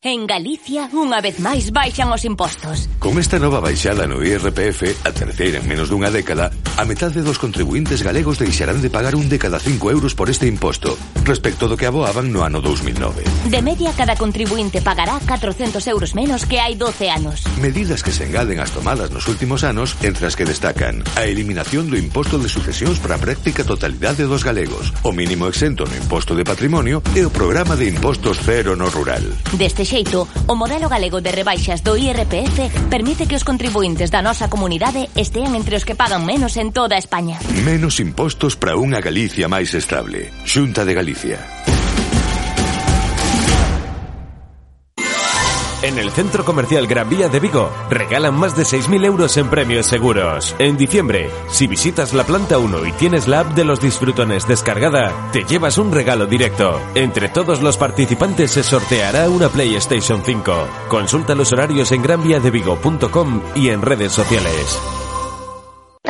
En 0.04 0.26
Galicia, 0.26 0.89
unha 0.97 1.22
vez 1.22 1.38
máis, 1.38 1.70
baixan 1.70 2.10
os 2.10 2.26
impostos. 2.26 2.89
Con 2.97 3.22
esta 3.22 3.38
nova 3.38 3.62
baixada 3.62 4.10
no 4.10 4.18
IRPF, 4.26 4.97
a 5.06 5.14
terceira 5.14 5.62
en 5.62 5.70
menos 5.70 5.93
dunha 5.93 6.10
década, 6.10 6.49
a 6.74 6.89
metade 6.89 7.22
dos 7.22 7.38
contribuintes 7.38 8.02
galegos 8.02 8.41
deixarán 8.41 8.82
de 8.82 8.89
pagar 8.89 9.14
un 9.14 9.30
de 9.30 9.38
cada 9.38 9.62
cinco 9.62 9.93
euros 9.93 10.18
por 10.18 10.34
este 10.34 10.49
imposto, 10.49 10.97
respecto 11.22 11.70
do 11.70 11.78
que 11.78 11.86
aboaban 11.86 12.34
no 12.34 12.41
ano 12.41 12.66
2009. 12.66 13.22
De 13.45 13.62
media, 13.62 13.93
cada 13.93 14.18
contribuinte 14.18 14.82
pagará 14.82 15.22
400 15.22 15.86
euros 15.93 16.18
menos 16.18 16.49
que 16.49 16.58
hai 16.58 16.74
12 16.74 17.06
anos. 17.14 17.45
Medidas 17.62 18.02
que 18.02 18.10
se 18.10 18.26
engaden 18.26 18.58
as 18.58 18.74
tomadas 18.74 19.14
nos 19.14 19.30
últimos 19.30 19.62
anos, 19.62 19.93
entre 20.02 20.26
as 20.26 20.34
que 20.34 20.49
destacan 20.49 21.06
a 21.14 21.30
eliminación 21.30 21.93
do 21.93 22.02
imposto 22.02 22.41
de 22.41 22.49
sucesións 22.49 22.97
para 22.97 23.22
a 23.22 23.22
práctica 23.22 23.62
totalidade 23.62 24.26
dos 24.26 24.41
galegos, 24.41 24.97
o 25.06 25.14
mínimo 25.14 25.45
exento 25.45 25.86
no 25.86 25.93
imposto 25.93 26.34
de 26.34 26.41
patrimonio 26.41 27.06
e 27.14 27.22
o 27.22 27.30
programa 27.30 27.78
de 27.78 27.86
impostos 27.86 28.41
cero 28.41 28.74
no 28.74 28.89
rural. 28.89 29.22
Deste 29.54 29.90
xeito, 29.91 30.23
o 30.47 30.55
modelo 30.55 30.87
galego 30.87 31.19
de 31.19 31.35
rebaixas 31.35 31.83
do 31.83 31.99
IRPF 31.99 32.87
permite 32.87 33.27
que 33.27 33.35
os 33.35 33.43
contribuintes 33.43 34.07
da 34.07 34.23
nosa 34.23 34.47
comunidade 34.47 35.11
estean 35.19 35.51
entre 35.51 35.75
os 35.75 35.83
que 35.83 35.99
pagan 35.99 36.23
menos 36.23 36.55
en 36.55 36.71
toda 36.71 36.95
España. 36.95 37.43
Menos 37.67 37.99
impostos 37.99 38.55
para 38.55 38.79
unha 38.79 39.03
Galicia 39.03 39.51
máis 39.51 39.75
estable. 39.75 40.31
Xunta 40.47 40.87
de 40.87 40.95
Galicia. 40.95 41.70
En 45.84 45.97
el 45.97 46.11
Centro 46.11 46.45
Comercial 46.45 46.86
Gran 46.86 47.09
Vía 47.09 47.27
de 47.27 47.39
Vigo 47.39 47.71
regalan 47.89 48.36
más 48.36 48.55
de 48.55 48.63
6.000 48.63 49.03
euros 49.03 49.36
en 49.38 49.49
premios 49.49 49.88
seguros. 49.88 50.55
En 50.59 50.77
diciembre, 50.77 51.32
si 51.49 51.65
visitas 51.65 52.13
la 52.13 52.23
planta 52.23 52.59
1 52.59 52.86
y 52.86 52.91
tienes 52.91 53.27
la 53.27 53.39
app 53.39 53.55
de 53.55 53.65
los 53.65 53.82
disfrutones 53.82 54.47
descargada, 54.47 55.11
te 55.32 55.43
llevas 55.43 55.79
un 55.79 55.91
regalo 55.91 56.27
directo. 56.27 56.79
Entre 56.93 57.29
todos 57.29 57.63
los 57.63 57.77
participantes 57.77 58.51
se 58.51 58.61
sorteará 58.61 59.27
una 59.27 59.49
PlayStation 59.49 60.21
5. 60.23 60.67
Consulta 60.88 61.34
los 61.34 61.51
horarios 61.51 61.91
en 61.91 62.03
granviadevigo.com 62.03 63.41
y 63.55 63.69
en 63.69 63.82
redes 63.82 64.11
sociales. 64.11 64.79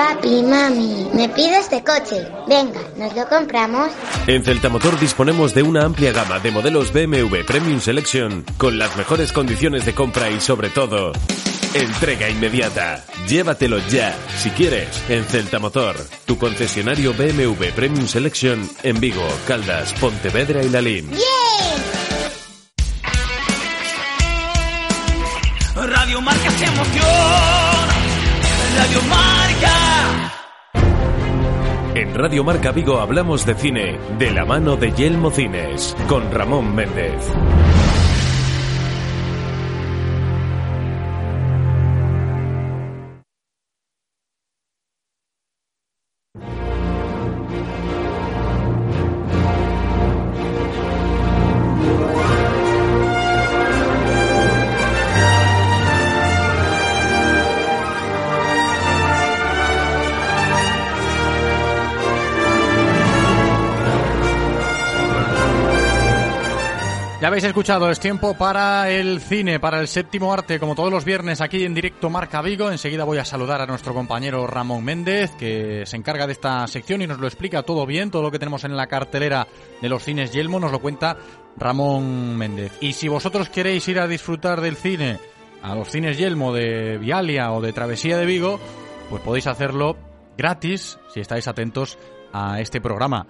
Papi, 0.01 0.41
mami, 0.43 1.09
¿me 1.13 1.27
pides 1.27 1.65
este 1.65 1.83
coche? 1.83 2.25
Venga, 2.47 2.79
¿nos 2.95 3.13
lo 3.13 3.27
compramos? 3.27 3.91
En 4.25 4.41
Celtamotor 4.41 4.97
disponemos 4.97 5.53
de 5.53 5.63
una 5.63 5.83
amplia 5.83 6.13
gama 6.13 6.39
de 6.39 6.49
modelos 6.49 6.93
BMW 6.93 7.43
Premium 7.45 7.81
Selection 7.81 8.45
con 8.57 8.79
las 8.79 8.95
mejores 8.95 9.33
condiciones 9.33 9.85
de 9.85 9.93
compra 9.93 10.29
y 10.29 10.39
sobre 10.39 10.69
todo 10.69 11.11
entrega 11.73 12.29
inmediata. 12.29 13.03
Llévatelo 13.27 13.79
ya, 13.89 14.15
si 14.37 14.49
quieres, 14.51 14.87
en 15.09 15.25
Celtamotor, 15.25 15.97
tu 16.25 16.37
concesionario 16.37 17.13
BMW 17.13 17.71
Premium 17.75 18.07
Selection 18.07 18.69
en 18.83 18.97
Vigo, 19.01 19.27
Caldas, 19.45 19.91
Pontevedra 19.99 20.63
y 20.63 20.69
Lalín. 20.69 21.11
Radio 25.75 26.21
Marca 26.21 26.49
se 26.51 26.63
emoción. 26.63 27.80
Radio 28.77 29.01
Marca. 29.09 30.31
En 31.93 32.15
Radio 32.15 32.43
Marca 32.43 32.71
Vigo 32.71 32.99
hablamos 32.99 33.45
de 33.45 33.55
cine 33.55 33.99
de 34.17 34.31
la 34.31 34.45
mano 34.45 34.77
de 34.77 34.91
Yelmo 34.93 35.29
Cines 35.29 35.95
con 36.07 36.31
Ramón 36.31 36.73
Méndez. 36.73 37.33
Habéis 67.31 67.45
escuchado, 67.45 67.89
es 67.89 68.01
tiempo 68.01 68.33
para 68.33 68.89
el 68.89 69.21
cine, 69.21 69.57
para 69.57 69.79
el 69.79 69.87
séptimo 69.87 70.33
arte, 70.33 70.59
como 70.59 70.75
todos 70.75 70.91
los 70.91 71.05
viernes 71.05 71.39
aquí 71.39 71.63
en 71.63 71.73
directo 71.73 72.09
Marca 72.09 72.41
Vigo. 72.41 72.69
Enseguida 72.69 73.05
voy 73.05 73.19
a 73.19 73.25
saludar 73.25 73.61
a 73.61 73.65
nuestro 73.65 73.93
compañero 73.93 74.45
Ramón 74.47 74.83
Méndez, 74.83 75.31
que 75.39 75.85
se 75.85 75.95
encarga 75.95 76.27
de 76.27 76.33
esta 76.33 76.67
sección 76.67 77.01
y 77.01 77.07
nos 77.07 77.19
lo 77.19 77.27
explica 77.27 77.63
todo 77.63 77.85
bien, 77.85 78.11
todo 78.11 78.21
lo 78.21 78.31
que 78.31 78.39
tenemos 78.39 78.65
en 78.65 78.75
la 78.75 78.87
cartelera 78.87 79.47
de 79.81 79.87
los 79.87 80.03
cines 80.03 80.33
Yelmo 80.33 80.59
nos 80.59 80.73
lo 80.73 80.81
cuenta 80.81 81.15
Ramón 81.55 82.35
Méndez. 82.35 82.73
Y 82.81 82.91
si 82.91 83.07
vosotros 83.07 83.47
queréis 83.47 83.87
ir 83.87 84.01
a 84.01 84.09
disfrutar 84.09 84.59
del 84.59 84.75
cine 84.75 85.17
a 85.63 85.73
los 85.73 85.89
cines 85.89 86.17
Yelmo 86.17 86.51
de 86.51 86.97
Vialia 86.97 87.53
o 87.53 87.61
de 87.61 87.71
Travesía 87.71 88.17
de 88.17 88.25
Vigo, 88.25 88.59
pues 89.09 89.21
podéis 89.21 89.47
hacerlo 89.47 89.95
gratis 90.37 90.99
si 91.13 91.21
estáis 91.21 91.47
atentos 91.47 91.97
a 92.33 92.59
este 92.59 92.81
programa. 92.81 93.25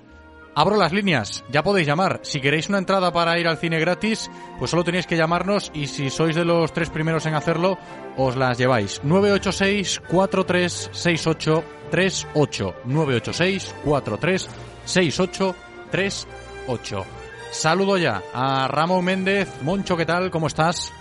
Abro 0.53 0.75
las 0.75 0.91
líneas, 0.91 1.43
ya 1.49 1.63
podéis 1.63 1.87
llamar. 1.87 2.19
Si 2.23 2.41
queréis 2.41 2.67
una 2.67 2.77
entrada 2.77 3.11
para 3.11 3.39
ir 3.39 3.47
al 3.47 3.57
cine 3.57 3.79
gratis, 3.79 4.29
pues 4.59 4.71
solo 4.71 4.83
tenéis 4.83 5.07
que 5.07 5.15
llamarnos 5.15 5.71
y 5.73 5.87
si 5.87 6.09
sois 6.09 6.35
de 6.35 6.43
los 6.43 6.73
tres 6.73 6.89
primeros 6.89 7.25
en 7.25 7.35
hacerlo, 7.35 7.77
os 8.17 8.35
las 8.35 8.57
lleváis. 8.57 9.01
986 9.03 10.01
4368 10.09 11.63
38 11.89 12.75
986 12.85 13.75
4368 13.83 15.55
38 15.89 17.05
Saludo 17.51 17.97
ya 17.97 18.21
a 18.33 18.67
Ramón 18.67 19.05
Méndez. 19.05 19.49
Moncho, 19.61 19.97
¿qué 19.97 20.05
tal? 20.05 20.31
¿Cómo 20.31 20.47
estás? 20.47 20.93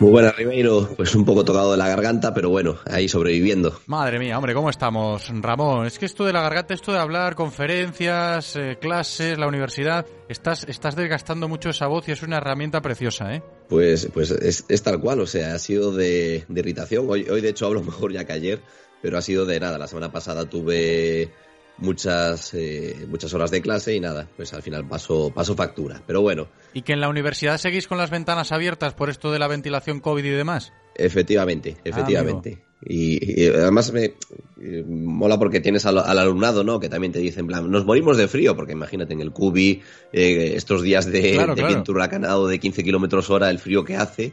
Muy 0.00 0.10
buena, 0.10 0.32
Ribeiro. 0.32 0.88
Pues 0.96 1.14
un 1.14 1.24
poco 1.24 1.44
tocado 1.44 1.70
de 1.70 1.76
la 1.76 1.88
garganta, 1.88 2.34
pero 2.34 2.50
bueno, 2.50 2.78
ahí 2.90 3.08
sobreviviendo. 3.08 3.80
Madre 3.86 4.18
mía, 4.18 4.36
hombre, 4.36 4.52
¿cómo 4.52 4.68
estamos, 4.68 5.28
Ramón? 5.40 5.86
Es 5.86 5.98
que 6.00 6.06
esto 6.06 6.24
de 6.24 6.32
la 6.32 6.42
garganta, 6.42 6.74
esto 6.74 6.92
de 6.92 6.98
hablar, 6.98 7.36
conferencias, 7.36 8.56
eh, 8.56 8.76
clases, 8.80 9.38
la 9.38 9.46
universidad, 9.46 10.04
estás, 10.28 10.64
estás 10.68 10.96
desgastando 10.96 11.48
mucho 11.48 11.70
esa 11.70 11.86
voz 11.86 12.08
y 12.08 12.12
es 12.12 12.22
una 12.24 12.38
herramienta 12.38 12.82
preciosa, 12.82 13.34
¿eh? 13.34 13.42
Pues, 13.68 14.08
pues 14.12 14.32
es, 14.32 14.64
es 14.68 14.82
tal 14.82 15.00
cual, 15.00 15.20
o 15.20 15.26
sea, 15.26 15.54
ha 15.54 15.58
sido 15.60 15.92
de, 15.92 16.44
de 16.48 16.60
irritación. 16.60 17.06
Hoy, 17.08 17.28
hoy, 17.30 17.40
de 17.40 17.50
hecho, 17.50 17.66
hablo 17.66 17.82
mejor 17.84 18.12
ya 18.12 18.24
que 18.24 18.32
ayer, 18.32 18.60
pero 19.00 19.16
ha 19.16 19.22
sido 19.22 19.46
de 19.46 19.60
nada. 19.60 19.78
La 19.78 19.86
semana 19.86 20.10
pasada 20.10 20.44
tuve 20.44 21.30
muchas 21.78 22.54
eh, 22.54 23.06
muchas 23.08 23.32
horas 23.34 23.50
de 23.50 23.60
clase 23.60 23.94
y 23.94 24.00
nada, 24.00 24.28
pues 24.36 24.52
al 24.54 24.62
final 24.62 24.86
paso, 24.86 25.32
paso 25.34 25.54
factura. 25.54 26.02
Pero 26.06 26.22
bueno. 26.22 26.48
¿Y 26.72 26.82
que 26.82 26.92
en 26.92 27.00
la 27.00 27.08
universidad 27.08 27.58
seguís 27.58 27.88
con 27.88 27.98
las 27.98 28.10
ventanas 28.10 28.52
abiertas 28.52 28.94
por 28.94 29.10
esto 29.10 29.32
de 29.32 29.38
la 29.38 29.48
ventilación 29.48 30.00
COVID 30.00 30.24
y 30.24 30.30
demás? 30.30 30.72
Efectivamente, 30.96 31.76
efectivamente. 31.84 32.62
y, 32.86 33.42
y, 33.42 33.48
además 33.48 33.92
me 33.92 34.14
eh, 34.60 34.84
mola 34.86 35.38
porque 35.38 35.60
tienes 35.60 35.86
al, 35.86 35.98
al, 35.98 36.18
alumnado, 36.18 36.62
¿no? 36.62 36.78
Que 36.78 36.88
también 36.88 37.12
te 37.12 37.18
dicen, 37.18 37.40
en 37.40 37.46
plan, 37.48 37.70
nos 37.70 37.84
morimos 37.84 38.16
de 38.16 38.28
frío, 38.28 38.54
porque 38.54 38.72
imagínate 38.72 39.12
en 39.12 39.20
el 39.20 39.32
cubi, 39.32 39.82
eh, 40.12 40.52
estos 40.54 40.82
días 40.82 41.06
de, 41.06 41.32
Claro, 41.32 41.54
de 41.54 41.62
claro. 41.62 41.74
viento 41.74 41.92
huracanado 41.92 42.46
de 42.46 42.60
15 42.60 42.84
kilómetros 42.84 43.28
hora, 43.30 43.50
el 43.50 43.58
frío 43.58 43.84
que 43.84 43.96
hace. 43.96 44.32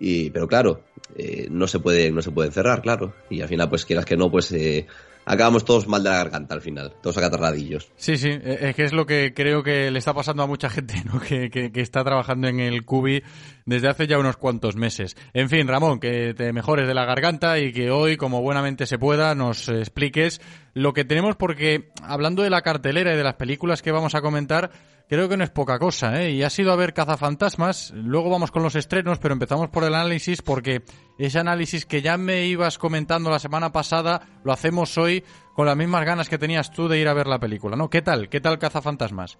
Y, 0.00 0.30
pero 0.30 0.46
claro, 0.46 0.84
eh, 1.16 1.48
no 1.50 1.66
se 1.66 1.80
puede, 1.80 2.10
no 2.12 2.22
se 2.22 2.30
puede 2.30 2.48
encerrar, 2.48 2.82
claro. 2.82 3.14
Y 3.30 3.40
al 3.40 3.48
final, 3.48 3.68
pues 3.68 3.84
quieras 3.84 4.04
que 4.04 4.16
no, 4.16 4.30
pues 4.30 4.52
eh, 4.52 4.86
acabamos 5.28 5.64
todos 5.64 5.86
mal 5.86 6.02
de 6.02 6.10
la 6.10 6.16
garganta 6.16 6.54
al 6.54 6.60
final, 6.60 6.94
todos 7.02 7.16
acatarradillos. 7.18 7.92
Sí, 7.96 8.16
sí, 8.16 8.30
eh, 8.30 8.58
es 8.62 8.74
que 8.74 8.84
es 8.84 8.92
lo 8.92 9.06
que 9.06 9.32
creo 9.34 9.62
que 9.62 9.90
le 9.90 9.98
está 9.98 10.14
pasando 10.14 10.42
a 10.42 10.46
mucha 10.46 10.70
gente, 10.70 10.94
¿no? 11.12 11.20
Que, 11.20 11.50
que, 11.50 11.70
que 11.70 11.80
está 11.80 12.02
trabajando 12.02 12.48
en 12.48 12.60
el 12.60 12.84
Cubi 12.84 13.22
desde 13.66 13.88
hace 13.88 14.06
ya 14.06 14.18
unos 14.18 14.36
cuantos 14.36 14.76
meses. 14.76 15.16
En 15.34 15.48
fin, 15.50 15.68
Ramón, 15.68 16.00
que 16.00 16.34
te 16.34 16.52
mejores 16.52 16.88
de 16.88 16.94
la 16.94 17.04
garganta 17.04 17.58
y 17.58 17.72
que 17.72 17.90
hoy, 17.90 18.16
como 18.16 18.40
buenamente 18.40 18.86
se 18.86 18.98
pueda, 18.98 19.34
nos 19.34 19.68
expliques 19.68 20.40
lo 20.72 20.92
que 20.92 21.04
tenemos, 21.04 21.36
porque 21.36 21.90
hablando 22.02 22.42
de 22.42 22.50
la 22.50 22.62
cartelera 22.62 23.12
y 23.12 23.16
de 23.16 23.24
las 23.24 23.34
películas 23.34 23.82
que 23.82 23.92
vamos 23.92 24.14
a 24.14 24.22
comentar, 24.22 24.70
creo 25.08 25.28
que 25.28 25.36
no 25.36 25.44
es 25.44 25.50
poca 25.50 25.78
cosa, 25.78 26.22
¿eh? 26.22 26.32
Y 26.32 26.42
ha 26.42 26.50
sido 26.50 26.72
a 26.72 26.76
ver 26.76 26.92
Cazafantasmas, 26.92 27.92
luego 27.94 28.30
vamos 28.30 28.50
con 28.50 28.62
los 28.62 28.76
estrenos, 28.76 29.18
pero 29.18 29.32
empezamos 29.32 29.70
por 29.70 29.84
el 29.84 29.94
análisis 29.94 30.42
porque 30.42 30.82
ese 31.18 31.38
análisis 31.38 31.86
que 31.86 32.02
ya 32.02 32.16
me 32.16 32.46
ibas 32.46 32.78
comentando 32.78 33.30
la 33.30 33.38
semana 33.38 33.72
pasada, 33.72 34.40
lo 34.44 34.52
hacemos 34.52 34.96
hoy 34.98 35.24
con 35.54 35.66
las 35.66 35.76
mismas 35.76 36.04
ganas 36.04 36.28
que 36.28 36.38
tenías 36.38 36.70
tú 36.70 36.88
de 36.88 36.98
ir 36.98 37.08
a 37.08 37.14
ver 37.14 37.26
la 37.26 37.40
película, 37.40 37.76
¿no? 37.76 37.90
¿Qué 37.90 38.02
tal? 38.02 38.28
¿Qué 38.28 38.40
tal 38.40 38.58
Cazafantasmas? 38.58 39.38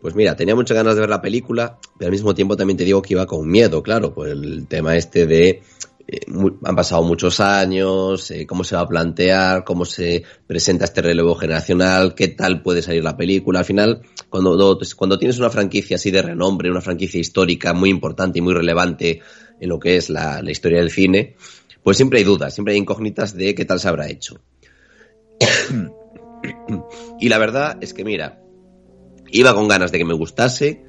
Pues 0.00 0.14
mira, 0.14 0.36
tenía 0.36 0.54
muchas 0.54 0.76
ganas 0.76 0.94
de 0.94 1.00
ver 1.00 1.10
la 1.10 1.20
película, 1.20 1.78
pero 1.98 2.06
al 2.06 2.12
mismo 2.12 2.32
tiempo 2.32 2.56
también 2.56 2.76
te 2.76 2.84
digo 2.84 3.02
que 3.02 3.14
iba 3.14 3.26
con 3.26 3.48
miedo, 3.48 3.82
claro, 3.82 4.14
por 4.14 4.28
el 4.28 4.68
tema 4.68 4.96
este 4.96 5.26
de 5.26 5.62
eh, 6.10 6.20
han 6.64 6.74
pasado 6.74 7.02
muchos 7.02 7.38
años, 7.38 8.30
eh, 8.30 8.46
cómo 8.46 8.64
se 8.64 8.74
va 8.74 8.82
a 8.82 8.88
plantear, 8.88 9.62
cómo 9.64 9.84
se 9.84 10.24
presenta 10.46 10.86
este 10.86 11.02
relevo 11.02 11.34
generacional, 11.34 12.14
qué 12.14 12.28
tal 12.28 12.62
puede 12.62 12.80
salir 12.80 13.04
la 13.04 13.16
película. 13.16 13.58
Al 13.58 13.64
final, 13.66 14.02
cuando, 14.30 14.78
cuando 14.96 15.18
tienes 15.18 15.38
una 15.38 15.50
franquicia 15.50 15.96
así 15.96 16.10
de 16.10 16.22
renombre, 16.22 16.70
una 16.70 16.80
franquicia 16.80 17.20
histórica 17.20 17.74
muy 17.74 17.90
importante 17.90 18.38
y 18.38 18.42
muy 18.42 18.54
relevante 18.54 19.20
en 19.60 19.68
lo 19.68 19.78
que 19.78 19.96
es 19.96 20.08
la 20.08 20.42
historia 20.50 20.78
del 20.78 20.90
cine, 20.90 21.36
pues 21.82 21.96
siempre 21.96 22.18
hay 22.18 22.24
dudas, 22.24 22.54
siempre 22.54 22.74
hay 22.74 22.80
incógnitas 22.80 23.34
de 23.34 23.54
qué 23.54 23.64
tal 23.64 23.80
se 23.80 23.88
habrá 23.88 24.08
hecho. 24.08 24.40
y 27.20 27.28
la 27.28 27.38
verdad 27.38 27.78
es 27.80 27.94
que, 27.94 28.04
mira, 28.04 28.42
iba 29.30 29.54
con 29.54 29.68
ganas 29.68 29.92
de 29.92 29.98
que 29.98 30.04
me 30.04 30.14
gustase 30.14 30.84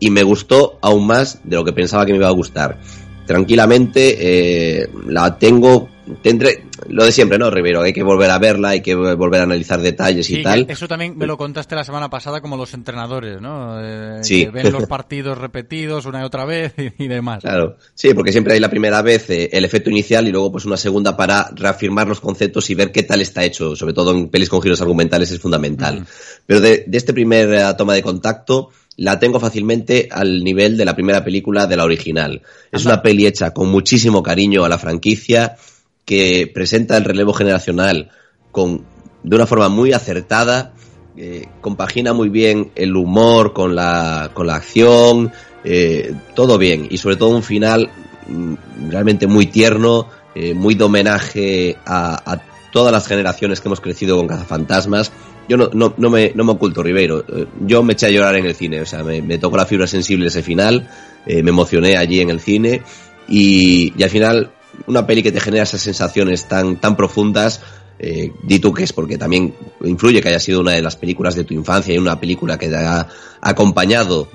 y 0.00 0.10
me 0.10 0.22
gustó 0.22 0.78
aún 0.80 1.06
más 1.06 1.40
de 1.44 1.56
lo 1.56 1.64
que 1.64 1.72
pensaba 1.72 2.06
que 2.06 2.12
me 2.12 2.18
iba 2.18 2.28
a 2.28 2.32
gustar. 2.32 2.80
Tranquilamente 3.28 4.80
eh, 4.80 4.88
la 5.06 5.38
tengo, 5.38 5.86
tendré 6.22 6.64
lo 6.88 7.04
de 7.04 7.12
siempre, 7.12 7.36
¿no, 7.36 7.50
Rivero? 7.50 7.82
Hay 7.82 7.92
que 7.92 8.02
volver 8.02 8.30
a 8.30 8.38
verla, 8.38 8.70
hay 8.70 8.80
que 8.80 8.94
volver 8.94 9.40
a 9.40 9.44
analizar 9.44 9.82
detalles 9.82 10.24
Sí, 10.24 10.36
y 10.40 10.42
tal. 10.42 10.64
eso 10.66 10.88
también 10.88 11.14
me 11.18 11.26
lo 11.26 11.36
contaste 11.36 11.74
la 11.74 11.84
semana 11.84 12.08
pasada 12.08 12.40
como 12.40 12.56
los 12.56 12.72
entrenadores, 12.72 13.38
¿no? 13.38 13.76
Eh, 13.84 14.20
Sí. 14.24 14.46
Que 14.46 14.50
ven 14.50 14.72
los 14.72 14.86
partidos 14.88 15.36
repetidos 15.36 16.06
una 16.06 16.22
y 16.22 16.24
otra 16.24 16.46
vez 16.46 16.72
y, 16.78 17.04
y 17.04 17.08
demás. 17.08 17.40
Claro, 17.42 17.76
sí, 17.94 18.14
porque 18.14 18.32
siempre 18.32 18.54
hay 18.54 18.60
la 18.60 18.70
primera 18.70 19.02
vez 19.02 19.28
eh, 19.28 19.50
el 19.52 19.66
efecto 19.66 19.90
inicial 19.90 20.26
y 20.26 20.32
luego 20.32 20.50
pues 20.50 20.64
una 20.64 20.78
segunda 20.78 21.14
para 21.14 21.50
reafirmar 21.54 22.08
los 22.08 22.20
conceptos 22.20 22.70
y 22.70 22.74
ver 22.74 22.92
qué 22.92 23.02
tal 23.02 23.20
está 23.20 23.44
hecho, 23.44 23.76
sobre 23.76 23.92
todo 23.92 24.12
en 24.12 24.30
pelis 24.30 24.48
con 24.48 24.62
giros 24.62 24.80
argumentales 24.80 25.30
es 25.32 25.38
fundamental. 25.38 26.06
Pero 26.46 26.62
de, 26.62 26.84
de 26.86 26.96
este 26.96 27.12
primer 27.12 27.76
toma 27.76 27.92
de 27.92 28.02
contacto 28.02 28.70
la 28.98 29.18
tengo 29.18 29.38
fácilmente 29.38 30.08
al 30.10 30.42
nivel 30.42 30.76
de 30.76 30.84
la 30.84 30.94
primera 30.94 31.24
película 31.24 31.66
de 31.66 31.76
la 31.76 31.84
original. 31.84 32.42
Es 32.72 32.84
una 32.84 33.00
peli 33.00 33.26
hecha 33.26 33.52
con 33.52 33.70
muchísimo 33.70 34.22
cariño 34.22 34.64
a 34.64 34.68
la 34.68 34.78
franquicia 34.78 35.56
que 36.04 36.50
presenta 36.52 36.96
el 36.96 37.04
relevo 37.04 37.32
generacional 37.32 38.10
con 38.50 38.84
de 39.22 39.36
una 39.36 39.46
forma 39.46 39.68
muy 39.68 39.92
acertada, 39.92 40.72
eh, 41.16 41.46
compagina 41.60 42.12
muy 42.12 42.28
bien 42.28 42.72
el 42.74 42.96
humor 42.96 43.52
con 43.52 43.76
la, 43.76 44.30
con 44.34 44.48
la 44.48 44.56
acción, 44.56 45.32
eh, 45.64 46.12
todo 46.34 46.58
bien 46.58 46.88
y 46.90 46.98
sobre 46.98 47.16
todo 47.16 47.30
un 47.30 47.42
final 47.44 47.90
mm, 48.26 48.54
realmente 48.90 49.28
muy 49.28 49.46
tierno, 49.46 50.08
eh, 50.34 50.54
muy 50.54 50.74
de 50.74 50.84
homenaje 50.84 51.76
a, 51.86 52.32
a 52.32 52.42
todas 52.72 52.92
las 52.92 53.06
generaciones 53.06 53.60
que 53.60 53.68
hemos 53.68 53.80
crecido 53.80 54.16
con 54.16 54.26
Cazafantasmas. 54.26 55.12
Yo 55.48 55.56
no, 55.56 55.70
no, 55.72 55.94
no, 55.96 56.10
me, 56.10 56.32
no 56.34 56.44
me 56.44 56.52
oculto, 56.52 56.82
Ribeiro. 56.82 57.24
Eh, 57.26 57.46
Yo 57.66 57.82
me 57.82 57.94
eché 57.94 58.06
a 58.06 58.10
llorar 58.10 58.36
en 58.36 58.44
el 58.44 58.54
cine, 58.54 58.80
o 58.82 58.86
sea, 58.86 59.02
me, 59.02 59.22
me 59.22 59.38
tocó 59.38 59.56
la 59.56 59.66
fibra 59.66 59.86
sensible 59.86 60.28
ese 60.28 60.42
final, 60.42 60.88
eh, 61.26 61.42
me 61.42 61.50
emocioné 61.50 61.96
allí 61.96 62.20
en 62.20 62.30
el 62.30 62.40
cine 62.40 62.82
y, 63.28 63.92
y 63.96 64.02
al 64.02 64.10
final 64.10 64.50
una 64.86 65.06
peli 65.06 65.22
que 65.22 65.32
te 65.32 65.40
genera 65.40 65.64
esas 65.64 65.80
sensaciones 65.80 66.46
tan, 66.46 66.76
tan 66.76 66.96
profundas, 66.96 67.60
eh, 67.98 68.32
di 68.42 68.58
tú 68.60 68.72
que 68.72 68.84
es 68.84 68.92
porque 68.92 69.18
también 69.18 69.54
influye 69.82 70.22
que 70.22 70.28
haya 70.28 70.38
sido 70.38 70.60
una 70.60 70.72
de 70.72 70.82
las 70.82 70.96
películas 70.96 71.34
de 71.34 71.44
tu 71.44 71.54
infancia 71.54 71.94
y 71.94 71.98
una 71.98 72.20
película 72.20 72.58
que 72.58 72.68
te 72.68 72.76
ha 72.76 73.08
acompañado 73.40 74.28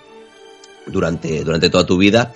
durante, 0.85 1.43
durante 1.43 1.69
toda 1.69 1.85
tu 1.85 1.97
vida, 1.97 2.33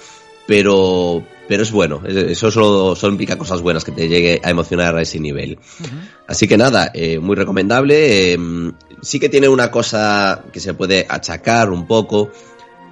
pero, 0.47 1.23
pero 1.47 1.61
es 1.61 1.71
bueno, 1.71 2.01
eso 2.07 2.49
solo, 2.49 2.95
solo 2.95 3.11
implica 3.11 3.37
cosas 3.37 3.61
buenas 3.61 3.83
que 3.83 3.91
te 3.91 4.07
llegue 4.07 4.39
a 4.43 4.49
emocionar 4.49 4.95
a 4.95 5.01
ese 5.01 5.19
nivel. 5.19 5.59
Así 6.25 6.47
que 6.47 6.57
nada, 6.57 6.89
eh, 6.93 7.19
muy 7.19 7.35
recomendable. 7.35 8.33
eh, 8.33 8.37
sí 9.01 9.19
que 9.19 9.29
tiene 9.29 9.49
una 9.49 9.69
cosa 9.69 10.43
que 10.51 10.59
se 10.59 10.73
puede 10.73 11.05
achacar 11.07 11.69
un 11.69 11.85
poco, 11.85 12.31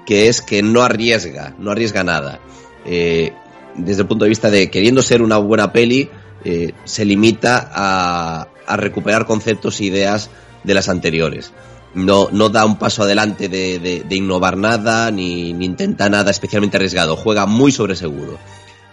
que 0.05 0.27
es 0.27 0.41
que 0.41 0.61
no 0.61 0.83
arriesga, 0.83 1.55
no 1.57 1.71
arriesga 1.71 2.03
nada. 2.03 2.39
Eh, 2.85 3.33
desde 3.75 4.01
el 4.01 4.07
punto 4.07 4.25
de 4.25 4.29
vista 4.29 4.51
de 4.51 4.69
queriendo 4.69 5.01
ser 5.01 5.21
una 5.21 5.37
buena 5.37 5.71
peli, 5.71 6.09
eh, 6.43 6.73
se 6.83 7.05
limita 7.05 7.71
a, 7.73 8.47
a 8.67 8.77
recuperar 8.77 9.25
conceptos 9.25 9.79
e 9.79 9.85
ideas 9.85 10.29
de 10.63 10.73
las 10.73 10.89
anteriores. 10.89 11.51
No, 11.95 12.29
no 12.31 12.49
da 12.49 12.65
un 12.65 12.77
paso 12.77 13.03
adelante 13.03 13.47
de, 13.49 13.79
de- 13.79 14.15
innovar 14.15 14.57
nada, 14.57 15.09
ni, 15.11 15.53
ni 15.53 15.65
intenta 15.65 16.09
nada 16.09 16.29
especialmente 16.31 16.77
arriesgado. 16.77 17.15
Juega 17.15 17.45
muy 17.45 17.71
sobre 17.71 17.95
seguro. 17.95 18.37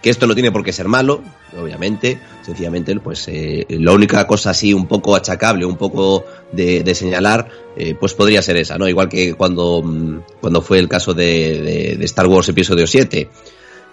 Que 0.00 0.10
esto 0.10 0.26
no 0.26 0.34
tiene 0.34 0.50
por 0.50 0.64
qué 0.64 0.72
ser 0.72 0.88
malo, 0.88 1.22
obviamente. 1.56 2.18
Sencillamente, 2.44 2.94
pues 3.00 3.26
eh, 3.28 3.66
la 3.68 3.92
única 3.92 4.26
cosa 4.26 4.50
así 4.50 4.72
un 4.74 4.86
poco 4.86 5.14
achacable, 5.14 5.64
un 5.64 5.76
poco 5.76 6.24
de, 6.50 6.82
de 6.82 6.94
señalar, 6.94 7.48
eh, 7.76 7.94
pues 7.98 8.14
podría 8.14 8.42
ser 8.42 8.56
esa, 8.56 8.78
¿no? 8.78 8.88
Igual 8.88 9.08
que 9.08 9.34
cuando, 9.34 9.80
mm, 9.82 10.20
cuando 10.40 10.60
fue 10.62 10.78
el 10.80 10.88
caso 10.88 11.14
de, 11.14 11.96
Star 12.02 12.26
Wars 12.26 12.48
Episodio 12.48 12.86
7. 12.86 13.28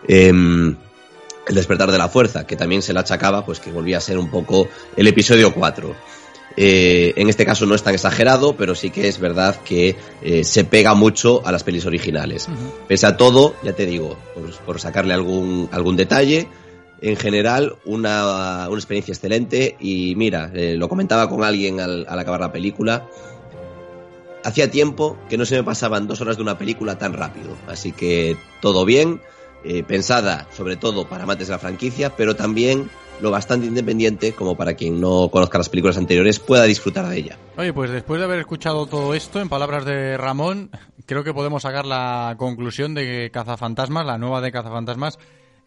Em, 0.07 0.75
el 1.47 1.55
despertar 1.55 1.91
de 1.91 1.97
la 1.97 2.09
fuerza, 2.09 2.45
que 2.45 2.55
también 2.55 2.81
se 2.81 2.93
le 2.93 2.99
achacaba, 2.99 3.43
pues 3.45 3.59
que 3.59 3.71
volvía 3.71 3.97
a 3.97 4.01
ser 4.01 4.17
un 4.17 4.29
poco 4.29 4.67
el 4.95 5.07
episodio 5.07 5.53
4. 5.53 5.95
Eh, 6.61 7.13
en 7.15 7.29
este 7.29 7.45
caso 7.45 7.65
no 7.65 7.73
es 7.73 7.83
tan 7.83 7.93
exagerado, 7.93 8.57
pero 8.57 8.75
sí 8.75 8.89
que 8.89 9.07
es 9.07 9.17
verdad 9.17 9.55
que 9.63 9.95
eh, 10.21 10.43
se 10.43 10.65
pega 10.65 10.93
mucho 10.93 11.41
a 11.45 11.53
las 11.53 11.63
pelis 11.63 11.85
originales. 11.85 12.49
Pese 12.85 13.07
a 13.07 13.15
todo, 13.15 13.55
ya 13.63 13.71
te 13.71 13.85
digo, 13.85 14.17
por, 14.35 14.53
por 14.65 14.81
sacarle 14.81 15.13
algún, 15.13 15.69
algún 15.71 15.95
detalle, 15.95 16.49
en 17.01 17.15
general 17.15 17.77
una, 17.85 18.67
una 18.67 18.77
experiencia 18.77 19.13
excelente. 19.13 19.77
Y 19.79 20.15
mira, 20.17 20.51
eh, 20.53 20.75
lo 20.75 20.89
comentaba 20.89 21.29
con 21.29 21.45
alguien 21.45 21.79
al, 21.79 22.05
al 22.09 22.19
acabar 22.19 22.41
la 22.41 22.51
película, 22.51 23.07
hacía 24.43 24.69
tiempo 24.69 25.17
que 25.29 25.37
no 25.37 25.45
se 25.45 25.55
me 25.55 25.63
pasaban 25.63 26.07
dos 26.07 26.19
horas 26.19 26.35
de 26.35 26.43
una 26.43 26.57
película 26.57 26.97
tan 26.97 27.13
rápido, 27.13 27.55
así 27.67 27.93
que 27.93 28.35
todo 28.61 28.83
bien, 28.83 29.21
eh, 29.63 29.83
pensada 29.83 30.47
sobre 30.55 30.75
todo 30.75 31.07
para 31.07 31.23
amantes 31.23 31.47
de 31.47 31.53
la 31.53 31.59
franquicia, 31.59 32.15
pero 32.15 32.35
también 32.35 32.89
lo 33.21 33.31
bastante 33.31 33.67
independiente 33.67 34.33
como 34.33 34.55
para 34.55 34.73
quien 34.73 34.99
no 34.99 35.29
conozca 35.29 35.57
las 35.57 35.69
películas 35.69 35.97
anteriores 35.97 36.39
pueda 36.39 36.63
disfrutar 36.63 37.07
de 37.07 37.17
ella. 37.17 37.37
Oye, 37.57 37.73
pues 37.73 37.91
después 37.91 38.19
de 38.19 38.25
haber 38.25 38.39
escuchado 38.39 38.85
todo 38.85 39.13
esto, 39.13 39.41
en 39.41 39.49
palabras 39.49 39.85
de 39.85 40.17
Ramón, 40.17 40.71
creo 41.05 41.23
que 41.23 41.33
podemos 41.33 41.63
sacar 41.63 41.85
la 41.85 42.35
conclusión 42.37 42.93
de 42.93 43.05
que 43.05 43.31
Cazafantasmas, 43.31 44.05
la 44.05 44.17
nueva 44.17 44.41
de 44.41 44.51
Cazafantasmas, 44.51 45.19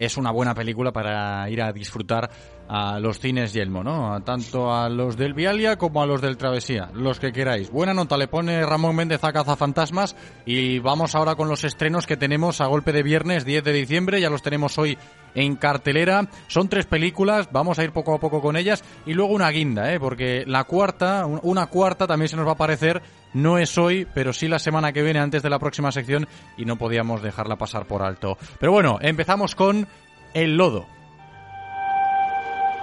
es 0.04 0.16
una 0.16 0.30
buena 0.30 0.54
película 0.54 0.92
para 0.92 1.48
ir 1.50 1.62
a 1.62 1.72
disfrutar 1.72 2.30
a 2.68 2.98
los 2.98 3.18
cines 3.18 3.52
Yelmo, 3.52 3.82
¿no? 3.84 4.22
Tanto 4.22 4.72
a 4.72 4.88
los 4.88 5.16
del 5.16 5.34
Vialia 5.34 5.76
como 5.76 6.00
a 6.02 6.06
los 6.06 6.22
del 6.22 6.36
Travesía, 6.36 6.90
los 6.94 7.20
que 7.20 7.32
queráis. 7.32 7.70
Buena 7.70 7.92
nota 7.92 8.16
le 8.16 8.28
pone 8.28 8.64
Ramón 8.64 8.96
Méndez 8.96 9.22
a 9.24 9.32
Cazafantasmas 9.32 10.16
y 10.46 10.78
vamos 10.78 11.14
ahora 11.14 11.34
con 11.34 11.48
los 11.48 11.64
estrenos 11.64 12.06
que 12.06 12.16
tenemos 12.16 12.60
a 12.60 12.66
golpe 12.66 12.92
de 12.92 13.02
viernes 13.02 13.44
10 13.44 13.62
de 13.64 13.72
diciembre, 13.72 14.20
ya 14.20 14.30
los 14.30 14.42
tenemos 14.42 14.78
hoy 14.78 14.96
en 15.34 15.56
cartelera. 15.56 16.28
Son 16.46 16.68
tres 16.68 16.86
películas, 16.86 17.48
vamos 17.52 17.78
a 17.78 17.84
ir 17.84 17.92
poco 17.92 18.14
a 18.14 18.20
poco 18.20 18.40
con 18.40 18.56
ellas 18.56 18.82
y 19.06 19.12
luego 19.14 19.32
una 19.34 19.50
guinda, 19.50 19.92
¿eh? 19.92 20.00
Porque 20.00 20.44
la 20.46 20.64
cuarta, 20.64 21.26
un- 21.26 21.40
una 21.42 21.66
cuarta 21.66 22.06
también 22.06 22.28
se 22.28 22.36
nos 22.36 22.46
va 22.46 22.50
a 22.50 22.54
aparecer, 22.54 23.02
no 23.34 23.58
es 23.58 23.78
hoy, 23.78 24.06
pero 24.12 24.32
sí 24.32 24.48
la 24.48 24.58
semana 24.58 24.92
que 24.92 25.02
viene 25.02 25.20
antes 25.20 25.42
de 25.42 25.50
la 25.50 25.58
próxima 25.58 25.92
sección 25.92 26.28
y 26.56 26.64
no 26.64 26.76
podíamos 26.76 27.22
dejarla 27.22 27.56
pasar 27.56 27.86
por 27.86 28.02
alto. 28.02 28.36
Pero 28.58 28.72
bueno, 28.72 28.98
empezamos 29.00 29.54
con 29.54 29.86
El 30.34 30.56
Lodo. 30.56 30.86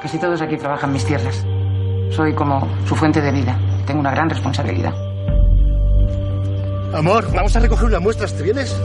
Casi 0.01 0.17
todos 0.19 0.41
aquí 0.41 0.57
trabajan 0.57 0.93
mis 0.93 1.05
tierras. 1.05 1.45
Soy 2.11 2.33
como 2.33 2.67
su 2.87 2.95
fuente 2.95 3.21
de 3.21 3.31
vida. 3.31 3.59
Tengo 3.85 3.99
una 3.99 4.11
gran 4.11 4.29
responsabilidad. 4.29 4.93
Amor, 6.93 7.31
vamos 7.33 7.55
a 7.55 7.59
recoger 7.59 7.85
una 7.85 7.99
muestra, 7.99 8.27
¿te 8.27 8.41
vienes? 8.41 8.75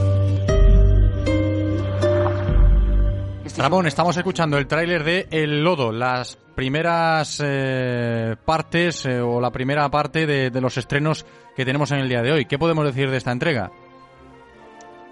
Ramón, 3.57 3.87
estamos 3.87 4.17
escuchando 4.17 4.57
el 4.57 4.67
tráiler 4.67 5.03
de 5.03 5.27
El 5.31 5.63
Lodo, 5.63 5.91
las 5.91 6.37
primeras 6.55 7.41
eh, 7.43 8.35
partes 8.43 9.05
eh, 9.05 9.21
o 9.21 9.39
la 9.39 9.51
primera 9.51 9.89
parte 9.89 10.25
de, 10.25 10.61
los 10.61 10.77
estrenos 10.77 11.25
que 11.55 11.63
tenemos 11.65 11.91
en 11.91 11.99
el 11.99 12.09
día 12.09 12.21
de 12.21 12.31
hoy. 12.33 12.45
¿Qué 12.45 12.59
podemos 12.59 12.85
decir 12.85 13.09
de 13.09 13.17
esta 13.17 13.31
entrega? 13.31 13.71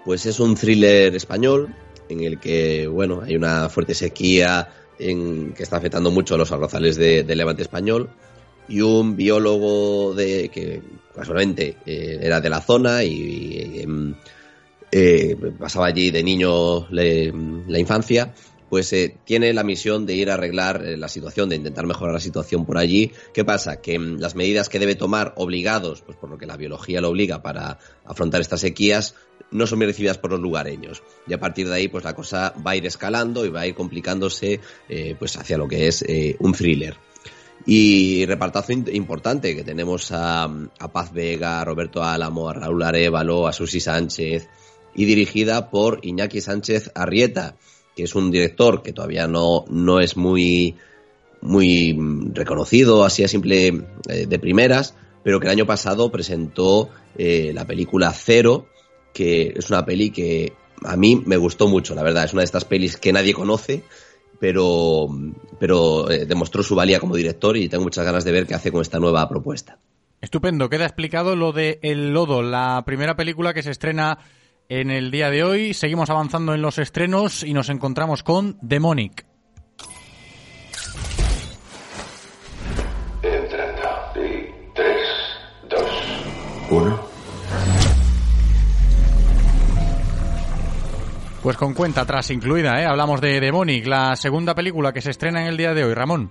Pues 0.04 0.26
es 0.26 0.38
un 0.40 0.54
thriller 0.54 1.14
español 1.14 1.74
en 2.10 2.20
el 2.22 2.38
que, 2.38 2.86
bueno, 2.86 3.22
hay 3.22 3.34
una 3.34 3.70
fuerte 3.70 3.94
sequía 3.94 4.68
en, 4.98 5.54
que 5.54 5.62
está 5.62 5.78
afectando 5.78 6.10
mucho 6.10 6.34
a 6.34 6.38
los 6.38 6.52
arrozales 6.52 6.96
de- 6.96 7.24
levante 7.34 7.62
español 7.62 8.10
y 8.68 8.82
un 8.82 9.16
biólogo 9.16 10.14
de 10.14 10.50
que 10.50 10.82
casualmente 11.14 11.78
eh, 11.86 12.18
era 12.20 12.42
de 12.42 12.50
la 12.50 12.60
zona 12.60 13.02
y, 13.02 13.10
y, 13.10 13.80
em, 13.80 14.14
eh, 14.92 15.36
pasaba 15.58 15.86
allí 15.86 16.10
de 16.10 16.22
niño 16.22 16.88
la 16.90 17.78
infancia, 17.78 18.34
pues 18.68 18.92
eh, 18.92 19.16
tiene 19.24 19.52
la 19.52 19.62
misión 19.62 20.04
de 20.04 20.14
ir 20.14 20.30
a 20.30 20.34
arreglar 20.34 20.84
eh, 20.84 20.96
la 20.96 21.08
situación, 21.08 21.48
de 21.48 21.56
intentar 21.56 21.86
mejorar 21.86 22.14
la 22.14 22.20
situación 22.20 22.64
por 22.64 22.78
allí. 22.78 23.12
¿Qué 23.32 23.44
pasa? 23.44 23.80
Que 23.80 23.98
mm, 23.98 24.18
las 24.18 24.34
medidas 24.34 24.68
que 24.68 24.78
debe 24.78 24.94
tomar 24.94 25.32
obligados, 25.36 26.02
pues 26.02 26.16
por 26.16 26.30
lo 26.30 26.38
que 26.38 26.46
la 26.46 26.56
biología 26.56 27.00
lo 27.00 27.10
obliga 27.10 27.42
para 27.42 27.78
afrontar 28.04 28.40
estas 28.40 28.60
sequías, 28.60 29.14
no 29.50 29.66
son 29.66 29.78
bien 29.78 29.90
recibidas 29.90 30.18
por 30.18 30.32
los 30.32 30.40
lugareños. 30.40 31.02
Y 31.26 31.34
a 31.34 31.38
partir 31.38 31.68
de 31.68 31.74
ahí, 31.74 31.88
pues 31.88 32.02
la 32.02 32.14
cosa 32.14 32.52
va 32.66 32.72
a 32.72 32.76
ir 32.76 32.86
escalando 32.86 33.44
y 33.44 33.50
va 33.50 33.60
a 33.60 33.66
ir 33.68 33.76
complicándose 33.76 34.58
pues 35.18 35.36
hacia 35.36 35.56
lo 35.56 35.68
que 35.68 35.86
es 35.86 36.04
un 36.40 36.52
thriller. 36.52 36.96
Y 37.66 38.26
repartazo 38.26 38.72
importante, 38.72 39.54
que 39.54 39.62
tenemos 39.62 40.10
a, 40.10 40.44
a 40.44 40.92
Paz 40.92 41.12
Vega, 41.12 41.60
a 41.60 41.64
Roberto 41.64 42.02
Álamo, 42.02 42.48
a 42.48 42.54
Raúl 42.54 42.82
Arevalo, 42.82 43.46
a 43.46 43.52
Susi 43.52 43.78
Sánchez, 43.78 44.48
y 44.94 45.04
dirigida 45.04 45.70
por 45.70 46.00
Iñaki 46.02 46.40
Sánchez 46.40 46.90
Arrieta, 46.94 47.56
que 47.96 48.04
es 48.04 48.14
un 48.14 48.30
director 48.30 48.82
que 48.82 48.92
todavía 48.92 49.26
no, 49.26 49.64
no 49.68 50.00
es 50.00 50.16
muy, 50.16 50.76
muy 51.40 51.96
reconocido, 52.32 53.04
así 53.04 53.22
a 53.24 53.28
simple 53.28 53.84
eh, 54.08 54.26
de 54.26 54.38
primeras, 54.38 54.94
pero 55.22 55.40
que 55.40 55.46
el 55.46 55.52
año 55.52 55.66
pasado 55.66 56.10
presentó 56.10 56.90
eh, 57.16 57.52
la 57.54 57.66
película 57.66 58.12
Cero, 58.12 58.66
que 59.12 59.54
es 59.56 59.70
una 59.70 59.84
peli 59.84 60.10
que 60.10 60.52
a 60.84 60.96
mí 60.96 61.22
me 61.24 61.36
gustó 61.36 61.68
mucho, 61.68 61.94
la 61.94 62.02
verdad, 62.02 62.24
es 62.24 62.32
una 62.32 62.42
de 62.42 62.46
estas 62.46 62.64
pelis 62.64 62.96
que 62.96 63.12
nadie 63.12 63.32
conoce, 63.32 63.84
pero, 64.38 65.08
pero 65.58 66.10
eh, 66.10 66.26
demostró 66.26 66.62
su 66.62 66.74
valía 66.74 67.00
como 67.00 67.16
director 67.16 67.56
y 67.56 67.68
tengo 67.68 67.84
muchas 67.84 68.04
ganas 68.04 68.24
de 68.24 68.32
ver 68.32 68.46
qué 68.46 68.54
hace 68.54 68.72
con 68.72 68.82
esta 68.82 68.98
nueva 68.98 69.28
propuesta. 69.28 69.78
Estupendo, 70.20 70.68
queda 70.68 70.86
explicado 70.86 71.36
lo 71.36 71.52
de 71.52 71.78
El 71.82 72.12
Lodo, 72.12 72.42
la 72.42 72.82
primera 72.86 73.16
película 73.16 73.54
que 73.54 73.62
se 73.62 73.70
estrena 73.70 74.18
en 74.68 74.90
el 74.90 75.10
día 75.10 75.30
de 75.30 75.44
hoy. 75.44 75.74
Seguimos 75.74 76.10
avanzando 76.10 76.54
en 76.54 76.62
los 76.62 76.78
estrenos 76.78 77.42
y 77.42 77.52
nos 77.52 77.68
encontramos 77.68 78.22
con 78.22 78.58
Demonic. 78.60 79.26
Entrando. 83.22 83.82
Y 84.16 84.72
tres, 84.74 85.08
dos, 85.68 85.90
uno. 86.70 87.00
Pues 91.42 91.56
con 91.58 91.74
cuenta 91.74 92.00
atrás 92.00 92.30
incluida, 92.30 92.80
¿eh? 92.80 92.86
Hablamos 92.86 93.20
de 93.20 93.38
Demonic, 93.38 93.86
la 93.86 94.16
segunda 94.16 94.54
película 94.54 94.94
que 94.94 95.02
se 95.02 95.10
estrena 95.10 95.42
en 95.42 95.48
el 95.48 95.58
día 95.58 95.74
de 95.74 95.84
hoy. 95.84 95.92
Ramón. 95.92 96.30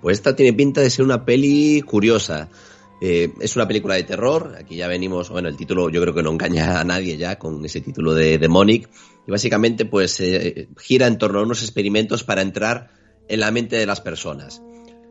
Pues 0.00 0.16
esta 0.16 0.34
tiene 0.34 0.54
pinta 0.54 0.80
de 0.80 0.88
ser 0.88 1.04
una 1.04 1.24
peli 1.24 1.82
curiosa. 1.82 2.48
Eh, 3.04 3.32
es 3.40 3.56
una 3.56 3.66
película 3.66 3.96
de 3.96 4.04
terror. 4.04 4.54
Aquí 4.56 4.76
ya 4.76 4.86
venimos, 4.86 5.28
bueno, 5.28 5.48
el 5.48 5.56
título 5.56 5.90
yo 5.90 6.00
creo 6.00 6.14
que 6.14 6.22
no 6.22 6.30
engaña 6.30 6.80
a 6.80 6.84
nadie 6.84 7.16
ya 7.16 7.36
con 7.36 7.64
ese 7.64 7.80
título 7.80 8.14
de 8.14 8.38
Demonic. 8.38 8.88
Y 9.26 9.30
básicamente, 9.32 9.86
pues 9.86 10.20
eh, 10.20 10.68
gira 10.78 11.08
en 11.08 11.18
torno 11.18 11.40
a 11.40 11.42
unos 11.42 11.62
experimentos 11.62 12.22
para 12.22 12.42
entrar 12.42 12.92
en 13.26 13.40
la 13.40 13.50
mente 13.50 13.74
de 13.74 13.86
las 13.86 14.00
personas. 14.00 14.62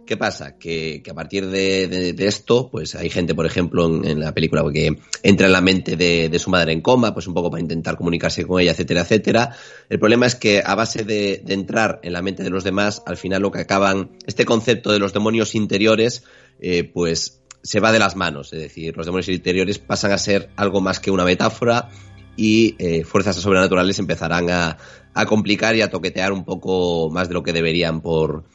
¿Qué 0.05 0.15
pasa? 0.15 0.57
Que, 0.57 1.03
a 1.09 1.13
partir 1.13 1.47
de, 1.47 2.15
esto, 2.17 2.69
pues 2.71 2.95
hay 2.95 3.09
gente, 3.09 3.35
por 3.35 3.45
ejemplo, 3.45 3.85
en, 3.85 4.21
la 4.21 4.33
película 4.33 4.63
que 4.71 4.95
entra 5.21 5.47
en 5.47 5.51
la 5.51 5.61
mente 5.61 5.97
de, 5.97 6.39
su 6.39 6.49
madre 6.49 6.71
en 6.71 6.79
coma, 6.79 7.13
pues 7.13 7.27
un 7.27 7.33
poco 7.33 7.51
para 7.51 7.61
intentar 7.61 7.97
comunicarse 7.97 8.45
con 8.45 8.61
ella, 8.61 8.71
etcétera, 8.71 9.01
etcétera. 9.01 9.55
El 9.89 9.99
problema 9.99 10.27
es 10.27 10.35
que 10.35 10.63
a 10.65 10.75
base 10.75 11.03
de, 11.03 11.41
de 11.43 11.53
entrar 11.53 11.99
en 12.03 12.13
la 12.13 12.21
mente 12.21 12.41
de 12.41 12.49
los 12.49 12.63
demás, 12.63 13.03
al 13.05 13.17
final 13.17 13.41
lo 13.41 13.51
que 13.51 13.59
acaban, 13.59 14.11
este 14.25 14.45
concepto 14.45 14.93
de 14.93 14.99
los 14.99 15.11
demonios 15.11 15.55
interiores, 15.55 16.23
eh, 16.61 16.83
pues 16.83 17.40
se 17.63 17.79
va 17.79 17.91
de 17.91 17.99
las 17.99 18.15
manos. 18.15 18.51
Es 18.53 18.59
decir, 18.61 18.95
los 18.97 19.05
demonios 19.05 19.29
interiores 19.29 19.79
pasan 19.79 20.11
a 20.11 20.17
ser 20.17 20.49
algo 20.55 20.81
más 20.81 20.99
que 20.99 21.11
una 21.11 21.23
metáfora 21.25 21.89
y 22.35 22.75
eh, 22.79 23.03
fuerzas 23.03 23.35
sobrenaturales 23.35 23.99
empezarán 23.99 24.49
a, 24.49 24.77
a 25.13 25.25
complicar 25.25 25.75
y 25.75 25.81
a 25.81 25.89
toquetear 25.89 26.31
un 26.33 26.45
poco 26.45 27.09
más 27.11 27.27
de 27.27 27.33
lo 27.33 27.43
que 27.43 27.53
deberían 27.53 28.01
por, 28.01 28.45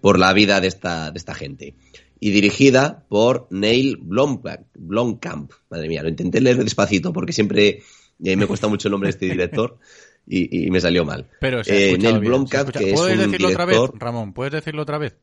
por 0.00 0.18
la 0.18 0.32
vida 0.32 0.60
de 0.60 0.68
esta, 0.68 1.10
de 1.10 1.18
esta 1.18 1.34
gente. 1.34 1.74
Y 2.20 2.30
dirigida 2.30 3.04
por 3.08 3.48
Neil 3.50 3.98
Blomkamp. 4.00 4.66
Blomkamp. 4.74 5.52
Madre 5.68 5.88
mía, 5.88 6.02
lo 6.02 6.08
intenté 6.08 6.40
leer 6.40 6.62
despacito 6.62 7.12
porque 7.12 7.32
siempre 7.32 7.82
eh, 8.24 8.36
me 8.36 8.46
cuesta 8.46 8.68
mucho 8.68 8.88
el 8.88 8.92
nombre 8.92 9.08
de 9.08 9.10
este 9.10 9.26
director 9.26 9.78
y, 10.26 10.66
y 10.66 10.70
me 10.70 10.80
salió 10.80 11.04
mal. 11.04 11.28
Pero 11.40 11.62
se 11.64 11.90
Eh, 11.90 11.98
Neil 11.98 12.20
bien, 12.20 12.20
Blomkamp, 12.20 12.68
escuchado- 12.68 12.84
que 12.84 12.92
es 12.92 12.98
¿Puedes 13.00 13.18
un 13.18 13.24
decirlo 13.26 13.48
otra 13.48 13.64
vez. 13.66 13.78
Ramón? 13.94 14.32
¿Puedes 14.32 14.52
decirlo 14.54 14.82
otra 14.82 14.96
vez? 14.98 15.16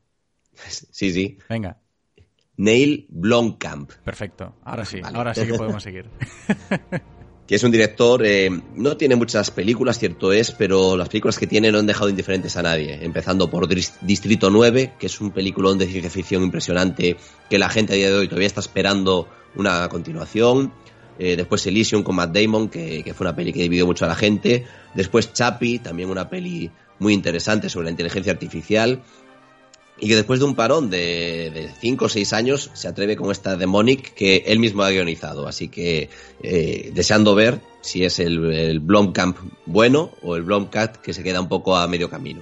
Sí, 0.92 1.12
sí. 1.12 1.38
Venga. 1.50 1.78
Neil 2.62 3.08
Blomkamp. 3.10 3.92
Perfecto. 4.04 4.54
Ahora 4.64 4.86
sí, 4.86 5.02
ahora 5.04 5.34
sí 5.34 5.48
que 5.48 5.56
podemos 5.56 5.82
seguir. 5.84 6.06
que 7.48 7.56
es 7.56 7.64
un 7.64 7.72
director, 7.72 8.24
eh, 8.24 8.52
no 8.76 8.98
tiene 8.98 9.16
muchas 9.16 9.50
películas, 9.50 9.98
cierto 9.98 10.32
es, 10.32 10.52
pero 10.52 10.96
las 10.96 11.10
películas 11.10 11.40
que 11.40 11.48
tiene 11.48 11.72
no 11.72 11.80
han 11.80 11.88
dejado 11.88 12.10
indiferentes 12.10 12.56
a 12.58 12.62
nadie, 12.62 13.04
empezando 13.04 13.50
por 13.50 13.68
Distrito 13.68 14.52
9, 14.52 14.94
que 15.00 15.08
es 15.08 15.20
un 15.22 15.32
peliculón 15.32 15.80
de 15.80 15.88
ciencia 15.88 16.12
ficción 16.12 16.44
impresionante 16.44 17.18
que 17.50 17.58
la 17.58 17.68
gente 17.70 17.94
a 17.94 17.96
día 17.96 18.12
de 18.12 18.18
hoy 18.18 18.28
todavía 18.28 18.48
está 18.48 18.60
esperando 18.60 19.28
una 19.56 19.90
continuación. 19.90 20.72
Eh, 21.18 21.36
después 21.36 21.66
Elysium 21.66 22.04
con 22.04 22.16
Matt 22.16 22.32
Damon, 22.32 22.70
que, 22.70 23.04
que 23.04 23.14
fue 23.16 23.26
una 23.26 23.36
peli 23.36 23.54
que 23.54 23.64
dividió 23.64 23.88
mucho 23.88 24.06
a 24.06 24.08
la 24.08 24.16
gente. 24.16 24.68
Después 24.94 25.34
Chappie, 25.34 25.80
también 25.80 26.12
una 26.12 26.30
peli 26.30 26.70
muy 27.00 27.14
interesante 27.14 27.70
sobre 27.70 27.86
la 27.86 27.92
inteligencia 27.92 28.32
artificial. 28.32 29.02
Y 30.02 30.08
que 30.08 30.16
después 30.16 30.40
de 30.40 30.46
un 30.46 30.56
parón 30.56 30.90
de 30.90 31.70
5 31.80 32.06
o 32.06 32.10
6 32.10 32.34
años 32.34 32.72
se 32.74 32.88
atreve 32.88 33.16
con 33.16 33.32
esta 33.32 33.56
Demonic 33.56 34.16
que 34.16 34.44
él 34.48 34.58
mismo 34.58 34.82
ha 34.82 34.90
guionizado. 34.90 35.48
Así 35.48 35.70
que 35.70 36.10
eh, 36.42 36.92
deseando 36.94 37.36
ver 37.36 37.62
si 37.82 38.04
es 38.04 38.20
el, 38.20 38.52
el 38.52 38.80
Blomkamp 38.80 39.38
bueno 39.68 40.12
o 40.24 40.36
el 40.36 40.42
Blomkamp 40.42 40.98
que 40.98 41.14
se 41.14 41.22
queda 41.22 41.40
un 41.40 41.48
poco 41.48 41.78
a 41.78 41.88
medio 41.88 42.10
camino. 42.10 42.42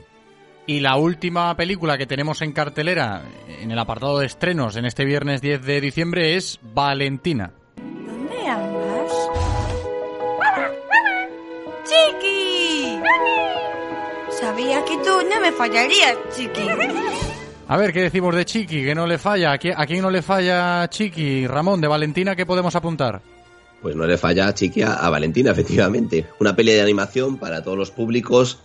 Y 0.70 0.82
la 0.82 0.98
última 0.98 1.58
película 1.58 1.98
que 1.98 2.06
tenemos 2.06 2.44
en 2.44 2.52
cartelera, 2.52 3.24
en 3.60 3.72
el 3.72 3.80
apartado 3.80 4.20
de 4.20 4.28
estrenos, 4.28 4.76
en 4.76 4.86
este 4.86 5.04
viernes 5.04 5.42
10 5.42 5.66
de 5.66 5.82
diciembre, 5.82 6.36
es 6.36 6.60
Valentina. 6.62 7.52
¿Dónde 7.76 8.48
andas? 8.48 9.12
¡Chiqui! 11.84 13.00
Sabía 14.40 14.86
que 14.86 14.96
tú 14.98 15.28
no 15.28 15.42
me 15.42 15.52
fallarías, 15.52 16.18
Chiqui. 16.36 16.62
A 17.72 17.78
ver, 17.78 17.94
¿qué 17.94 18.02
decimos 18.02 18.36
de 18.36 18.46
Chiqui? 18.46 18.84
Que 18.84 18.96
no 18.96 19.06
le 19.06 19.20
falla. 19.20 19.52
¿A 19.52 19.60
quién, 19.60 20.02
no 20.02 20.10
le 20.10 20.24
falla 20.24 20.90
Chiqui? 20.90 21.46
Ramón, 21.46 21.80
de 21.80 21.88
Valentina, 21.88 22.36
¿qué 22.36 22.44
podemos 22.44 22.76
apuntar? 22.76 23.22
Pues 23.80 23.96
no 23.96 24.08
le 24.08 24.18
falla 24.18 24.52
Chiqui 24.56 24.82
a, 24.82 24.94
a 24.94 25.10
Valentina, 25.12 25.52
efectivamente. 25.52 26.26
Una 26.40 26.56
peli 26.56 26.72
de 26.72 26.82
animación 26.82 27.38
para 27.38 27.64
todos 27.64 27.78
los 27.78 27.92
públicos, 27.92 28.58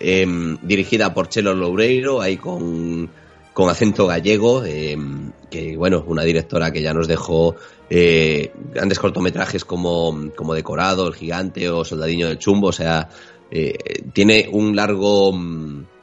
em, 0.00 0.56
dirigida 0.62 1.12
por 1.12 1.28
Chelo 1.28 1.52
Loureiro, 1.52 2.22
ahí 2.22 2.38
con, 2.38 3.10
con 3.52 3.68
acento 3.68 4.06
gallego, 4.06 4.64
em, 4.64 5.32
que 5.50 5.76
bueno, 5.76 6.02
una 6.06 6.22
directora 6.22 6.70
que 6.70 6.80
ya 6.80 6.94
nos 6.94 7.08
dejó 7.08 7.56
eh, 7.90 8.52
grandes 8.72 8.98
cortometrajes 8.98 9.66
como, 9.66 10.30
como 10.34 10.54
Decorado, 10.54 11.06
El 11.08 11.14
Gigante 11.14 11.68
o 11.68 11.84
Soldadiño 11.84 12.28
del 12.28 12.38
Chumbo, 12.38 12.68
o 12.68 12.72
sea, 12.72 13.10
eh, 13.50 13.76
tiene 14.14 14.48
un 14.50 14.74
largo... 14.74 15.34
mm, 15.34 15.95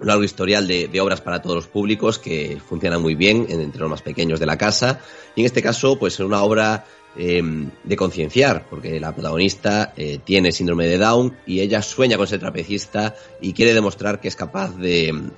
un 0.00 0.06
largo 0.06 0.24
historial 0.24 0.66
de, 0.66 1.00
obras 1.00 1.20
para 1.20 1.42
todos 1.42 1.56
los 1.56 1.66
públicos 1.66 2.18
que 2.18 2.58
funcionan 2.66 3.02
muy 3.02 3.14
bien 3.14 3.46
en- 3.48 3.60
entre 3.60 3.80
los 3.80 3.90
más 3.90 4.02
pequeños 4.02 4.40
de 4.40 4.46
la 4.46 4.56
casa. 4.56 5.00
Y 5.34 5.40
en 5.40 5.46
este 5.46 5.62
caso, 5.62 5.98
pues 5.98 6.14
es 6.14 6.20
una 6.20 6.42
obra 6.42 6.86
eh, 7.16 7.42
de 7.84 7.96
concienciar, 7.96 8.66
porque 8.68 9.00
la 9.00 9.12
protagonista 9.12 9.92
eh, 9.96 10.18
tiene 10.24 10.52
síndrome 10.52 10.86
de 10.86 10.98
Down 10.98 11.36
y 11.46 11.60
ella 11.60 11.82
sueña 11.82 12.16
con 12.16 12.26
ser 12.26 12.38
trapecista 12.40 13.14
y 13.40 13.52
quiere 13.52 13.74
demostrar 13.74 14.20
que 14.20 14.28
es 14.28 14.36
capaz 14.36 14.76
de, 14.76 15.32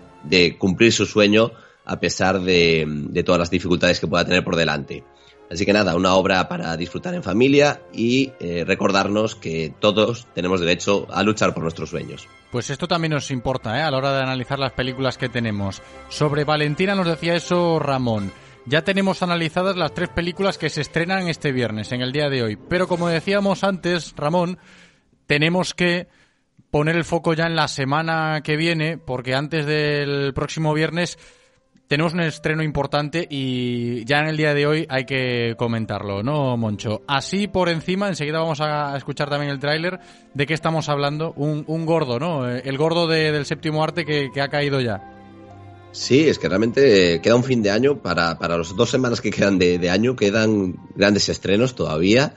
cumplir 0.58 0.92
su 0.92 1.06
sueño 1.06 1.52
a 1.86 1.98
pesar 1.98 2.40
de 2.40 3.22
todas 3.24 3.38
las 3.38 3.50
dificultades 3.50 3.98
que 3.98 4.06
pueda 4.06 4.24
tener 4.24 4.44
por 4.44 4.56
delante. 4.56 5.02
Así 5.50 5.66
que 5.66 5.72
nada, 5.72 5.96
una 5.96 6.14
obra 6.14 6.48
para 6.48 6.76
disfrutar 6.76 7.12
en 7.14 7.24
familia 7.24 7.82
y 7.92 8.32
eh, 8.38 8.64
recordarnos 8.64 9.34
que 9.34 9.74
todos 9.80 10.28
tenemos 10.32 10.60
derecho 10.60 11.08
a 11.10 11.24
luchar 11.24 11.52
por 11.54 11.64
nuestros 11.64 11.90
sueños. 11.90 12.28
Pues 12.52 12.70
esto 12.70 12.86
también 12.86 13.12
nos 13.12 13.32
importa 13.32 13.76
¿eh? 13.76 13.82
a 13.82 13.90
la 13.90 13.98
hora 13.98 14.12
de 14.12 14.22
analizar 14.22 14.60
las 14.60 14.72
películas 14.72 15.18
que 15.18 15.28
tenemos. 15.28 15.82
Sobre 16.08 16.44
Valentina 16.44 16.94
nos 16.94 17.08
decía 17.08 17.34
eso 17.34 17.80
Ramón. 17.80 18.30
Ya 18.66 18.82
tenemos 18.82 19.22
analizadas 19.22 19.76
las 19.76 19.92
tres 19.92 20.10
películas 20.10 20.56
que 20.56 20.70
se 20.70 20.82
estrenan 20.82 21.26
este 21.26 21.50
viernes, 21.50 21.90
en 21.90 22.02
el 22.02 22.12
día 22.12 22.28
de 22.28 22.44
hoy. 22.44 22.56
Pero 22.56 22.86
como 22.86 23.08
decíamos 23.08 23.64
antes, 23.64 24.14
Ramón, 24.16 24.58
tenemos 25.26 25.74
que 25.74 26.06
poner 26.70 26.94
el 26.94 27.04
foco 27.04 27.34
ya 27.34 27.46
en 27.46 27.56
la 27.56 27.66
semana 27.66 28.42
que 28.42 28.56
viene, 28.56 28.98
porque 28.98 29.34
antes 29.34 29.66
del 29.66 30.32
próximo 30.34 30.72
viernes 30.74 31.18
tenemos 31.90 32.14
un 32.14 32.20
estreno 32.20 32.62
importante 32.62 33.26
y 33.28 34.04
ya 34.04 34.20
en 34.20 34.28
el 34.28 34.36
día 34.36 34.54
de 34.54 34.64
hoy 34.64 34.86
hay 34.88 35.04
que 35.06 35.56
comentarlo, 35.58 36.22
¿no, 36.22 36.56
Moncho? 36.56 37.02
Así 37.08 37.48
por 37.48 37.68
encima, 37.68 38.06
enseguida 38.06 38.38
vamos 38.38 38.60
a 38.60 38.96
escuchar 38.96 39.28
también 39.28 39.50
el 39.50 39.58
tráiler 39.58 39.98
de 40.32 40.46
qué 40.46 40.54
estamos 40.54 40.88
hablando. 40.88 41.32
Un, 41.34 41.64
un 41.66 41.86
gordo, 41.86 42.20
¿no? 42.20 42.48
Eh, 42.48 42.62
El 42.64 42.78
gordo 42.78 43.08
de- 43.08 43.32
del 43.32 43.44
séptimo 43.44 43.82
arte 43.82 44.04
que, 44.04 44.30
ha 44.40 44.46
caído 44.46 44.80
ya. 44.80 45.02
Sí, 45.90 46.28
es 46.28 46.38
que 46.38 46.48
realmente 46.48 47.20
queda 47.20 47.34
un 47.34 47.42
fin 47.42 47.60
de 47.60 47.72
año. 47.72 47.98
Para, 47.98 48.38
para 48.38 48.56
las 48.56 48.76
dos 48.76 48.88
semanas 48.88 49.20
que 49.20 49.32
quedan 49.32 49.58
de, 49.58 49.80
de 49.80 49.90
año, 49.90 50.14
quedan 50.14 50.76
grandes 50.94 51.28
estrenos 51.28 51.74
todavía. 51.74 52.34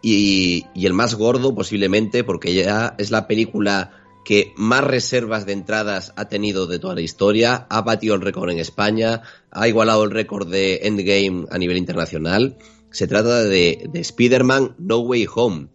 Y, 0.00 0.64
y 0.74 0.86
el 0.86 0.94
más 0.94 1.14
gordo 1.14 1.54
posiblemente, 1.54 2.24
porque 2.24 2.54
ya 2.54 2.94
es 2.96 3.10
la 3.10 3.26
película 3.26 3.90
que 4.24 4.52
más 4.56 4.82
reservas 4.82 5.46
de 5.46 5.52
entradas 5.52 6.12
ha 6.16 6.28
tenido 6.28 6.66
de 6.66 6.78
toda 6.78 6.94
la 6.94 7.02
historia. 7.02 7.66
Ha 7.68 7.82
batido 7.82 8.14
el 8.14 8.22
récord 8.22 8.50
en 8.50 8.58
España, 8.58 9.22
ha 9.50 9.68
igualado 9.68 10.04
el 10.04 10.10
récord 10.10 10.50
de 10.50 10.80
Endgame 10.84 11.46
a 11.50 11.58
nivel 11.58 11.76
internacional. 11.76 12.56
Se 12.90 13.06
trata 13.06 13.44
de, 13.44 13.86
de 13.90 14.00
Spider-Man 14.00 14.76
No 14.78 14.98
Way 15.00 15.26
Home. 15.34 15.68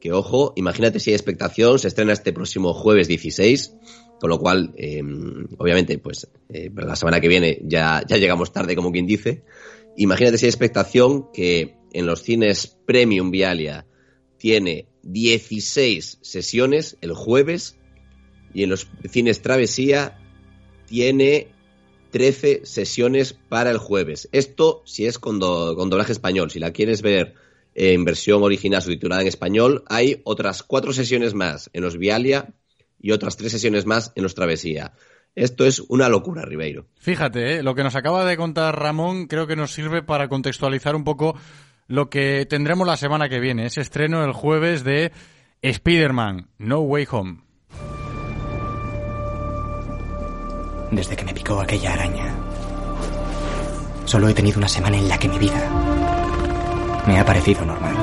Que 0.00 0.12
ojo, 0.12 0.52
imagínate 0.56 1.00
si 1.00 1.10
hay 1.10 1.14
expectación, 1.14 1.78
se 1.78 1.88
estrena 1.88 2.12
este 2.12 2.34
próximo 2.34 2.74
jueves 2.74 3.08
16. 3.08 3.74
Con 4.20 4.30
lo 4.30 4.38
cual, 4.38 4.72
eh, 4.76 5.02
obviamente, 5.58 5.98
pues 5.98 6.28
eh, 6.48 6.70
la 6.74 6.96
semana 6.96 7.20
que 7.20 7.28
viene 7.28 7.60
ya, 7.64 8.02
ya 8.06 8.16
llegamos 8.16 8.52
tarde, 8.52 8.76
como 8.76 8.92
quien 8.92 9.06
dice. 9.06 9.44
Imagínate 9.96 10.38
si 10.38 10.46
hay 10.46 10.50
expectación 10.50 11.30
que 11.32 11.76
en 11.92 12.06
los 12.06 12.22
cines 12.22 12.76
Premium 12.86 13.30
Vialia 13.30 13.86
tiene 14.38 14.88
16 15.02 16.18
sesiones 16.22 16.96
el 17.00 17.12
jueves 17.14 17.76
y 18.54 18.62
en 18.62 18.70
los 18.70 18.88
cines 19.10 19.42
Travesía 19.42 20.16
tiene 20.86 21.48
13 22.10 22.62
sesiones 22.64 23.32
para 23.32 23.70
el 23.70 23.78
jueves. 23.78 24.28
Esto 24.32 24.82
si 24.86 25.06
es 25.06 25.18
con, 25.18 25.38
do- 25.40 25.74
con 25.76 25.90
doblaje 25.90 26.12
español. 26.12 26.50
Si 26.50 26.58
la 26.60 26.70
quieres 26.72 27.02
ver 27.02 27.34
en 27.74 28.04
versión 28.04 28.42
original 28.42 28.80
subtitulada 28.82 29.22
en 29.22 29.28
español, 29.28 29.82
hay 29.88 30.20
otras 30.24 30.62
cuatro 30.62 30.92
sesiones 30.92 31.34
más 31.34 31.70
en 31.72 31.82
los 31.82 31.98
Vialia 31.98 32.54
y 33.00 33.10
otras 33.10 33.36
tres 33.36 33.50
sesiones 33.52 33.84
más 33.84 34.12
en 34.14 34.22
los 34.22 34.34
Travesía. 34.34 34.92
Esto 35.34 35.66
es 35.66 35.80
una 35.80 36.08
locura, 36.08 36.44
Ribeiro. 36.44 36.86
Fíjate, 37.00 37.56
¿eh? 37.56 37.62
lo 37.64 37.74
que 37.74 37.82
nos 37.82 37.96
acaba 37.96 38.24
de 38.24 38.36
contar 38.36 38.78
Ramón 38.78 39.26
creo 39.26 39.48
que 39.48 39.56
nos 39.56 39.72
sirve 39.72 40.02
para 40.04 40.28
contextualizar 40.28 40.94
un 40.94 41.02
poco 41.02 41.34
lo 41.88 42.08
que 42.08 42.46
tendremos 42.48 42.86
la 42.86 42.96
semana 42.96 43.28
que 43.28 43.40
viene. 43.40 43.66
Ese 43.66 43.80
estreno 43.80 44.24
el 44.24 44.32
jueves 44.32 44.84
de 44.84 45.10
Spider-Man 45.60 46.48
No 46.58 46.80
Way 46.80 47.06
Home. 47.10 47.40
Desde 50.90 51.16
que 51.16 51.24
me 51.24 51.34
picó 51.34 51.60
aquella 51.60 51.92
araña, 51.92 52.34
solo 54.04 54.28
he 54.28 54.34
tenido 54.34 54.58
una 54.58 54.68
semana 54.68 54.96
en 54.96 55.08
la 55.08 55.18
que 55.18 55.28
mi 55.28 55.38
vida 55.38 55.68
me 57.06 57.18
ha 57.18 57.24
parecido 57.24 57.64
normal. 57.64 57.96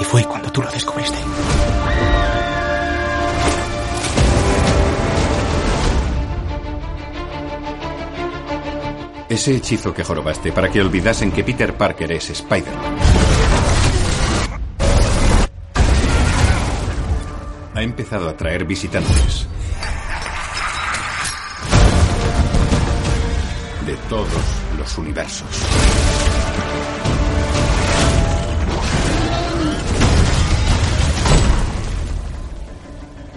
Y 0.00 0.04
fue 0.04 0.24
cuando 0.24 0.50
tú 0.50 0.62
lo 0.62 0.70
descubriste. 0.70 1.18
Ese 9.28 9.54
hechizo 9.54 9.92
que 9.92 10.04
jorobaste 10.04 10.52
para 10.52 10.70
que 10.70 10.80
olvidasen 10.80 11.30
que 11.30 11.44
Peter 11.44 11.74
Parker 11.74 12.12
es 12.12 12.30
Spider-Man. 12.30 12.96
Ha 17.74 17.82
empezado 17.82 18.28
a 18.28 18.36
traer 18.36 18.64
visitantes. 18.64 19.47
Todos 24.08 24.28
los 24.78 24.98
universos. 24.98 25.46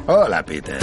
Hola, 0.08 0.44
Peter. 0.44 0.80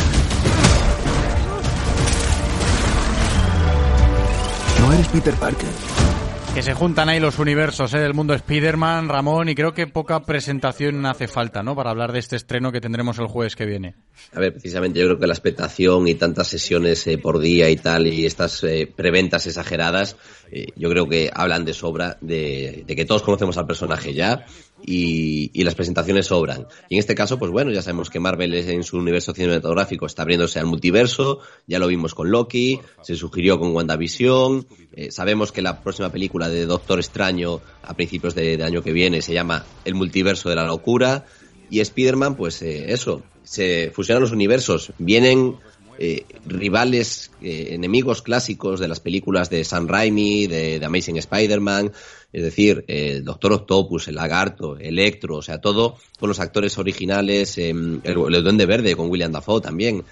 No 4.81 4.93
eres 4.93 5.09
Peter 5.09 5.35
Parker. 5.35 6.08
Que 6.59 6.65
se 6.65 6.75
juntan 6.75 7.09
ahí 7.09 7.21
los 7.21 7.39
universos 7.39 7.95
¿eh? 7.95 8.01
del 8.01 8.15
mundo 8.15 8.35
Spider-Man, 8.35 9.09
Ramón, 9.09 9.49
y 9.49 9.55
creo 9.55 9.73
que 9.73 9.87
poca 9.87 10.25
presentación 10.25 11.07
hace 11.07 11.29
falta, 11.29 11.63
¿no? 11.63 11.77
Para 11.77 11.91
hablar 11.91 12.11
de 12.11 12.19
este 12.19 12.35
estreno 12.35 12.73
que 12.73 12.81
tendremos 12.81 13.17
el 13.21 13.29
jueves 13.29 13.55
que 13.55 13.65
viene. 13.65 13.95
A 14.33 14.41
ver, 14.41 14.55
precisamente 14.55 14.99
yo 14.99 15.07
creo 15.07 15.21
que 15.21 15.29
la 15.29 15.35
expectación 15.35 16.09
y 16.09 16.17
tantas 16.17 16.49
sesiones 16.49 17.07
eh, 17.07 17.17
por 17.17 17.39
día 17.39 17.71
y 17.71 17.77
tal, 17.77 18.09
y 18.09 18.27
estas 18.27 18.65
eh, 18.65 18.93
preventas 18.93 19.47
exageradas, 19.47 20.17
eh, 20.51 20.67
yo 20.75 20.91
creo 20.91 21.09
que 21.09 21.31
hablan 21.33 21.65
de 21.65 21.75
sobra 21.75 22.19
de, 22.21 22.83
de 22.85 22.97
que 22.97 23.05
todos 23.05 23.23
conocemos 23.23 23.57
al 23.57 23.69
personaje 23.69 24.13
ya 24.13 24.45
y, 24.85 25.51
y 25.53 25.65
las 25.65 25.75
presentaciones 25.75 26.27
sobran. 26.27 26.67
Y 26.89 26.95
en 26.95 27.01
este 27.01 27.15
caso, 27.15 27.39
pues 27.39 27.51
bueno, 27.51 27.71
ya 27.71 27.83
sabemos 27.83 28.11
que 28.11 28.21
Marvel 28.21 28.55
es- 28.55 28.69
en 28.69 28.83
su 28.85 28.99
universo 28.99 29.33
cinematográfico 29.35 30.07
está 30.07 30.23
abriéndose 30.23 30.59
al 30.59 30.67
multiverso, 30.67 31.41
ya 31.67 31.79
lo 31.79 31.87
vimos 31.89 32.15
con 32.15 32.31
Loki, 32.31 32.81
se 33.03 33.15
sugirió 33.17 33.59
con 33.59 33.75
WandaVision, 33.75 34.67
eh, 34.93 35.11
sabemos 35.11 35.53
que 35.53 35.63
la 35.63 35.81
próxima 35.83 36.11
película 36.11 36.49
de 36.49 36.67
Doctor 36.67 36.99
Extraño 36.99 37.61
a 37.83 37.95
principios 37.95 38.35
de, 38.35 38.63
año 38.63 38.83
que 38.83 38.93
viene 38.93 39.23
se 39.23 39.33
llama 39.35 39.65
El 39.85 39.95
multiverso 39.95 40.49
de 40.49 40.57
la 40.57 40.67
locura. 40.67 41.25
Y 41.71 41.81
Spider-Man, 41.81 42.35
pues 42.35 42.63
eh, 42.63 42.93
eso, 42.93 43.23
se 43.43 43.91
fusionan 43.95 44.23
los 44.23 44.33
universos. 44.33 44.93
Vienen 44.99 45.57
eh, 45.99 46.25
rivales, 46.47 47.31
eh, 47.43 47.70
enemigos 47.73 48.23
clásicos 48.23 48.81
de 48.81 48.89
las 48.89 49.01
películas 49.01 49.51
de 49.51 49.65
Sam 49.65 49.89
Raimi, 49.89 50.47
de, 50.47 50.79
de 50.79 50.87
Amazing 50.87 51.16
Spider-Man, 51.16 51.93
es 52.33 52.43
decir, 52.43 52.85
eh, 52.89 53.20
Doctor 53.23 53.53
Octopus, 53.53 54.09
el 54.09 54.15
Lagarto, 54.15 54.79
Electro, 54.79 55.37
o 55.37 55.43
sea, 55.43 55.61
todo 55.61 55.97
con 56.20 56.29
los 56.29 56.41
actores 56.41 56.79
originales, 56.79 57.59
el, 57.59 58.01
el 58.05 58.43
Duende 58.45 58.66
Verde 58.66 58.95
con 58.95 59.11
William 59.11 59.33
Dafoe 59.33 59.61
también. 59.61 60.05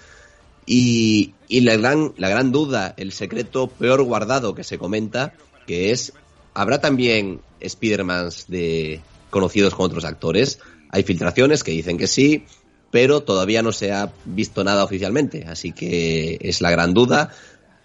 Y, 0.65 1.33
y 1.47 1.61
la, 1.61 1.77
gran, 1.77 2.13
la 2.17 2.27
gran 2.27 2.51
duda, 2.51 2.93
el 2.97 3.13
secreto 3.13 3.67
peor 3.67 4.03
guardado 4.03 4.53
que 4.53 4.65
se 4.65 4.77
comenta, 4.77 5.33
que 5.65 5.91
es, 5.91 6.11
¿habrá 6.53 6.81
también 6.81 7.39
Spider-Mans 7.61 8.47
de 8.47 8.99
conocidos 9.29 9.73
con 9.73 9.85
otros 9.85 10.03
actores? 10.03 10.59
Hay 10.89 11.03
filtraciones 11.03 11.63
que 11.63 11.71
dicen 11.71 11.97
que 11.97 12.07
sí, 12.07 12.43
pero 12.97 13.21
todavía 13.21 13.61
no 13.61 13.73
se 13.73 13.91
ha 13.91 14.11
visto 14.25 14.63
nada 14.63 14.83
oficialmente, 14.83 15.45
así 15.47 15.71
que 15.71 16.39
es 16.41 16.61
la 16.61 16.71
gran 16.71 16.95
duda. 16.95 17.29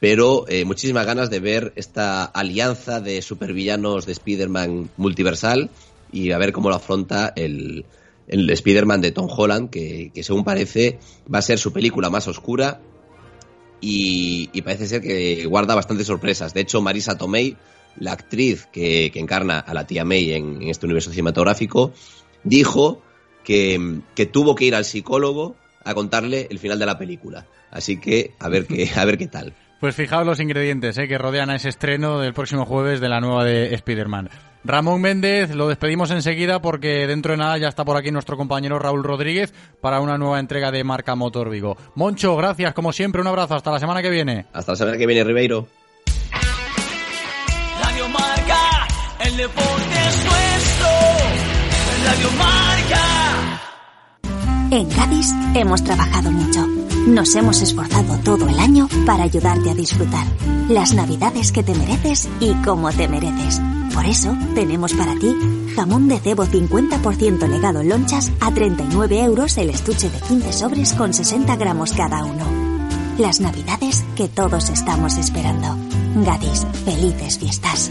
Pero 0.00 0.46
eh, 0.48 0.64
muchísimas 0.64 1.04
ganas 1.04 1.28
de 1.28 1.38
ver 1.38 1.74
esta 1.76 2.24
alianza 2.24 2.98
de 3.02 3.20
supervillanos 3.20 4.06
de 4.06 4.12
Spider-Man 4.12 4.88
multiversal 4.96 5.68
y 6.10 6.30
a 6.30 6.38
ver 6.38 6.54
cómo 6.54 6.70
lo 6.70 6.76
afronta 6.76 7.30
el, 7.36 7.84
el 8.26 8.48
Spider-Man 8.48 9.02
de 9.02 9.12
Tom 9.12 9.28
Holland, 9.28 9.68
que, 9.68 10.10
según 10.22 10.44
parece 10.44 10.98
va 11.32 11.40
a 11.40 11.42
ser 11.42 11.58
su 11.58 11.74
película 11.74 12.08
más 12.08 12.26
oscura 12.26 12.80
y, 13.82 14.62
parece 14.62 14.86
ser 14.86 15.02
que 15.02 15.44
guarda 15.44 15.74
bastantes 15.74 16.06
sorpresas. 16.06 16.54
De 16.54 16.62
hecho, 16.62 16.80
Marisa 16.80 17.18
Tomei, 17.18 17.58
la 17.98 18.12
actriz 18.12 18.66
que, 18.72 19.10
que 19.12 19.20
encarna 19.20 19.58
a 19.58 19.74
la 19.74 19.86
tía 19.86 20.06
May 20.06 20.32
en, 20.32 20.62
en 20.62 20.68
este 20.70 20.86
universo 20.86 21.10
cinematográfico, 21.10 21.92
dijo 22.44 23.02
que, 23.42 24.00
que 24.14 24.26
tuvo 24.26 24.54
que 24.54 24.64
ir 24.64 24.74
al 24.74 24.84
psicólogo 24.84 25.56
a 25.84 25.94
contarle 25.94 26.46
el 26.50 26.58
final 26.58 26.78
de 26.78 26.86
la 26.86 26.98
película. 26.98 27.46
Así 27.70 27.98
que 27.98 28.34
a 28.38 28.48
ver 28.48 28.66
qué, 28.66 28.90
a 28.94 29.04
ver 29.04 29.18
qué 29.18 29.26
tal. 29.26 29.54
Pues 29.82 29.96
fijaos 29.96 30.24
los 30.24 30.38
ingredientes 30.38 30.96
eh, 30.96 31.08
que 31.08 31.18
rodean 31.18 31.50
a 31.50 31.56
ese 31.56 31.68
estreno 31.68 32.20
del 32.20 32.34
próximo 32.34 32.64
jueves 32.64 33.00
de 33.00 33.08
la 33.08 33.18
nueva 33.20 33.42
de 33.44 33.74
Spider-Man. 33.74 34.30
Ramón 34.62 35.00
Méndez, 35.00 35.56
lo 35.56 35.66
despedimos 35.66 36.12
enseguida 36.12 36.62
porque 36.62 37.08
dentro 37.08 37.32
de 37.32 37.38
nada 37.38 37.58
ya 37.58 37.66
está 37.66 37.84
por 37.84 37.96
aquí 37.96 38.12
nuestro 38.12 38.36
compañero 38.36 38.78
Raúl 38.78 39.02
Rodríguez 39.02 39.52
para 39.80 40.00
una 40.00 40.18
nueva 40.18 40.38
entrega 40.38 40.70
de 40.70 40.84
Marca 40.84 41.16
Motor 41.16 41.50
Vigo. 41.50 41.76
Moncho, 41.96 42.36
gracias, 42.36 42.74
como 42.74 42.92
siempre, 42.92 43.22
un 43.22 43.26
abrazo, 43.26 43.56
hasta 43.56 43.72
la 43.72 43.80
semana 43.80 44.02
que 44.02 44.10
viene. 44.10 44.46
Hasta 44.52 44.70
la 44.70 44.76
semana 44.76 44.96
que 44.96 45.06
viene, 45.06 45.24
Ribeiro. 45.24 45.66
Radio 47.82 48.08
Marca, 48.08 48.86
el 49.24 49.36
deporte 49.36 50.08
es 50.08 50.24
nuestro. 50.24 50.88
Radio 52.04 52.30
Marca. 52.38 52.71
En 54.72 54.88
Gadis 54.88 55.34
hemos 55.52 55.84
trabajado 55.84 56.30
mucho. 56.30 56.66
Nos 57.06 57.36
hemos 57.36 57.60
esforzado 57.60 58.16
todo 58.24 58.48
el 58.48 58.58
año 58.58 58.88
para 59.04 59.24
ayudarte 59.24 59.68
a 59.68 59.74
disfrutar 59.74 60.26
las 60.66 60.94
navidades 60.94 61.52
que 61.52 61.62
te 61.62 61.74
mereces 61.74 62.26
y 62.40 62.54
como 62.64 62.90
te 62.90 63.06
mereces. 63.06 63.60
Por 63.92 64.06
eso 64.06 64.34
tenemos 64.54 64.94
para 64.94 65.14
ti 65.16 65.36
jamón 65.76 66.08
de 66.08 66.18
cebo 66.20 66.46
50% 66.46 67.46
legado 67.48 67.82
lonchas 67.82 68.32
a 68.40 68.50
39 68.50 69.20
euros 69.20 69.58
el 69.58 69.68
estuche 69.68 70.08
de 70.08 70.18
15 70.20 70.52
sobres 70.54 70.94
con 70.94 71.12
60 71.12 71.54
gramos 71.56 71.92
cada 71.92 72.24
uno. 72.24 72.46
Las 73.18 73.40
navidades 73.40 74.02
que 74.16 74.28
todos 74.28 74.70
estamos 74.70 75.18
esperando. 75.18 75.76
Gadis, 76.24 76.66
felices 76.86 77.38
fiestas. 77.38 77.90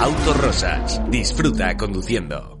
Autorosas. 0.00 1.00
Disfruta 1.10 1.76
conduciendo. 1.76 2.60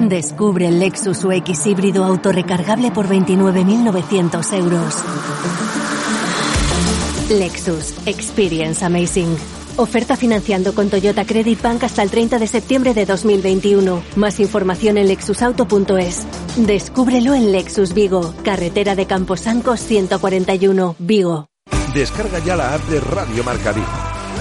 Descubre 0.00 0.68
el 0.68 0.78
Lexus 0.78 1.24
UX 1.24 1.66
híbrido 1.66 2.04
autorrecargable 2.04 2.90
por 2.90 3.08
29.900 3.08 4.52
euros. 4.52 4.94
Lexus 7.30 7.94
Experience 8.06 8.84
Amazing. 8.84 9.34
Oferta 9.76 10.14
financiando 10.16 10.74
con 10.74 10.90
Toyota 10.90 11.24
Credit 11.24 11.60
Bank 11.62 11.84
hasta 11.84 12.02
el 12.02 12.10
30 12.10 12.38
de 12.38 12.46
septiembre 12.46 12.92
de 12.92 13.06
2021. 13.06 14.02
Más 14.16 14.40
información 14.40 14.98
en 14.98 15.08
lexusauto.es. 15.08 16.26
Descúbrelo 16.58 17.32
en 17.32 17.50
Lexus 17.50 17.94
Vigo, 17.94 18.34
carretera 18.44 18.94
de 18.94 19.06
Camposancos 19.06 19.80
141, 19.80 20.96
Vigo. 20.98 21.48
Descarga 21.96 22.38
ya 22.40 22.56
la 22.56 22.74
app 22.74 22.82
de 22.90 23.00
Radio 23.00 23.42
Marca 23.42 23.72
Vigo. 23.72 23.86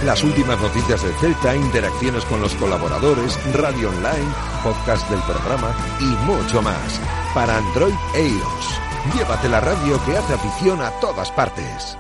Las 0.03 0.25
últimas 0.25 0.59
noticias 0.59 1.01
del 1.01 1.13
Celta, 1.21 1.55
interacciones 1.55 2.25
con 2.25 2.41
los 2.41 2.53
colaboradores, 2.55 3.39
radio 3.53 3.91
online, 3.91 4.27
podcast 4.61 5.09
del 5.09 5.21
programa 5.21 5.73
y 6.01 6.03
mucho 6.25 6.61
más. 6.61 6.99
Para 7.33 7.55
Android 7.55 7.93
e 8.13 8.27
iOS. 8.27 9.15
Llévate 9.15 9.47
la 9.47 9.61
radio 9.61 10.03
que 10.05 10.17
hace 10.17 10.33
afición 10.33 10.81
a 10.81 10.89
todas 10.99 11.31
partes. 11.31 11.97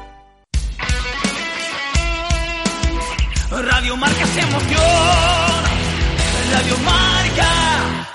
Radio 3.49 3.95
Marca 3.95 4.25
se 4.27 4.41
emoción. 4.41 4.81
Radio 6.51 6.77
Marca. 6.83 8.07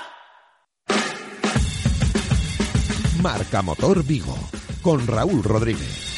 Marca 3.19 3.61
Motor 3.63 4.03
Vigo. 4.03 4.37
Con 4.83 5.07
Raúl 5.07 5.43
Rodríguez. 5.43 6.10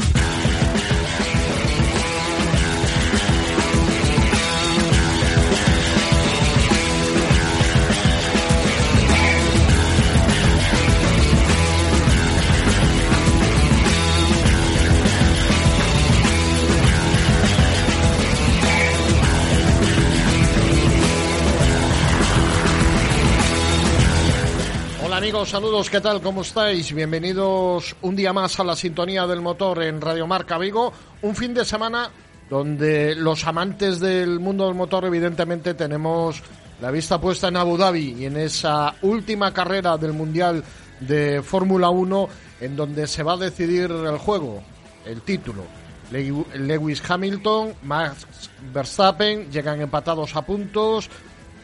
Amigos, 25.23 25.49
saludos, 25.51 25.89
¿qué 25.89 26.01
tal? 26.01 26.21
¿Cómo 26.21 26.41
estáis? 26.41 26.93
Bienvenidos 26.93 27.95
un 28.01 28.13
día 28.13 28.33
más 28.33 28.59
a 28.59 28.63
la 28.65 28.75
sintonía 28.75 29.25
del 29.25 29.39
motor 29.39 29.81
en 29.81 30.01
Radio 30.01 30.27
Marca 30.27 30.57
Vigo. 30.57 30.91
Un 31.21 31.33
fin 31.33 31.53
de 31.53 31.63
semana 31.63 32.09
donde 32.49 33.15
los 33.15 33.45
amantes 33.47 34.01
del 34.01 34.41
mundo 34.41 34.65
del 34.65 34.75
motor 34.75 35.05
evidentemente 35.05 35.75
tenemos 35.75 36.43
la 36.81 36.91
vista 36.91 37.21
puesta 37.21 37.47
en 37.47 37.55
Abu 37.55 37.77
Dhabi 37.77 38.17
y 38.19 38.25
en 38.25 38.35
esa 38.35 38.95
última 39.01 39.53
carrera 39.53 39.97
del 39.97 40.11
Mundial 40.11 40.61
de 40.99 41.41
Fórmula 41.41 41.89
1 41.89 42.27
en 42.59 42.75
donde 42.75 43.07
se 43.07 43.23
va 43.23 43.33
a 43.33 43.37
decidir 43.37 43.91
el 43.91 44.17
juego, 44.17 44.61
el 45.05 45.21
título. 45.21 45.63
Le- 46.11 46.33
Lewis 46.55 47.01
Hamilton, 47.09 47.75
Max 47.83 48.27
Verstappen 48.73 49.49
llegan 49.49 49.79
empatados 49.79 50.35
a 50.35 50.41
puntos, 50.41 51.09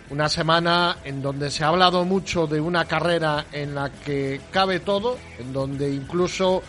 una 0.10 0.30
semana 0.30 0.98
en 1.04 1.22
donde 1.22 1.52
se 1.52 1.64
ha 1.64 1.68
hablado 1.68 2.04
mucho 2.06 2.48
de 2.48 2.60
una 2.60 2.86
carrera 2.86 3.46
en 3.52 3.76
la 3.76 3.90
que 3.92 4.42
cabe 4.52 4.80
todo, 4.80 5.18
en 5.38 5.54
donde 5.54 5.92
incluso 5.94 6.64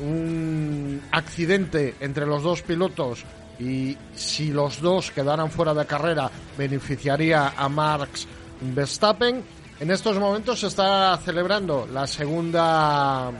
un 0.00 1.00
accidente 1.12 1.94
entre 2.00 2.26
los 2.26 2.42
dos 2.42 2.62
pilotos 2.62 3.24
y 3.58 3.96
si 4.14 4.50
los 4.50 4.80
dos 4.80 5.10
quedaran 5.12 5.50
fuera 5.50 5.72
de 5.72 5.86
carrera 5.86 6.30
beneficiaría 6.58 7.54
a 7.56 7.68
Max 7.68 8.26
Verstappen. 8.60 9.42
En 9.80 9.90
estos 9.90 10.18
momentos 10.18 10.60
se 10.60 10.66
está 10.68 11.16
celebrando 11.18 11.86
la 11.92 12.06
segunda 12.06 13.30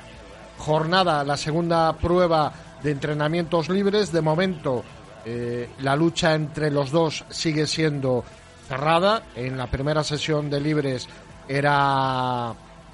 jornada, 0.58 1.24
la 1.24 1.36
segunda 1.36 1.92
prueba 1.96 2.52
de 2.82 2.90
entrenamientos 2.92 3.68
libres. 3.68 4.12
De 4.12 4.20
momento, 4.20 4.84
eh, 5.24 5.70
la 5.80 5.96
lucha 5.96 6.34
entre 6.34 6.70
los 6.70 6.90
dos 6.90 7.24
sigue 7.30 7.66
siendo 7.66 8.24
cerrada. 8.68 9.22
En 9.36 9.56
la 9.56 9.66
primera 9.68 10.02
sesión 10.04 10.50
de 10.50 10.60
libres 10.60 11.08
era 11.48 12.52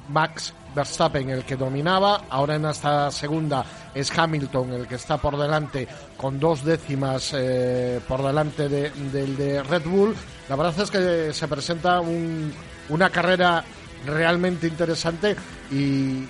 Max 0.08 0.52
Verstappen 0.74 1.30
el 1.30 1.44
que 1.44 1.56
dominaba. 1.56 2.22
Ahora 2.30 2.56
en 2.56 2.64
esta 2.66 3.10
segunda 3.10 3.64
es 3.94 4.16
Hamilton 4.16 4.72
el 4.72 4.86
que 4.86 4.94
está 4.96 5.18
por 5.18 5.36
delante 5.36 5.86
con 6.16 6.38
dos 6.38 6.64
décimas 6.64 7.32
eh, 7.34 8.00
por 8.06 8.22
delante 8.22 8.68
de- 8.68 8.90
del 8.90 9.36
de 9.36 9.62
Red 9.62 9.82
Bull. 9.84 10.14
La 10.48 10.56
verdad 10.56 10.80
es 10.80 10.90
que 10.90 11.32
se 11.32 11.48
presenta 11.48 12.00
un- 12.00 12.52
una 12.88 13.10
carrera 13.10 13.64
realmente 14.06 14.66
interesante 14.66 15.36
y, 15.70 15.74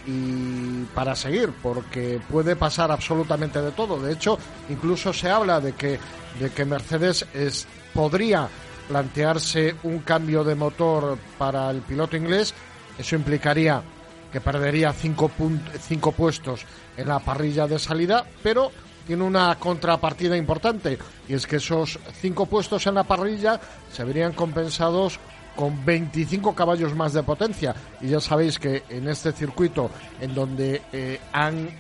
y 0.04 0.88
para 0.94 1.14
seguir 1.14 1.52
porque 1.62 2.20
puede 2.28 2.56
pasar 2.56 2.90
absolutamente 2.90 3.62
de 3.62 3.70
todo 3.70 4.00
de 4.02 4.12
hecho 4.12 4.36
incluso 4.68 5.12
se 5.12 5.30
habla 5.30 5.60
de 5.60 5.74
que 5.74 5.96
de 6.40 6.50
que 6.50 6.64
Mercedes 6.64 7.24
es, 7.32 7.68
podría 7.94 8.48
plantearse 8.90 9.76
un 9.84 10.00
cambio 10.00 10.42
de 10.42 10.56
motor 10.56 11.16
para 11.38 11.70
el 11.70 11.80
piloto 11.82 12.16
inglés 12.16 12.52
eso 12.98 13.14
implicaría 13.14 13.80
que 14.32 14.40
perdería 14.40 14.92
cinco, 14.92 15.30
cinco 15.80 16.10
puestos 16.10 16.66
en 16.96 17.06
la 17.06 17.20
parrilla 17.20 17.68
de 17.68 17.78
salida 17.78 18.26
pero 18.42 18.72
tiene 19.06 19.22
una 19.22 19.54
contrapartida 19.60 20.36
importante 20.36 20.98
y 21.28 21.34
es 21.34 21.46
que 21.46 21.56
esos 21.56 22.00
cinco 22.20 22.46
puestos 22.46 22.84
en 22.88 22.96
la 22.96 23.04
parrilla 23.04 23.60
se 23.92 24.02
verían 24.02 24.32
compensados 24.32 25.20
con 25.54 25.84
25 25.84 26.54
caballos 26.54 26.94
más 26.94 27.12
de 27.12 27.22
potencia. 27.22 27.74
Y 28.00 28.08
ya 28.08 28.20
sabéis 28.20 28.58
que 28.58 28.84
en 28.88 29.08
este 29.08 29.32
circuito 29.32 29.90
en 30.20 30.34
donde 30.34 30.82
eh, 30.92 31.20
han 31.32 31.70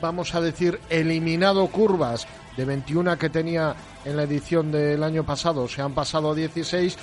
vamos 0.00 0.34
a 0.34 0.40
decir 0.40 0.80
eliminado 0.88 1.66
curvas 1.66 2.26
de 2.56 2.64
21 2.64 3.16
que 3.18 3.30
tenía 3.30 3.74
en 4.04 4.16
la 4.16 4.24
edición 4.24 4.70
del 4.72 5.02
año 5.02 5.24
pasado 5.24 5.68
se 5.68 5.82
han 5.82 5.92
pasado 5.92 6.30
a 6.30 6.34
16 6.34 6.96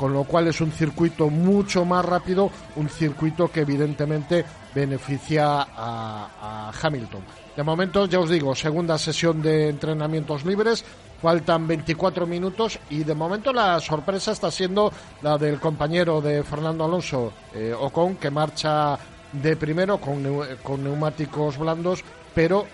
con 0.00 0.14
lo 0.14 0.24
cual 0.24 0.48
es 0.48 0.62
un 0.62 0.72
circuito 0.72 1.28
mucho 1.28 1.84
más 1.84 2.02
rápido, 2.02 2.50
un 2.76 2.88
circuito 2.88 3.48
que 3.48 3.60
evidentemente 3.60 4.46
beneficia 4.74 5.66
a, 5.76 6.72
Hamilton. 6.82 7.20
De 7.54 7.62
momento, 7.62 8.06
ya 8.06 8.18
os 8.18 8.30
digo, 8.30 8.54
segunda 8.54 8.96
sesión 8.96 9.42
de 9.42 9.68
entrenamientos 9.68 10.46
libres, 10.46 10.82
faltan 11.20 11.66
24 11.66 12.26
minutos 12.26 12.78
y 12.88 13.04
de 13.04 13.14
momento 13.14 13.52
la 13.52 13.78
sorpresa 13.78 14.32
está 14.32 14.50
siendo 14.50 14.90
la 15.20 15.36
del 15.36 15.60
compañero 15.60 16.22
de 16.22 16.42
Fernando 16.44 16.86
Alonso, 16.86 17.30
eh, 17.52 17.74
Ocon, 17.78 18.16
que 18.16 18.30
marcha 18.30 18.98
de 19.32 19.54
primero 19.54 19.98
con, 19.98 20.24
con 20.62 20.82
neumáticos 20.82 21.58
blandos, 21.58 22.02
pero 22.34 22.68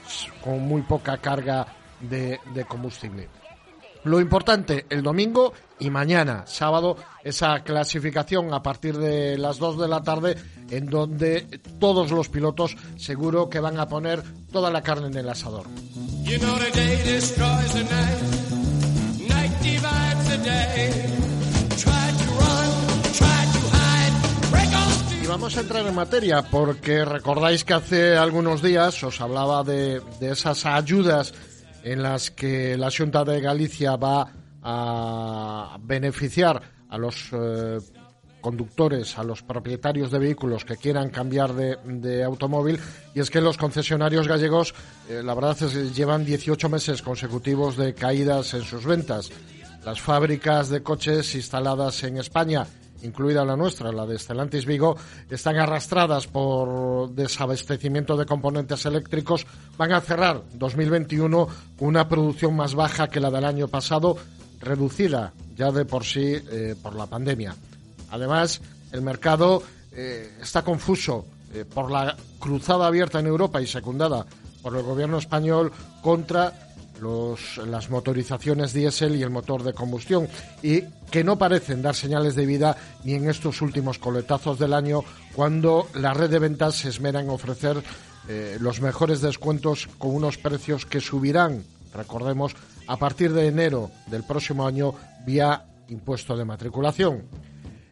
con 0.45 0.61
muy 0.61 0.83
poca 0.83 1.19
carga 1.19 1.67
de, 2.01 2.41
de 2.55 2.65
combustible. 2.65 3.29
Lo 4.07 4.21
importante, 4.21 4.87
el 4.89 5.03
domingo 5.03 5.53
y 5.81 5.91
mañana, 5.91 6.45
sábado, 6.47 6.97
esa 7.25 7.65
clasificación 7.65 8.55
a 8.55 8.63
partir 8.63 8.97
de 8.97 9.37
las 9.37 9.59
2 9.59 9.81
de 9.81 9.89
la 9.89 10.03
tarde, 10.05 10.37
en 10.71 10.87
donde 10.87 11.61
todos 11.81 12.13
los 12.13 12.29
pilotos 12.29 12.77
seguro 12.97 13.51
que 13.51 13.59
van 13.59 13.81
a 13.81 13.89
poner 13.89 14.23
toda 14.53 14.71
la 14.71 14.83
carne 14.83 15.09
en 15.09 15.17
el 15.17 15.29
asador. 15.29 15.67
You 16.23 16.39
know 16.39 16.57
the 16.57 16.71
day 16.71 17.03
destroys 17.03 17.73
the 17.73 17.83
night. 17.83 19.29
Night 19.29 19.53
divides 19.61 20.29
the 20.29 20.39
day. 20.39 20.91
Try 21.77 22.13
to 22.19 22.27
run, 22.39 23.03
try 23.13 23.43
to 23.55 23.61
hide. 23.75 24.51
Break 24.53 24.69
on 24.69 25.25
Y 25.25 25.27
vamos 25.27 25.57
a 25.57 25.61
entrar 25.63 25.85
en 25.85 25.95
materia 25.97 26.43
porque 26.43 27.05
recordáis 27.05 27.65
que 27.65 27.75
hace 27.75 28.17
algunos 28.17 28.63
días 28.63 29.03
os 29.03 29.21
hablaba 29.21 29.65
de, 29.65 30.01
de 30.21 30.31
esas 30.31 30.65
ayudas 30.65 31.35
en 31.87 32.03
las 32.03 32.33
que 32.33 32.77
la 32.77 32.91
Junta 32.91 33.25
de 33.25 33.41
Galicia 33.41 33.95
va 33.95 34.29
a 34.61 35.79
beneficiar 35.81 36.61
a 36.89 36.99
los 36.99 37.29
eh, 37.31 37.79
conductores, 38.41 39.17
a 39.17 39.23
los 39.23 39.45
propietarios 39.45 40.11
de 40.11 40.19
vehículos 40.19 40.65
que 40.65 40.77
quieran 40.77 41.11
cambiar 41.11 41.55
de, 41.55 42.25
automóvil. 42.25 42.81
Y 43.15 43.21
es 43.21 43.31
que 43.31 43.41
los 43.41 43.57
concesionarios 43.57 44.27
gallegos, 44.27 44.75
eh, 45.09 45.23
la 45.23 45.35
verdad 45.35 45.57
es 45.63 45.73
que 45.73 45.91
llevan 45.91 46.25
18 46.25 46.69
meses 46.69 47.03
consecutivos 47.03 47.77
de 47.77 47.95
caídas 47.95 48.53
en 48.55 48.63
sus 48.63 48.85
ventas. 48.85 49.31
Las 49.85 50.01
fábricas 50.01 50.69
de 50.71 50.83
coches 50.83 51.37
instaladas 51.37 52.03
en 52.03 52.17
España, 52.17 52.67
incluida 53.03 53.45
la 53.45 53.57
nuestra, 53.57 53.93
la 53.93 54.07
de 54.07 54.19
Stellantis 54.19 54.67
Vigo, 54.67 54.97
están 55.29 55.57
arrastradas 55.57 56.27
por 56.27 57.11
desabastecimiento 57.11 58.17
de 58.17 58.27
componentes 58.27 58.85
eléctricos. 58.87 59.47
Van 59.77 59.93
a 59.93 60.01
cerrar 60.01 60.43
2021 60.55 61.49
con 61.79 61.89
una 61.89 62.09
producción 62.09 62.55
más 62.57 62.75
baja 62.75 63.09
que 63.09 63.21
la 63.21 63.31
del 63.31 63.45
año 63.45 63.69
pasado, 63.69 64.17
reducida 64.61 65.33
ya 65.57 65.71
de 65.71 65.85
por 65.85 66.05
sí 66.05 66.37
eh, 66.51 66.75
por 66.81 66.95
la 66.95 67.07
pandemia. 67.07 67.55
Además, 68.11 68.61
el 68.93 69.03
mercado 69.03 69.63
eh, 69.93 70.39
está 70.41 70.63
confuso 70.63 71.27
eh, 71.55 71.65
por 71.65 71.91
la 71.91 72.17
cruzada 72.39 72.87
abierta 72.87 73.19
en 73.21 73.27
Europa 73.27 73.61
y 73.61 73.67
secundada 73.67 74.27
por 74.63 74.77
el 74.77 74.83
gobierno 74.83 75.19
español 75.19 75.73
contra 76.03 76.66
los, 77.01 77.59
las 77.59 77.91
motorizaciones 77.91 78.73
diésel 78.73 79.17
y 79.17 79.23
el 79.23 79.31
motor 79.31 79.63
de 79.63 79.73
combustión 79.73 80.29
y 80.63 80.83
que 81.11 81.25
no 81.25 81.39
parecen 81.39 81.83
dar 81.83 81.95
señales 81.95 82.35
de 82.35 82.47
vida 82.47 82.77
ni 83.05 83.15
en 83.15 83.29
estos 83.29 83.63
últimos 83.63 83.99
coletazos 83.99 84.59
del 84.59 84.73
año 84.73 85.03
cuando 85.35 85.89
la 85.95 86.15
red 86.15 86.31
de 86.31 86.39
ventas 86.39 86.77
se 86.77 86.89
esmera 86.89 87.21
en 87.21 87.31
ofrecer 87.31 87.83
eh, 88.29 88.59
los 88.61 88.81
mejores 88.81 89.21
descuentos 89.21 89.89
con 89.99 90.15
unos 90.15 90.37
precios 90.39 90.85
que 90.85 91.01
subirán, 91.01 91.65
recordemos, 91.95 92.55
a 92.87 92.97
partir 92.97 93.33
de 93.33 93.47
enero 93.47 93.91
del 94.07 94.25
próximo 94.25 94.67
año 94.67 94.95
vía 95.25 95.65
impuesto 95.89 96.37
de 96.37 96.45
matriculación. 96.45 97.25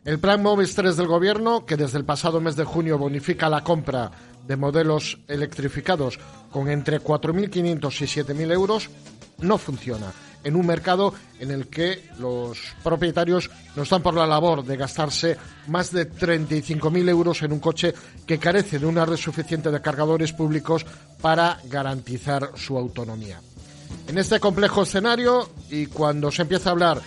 El 0.04 0.18
plan 0.18 0.42
MOVES 0.42 0.74
3 0.74 0.96
del 0.96 1.06
Gobierno, 1.06 1.64
que 1.64 1.76
desde 1.76 1.98
el 1.98 2.04
pasado 2.04 2.40
mes 2.40 2.56
de 2.56 2.64
junio 2.64 2.98
bonifica 2.98 3.48
la 3.48 3.64
compra 3.64 4.10
de 4.46 4.56
modelos 4.56 5.18
electrificados 5.28 6.18
con 6.50 6.68
entre 6.68 7.00
4.500 7.00 8.00
y 8.00 8.22
7.000 8.22 8.52
euros, 8.52 8.90
no 9.38 9.58
funciona 9.58 10.12
en 10.44 10.56
un 10.56 10.66
mercado 10.66 11.14
en 11.40 11.50
el 11.50 11.68
que 11.68 12.10
los 12.18 12.58
propietarios 12.82 13.50
no 13.74 13.82
están 13.82 14.02
por 14.02 14.14
la 14.14 14.26
labor 14.26 14.64
de 14.64 14.76
gastarse 14.76 15.36
más 15.66 15.90
de 15.90 16.10
35.000 16.10 17.08
euros 17.08 17.42
en 17.42 17.52
un 17.52 17.60
coche 17.60 17.94
que 18.26 18.38
carece 18.38 18.78
de 18.78 18.86
una 18.86 19.06
red 19.06 19.16
suficiente 19.16 19.70
de 19.70 19.80
cargadores 19.80 20.32
públicos 20.32 20.86
para 21.20 21.58
garantizar 21.64 22.50
su 22.56 22.76
autonomía. 22.76 23.40
En 24.06 24.18
este 24.18 24.38
complejo 24.38 24.82
escenario 24.82 25.48
y 25.70 25.86
cuando 25.86 26.30
se 26.30 26.42
empieza 26.42 26.68
a 26.68 26.72
hablar 26.72 27.00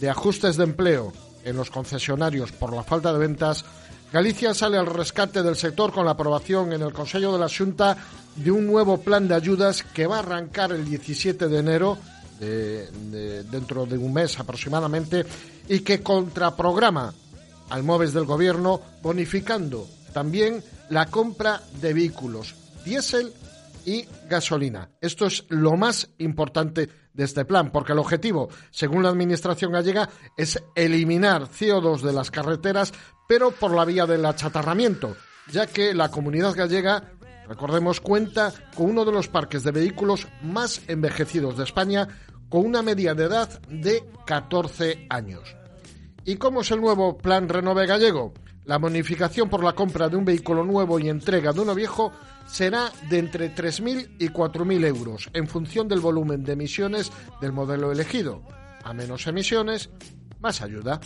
de 0.00 0.08
ajustes 0.08 0.56
de 0.56 0.64
empleo 0.64 1.12
en 1.44 1.56
los 1.56 1.70
concesionarios 1.70 2.52
por 2.52 2.72
la 2.72 2.84
falta 2.84 3.12
de 3.12 3.18
ventas, 3.18 3.64
Galicia 4.12 4.54
sale 4.54 4.78
al 4.78 4.86
rescate 4.86 5.42
del 5.42 5.56
sector 5.56 5.92
con 5.92 6.04
la 6.04 6.12
aprobación 6.12 6.72
en 6.72 6.82
el 6.82 6.92
Consejo 6.92 7.32
de 7.32 7.38
la 7.38 7.48
Junta 7.48 7.96
de 8.36 8.50
un 8.50 8.66
nuevo 8.66 9.00
plan 9.00 9.26
de 9.26 9.34
ayudas 9.34 9.82
que 9.82 10.06
va 10.06 10.16
a 10.16 10.20
arrancar 10.20 10.72
el 10.72 10.84
17 10.84 11.48
de 11.48 11.58
enero, 11.58 11.98
de- 12.38 12.88
de- 13.10 13.42
dentro 13.44 13.86
de 13.86 13.98
un 13.98 14.12
mes 14.12 14.38
aproximadamente, 14.38 15.24
y 15.68 15.80
que 15.80 16.00
contraprograma 16.02 17.12
al 17.70 17.82
MOVES 17.82 18.12
del 18.12 18.24
Gobierno, 18.24 18.80
bonificando 19.02 19.88
también 20.12 20.62
la 20.90 21.06
compra 21.06 21.60
de 21.80 21.92
vehículos 21.94 22.54
diésel 22.84 23.32
y 23.84 24.06
gasolina. 24.28 24.90
Esto 25.00 25.26
es 25.26 25.44
lo 25.48 25.76
más 25.76 26.10
importante 26.18 26.88
de 27.12 27.24
este 27.24 27.44
plan, 27.44 27.70
porque 27.70 27.92
el 27.92 27.98
objetivo, 27.98 28.48
según 28.70 29.02
la 29.02 29.08
Administración 29.08 29.72
gallega, 29.72 30.08
es 30.36 30.62
eliminar 30.74 31.48
CO2 31.48 32.00
de 32.00 32.12
las 32.12 32.30
carreteras, 32.30 32.92
pero 33.28 33.50
por 33.52 33.74
la 33.74 33.84
vía 33.84 34.06
del 34.06 34.26
achatarramiento, 34.26 35.16
ya 35.50 35.66
que 35.66 35.94
la 35.94 36.10
comunidad 36.10 36.54
gallega, 36.54 37.12
recordemos, 37.46 38.00
cuenta 38.00 38.52
con 38.74 38.90
uno 38.90 39.04
de 39.04 39.12
los 39.12 39.28
parques 39.28 39.62
de 39.62 39.70
vehículos 39.70 40.26
más 40.42 40.82
envejecidos 40.88 41.56
de 41.56 41.64
España, 41.64 42.08
con 42.48 42.66
una 42.66 42.82
media 42.82 43.14
de 43.14 43.24
edad 43.24 43.60
de 43.68 44.04
14 44.26 45.06
años. 45.08 45.56
¿Y 46.24 46.36
cómo 46.36 46.62
es 46.62 46.70
el 46.70 46.80
nuevo 46.80 47.18
plan 47.18 47.48
Renove 47.48 47.86
Gallego? 47.86 48.32
La 48.66 48.78
bonificación 48.78 49.50
por 49.50 49.62
la 49.62 49.74
compra 49.74 50.08
de 50.08 50.16
un 50.16 50.24
vehículo 50.24 50.64
nuevo 50.64 50.98
y 50.98 51.10
entrega 51.10 51.52
de 51.52 51.60
uno 51.60 51.74
viejo 51.74 52.12
será 52.46 52.90
de 53.10 53.18
entre 53.18 53.54
3.000 53.54 54.16
y 54.18 54.28
4.000 54.28 54.86
euros 54.86 55.28
en 55.34 55.46
función 55.46 55.86
del 55.86 56.00
volumen 56.00 56.42
de 56.44 56.54
emisiones 56.54 57.12
del 57.42 57.52
modelo 57.52 57.92
elegido. 57.92 58.42
A 58.82 58.94
menos 58.94 59.26
emisiones, 59.26 59.90
más 60.40 60.62
ayuda. 60.62 60.98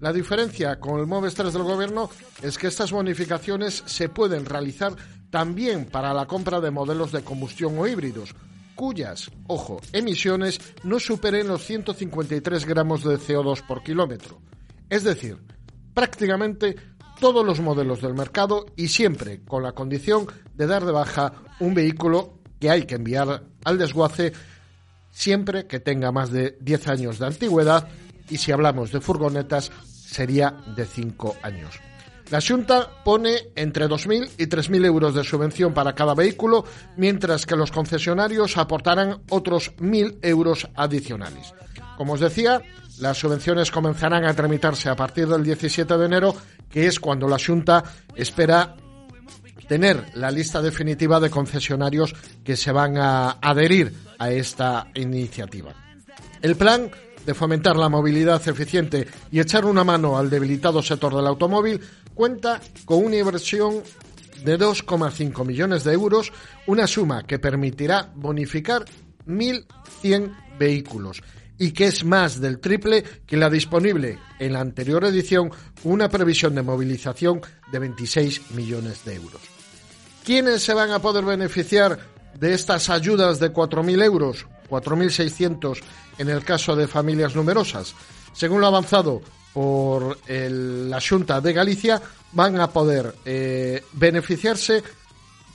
La 0.00 0.12
diferencia 0.12 0.78
con 0.78 1.00
el 1.00 1.06
MOVES 1.06 1.34
3 1.34 1.52
del 1.52 1.62
Gobierno 1.62 2.10
es 2.42 2.58
que 2.58 2.66
estas 2.66 2.92
bonificaciones 2.92 3.82
se 3.86 4.08
pueden 4.10 4.44
realizar 4.44 4.94
también 5.30 5.86
para 5.86 6.12
la 6.12 6.26
compra 6.26 6.60
de 6.60 6.70
modelos 6.70 7.12
de 7.12 7.22
combustión 7.22 7.78
o 7.78 7.86
híbridos, 7.86 8.34
cuyas, 8.74 9.30
ojo, 9.46 9.80
emisiones 9.92 10.60
no 10.82 10.98
superen 10.98 11.48
los 11.48 11.64
153 11.64 12.64
gramos 12.66 13.04
de 13.04 13.18
CO2 13.18 13.66
por 13.66 13.82
kilómetro. 13.82 14.40
Es 14.88 15.04
decir, 15.04 15.38
prácticamente 15.94 16.76
todos 17.20 17.44
los 17.44 17.60
modelos 17.60 18.00
del 18.00 18.14
mercado 18.14 18.66
y 18.76 18.88
siempre 18.88 19.40
con 19.44 19.62
la 19.62 19.72
condición 19.72 20.26
de 20.54 20.66
dar 20.66 20.84
de 20.84 20.92
baja 20.92 21.34
un 21.60 21.74
vehículo 21.74 22.34
que 22.58 22.70
hay 22.70 22.84
que 22.84 22.96
enviar 22.96 23.44
al 23.64 23.78
desguace 23.78 24.32
siempre 25.10 25.66
que 25.66 25.80
tenga 25.80 26.12
más 26.12 26.30
de 26.30 26.56
10 26.60 26.88
años 26.88 27.18
de 27.18 27.26
antigüedad 27.26 27.88
y 28.28 28.38
si 28.38 28.52
hablamos 28.52 28.90
de 28.90 29.00
furgonetas 29.00 29.70
sería 29.84 30.56
de 30.74 30.86
5 30.86 31.36
años. 31.42 31.78
La 32.30 32.40
Junta 32.40 32.88
pone 33.04 33.50
entre 33.56 33.86
2.000 33.86 34.30
y 34.38 34.46
3.000 34.46 34.86
euros 34.86 35.14
de 35.14 35.24
subvención 35.24 35.74
para 35.74 35.96
cada 35.96 36.14
vehículo, 36.14 36.64
mientras 36.96 37.44
que 37.44 37.56
los 37.56 37.72
concesionarios 37.72 38.56
aportarán 38.56 39.22
otros 39.30 39.76
1.000 39.78 40.18
euros 40.22 40.68
adicionales. 40.76 41.52
Como 41.96 42.12
os 42.12 42.20
decía, 42.20 42.62
las 43.00 43.18
subvenciones 43.18 43.70
comenzarán 43.70 44.24
a 44.24 44.34
tramitarse 44.34 44.88
a 44.88 44.96
partir 44.96 45.26
del 45.26 45.42
17 45.42 45.96
de 45.96 46.06
enero, 46.06 46.34
que 46.70 46.86
es 46.86 47.00
cuando 47.00 47.26
la 47.26 47.38
Junta 47.38 47.82
espera 48.14 48.76
tener 49.66 50.04
la 50.14 50.30
lista 50.30 50.60
definitiva 50.60 51.20
de 51.20 51.30
concesionarios 51.30 52.14
que 52.44 52.56
se 52.56 52.72
van 52.72 52.98
a 52.98 53.38
adherir 53.40 53.92
a 54.18 54.30
esta 54.30 54.88
iniciativa. 54.94 55.72
El 56.42 56.56
plan 56.56 56.90
de 57.24 57.34
fomentar 57.34 57.76
la 57.76 57.88
movilidad 57.88 58.46
eficiente 58.48 59.06
y 59.30 59.40
echar 59.40 59.64
una 59.64 59.84
mano 59.84 60.18
al 60.18 60.28
debilitado 60.28 60.82
sector 60.82 61.14
del 61.14 61.26
automóvil 61.26 61.80
cuenta 62.14 62.60
con 62.84 63.04
una 63.04 63.16
inversión 63.16 63.82
de 64.44 64.58
2,5 64.58 65.46
millones 65.46 65.84
de 65.84 65.92
euros, 65.92 66.32
una 66.66 66.86
suma 66.86 67.22
que 67.24 67.38
permitirá 67.38 68.10
bonificar 68.14 68.84
1.100 69.26 70.58
vehículos 70.58 71.22
y 71.60 71.72
que 71.72 71.86
es 71.88 72.04
más 72.04 72.40
del 72.40 72.58
triple 72.58 73.04
que 73.26 73.36
la 73.36 73.50
disponible 73.50 74.18
en 74.38 74.54
la 74.54 74.60
anterior 74.60 75.04
edición, 75.04 75.50
una 75.84 76.08
previsión 76.08 76.54
de 76.54 76.62
movilización 76.62 77.42
de 77.70 77.78
26 77.78 78.50
millones 78.52 79.04
de 79.04 79.16
euros. 79.16 79.42
¿Quiénes 80.24 80.62
se 80.62 80.72
van 80.72 80.90
a 80.90 81.00
poder 81.00 81.24
beneficiar 81.24 81.98
de 82.38 82.54
estas 82.54 82.88
ayudas 82.88 83.38
de 83.40 83.52
4.000 83.52 84.02
euros? 84.02 84.46
4.600 84.70 85.80
en 86.18 86.30
el 86.30 86.44
caso 86.44 86.74
de 86.74 86.88
familias 86.88 87.36
numerosas. 87.36 87.94
Según 88.32 88.62
lo 88.62 88.66
avanzado 88.66 89.20
por 89.52 90.18
el- 90.28 90.88
la 90.88 91.00
Junta 91.00 91.40
de 91.42 91.52
Galicia, 91.52 92.00
van 92.32 92.58
a 92.58 92.68
poder 92.70 93.14
eh, 93.26 93.82
beneficiarse 93.92 94.82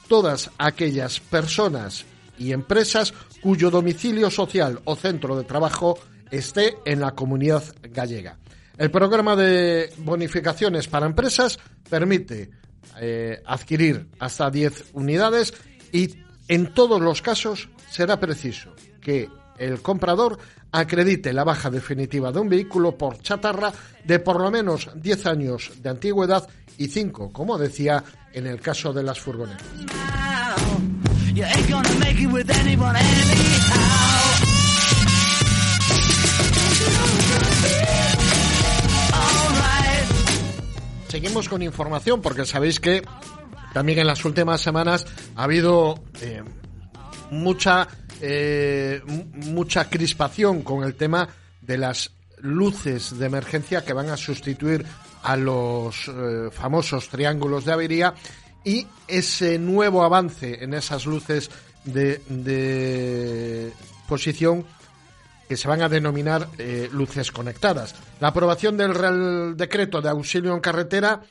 todas 0.07 0.52
aquellas 0.60 1.19
personas 1.19 2.06
y 2.38 2.52
empresas 2.52 3.14
cuyo 3.46 3.70
domicilio 3.70 4.32
social 4.32 4.82
o 4.86 4.96
centro 4.96 5.38
de 5.38 5.44
trabajo 5.44 6.00
esté 6.32 6.78
en 6.84 7.00
la 7.00 7.12
comunidad 7.12 7.64
gallega. 7.94 8.40
El 8.76 8.90
programa 8.90 9.36
de 9.36 9.94
bonificaciones 10.00 10.88
para 10.88 11.06
empresas 11.06 11.60
permite 11.88 12.50
eh, 13.00 13.40
adquirir 13.46 14.08
hasta 14.18 14.50
10 14.50 14.86
unidades 14.94 15.54
y 15.92 16.16
en 16.48 16.74
todos 16.74 17.00
los 17.00 17.22
casos 17.22 17.70
será 17.88 18.20
preciso 18.20 18.74
que 19.00 19.30
el 19.60 19.80
comprador 19.80 20.40
acredite 20.72 21.32
la 21.32 21.44
baja 21.44 21.70
definitiva 21.70 22.32
de 22.32 22.40
un 22.40 22.50
vehículo 22.50 22.98
por 22.98 23.20
chatarra 23.20 23.72
de 24.04 24.18
por 24.18 24.42
lo 24.42 24.50
menos 24.50 24.90
10 24.96 25.26
años 25.28 25.72
de 25.84 25.90
antigüedad 25.90 26.50
y 26.80 26.88
5, 26.88 27.32
como 27.32 27.60
decía, 27.60 28.04
en 28.34 28.48
el 28.48 28.60
caso 28.60 28.92
de 28.92 29.04
las 29.04 29.20
furgonetas. 29.20 29.68
You 31.36 31.44
ain't 31.44 31.70
gonna 31.70 31.99
make 31.99 32.20
it 32.22 32.28
with 32.32 32.49
anyone. 32.49 32.95
Seguimos 41.07 41.48
con 41.48 41.62
información 41.62 42.22
porque 42.22 42.45
sabéis 42.45 42.80
que 42.80 43.02
también 43.74 43.99
en 43.99 44.07
las 44.07 44.26
últimas 44.26 44.62
semanas 44.62 45.06
ha 45.36 45.44
habido 45.44 46.03
eh, 46.22 46.44
mucha 47.32 47.88
eh, 48.22 49.02
mu- 49.06 49.26
mucha 49.52 49.90
crispación 49.90 50.62
con 50.62 50.84
el 50.84 50.95
tema 50.95 51.28
de 51.62 51.78
las 51.78 52.12
luces 52.40 53.18
de 53.18 53.26
emergencia 53.26 53.84
que 53.86 53.94
van 53.94 54.10
a 54.10 54.18
sustituir 54.18 54.86
a 55.24 55.36
los 55.38 56.07
eh, 56.07 56.49
famosos 56.52 57.07
triángulos 57.10 57.66
de 57.66 57.72
avería 57.74 58.14
y 58.66 58.88
ese 59.08 59.58
nuevo 59.60 60.04
avance 60.04 60.64
en 60.64 60.74
esas 60.74 61.06
luces 61.06 61.50
de, 61.86 63.72
posición 64.10 64.66
que 65.48 65.56
se 65.56 65.68
van 65.68 65.84
a 65.84 65.90
denominar 65.90 66.48
eh, 66.58 66.90
luces 66.92 67.32
conectadas. 67.32 67.96
La 68.20 68.30
aprobación 68.30 68.76
del 68.76 68.96
Real 68.96 69.56
Decreto 69.56 70.02
de 70.02 70.10
Auxilio 70.10 70.54
en 70.54 70.60
Carretera 70.60 71.22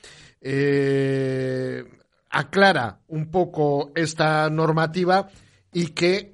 eh, 0.40 1.84
aclara 2.30 3.00
un 3.08 3.30
poco 3.30 3.90
esta 3.96 4.48
normativa 4.50 5.28
y 5.72 5.88
que 5.88 6.32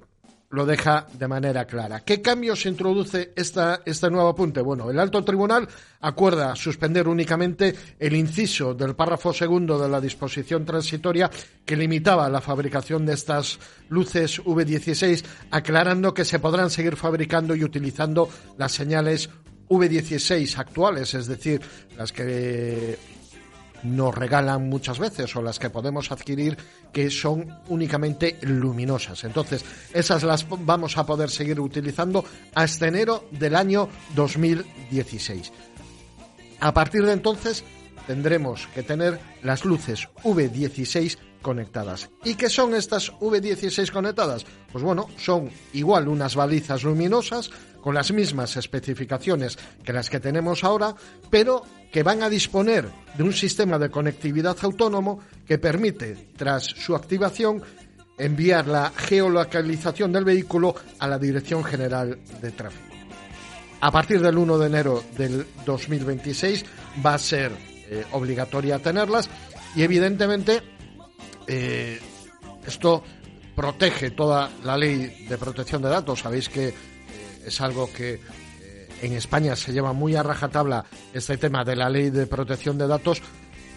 lo 0.51 0.65
deja 0.65 1.07
de 1.13 1.27
manera 1.27 1.65
clara. 1.65 2.01
¿Qué 2.01 2.21
cambios 2.21 2.65
introduce 2.65 3.31
esta, 3.35 3.81
este 3.85 4.09
nuevo 4.09 4.29
apunte? 4.29 4.61
Bueno, 4.61 4.89
el 4.89 4.99
alto 4.99 5.23
tribunal 5.23 5.67
acuerda 6.01 6.55
suspender 6.55 7.07
únicamente 7.07 7.73
el 7.97 8.15
inciso 8.15 8.73
del 8.73 8.95
párrafo 8.95 9.33
segundo 9.33 9.79
de 9.79 9.89
la 9.89 10.01
disposición 10.01 10.65
transitoria 10.65 11.29
que 11.65 11.75
limitaba 11.75 12.29
la 12.29 12.41
fabricación 12.41 13.05
de 13.05 13.13
estas 13.13 13.59
luces 13.89 14.41
V16, 14.43 15.23
aclarando 15.51 16.13
que 16.13 16.25
se 16.25 16.39
podrán 16.39 16.69
seguir 16.69 16.95
fabricando 16.95 17.55
y 17.55 17.63
utilizando 17.63 18.29
las 18.57 18.73
señales 18.73 19.29
V16 19.69 20.57
actuales, 20.57 21.13
es 21.13 21.27
decir, 21.27 21.61
las 21.97 22.11
que 22.11 22.97
nos 23.83 24.13
regalan 24.15 24.69
muchas 24.69 24.99
veces 24.99 25.35
o 25.35 25.41
las 25.41 25.59
que 25.59 25.69
podemos 25.69 26.11
adquirir 26.11 26.57
que 26.91 27.09
son 27.09 27.47
únicamente 27.67 28.37
luminosas. 28.41 29.23
Entonces, 29.23 29.63
esas 29.93 30.23
las 30.23 30.45
vamos 30.49 30.97
a 30.97 31.05
poder 31.05 31.29
seguir 31.29 31.59
utilizando 31.59 32.23
hasta 32.53 32.87
enero 32.87 33.25
del 33.31 33.55
año 33.55 33.89
2016. 34.15 35.51
A 36.59 36.73
partir 36.73 37.03
de 37.05 37.13
entonces 37.13 37.63
tendremos 38.07 38.67
que 38.73 38.83
tener 38.83 39.19
las 39.43 39.65
luces 39.65 40.07
V16 40.23 41.17
conectadas. 41.41 42.09
¿Y 42.23 42.35
qué 42.35 42.49
son 42.49 42.75
estas 42.75 43.11
V16 43.13 43.91
conectadas? 43.91 44.45
Pues 44.71 44.83
bueno, 44.83 45.07
son 45.17 45.49
igual 45.73 46.07
unas 46.07 46.35
balizas 46.35 46.83
luminosas 46.83 47.49
con 47.81 47.95
las 47.95 48.11
mismas 48.11 48.57
especificaciones 48.57 49.57
que 49.83 49.93
las 49.93 50.09
que 50.09 50.19
tenemos 50.19 50.63
ahora, 50.63 50.95
pero 51.29 51.63
que 51.91 52.03
van 52.03 52.23
a 52.23 52.29
disponer 52.29 52.87
de 53.15 53.23
un 53.23 53.33
sistema 53.33 53.77
de 53.77 53.89
conectividad 53.89 54.57
autónomo 54.61 55.19
que 55.45 55.57
permite, 55.57 56.29
tras 56.37 56.63
su 56.63 56.95
activación, 56.95 57.61
enviar 58.17 58.67
la 58.67 58.91
geolocalización 58.95 60.11
del 60.11 60.23
vehículo 60.23 60.75
a 60.99 61.07
la 61.07 61.17
Dirección 61.17 61.63
General 61.63 62.17
de 62.41 62.51
Tráfico. 62.51 62.91
A 63.81 63.91
partir 63.91 64.21
del 64.21 64.37
1 64.37 64.57
de 64.59 64.67
enero 64.67 65.03
del 65.17 65.45
2026 65.65 66.65
va 67.03 67.15
a 67.15 67.19
ser 67.19 67.51
eh, 67.89 68.05
obligatoria 68.11 68.79
tenerlas 68.79 69.27
y 69.75 69.81
evidentemente 69.81 70.61
eh, 71.47 71.99
esto 72.65 73.03
protege 73.55 74.11
toda 74.11 74.51
la 74.63 74.77
ley 74.77 75.25
de 75.27 75.37
protección 75.37 75.81
de 75.81 75.89
datos. 75.89 76.19
Sabéis 76.19 76.47
que 76.47 76.69
eh, 76.69 76.73
es 77.47 77.59
algo 77.59 77.91
que 77.91 78.19
en 79.01 79.13
España 79.13 79.55
se 79.55 79.73
lleva 79.73 79.93
muy 79.93 80.15
a 80.15 80.23
rajatabla 80.23 80.85
este 81.13 81.37
tema 81.37 81.63
de 81.63 81.75
la 81.75 81.89
ley 81.89 82.09
de 82.09 82.27
protección 82.27 82.77
de 82.77 82.87
datos 82.87 83.21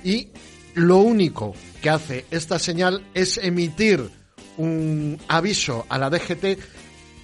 y 0.05 0.29
lo 0.75 0.99
único 0.99 1.55
que 1.81 1.91
hace 1.91 2.27
esta 2.31 2.59
señal 2.59 3.07
es 3.15 3.39
emitir 3.39 4.11
un 4.57 5.19
aviso 5.29 5.87
a 5.89 5.99
la 5.99 6.11
DGT 6.11 6.59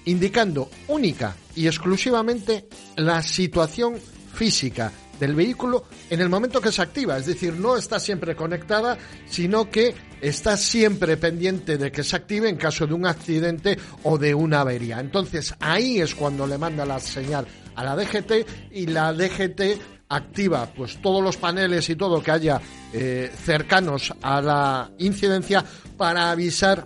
indicando 0.05 0.69
única 0.87 1.35
y 1.55 1.67
exclusivamente 1.67 2.67
la 2.95 3.21
situación 3.21 3.95
física 4.33 4.91
del 5.19 5.35
vehículo 5.35 5.85
en 6.09 6.19
el 6.19 6.29
momento 6.29 6.59
que 6.59 6.71
se 6.71 6.81
activa, 6.81 7.15
es 7.17 7.27
decir, 7.27 7.53
no 7.53 7.77
está 7.77 7.99
siempre 7.99 8.35
conectada, 8.35 8.97
sino 9.29 9.69
que 9.69 9.93
está 10.19 10.57
siempre 10.57 11.15
pendiente 11.15 11.77
de 11.77 11.91
que 11.91 12.03
se 12.03 12.15
active 12.15 12.49
en 12.49 12.55
caso 12.55 12.87
de 12.87 12.95
un 12.95 13.05
accidente 13.05 13.77
o 14.01 14.17
de 14.17 14.33
una 14.33 14.61
avería. 14.61 14.99
Entonces 14.99 15.53
ahí 15.59 16.01
es 16.01 16.15
cuando 16.15 16.47
le 16.47 16.57
manda 16.57 16.85
la 16.85 16.99
señal 16.99 17.45
a 17.75 17.83
la 17.83 17.95
DGT 17.95 18.71
y 18.71 18.87
la 18.87 19.13
DGT 19.13 19.61
activa 20.09 20.67
pues 20.75 21.01
todos 21.01 21.23
los 21.23 21.37
paneles 21.37 21.89
y 21.89 21.95
todo 21.95 22.21
que 22.21 22.31
haya 22.31 22.61
eh, 22.93 23.31
cercanos 23.43 24.13
a 24.21 24.41
la 24.41 24.91
incidencia 24.97 25.63
para 25.97 26.31
avisar 26.31 26.85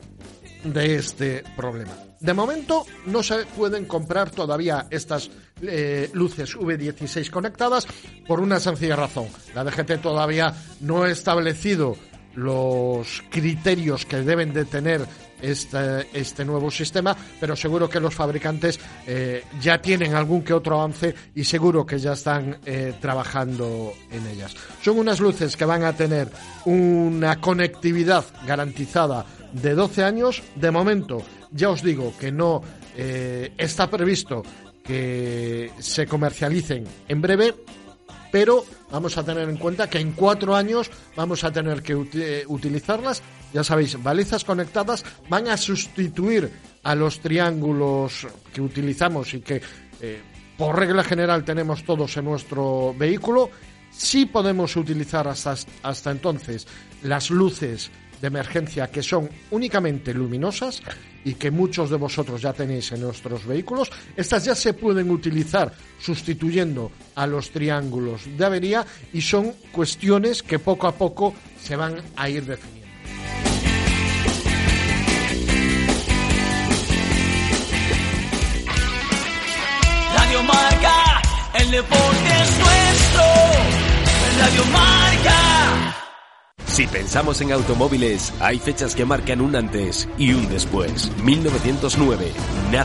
de 0.63 0.95
este 0.95 1.43
problema. 1.55 1.93
De 2.19 2.33
momento 2.33 2.85
no 3.05 3.21
se 3.21 3.45
pueden 3.45 3.85
comprar 3.85 4.31
todavía 4.31 4.87
estas 4.89 5.29
eh, 5.61 6.09
luces 6.13 6.55
V16 6.55 7.29
conectadas 7.29 7.87
por 8.27 8.39
una 8.39 8.59
sencilla 8.59 8.95
razón. 8.95 9.27
La 9.53 9.63
DGT 9.63 10.01
todavía 10.01 10.53
no 10.81 11.03
ha 11.03 11.11
establecido 11.11 11.95
los 12.35 13.23
criterios 13.29 14.05
que 14.05 14.21
deben 14.21 14.53
de 14.53 14.65
tener 14.65 15.05
este, 15.41 16.07
este 16.13 16.45
nuevo 16.45 16.71
sistema, 16.71 17.15
pero 17.39 17.55
seguro 17.55 17.89
que 17.89 17.99
los 17.99 18.13
fabricantes 18.13 18.79
eh, 19.07 19.43
ya 19.61 19.81
tienen 19.81 20.15
algún 20.15 20.43
que 20.43 20.53
otro 20.53 20.79
avance 20.79 21.13
y 21.33 21.43
seguro 21.43 21.85
que 21.85 21.99
ya 21.99 22.13
están 22.13 22.57
eh, 22.65 22.93
trabajando 22.99 23.93
en 24.11 24.25
ellas. 24.27 24.55
Son 24.81 24.97
unas 24.97 25.19
luces 25.19 25.55
que 25.55 25.65
van 25.65 25.83
a 25.83 25.93
tener 25.93 26.29
una 26.65 27.39
conectividad 27.39 28.25
garantizada 28.45 29.25
de 29.51 29.73
12 29.73 30.03
años. 30.03 30.43
De 30.55 30.71
momento, 30.71 31.23
ya 31.51 31.69
os 31.69 31.81
digo 31.81 32.13
que 32.19 32.31
no 32.31 32.61
eh, 32.95 33.53
está 33.57 33.89
previsto 33.89 34.43
que 34.83 35.71
se 35.79 36.05
comercialicen 36.05 36.85
en 37.07 37.21
breve, 37.21 37.55
pero 38.35 38.65
vamos 38.91 39.17
a 39.17 39.23
tener 39.23 39.47
en 39.47 39.55
cuenta 39.55 39.89
que 39.89 39.97
en 39.97 40.11
cuatro 40.11 40.57
años 40.57 40.91
vamos 41.15 41.45
a 41.45 41.53
tener 41.53 41.81
que 41.81 41.93
eh, 42.15 42.43
utilizarlas. 42.49 43.23
Ya 43.53 43.63
sabéis, 43.63 44.03
balizas 44.03 44.43
conectadas 44.43 45.05
van 45.29 45.47
a 45.47 45.55
sustituir 45.55 46.51
a 46.83 46.95
los 46.95 47.21
triángulos 47.21 48.27
que 48.53 48.59
utilizamos 48.59 49.33
y 49.35 49.39
que 49.39 49.61
eh, 50.01 50.21
por 50.57 50.77
regla 50.77 51.01
general 51.05 51.45
tenemos 51.45 51.85
todos 51.85 52.17
en 52.17 52.25
nuestro 52.25 52.93
vehículo. 52.99 53.51
Sí 53.89 54.25
podemos 54.25 54.75
utilizar 54.75 55.29
hasta, 55.29 55.55
hasta 55.83 56.11
entonces 56.11 56.67
las 57.03 57.29
luces 57.29 57.89
de 58.21 58.27
emergencia 58.27 58.91
que 58.91 59.03
son 59.03 59.29
únicamente 59.51 60.13
luminosas 60.13 60.81
y 61.23 61.33
que 61.33 61.51
muchos 61.51 61.89
de 61.89 61.97
vosotros 61.97 62.41
ya 62.41 62.53
tenéis 62.53 62.91
en 62.91 63.01
nuestros 63.01 63.45
vehículos. 63.45 63.91
Estas 64.15 64.45
ya 64.45 64.55
se 64.55 64.73
pueden 64.73 65.09
utilizar 65.09 65.73
sustituyendo 65.99 66.91
a 67.15 67.25
los 67.27 67.49
triángulos 67.49 68.21
de 68.37 68.45
avería 68.45 68.85
y 69.11 69.21
son 69.21 69.53
cuestiones 69.71 70.43
que 70.43 70.59
poco 70.59 70.87
a 70.87 70.93
poco 70.93 71.33
se 71.61 71.75
van 71.75 71.95
a 72.15 72.29
ir 72.29 72.45
definiendo. 72.45 72.85
Radio 80.15 80.43
Marca, 80.43 81.21
el 81.59 81.71
deporte 81.71 82.29
es 82.41 82.59
nuestro. 82.59 83.23
Radio 84.39 84.65
Marca. 84.71 86.04
Si 86.75 86.87
pensamos 86.87 87.39
en 87.39 87.53
automóviles, 87.53 88.33
hay 88.41 88.59
fechas 88.59 88.95
que 88.95 89.05
marcan 89.05 89.39
un 89.39 89.55
antes 89.55 90.09
y 90.17 90.33
un 90.33 90.49
después. 90.49 91.09
1909 91.23 92.33
nace 92.69 92.84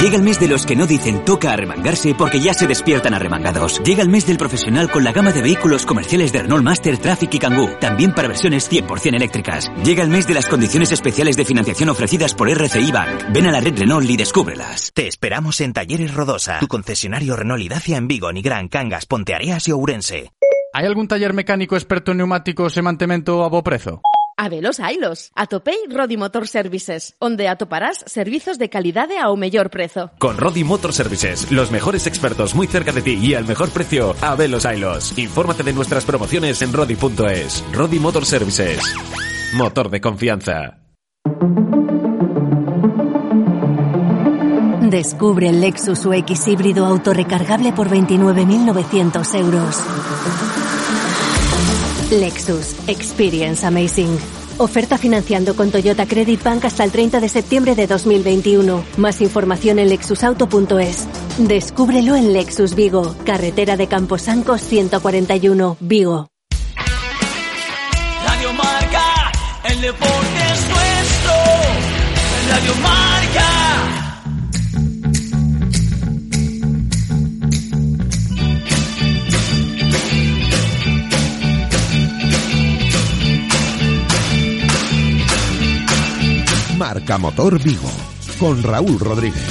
Llega 0.00 0.16
el 0.16 0.22
mes 0.22 0.40
de 0.40 0.48
los 0.48 0.66
que 0.66 0.74
no 0.74 0.86
dicen 0.86 1.24
toca 1.24 1.52
arremangarse 1.52 2.14
porque 2.16 2.40
ya 2.40 2.52
se 2.52 2.66
despiertan 2.66 3.14
arremangados. 3.14 3.80
Llega 3.84 4.02
el 4.02 4.08
mes 4.08 4.26
del 4.26 4.38
profesional 4.38 4.90
con 4.90 5.04
la 5.04 5.12
gama 5.12 5.30
de 5.30 5.40
vehículos 5.40 5.86
comerciales 5.86 6.32
de 6.32 6.42
Renault 6.42 6.64
Master, 6.64 6.98
Traffic 6.98 7.34
y 7.34 7.38
Kangoo, 7.38 7.78
también 7.78 8.12
para 8.12 8.26
versiones 8.26 8.68
100% 8.68 9.14
eléctricas. 9.14 9.70
Llega 9.84 10.02
el 10.02 10.10
mes 10.10 10.26
de 10.26 10.34
las 10.34 10.48
condiciones 10.48 10.90
especiales 10.90 11.36
de 11.36 11.44
financiación 11.44 11.90
ofrecidas 11.90 12.34
por 12.34 12.50
RCI 12.50 12.90
Bank. 12.90 13.24
Ven 13.32 13.46
a 13.46 13.52
la 13.52 13.60
red 13.60 13.78
Renault 13.78 14.10
y 14.10 14.16
descúbrelas. 14.16 14.90
Te 14.92 15.06
esperamos 15.06 15.60
en 15.60 15.72
Talleres 15.72 16.12
Rodosa, 16.12 16.58
tu 16.58 16.66
concesionario 16.66 17.36
Renault 17.36 17.62
y 17.62 17.68
Dacia 17.68 17.96
en 17.96 18.08
Vigo, 18.08 18.32
Nigrán, 18.32 18.68
Cangas, 18.68 19.06
Ponteareas 19.06 19.68
y 19.68 19.72
Ourense. 19.72 20.32
Hai 20.74 20.90
algún 20.90 21.06
taller 21.06 21.38
mecánico 21.38 21.78
experto 21.78 22.10
en 22.10 22.18
neumáticos 22.18 22.74
e 22.74 22.82
mantemento 22.82 23.46
a 23.46 23.48
bo 23.48 23.62
prezo? 24.34 24.44
Habelos 24.44 24.80
hailos. 24.80 25.30
Atopei 25.34 25.76
Rodi 25.90 26.16
Motor 26.16 26.48
Services, 26.48 27.14
onde 27.18 27.48
atoparás 27.48 28.04
servizos 28.06 28.58
de 28.58 28.68
calidade 28.68 29.18
ao 29.18 29.36
mellor 29.36 29.70
prezo. 29.70 30.10
Con 30.18 30.36
Rodi 30.36 30.64
Motor 30.64 30.92
Services, 30.92 31.50
los 31.50 31.70
mejores 31.70 32.06
expertos 32.06 32.54
muy 32.54 32.66
cerca 32.66 32.92
de 32.92 33.02
ti 33.02 33.14
y 33.14 33.34
al 33.34 33.46
mejor 33.46 33.70
precio, 33.70 34.14
a 34.20 34.34
Velos 34.34 34.66
Ailos. 34.66 35.16
Infórmate 35.18 35.62
de 35.62 35.72
nuestras 35.72 36.04
promociones 36.04 36.62
en 36.62 36.72
rodi.es. 36.72 37.64
Rodi 37.72 37.98
Motor 37.98 38.26
Services. 38.26 38.80
Motor 39.54 39.90
de 39.90 40.00
confianza. 40.00 40.78
Descubre 44.90 45.48
el 45.48 45.60
Lexus 45.60 46.06
UX 46.06 46.46
híbrido 46.46 46.86
autorrecargable 46.86 47.72
por 47.72 47.88
29.900 47.88 49.34
euros. 49.34 50.53
Lexus 52.20 52.74
Experience 52.86 53.66
Amazing. 53.66 54.18
Oferta 54.58 54.98
financiando 54.98 55.56
con 55.56 55.70
Toyota 55.70 56.06
Credit 56.06 56.42
Bank 56.42 56.64
hasta 56.64 56.84
el 56.84 56.92
30 56.92 57.20
de 57.20 57.28
septiembre 57.28 57.74
de 57.74 57.86
2021. 57.86 58.84
Más 58.96 59.20
información 59.20 59.78
en 59.78 59.88
lexusauto.es. 59.88 61.08
Descúbrelo 61.38 62.14
en 62.14 62.32
Lexus 62.32 62.74
Vigo, 62.74 63.16
carretera 63.24 63.76
de 63.76 63.88
Camposancos 63.88 64.60
141, 64.60 65.76
Vigo. 65.80 66.28
Radio 68.24 68.52
Marca, 68.52 69.32
el 69.64 69.80
deporte 69.80 70.40
es 70.52 70.68
nuestro. 70.68 71.32
Radio 72.50 72.74
Marca. 72.82 73.03
Marca 86.84 87.16
Motor 87.16 87.58
Vigo, 87.62 87.90
con 88.38 88.62
Raúl 88.62 89.00
Rodríguez. 89.00 89.42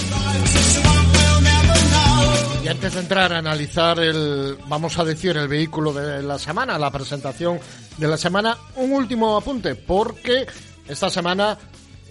Y 2.63 2.67
antes 2.67 2.93
de 2.93 2.99
entrar 2.99 3.33
a 3.33 3.39
analizar 3.39 3.97
el, 3.97 4.55
vamos 4.67 4.99
a 4.99 5.03
decir, 5.03 5.35
el 5.37 5.47
vehículo 5.47 5.91
de 5.93 6.21
la 6.21 6.37
semana, 6.37 6.77
la 6.77 6.91
presentación 6.91 7.59
de 7.97 8.07
la 8.07 8.17
semana, 8.17 8.55
un 8.75 8.91
último 8.91 9.35
apunte, 9.35 9.73
porque 9.73 10.45
esta 10.87 11.09
semana 11.09 11.57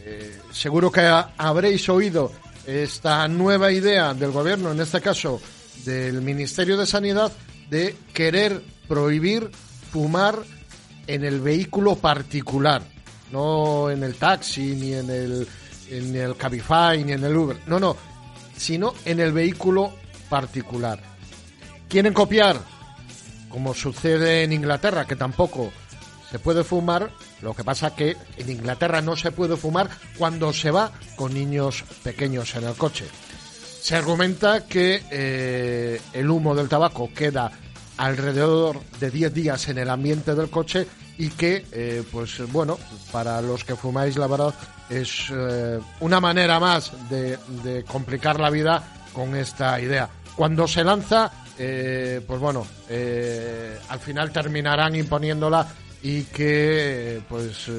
eh, 0.04 0.40
seguro 0.50 0.90
que 0.90 1.02
ha- 1.02 1.34
habréis 1.38 1.88
oído 1.88 2.32
esta 2.66 3.28
nueva 3.28 3.70
idea 3.70 4.14
del 4.14 4.32
gobierno, 4.32 4.72
en 4.72 4.80
este 4.80 5.00
caso 5.00 5.40
del 5.84 6.20
Ministerio 6.20 6.76
de 6.76 6.84
Sanidad, 6.86 7.30
de 7.70 7.96
querer 8.12 8.60
prohibir 8.88 9.52
fumar 9.92 10.40
en 11.06 11.24
el 11.24 11.40
vehículo 11.40 11.94
particular, 11.94 12.82
no 13.32 13.90
en 13.90 14.02
el 14.02 14.14
taxi, 14.16 14.74
ni 14.74 14.94
en 14.94 15.10
el, 15.10 15.48
en 15.90 16.14
el 16.14 16.36
Cabify, 16.36 17.02
ni 17.02 17.12
en 17.12 17.24
el 17.24 17.36
Uber, 17.36 17.58
no, 17.66 17.80
no, 17.80 17.96
sino 18.56 18.94
en 19.04 19.20
el 19.20 19.32
vehículo 19.32 19.92
particular. 20.28 21.00
Quieren 21.88 22.14
copiar, 22.14 22.56
como 23.48 23.74
sucede 23.74 24.44
en 24.44 24.52
Inglaterra, 24.52 25.06
que 25.06 25.16
tampoco 25.16 25.72
se 26.30 26.38
puede 26.38 26.64
fumar, 26.64 27.10
lo 27.42 27.54
que 27.54 27.64
pasa 27.64 27.94
que 27.94 28.16
en 28.38 28.48
Inglaterra 28.48 29.02
no 29.02 29.16
se 29.16 29.32
puede 29.32 29.56
fumar 29.56 29.90
cuando 30.16 30.52
se 30.52 30.70
va 30.70 30.90
con 31.16 31.34
niños 31.34 31.84
pequeños 32.02 32.54
en 32.54 32.64
el 32.64 32.74
coche. 32.74 33.04
Se 33.80 33.96
argumenta 33.96 34.66
que 34.66 35.02
eh, 35.10 36.00
el 36.12 36.30
humo 36.30 36.54
del 36.54 36.68
tabaco 36.68 37.10
queda 37.12 37.52
alrededor 37.98 38.80
de 39.00 39.10
10 39.10 39.34
días 39.34 39.68
en 39.68 39.78
el 39.78 39.90
ambiente 39.90 40.34
del 40.34 40.48
coche 40.48 40.86
y 41.18 41.28
que, 41.30 41.64
eh, 41.72 42.02
pues 42.10 42.40
bueno, 42.50 42.78
para 43.10 43.40
los 43.42 43.64
que 43.64 43.76
fumáis, 43.76 44.16
la 44.16 44.26
verdad, 44.26 44.54
es 44.88 45.26
eh, 45.30 45.78
una 46.00 46.20
manera 46.20 46.58
más 46.58 46.92
de, 47.08 47.84
complicar 47.86 48.40
la 48.40 48.50
vida 48.50 48.82
con 49.12 49.36
esta 49.36 49.80
idea. 49.80 50.08
Cuando 50.36 50.66
se 50.66 50.82
lanza, 50.82 51.30
eh, 51.58 52.20
pues 52.26 52.40
bueno, 52.40 52.66
al 53.88 54.00
final 54.00 54.32
terminarán 54.32 54.96
imponiéndola 54.96 55.66
y 56.02 56.22
que, 56.24 57.22
pues, 57.28 57.70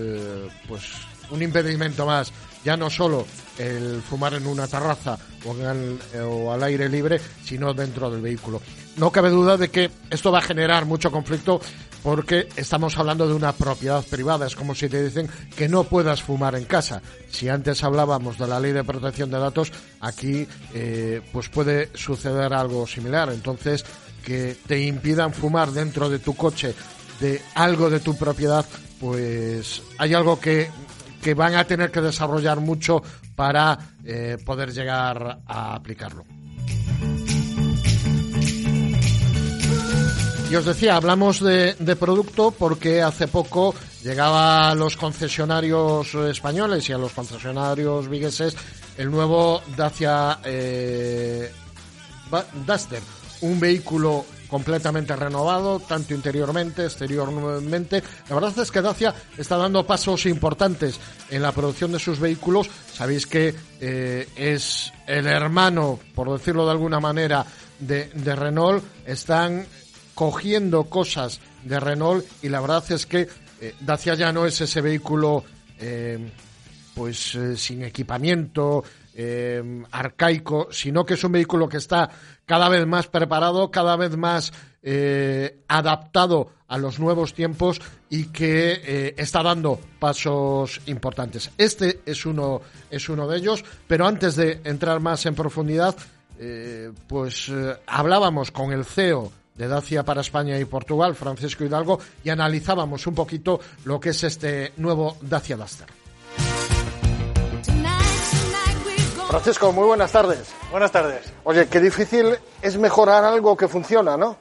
pues 0.68 0.84
un 1.32 1.42
impedimento 1.42 2.06
más, 2.06 2.32
ya 2.64 2.78
no 2.78 2.90
solo 2.90 3.26
el 3.58 4.02
fumar 4.02 4.34
en 4.34 4.48
una 4.48 4.68
terraza 4.68 5.18
el- 5.46 6.00
o 6.22 6.52
al 6.52 6.64
aire 6.64 6.88
libre, 6.90 7.20
sino 7.44 7.74
dentro 7.74 8.10
del 8.10 8.22
vehículo. 8.22 8.62
No 8.98 9.12
cabe 9.12 9.30
duda 9.30 9.58
de 9.58 9.70
que 9.70 9.90
esto 10.10 10.32
va 10.32 10.40
a 10.40 10.44
generar 10.44 10.86
mucho 10.86 11.12
conflicto 11.12 11.60
porque 12.02 12.48
estamos 12.56 12.98
hablando 12.98 13.28
de 13.28 13.34
una 13.34 13.54
propiedad 13.54 14.04
privada. 14.06 14.46
Es 14.48 14.56
como 14.56 14.76
si 14.76 14.90
te 14.90 15.04
dicen 15.04 15.30
que 15.56 15.68
no 15.70 15.84
puedas 15.86 16.22
fumar 16.22 16.56
en 16.56 16.66
casa. 16.66 17.02
Si 17.30 17.50
antes 17.50 17.84
hablábamos 17.84 18.38
de 18.38 18.48
la 18.48 18.60
ley 18.60 18.72
de 18.74 18.84
protección 18.84 19.32
de 19.32 19.40
datos, 19.40 19.72
aquí 20.02 20.48
eh, 20.74 21.22
pues 21.32 21.50
puede 21.50 21.90
suceder 21.96 22.54
algo 22.54 22.86
similar. 22.88 23.32
Entonces, 23.32 23.84
que 24.24 24.56
te 24.68 24.80
impidan 24.84 25.34
fumar 25.34 25.72
dentro 25.72 26.10
de 26.10 26.20
tu 26.20 26.36
coche 26.36 26.74
de 27.20 27.42
algo 27.56 27.90
de 27.90 28.00
tu 28.00 28.16
propiedad, 28.18 28.66
pues 29.00 29.82
hay 29.98 30.14
algo 30.14 30.40
que, 30.40 30.70
que 31.24 31.34
van 31.34 31.56
a 31.56 31.64
tener 31.64 31.90
que 31.90 32.02
desarrollar 32.02 32.60
mucho 32.60 33.02
para 33.36 33.80
eh, 34.04 34.38
poder 34.46 34.74
llegar 34.74 35.40
a 35.48 35.76
aplicarlo. 35.76 36.26
Y 40.52 40.56
os 40.56 40.66
decía, 40.66 40.96
hablamos 40.96 41.40
de, 41.40 41.96
producto 42.00 42.52
porque 42.52 43.02
hace 43.02 43.28
poco 43.28 43.74
llegaba 44.04 44.70
a 44.70 44.76
los 44.76 44.96
concesionarios 44.98 46.14
españoles 46.14 46.88
y 46.88 46.94
a 46.94 47.00
los 47.00 47.12
concesionarios 47.12 48.08
vigueses 48.08 48.56
el 48.96 49.10
nuevo 49.10 49.64
Dacia 49.76 50.38
eh, 50.44 51.52
Duster, 52.68 53.02
un 53.42 53.60
vehículo 53.60 54.26
completamente 54.54 55.16
renovado, 55.16 55.80
tanto 55.80 56.14
interiormente, 56.14 56.86
exteriormente. 56.86 58.04
La 58.30 58.36
verdad 58.36 58.60
es 58.60 58.70
que 58.70 58.84
Dacia 58.84 59.12
está 59.36 59.58
dando 59.58 59.84
pasos 59.84 60.28
importantes 60.28 61.00
en 61.32 61.42
la 61.42 61.52
producción 61.52 61.92
de 61.92 61.98
sus 61.98 62.20
vehículos. 62.20 62.70
Sabéis 62.94 63.26
que 63.26 63.56
eh, 63.82 64.30
es 64.36 64.94
el 65.08 65.26
hermano, 65.26 66.00
por 66.14 66.32
decirlo 66.32 66.66
de 66.66 66.72
alguna 66.72 67.00
manera, 67.00 67.44
de, 67.80 68.12
Renault. 68.36 68.84
Están 69.08 69.66
cogiendo 70.14 70.84
cosas 70.84 71.40
de 71.64 71.80
Renault 71.80 72.24
y 72.44 72.50
la 72.50 72.62
verdad 72.62 72.84
es 72.92 73.08
que 73.08 73.28
eh, 73.60 73.74
Dacia 73.80 74.14
ya 74.14 74.32
no 74.32 74.46
es 74.46 74.62
ese 74.62 74.82
vehículo 74.82 75.44
eh, 75.80 76.30
pues 76.94 77.40
sin 77.56 77.84
equipamiento 77.84 78.84
eh, 79.16 79.84
arcaico, 79.92 80.68
sino 80.72 81.06
que 81.06 81.16
es 81.16 81.24
un 81.24 81.32
vehículo 81.32 81.70
que 81.70 81.78
está 81.78 82.10
cada 82.46 82.70
vez 82.70 82.86
más 82.86 83.08
preparado, 83.08 83.72
cada 83.72 83.96
vez 83.96 84.18
más 84.18 84.52
eh, 84.86 85.64
adaptado 85.70 86.50
a 86.68 86.78
los 86.78 87.00
nuevos 87.00 87.34
tiempos 87.34 87.80
y 88.10 88.26
que 88.26 88.82
eh, 88.84 89.16
está 89.18 89.42
dando 89.42 89.80
pasos 89.98 90.82
importantes. 90.88 91.52
Este 91.58 92.02
es 92.06 92.26
uno, 92.26 92.62
es 92.90 93.08
uno 93.08 93.26
de 93.26 93.38
ellos, 93.38 93.64
pero 93.88 94.06
antes 94.06 94.36
de 94.36 94.60
entrar 94.66 95.00
más 95.00 95.26
en 95.26 95.36
profundidad, 95.36 95.96
eh, 96.38 96.92
pues 97.08 97.50
hablábamos 97.88 98.52
con 98.52 98.74
el 98.74 98.84
CEO 98.84 99.32
de 99.56 99.70
Dacia 99.70 100.04
para 100.04 100.20
España 100.20 100.60
y 100.60 100.66
Portugal, 100.66 101.16
Francisco 101.16 101.64
Hidalgo, 101.64 102.00
y 102.22 102.30
analizábamos 102.30 103.08
un 103.08 103.16
poquito 103.16 103.62
lo 103.86 104.02
que 104.02 104.10
es 104.10 104.22
este 104.26 104.74
nuevo 104.76 105.16
Dacia 105.22 105.56
Duster. 105.56 106.03
Francisco, 109.34 109.72
muy 109.72 109.88
buenas 109.88 110.12
tardes. 110.12 110.54
Buenas 110.70 110.92
tardes. 110.92 111.34
Oye, 111.44 111.68
qué 111.68 111.80
difícil 111.80 112.38
es 112.62 112.78
mejorar 112.78 113.24
algo 113.26 113.58
que 113.58 113.68
funciona, 113.68 114.16
¿no? 114.16 114.38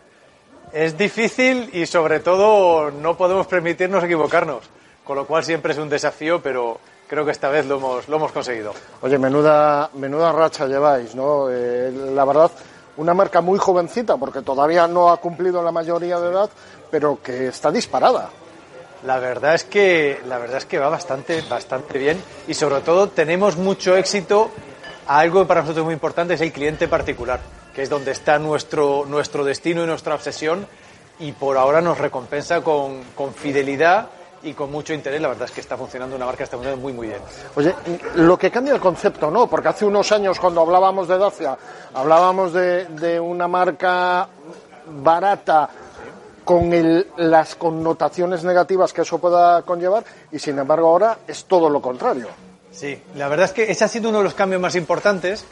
Es 0.71 0.99
difícil 0.99 1.71
y 1.73 1.87
sobre 1.87 2.21
todo 2.21 2.91
no 2.91 3.17
podemos 3.17 3.47
permitirnos 3.47 4.05
equivocarnos, 4.05 4.65
con 5.03 5.17
lo 5.17 5.27
cual 5.27 5.45
siempre 5.45 5.73
es 5.73 5.79
un 5.79 5.89
desafío, 5.89 6.43
pero 6.43 6.79
creo 7.09 7.25
que 7.25 7.31
esta 7.31 7.49
vez 7.49 7.65
lo 7.65 7.77
hemos, 7.77 8.07
lo 8.07 8.17
hemos 8.17 8.33
conseguido. 8.33 8.75
Oye, 9.01 9.17
menuda, 9.17 9.89
menuda 9.95 10.31
racha 10.31 10.67
lleváis, 10.67 11.15
¿no? 11.15 11.49
Eh, 11.51 11.91
la 12.15 12.27
verdad, 12.27 12.51
una 12.99 13.15
marca 13.15 13.41
muy 13.41 13.59
jovencita, 13.59 14.19
porque 14.19 14.43
todavía 14.43 14.87
no 14.87 15.09
ha 15.09 15.17
cumplido 15.17 15.63
la 15.63 15.73
mayoría 15.73 16.21
de 16.21 16.33
edad, 16.33 16.51
pero 16.91 17.19
que 17.23 17.47
está 17.47 17.71
disparada. 17.71 18.29
La 19.07 19.19
verdad 19.19 19.55
es 19.55 19.65
que 19.65 20.21
la 20.27 20.37
verdad 20.37 20.59
es 20.59 20.67
que 20.67 20.79
va 20.79 20.91
bastante 20.91 21.43
bastante 21.49 21.99
bien 21.99 22.23
y 22.47 22.53
sobre 22.53 22.83
todo 22.83 23.09
tenemos 23.09 23.57
mucho 23.57 23.97
éxito. 23.97 24.51
Algo 25.07 25.47
para 25.47 25.63
nosotros 25.63 25.85
muy 25.85 25.95
importante 25.95 26.35
es 26.35 26.41
el 26.41 26.53
cliente 26.53 26.87
particular, 26.89 27.41
que 27.75 27.83
es 27.83 27.91
donde 27.91 28.13
está 28.13 28.39
nuestro 28.39 29.05
nuestro 29.07 29.45
destino 29.45 29.83
y 29.83 29.87
nuestra 29.87 30.15
obsesión 30.15 30.67
y 31.19 31.33
por 31.33 31.57
ahora 31.57 31.81
nos 31.81 31.99
recompensa 31.99 32.61
con, 32.63 33.03
con 33.15 33.35
fidelidad 33.35 34.09
y 34.45 34.55
con 34.55 34.71
mucho 34.71 34.95
interés. 34.95 35.21
La 35.21 35.29
verdad 35.29 35.45
es 35.47 35.51
que 35.51 35.61
está 35.61 35.77
funcionando 35.77 36.15
una 36.17 36.25
marca 36.27 36.45
está 36.45 36.57
funcionando 36.57 36.83
muy 36.83 36.93
muy 36.93 37.09
bien. 37.09 37.21
Oye, 37.57 37.75
lo 38.15 38.39
que 38.39 38.51
cambia 38.51 38.75
el 38.75 38.81
concepto, 38.81 39.31
¿no? 39.31 39.49
Porque 39.49 39.69
hace 39.69 39.85
unos 39.85 40.11
años 40.13 40.39
cuando 40.39 40.61
hablábamos 40.61 41.09
de 41.09 41.19
Dacia, 41.19 41.59
hablábamos 41.95 42.53
de, 42.53 42.85
de 42.87 43.19
una 43.21 43.49
marca 43.49 44.29
barata 45.03 45.69
con 46.45 46.73
el- 46.73 47.09
las 47.17 47.55
connotaciones 47.57 48.43
negativas 48.45 48.93
que 48.93 49.03
eso 49.03 49.19
pueda 49.19 49.63
conllevar 49.63 50.05
y 50.31 50.39
sin 50.39 50.59
embargo 50.59 50.89
ahora 50.89 51.19
es 51.27 51.45
todo 51.45 51.69
lo 51.69 51.81
contrario. 51.83 52.29
Sí, 52.73 52.99
la 53.17 53.29
verdad 53.29 53.47
es 53.47 53.53
que 53.53 53.71
ese 53.71 53.85
ha 53.85 53.89
sido 53.89 54.09
uno 54.09 54.19
de 54.19 54.25
los 54.25 54.35
cambios 54.35 54.61
más 54.61 54.75
importantes. 54.75 55.45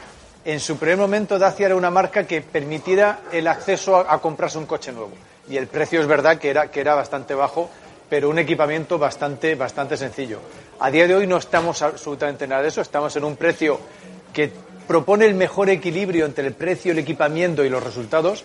En 0.43 0.59
su 0.59 0.77
primer 0.77 0.97
momento 0.97 1.37
Dacia 1.37 1.67
era 1.67 1.75
una 1.75 1.91
marca 1.91 2.25
que 2.25 2.41
permitiera 2.41 3.21
el 3.31 3.47
acceso 3.47 3.95
a, 3.95 4.11
a 4.13 4.19
comprarse 4.19 4.57
un 4.57 4.65
coche 4.65 4.91
nuevo. 4.91 5.11
Y 5.47 5.57
el 5.57 5.67
precio 5.67 6.01
es 6.01 6.07
verdad 6.07 6.39
que 6.39 6.49
era, 6.49 6.71
que 6.71 6.81
era 6.81 6.95
bastante 6.95 7.35
bajo, 7.35 7.69
pero 8.09 8.29
un 8.29 8.39
equipamiento 8.39 8.97
bastante, 8.97 9.55
bastante 9.55 9.97
sencillo. 9.97 10.39
A 10.79 10.89
día 10.89 11.07
de 11.07 11.15
hoy 11.15 11.27
no 11.27 11.37
estamos 11.37 11.81
absolutamente 11.81 12.47
nada 12.47 12.63
de 12.63 12.69
eso, 12.69 12.81
estamos 12.81 13.15
en 13.15 13.23
un 13.23 13.35
precio 13.35 13.79
que 14.33 14.51
propone 14.87 15.25
el 15.25 15.35
mejor 15.35 15.69
equilibrio 15.69 16.25
entre 16.25 16.47
el 16.47 16.53
precio, 16.53 16.91
el 16.91 16.99
equipamiento 16.99 17.63
y 17.63 17.69
los 17.69 17.83
resultados, 17.83 18.43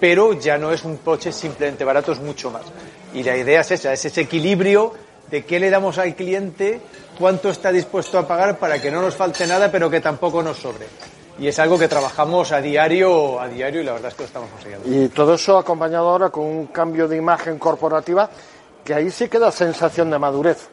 pero 0.00 0.32
ya 0.32 0.58
no 0.58 0.72
es 0.72 0.82
un 0.84 0.96
coche 0.96 1.30
simplemente 1.30 1.84
barato, 1.84 2.12
es 2.12 2.20
mucho 2.20 2.50
más. 2.50 2.62
Y 3.12 3.22
la 3.22 3.36
idea 3.36 3.60
es 3.60 3.70
esa, 3.70 3.92
es 3.92 4.04
ese 4.04 4.22
equilibrio 4.22 4.92
de 5.30 5.44
qué 5.44 5.58
le 5.58 5.70
damos 5.70 5.98
al 5.98 6.14
cliente, 6.14 6.80
cuánto 7.18 7.50
está 7.50 7.72
dispuesto 7.72 8.18
a 8.18 8.26
pagar 8.26 8.58
para 8.58 8.80
que 8.80 8.90
no 8.90 9.02
nos 9.02 9.16
falte 9.16 9.46
nada, 9.46 9.70
pero 9.70 9.90
que 9.90 10.00
tampoco 10.00 10.42
nos 10.42 10.58
sobre. 10.58 10.86
Y 11.38 11.48
es 11.48 11.58
algo 11.58 11.78
que 11.78 11.88
trabajamos 11.88 12.52
a 12.52 12.60
diario, 12.60 13.40
a 13.40 13.48
diario 13.48 13.80
y 13.80 13.84
la 13.84 13.92
verdad 13.92 14.08
es 14.08 14.14
que 14.14 14.22
lo 14.22 14.26
estamos 14.26 14.50
consiguiendo. 14.50 14.88
Y 14.88 15.08
todo 15.08 15.34
eso 15.34 15.58
acompañado 15.58 16.08
ahora 16.08 16.30
con 16.30 16.44
un 16.44 16.66
cambio 16.66 17.08
de 17.08 17.16
imagen 17.16 17.58
corporativa 17.58 18.30
que 18.84 18.94
ahí 18.94 19.10
sí 19.10 19.28
queda 19.28 19.50
sensación 19.50 20.10
de 20.10 20.18
madurez. 20.18 20.68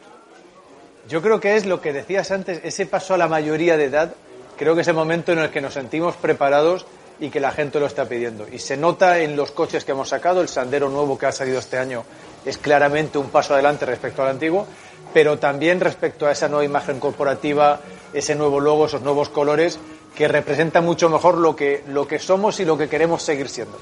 Yo 1.08 1.20
creo 1.20 1.40
que 1.40 1.56
es 1.56 1.66
lo 1.66 1.80
que 1.80 1.92
decías 1.92 2.30
antes, 2.30 2.60
ese 2.62 2.86
paso 2.86 3.14
a 3.14 3.18
la 3.18 3.26
mayoría 3.26 3.76
de 3.76 3.86
edad, 3.86 4.14
creo 4.56 4.74
que 4.74 4.82
es 4.82 4.88
el 4.88 4.94
momento 4.94 5.32
en 5.32 5.40
el 5.40 5.50
que 5.50 5.60
nos 5.60 5.74
sentimos 5.74 6.14
preparados 6.16 6.86
y 7.18 7.30
que 7.30 7.40
la 7.40 7.50
gente 7.50 7.80
lo 7.80 7.86
está 7.86 8.04
pidiendo. 8.04 8.46
Y 8.48 8.58
se 8.58 8.76
nota 8.76 9.18
en 9.18 9.34
los 9.34 9.50
coches 9.50 9.84
que 9.84 9.92
hemos 9.92 10.10
sacado, 10.10 10.40
el 10.40 10.48
Sandero 10.48 10.88
nuevo 10.88 11.18
que 11.18 11.26
ha 11.26 11.32
salido 11.32 11.58
este 11.58 11.78
año 11.78 12.04
es 12.44 12.58
claramente 12.58 13.18
un 13.18 13.30
paso 13.30 13.54
adelante 13.54 13.86
respecto 13.86 14.22
al 14.22 14.30
antiguo, 14.30 14.66
pero 15.12 15.38
también 15.38 15.80
respecto 15.80 16.26
a 16.26 16.32
esa 16.32 16.48
nueva 16.48 16.64
imagen 16.64 16.98
corporativa, 16.98 17.80
ese 18.12 18.34
nuevo 18.34 18.60
logo, 18.60 18.86
esos 18.86 19.02
nuevos 19.02 19.28
colores, 19.28 19.78
que 20.14 20.28
representan 20.28 20.84
mucho 20.84 21.08
mejor 21.08 21.38
lo 21.38 21.56
que, 21.56 21.84
lo 21.88 22.06
que 22.06 22.18
somos 22.18 22.60
y 22.60 22.64
lo 22.64 22.76
que 22.76 22.88
queremos 22.88 23.22
seguir 23.22 23.48
siendo. 23.48 23.78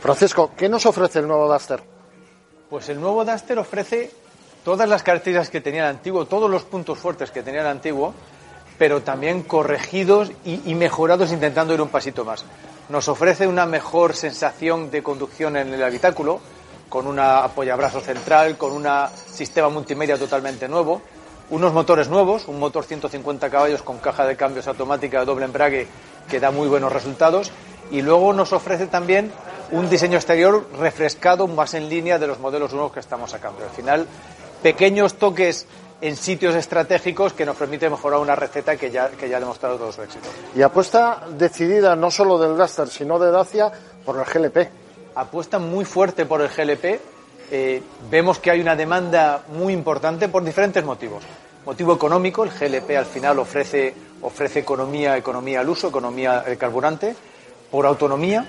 Francisco, 0.00 0.52
¿qué 0.56 0.68
nos 0.68 0.86
ofrece 0.86 1.20
el 1.20 1.28
nuevo 1.28 1.52
Duster? 1.52 1.82
Pues 2.68 2.88
el 2.88 3.00
nuevo 3.00 3.24
Duster 3.24 3.58
ofrece 3.58 4.10
todas 4.64 4.88
las 4.88 5.02
características 5.02 5.50
que 5.50 5.60
tenía 5.60 5.82
el 5.82 5.88
antiguo, 5.88 6.26
todos 6.26 6.50
los 6.50 6.62
puntos 6.62 6.98
fuertes 6.98 7.30
que 7.30 7.42
tenía 7.42 7.60
el 7.62 7.66
antiguo, 7.66 8.14
pero 8.78 9.02
también 9.02 9.42
corregidos 9.42 10.30
y, 10.44 10.70
y 10.70 10.74
mejorados 10.74 11.32
intentando 11.32 11.74
ir 11.74 11.80
un 11.80 11.88
pasito 11.88 12.24
más. 12.24 12.44
Nos 12.88 13.08
ofrece 13.08 13.46
una 13.46 13.66
mejor 13.66 14.14
sensación 14.14 14.90
de 14.90 15.02
conducción 15.02 15.56
en 15.56 15.72
el 15.72 15.82
habitáculo, 15.82 16.40
con 16.92 17.06
un 17.06 17.18
apoyabrazo 17.18 18.00
central, 18.00 18.58
con 18.58 18.70
un 18.72 18.86
sistema 19.32 19.70
multimedia 19.70 20.18
totalmente 20.18 20.68
nuevo, 20.68 21.00
unos 21.48 21.72
motores 21.72 22.10
nuevos, 22.10 22.48
un 22.48 22.58
motor 22.58 22.84
150 22.84 23.48
caballos 23.48 23.82
con 23.82 23.96
caja 23.96 24.26
de 24.26 24.36
cambios 24.36 24.66
automática 24.66 25.20
de 25.20 25.24
doble 25.24 25.46
embrague 25.46 25.88
que 26.28 26.38
da 26.38 26.50
muy 26.50 26.68
buenos 26.68 26.92
resultados 26.92 27.50
y 27.90 28.02
luego 28.02 28.34
nos 28.34 28.52
ofrece 28.52 28.88
también 28.88 29.32
un 29.70 29.88
diseño 29.88 30.18
exterior 30.18 30.68
refrescado 30.78 31.46
más 31.46 31.72
en 31.72 31.88
línea 31.88 32.18
de 32.18 32.26
los 32.26 32.38
modelos 32.40 32.74
nuevos 32.74 32.92
que 32.92 33.00
estamos 33.00 33.30
sacando. 33.30 33.64
Al 33.64 33.70
final, 33.70 34.06
pequeños 34.62 35.14
toques 35.14 35.66
en 36.02 36.14
sitios 36.14 36.54
estratégicos 36.54 37.32
que 37.32 37.46
nos 37.46 37.56
permite 37.56 37.88
mejorar 37.88 38.20
una 38.20 38.36
receta 38.36 38.76
que 38.76 38.90
ya, 38.90 39.08
que 39.08 39.30
ya 39.30 39.38
ha 39.38 39.40
demostrado 39.40 39.78
todo 39.78 39.92
su 39.92 40.02
éxito. 40.02 40.28
Y 40.54 40.60
apuesta 40.60 41.22
decidida 41.38 41.96
no 41.96 42.10
solo 42.10 42.38
del 42.38 42.54
Duster, 42.54 42.88
sino 42.88 43.18
de 43.18 43.30
Dacia 43.30 43.72
por 44.04 44.18
el 44.18 44.24
GLP. 44.24 44.81
Apuesta 45.14 45.58
muy 45.58 45.84
fuerte 45.84 46.24
por 46.24 46.40
el 46.40 46.48
GLP. 46.48 47.00
Eh, 47.50 47.82
vemos 48.10 48.38
que 48.38 48.50
hay 48.50 48.60
una 48.60 48.74
demanda 48.74 49.44
muy 49.54 49.74
importante 49.74 50.28
por 50.28 50.42
diferentes 50.42 50.82
motivos. 50.84 51.22
Motivo 51.66 51.94
económico, 51.94 52.44
el 52.44 52.50
GLP 52.50 52.96
al 52.96 53.04
final 53.04 53.38
ofrece, 53.38 53.94
ofrece 54.22 54.60
economía, 54.60 55.16
economía 55.16 55.60
al 55.60 55.68
uso, 55.68 55.88
economía 55.88 56.40
del 56.40 56.56
carburante. 56.56 57.14
Por 57.70 57.84
autonomía, 57.84 58.46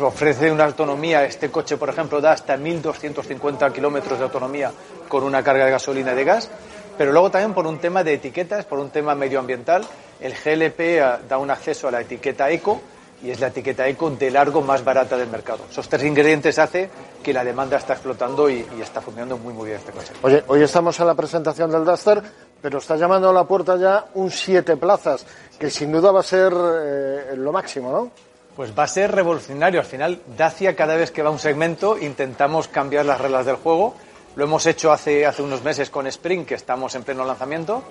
ofrece 0.00 0.52
una 0.52 0.64
autonomía, 0.64 1.24
este 1.24 1.50
coche 1.50 1.76
por 1.76 1.88
ejemplo 1.88 2.20
da 2.20 2.32
hasta 2.32 2.56
1.250 2.56 3.72
kilómetros 3.72 4.18
de 4.18 4.24
autonomía 4.24 4.72
con 5.08 5.24
una 5.24 5.42
carga 5.42 5.64
de 5.64 5.72
gasolina 5.72 6.12
y 6.12 6.16
de 6.16 6.24
gas. 6.24 6.50
Pero 6.96 7.12
luego 7.12 7.30
también 7.30 7.54
por 7.54 7.66
un 7.66 7.78
tema 7.78 8.04
de 8.04 8.14
etiquetas, 8.14 8.64
por 8.64 8.78
un 8.78 8.90
tema 8.90 9.14
medioambiental, 9.14 9.84
el 10.20 10.32
GLP 10.32 10.80
eh, 10.80 11.16
da 11.28 11.38
un 11.38 11.50
acceso 11.50 11.88
a 11.88 11.90
la 11.90 12.00
etiqueta 12.00 12.50
eco 12.50 12.80
y 13.22 13.30
es 13.30 13.40
la 13.40 13.48
etiqueta 13.48 13.86
eco 13.88 14.10
de 14.10 14.30
largo 14.30 14.62
más 14.62 14.84
barata 14.84 15.16
del 15.16 15.28
mercado. 15.28 15.64
Esos 15.70 15.88
tres 15.88 16.04
ingredientes 16.04 16.58
hace 16.58 16.88
que 17.22 17.32
la 17.32 17.44
demanda 17.44 17.76
está 17.76 17.94
explotando 17.94 18.48
y, 18.48 18.66
y 18.78 18.80
está 18.80 19.00
funcionando 19.00 19.38
muy 19.38 19.52
muy 19.52 19.66
bien 19.66 19.78
este 19.78 19.92
coche. 19.92 20.12
Oye, 20.22 20.44
hoy 20.46 20.62
estamos 20.62 20.98
en 21.00 21.06
la 21.06 21.14
presentación 21.14 21.70
del 21.70 21.84
Duster, 21.84 22.22
pero 22.62 22.78
está 22.78 22.96
llamando 22.96 23.30
a 23.30 23.32
la 23.32 23.44
puerta 23.44 23.76
ya 23.76 24.06
un 24.14 24.30
siete 24.30 24.76
plazas, 24.76 25.26
que 25.58 25.70
sin 25.70 25.92
duda 25.92 26.12
va 26.12 26.20
a 26.20 26.24
ser 26.24 26.52
eh, 26.54 27.34
lo 27.36 27.52
máximo, 27.52 27.92
¿no? 27.92 28.10
Pues 28.56 28.76
va 28.76 28.84
a 28.84 28.88
ser 28.88 29.12
revolucionario. 29.12 29.78
Al 29.78 29.86
final, 29.86 30.20
Dacia, 30.36 30.74
cada 30.74 30.96
vez 30.96 31.12
que 31.12 31.22
va 31.22 31.28
a 31.28 31.32
un 31.32 31.38
segmento, 31.38 31.96
intentamos 31.96 32.66
cambiar 32.66 33.06
las 33.06 33.20
reglas 33.20 33.46
del 33.46 33.54
juego. 33.56 33.94
Lo 34.34 34.44
hemos 34.44 34.66
hecho 34.66 34.90
hace, 34.90 35.26
hace 35.26 35.42
unos 35.42 35.62
meses 35.62 35.90
con 35.90 36.08
Spring, 36.08 36.44
que 36.44 36.56
estamos 36.56 36.94
en 36.96 37.04
pleno 37.04 37.24
lanzamiento. 37.24 37.84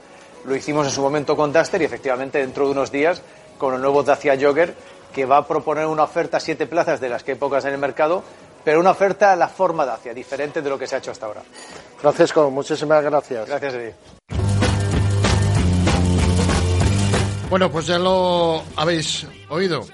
Lo 0.43 0.55
hicimos 0.55 0.85
en 0.85 0.91
su 0.91 1.01
momento 1.01 1.37
con 1.37 1.53
Duster 1.53 1.81
y 1.81 1.85
efectivamente 1.85 2.39
dentro 2.39 2.65
de 2.65 2.71
unos 2.71 2.91
días 2.91 3.21
con 3.57 3.73
el 3.73 3.81
nuevo 3.81 4.03
Dacia 4.03 4.37
Jogger, 4.39 4.75
que 5.17 5.25
va 5.25 5.37
a 5.37 5.47
proponer 5.47 5.87
una 5.87 6.03
oferta 6.03 6.37
a 6.37 6.39
siete 6.39 6.67
plazas 6.67 7.01
de 7.01 7.09
las 7.09 7.23
que 7.23 7.31
hay 7.31 7.37
pocas 7.39 7.65
en 7.65 7.73
el 7.73 7.79
mercado, 7.79 8.23
pero 8.63 8.79
una 8.79 8.91
oferta 8.91 9.33
a 9.33 9.35
la 9.35 9.47
forma 9.47 9.83
Dacia, 9.83 10.13
diferente 10.13 10.61
de 10.61 10.69
lo 10.69 10.77
que 10.77 10.85
se 10.85 10.93
ha 10.93 10.99
hecho 10.99 11.09
hasta 11.09 11.25
ahora. 11.25 11.41
Francisco, 11.97 12.51
muchísimas 12.51 13.03
gracias. 13.03 13.49
Gracias 13.49 13.73
a 13.73 13.77
ti. 13.79 14.35
Bueno, 17.49 17.71
pues 17.71 17.87
ya 17.87 17.97
lo 17.97 18.61
habéis 18.75 19.25
oído. 19.49 19.87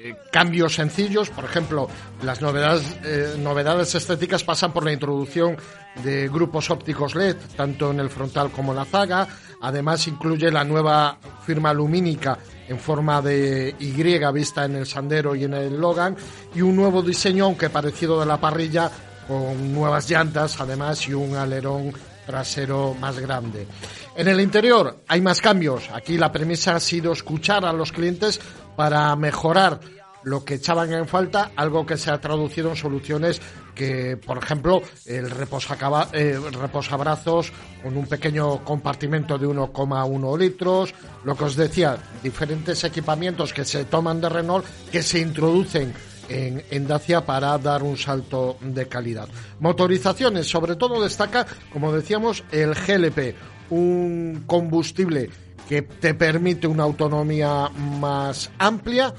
Eh, 0.00 0.14
cambios 0.30 0.74
sencillos, 0.74 1.28
por 1.30 1.44
ejemplo, 1.44 1.88
las 2.22 2.40
novedades, 2.40 2.84
eh, 3.02 3.34
novedades 3.36 3.96
estéticas 3.96 4.44
pasan 4.44 4.72
por 4.72 4.84
la 4.84 4.92
introducción 4.92 5.56
de 6.04 6.28
grupos 6.28 6.70
ópticos 6.70 7.16
LED, 7.16 7.36
tanto 7.56 7.90
en 7.90 7.98
el 7.98 8.08
frontal 8.08 8.52
como 8.52 8.70
en 8.70 8.76
la 8.76 8.84
zaga. 8.84 9.26
Además, 9.60 10.06
incluye 10.06 10.52
la 10.52 10.62
nueva 10.62 11.18
firma 11.44 11.72
lumínica 11.72 12.38
en 12.68 12.78
forma 12.78 13.20
de 13.20 13.74
Y 13.80 13.90
vista 14.32 14.66
en 14.66 14.76
el 14.76 14.86
Sandero 14.86 15.34
y 15.34 15.44
en 15.44 15.54
el 15.54 15.80
Logan, 15.80 16.16
y 16.54 16.60
un 16.60 16.76
nuevo 16.76 17.02
diseño, 17.02 17.46
aunque 17.46 17.68
parecido 17.68 18.20
de 18.20 18.26
la 18.26 18.40
parrilla, 18.40 18.88
con 19.26 19.72
nuevas 19.72 20.08
llantas, 20.08 20.60
además, 20.60 21.08
y 21.08 21.14
un 21.14 21.34
alerón 21.34 21.92
trasero 22.24 22.94
más 23.00 23.18
grande. 23.18 23.66
En 24.14 24.28
el 24.28 24.40
interior 24.40 24.98
hay 25.08 25.20
más 25.20 25.40
cambios. 25.40 25.88
Aquí 25.92 26.18
la 26.18 26.30
premisa 26.30 26.76
ha 26.76 26.80
sido 26.80 27.12
escuchar 27.12 27.64
a 27.64 27.72
los 27.72 27.90
clientes 27.90 28.38
para 28.78 29.16
mejorar 29.16 29.80
lo 30.22 30.44
que 30.44 30.54
echaban 30.54 30.92
en 30.92 31.08
falta, 31.08 31.50
algo 31.56 31.84
que 31.84 31.96
se 31.96 32.12
ha 32.12 32.20
traducido 32.20 32.70
en 32.70 32.76
soluciones 32.76 33.40
que, 33.74 34.16
por 34.16 34.38
ejemplo, 34.38 34.82
el 35.04 35.28
reposacaba- 35.32 36.08
eh, 36.12 36.38
reposabrazos 36.52 37.50
con 37.82 37.96
un 37.96 38.06
pequeño 38.06 38.62
compartimento 38.64 39.36
de 39.36 39.48
1,1 39.48 40.36
litros, 40.38 40.94
lo 41.24 41.34
que 41.36 41.42
os 41.44 41.56
decía, 41.56 41.96
diferentes 42.22 42.84
equipamientos 42.84 43.52
que 43.52 43.64
se 43.64 43.84
toman 43.84 44.20
de 44.20 44.28
Renault, 44.28 44.64
que 44.92 45.02
se 45.02 45.18
introducen 45.18 45.92
en, 46.28 46.62
en 46.70 46.86
Dacia 46.86 47.26
para 47.26 47.58
dar 47.58 47.82
un 47.82 47.96
salto 47.96 48.58
de 48.60 48.86
calidad. 48.86 49.28
Motorizaciones, 49.58 50.48
sobre 50.48 50.76
todo 50.76 51.02
destaca, 51.02 51.46
como 51.72 51.92
decíamos, 51.92 52.44
el 52.52 52.74
GLP, 52.76 53.34
un 53.70 54.44
combustible 54.46 55.30
que 55.68 55.82
te 55.82 56.14
permite 56.14 56.66
una 56.66 56.84
autonomía 56.84 57.68
más 58.00 58.50
amplia, 58.58 59.14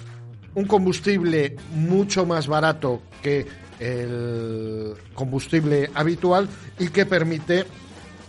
un 0.55 0.65
combustible 0.65 1.55
mucho 1.73 2.25
más 2.25 2.47
barato 2.47 3.03
que 3.21 3.45
el 3.79 4.95
combustible 5.13 5.89
habitual 5.93 6.49
y 6.79 6.89
que 6.89 7.05
permite 7.05 7.65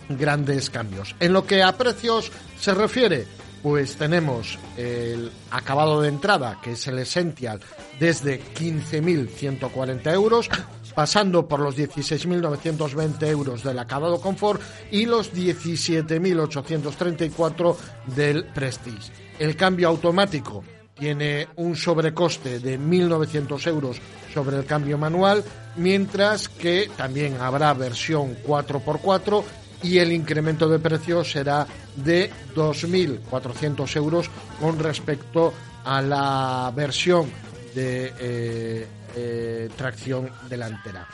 grandes 0.07 0.69
cambios. 0.69 1.15
En 1.19 1.33
lo 1.33 1.45
que 1.45 1.63
a 1.63 1.75
precios 1.77 2.31
se 2.59 2.73
refiere, 2.73 3.25
pues 3.63 3.95
tenemos 3.95 4.59
el 4.77 5.31
acabado 5.49 6.01
de 6.01 6.09
entrada, 6.09 6.59
que 6.61 6.73
es 6.73 6.87
el 6.87 6.99
Essential, 6.99 7.59
desde 7.99 8.41
15.140 8.41 10.13
euros, 10.13 10.49
pasando 10.93 11.47
por 11.47 11.59
los 11.59 11.75
16.920 11.77 13.27
euros 13.27 13.63
del 13.63 13.79
acabado 13.79 14.21
Confort 14.21 14.61
y 14.91 15.05
los 15.05 15.33
17.834 15.33 17.75
del 18.15 18.45
Prestige. 18.45 19.11
El 19.39 19.55
cambio 19.55 19.87
automático 19.87 20.63
tiene 20.93 21.47
un 21.55 21.75
sobrecoste 21.75 22.59
de 22.59 22.79
1.900 22.79 23.67
euros 23.67 23.99
sobre 24.31 24.57
el 24.57 24.65
cambio 24.65 24.99
manual, 24.99 25.43
mientras 25.77 26.47
que 26.47 26.91
también 26.95 27.41
habrá 27.41 27.73
versión 27.73 28.37
4x4 28.45 29.43
y 29.83 29.97
el 29.97 30.11
incremento 30.11 30.69
de 30.69 30.79
precio 30.79 31.23
será 31.23 31.65
de 31.95 32.31
2.400 32.55 33.95
euros 33.95 34.29
con 34.59 34.77
respecto 34.77 35.53
a 35.83 36.01
la 36.01 36.71
versión 36.75 37.29
de 37.73 38.13
eh, 38.19 38.87
eh, 39.15 39.69
tracción 39.75 40.29
delantera. 40.49 41.07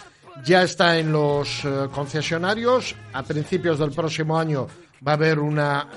Ya 0.43 0.63
está 0.63 0.97
en 0.97 1.11
los 1.11 1.65
eh, 1.65 1.87
concesionarios. 1.91 2.95
A 3.13 3.23
principios 3.23 3.79
del 3.79 3.91
próximo 3.91 4.37
año 4.37 4.67
va 5.05 5.13
a 5.13 5.15
haber 5.15 5.39
una 5.39 5.87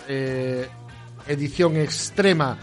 edición 1.26 1.76
extrema 1.76 2.58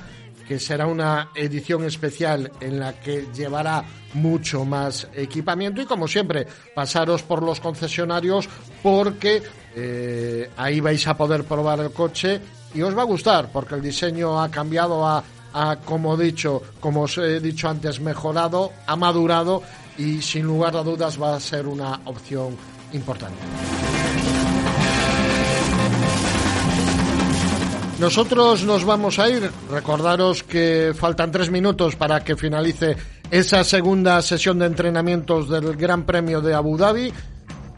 que 0.47 0.59
será 0.59 0.87
una 0.87 1.29
edición 1.35 1.83
especial 1.83 2.51
en 2.61 2.79
la 2.79 2.93
que 2.93 3.27
llevará 3.33 3.83
mucho 4.13 4.65
más 4.65 5.07
equipamiento 5.13 5.81
y 5.81 5.85
como 5.85 6.07
siempre 6.07 6.47
pasaros 6.73 7.23
por 7.23 7.43
los 7.43 7.59
concesionarios 7.59 8.47
porque 8.81 9.41
ahí 10.57 10.79
vais 10.79 11.07
a 11.07 11.17
poder 11.17 11.43
probar 11.43 11.79
el 11.79 11.91
coche 11.91 12.39
y 12.73 12.81
os 12.81 12.97
va 12.97 13.01
a 13.01 13.05
gustar 13.05 13.49
porque 13.51 13.75
el 13.75 13.81
diseño 13.81 14.41
ha 14.41 14.49
cambiado 14.49 15.05
a, 15.05 15.23
a, 15.53 15.77
como 15.77 16.17
dicho 16.17 16.61
como 16.79 17.03
os 17.03 17.17
he 17.17 17.39
dicho 17.39 17.69
antes 17.69 17.99
mejorado 17.99 18.71
ha 18.85 18.95
madurado 18.95 19.63
y 19.97 20.21
sin 20.21 20.45
lugar 20.45 20.75
a 20.75 20.83
dudas 20.83 21.21
va 21.21 21.35
a 21.35 21.39
ser 21.39 21.67
una 21.67 22.01
opción 22.05 22.55
importante 22.93 23.41
Nosotros 27.99 28.63
nos 28.63 28.85
vamos 28.85 29.17
a 29.17 29.27
ir. 29.27 29.49
Recordaros 29.71 30.43
que 30.43 30.93
faltan 30.95 31.31
tres 31.31 31.49
minutos 31.49 31.95
para 31.95 32.23
que 32.23 32.35
finalice 32.35 32.95
esa 33.31 33.63
segunda 33.63 34.21
sesión 34.21 34.59
de 34.59 34.67
entrenamientos 34.67 35.49
del 35.49 35.75
Gran 35.75 36.05
Premio 36.05 36.39
de 36.39 36.53
Abu 36.53 36.77
Dhabi. 36.77 37.11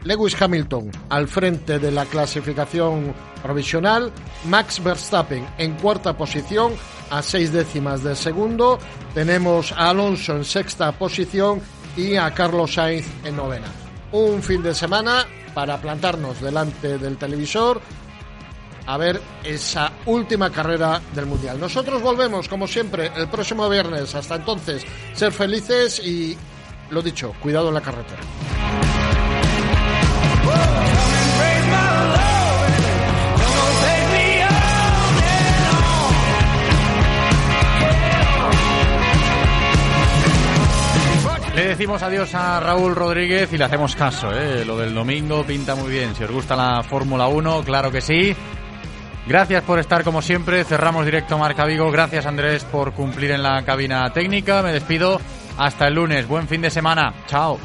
Lewis 0.04 0.40
Hamilton 0.40 0.90
al 1.08 1.28
frente 1.28 1.78
de 1.78 1.90
la 1.90 2.06
clasificación 2.06 3.14
provisional. 3.42 4.12
Max 4.46 4.82
Verstappen 4.82 5.46
en 5.58 5.74
cuarta 5.74 6.16
posición 6.16 6.72
a 7.10 7.22
seis 7.22 7.52
décimas 7.52 8.02
de 8.02 8.16
segundo. 8.16 8.78
Tenemos 9.14 9.72
a 9.72 9.90
Alonso 9.90 10.36
en 10.36 10.44
sexta 10.44 10.92
posición 10.92 11.60
y 11.96 12.16
a 12.16 12.32
Carlos 12.32 12.74
Sainz 12.74 13.06
en 13.24 13.36
novena. 13.36 13.66
Un 14.12 14.42
fin 14.42 14.62
de 14.62 14.74
semana 14.74 15.26
para 15.54 15.80
plantarnos 15.80 16.40
delante 16.40 16.98
del 16.98 17.16
televisor 17.16 17.80
a 18.86 18.96
ver 18.96 19.20
esa 19.44 19.92
última 20.06 20.50
carrera 20.50 21.00
del 21.14 21.26
Mundial. 21.26 21.60
Nosotros 21.60 22.02
volvemos, 22.02 22.48
como 22.48 22.66
siempre, 22.66 23.12
el 23.16 23.28
próximo 23.28 23.68
viernes. 23.68 24.14
Hasta 24.14 24.36
entonces, 24.36 24.84
ser 25.12 25.32
felices 25.32 26.00
y, 26.04 26.36
lo 26.90 27.02
dicho, 27.02 27.32
cuidado 27.40 27.68
en 27.68 27.74
la 27.74 27.80
carretera. 27.82 29.29
Le 41.60 41.68
decimos 41.68 42.02
adiós 42.02 42.34
a 42.34 42.58
Raúl 42.58 42.94
Rodríguez 42.94 43.52
y 43.52 43.58
le 43.58 43.64
hacemos 43.64 43.94
caso. 43.94 44.32
¿eh? 44.32 44.64
Lo 44.64 44.78
del 44.78 44.94
domingo 44.94 45.44
pinta 45.44 45.74
muy 45.74 45.90
bien. 45.90 46.14
Si 46.14 46.24
os 46.24 46.30
gusta 46.30 46.56
la 46.56 46.82
Fórmula 46.82 47.26
1, 47.26 47.64
claro 47.64 47.90
que 47.90 48.00
sí. 48.00 48.34
Gracias 49.26 49.62
por 49.64 49.78
estar 49.78 50.02
como 50.02 50.22
siempre. 50.22 50.64
Cerramos 50.64 51.04
directo 51.04 51.36
Marca 51.36 51.66
Vigo. 51.66 51.90
Gracias 51.90 52.24
Andrés 52.24 52.64
por 52.64 52.92
cumplir 52.94 53.32
en 53.32 53.42
la 53.42 53.62
cabina 53.62 54.10
técnica. 54.10 54.62
Me 54.62 54.72
despido. 54.72 55.20
Hasta 55.58 55.88
el 55.88 55.96
lunes. 55.96 56.26
Buen 56.26 56.48
fin 56.48 56.62
de 56.62 56.70
semana. 56.70 57.12
Chao. 57.26 57.58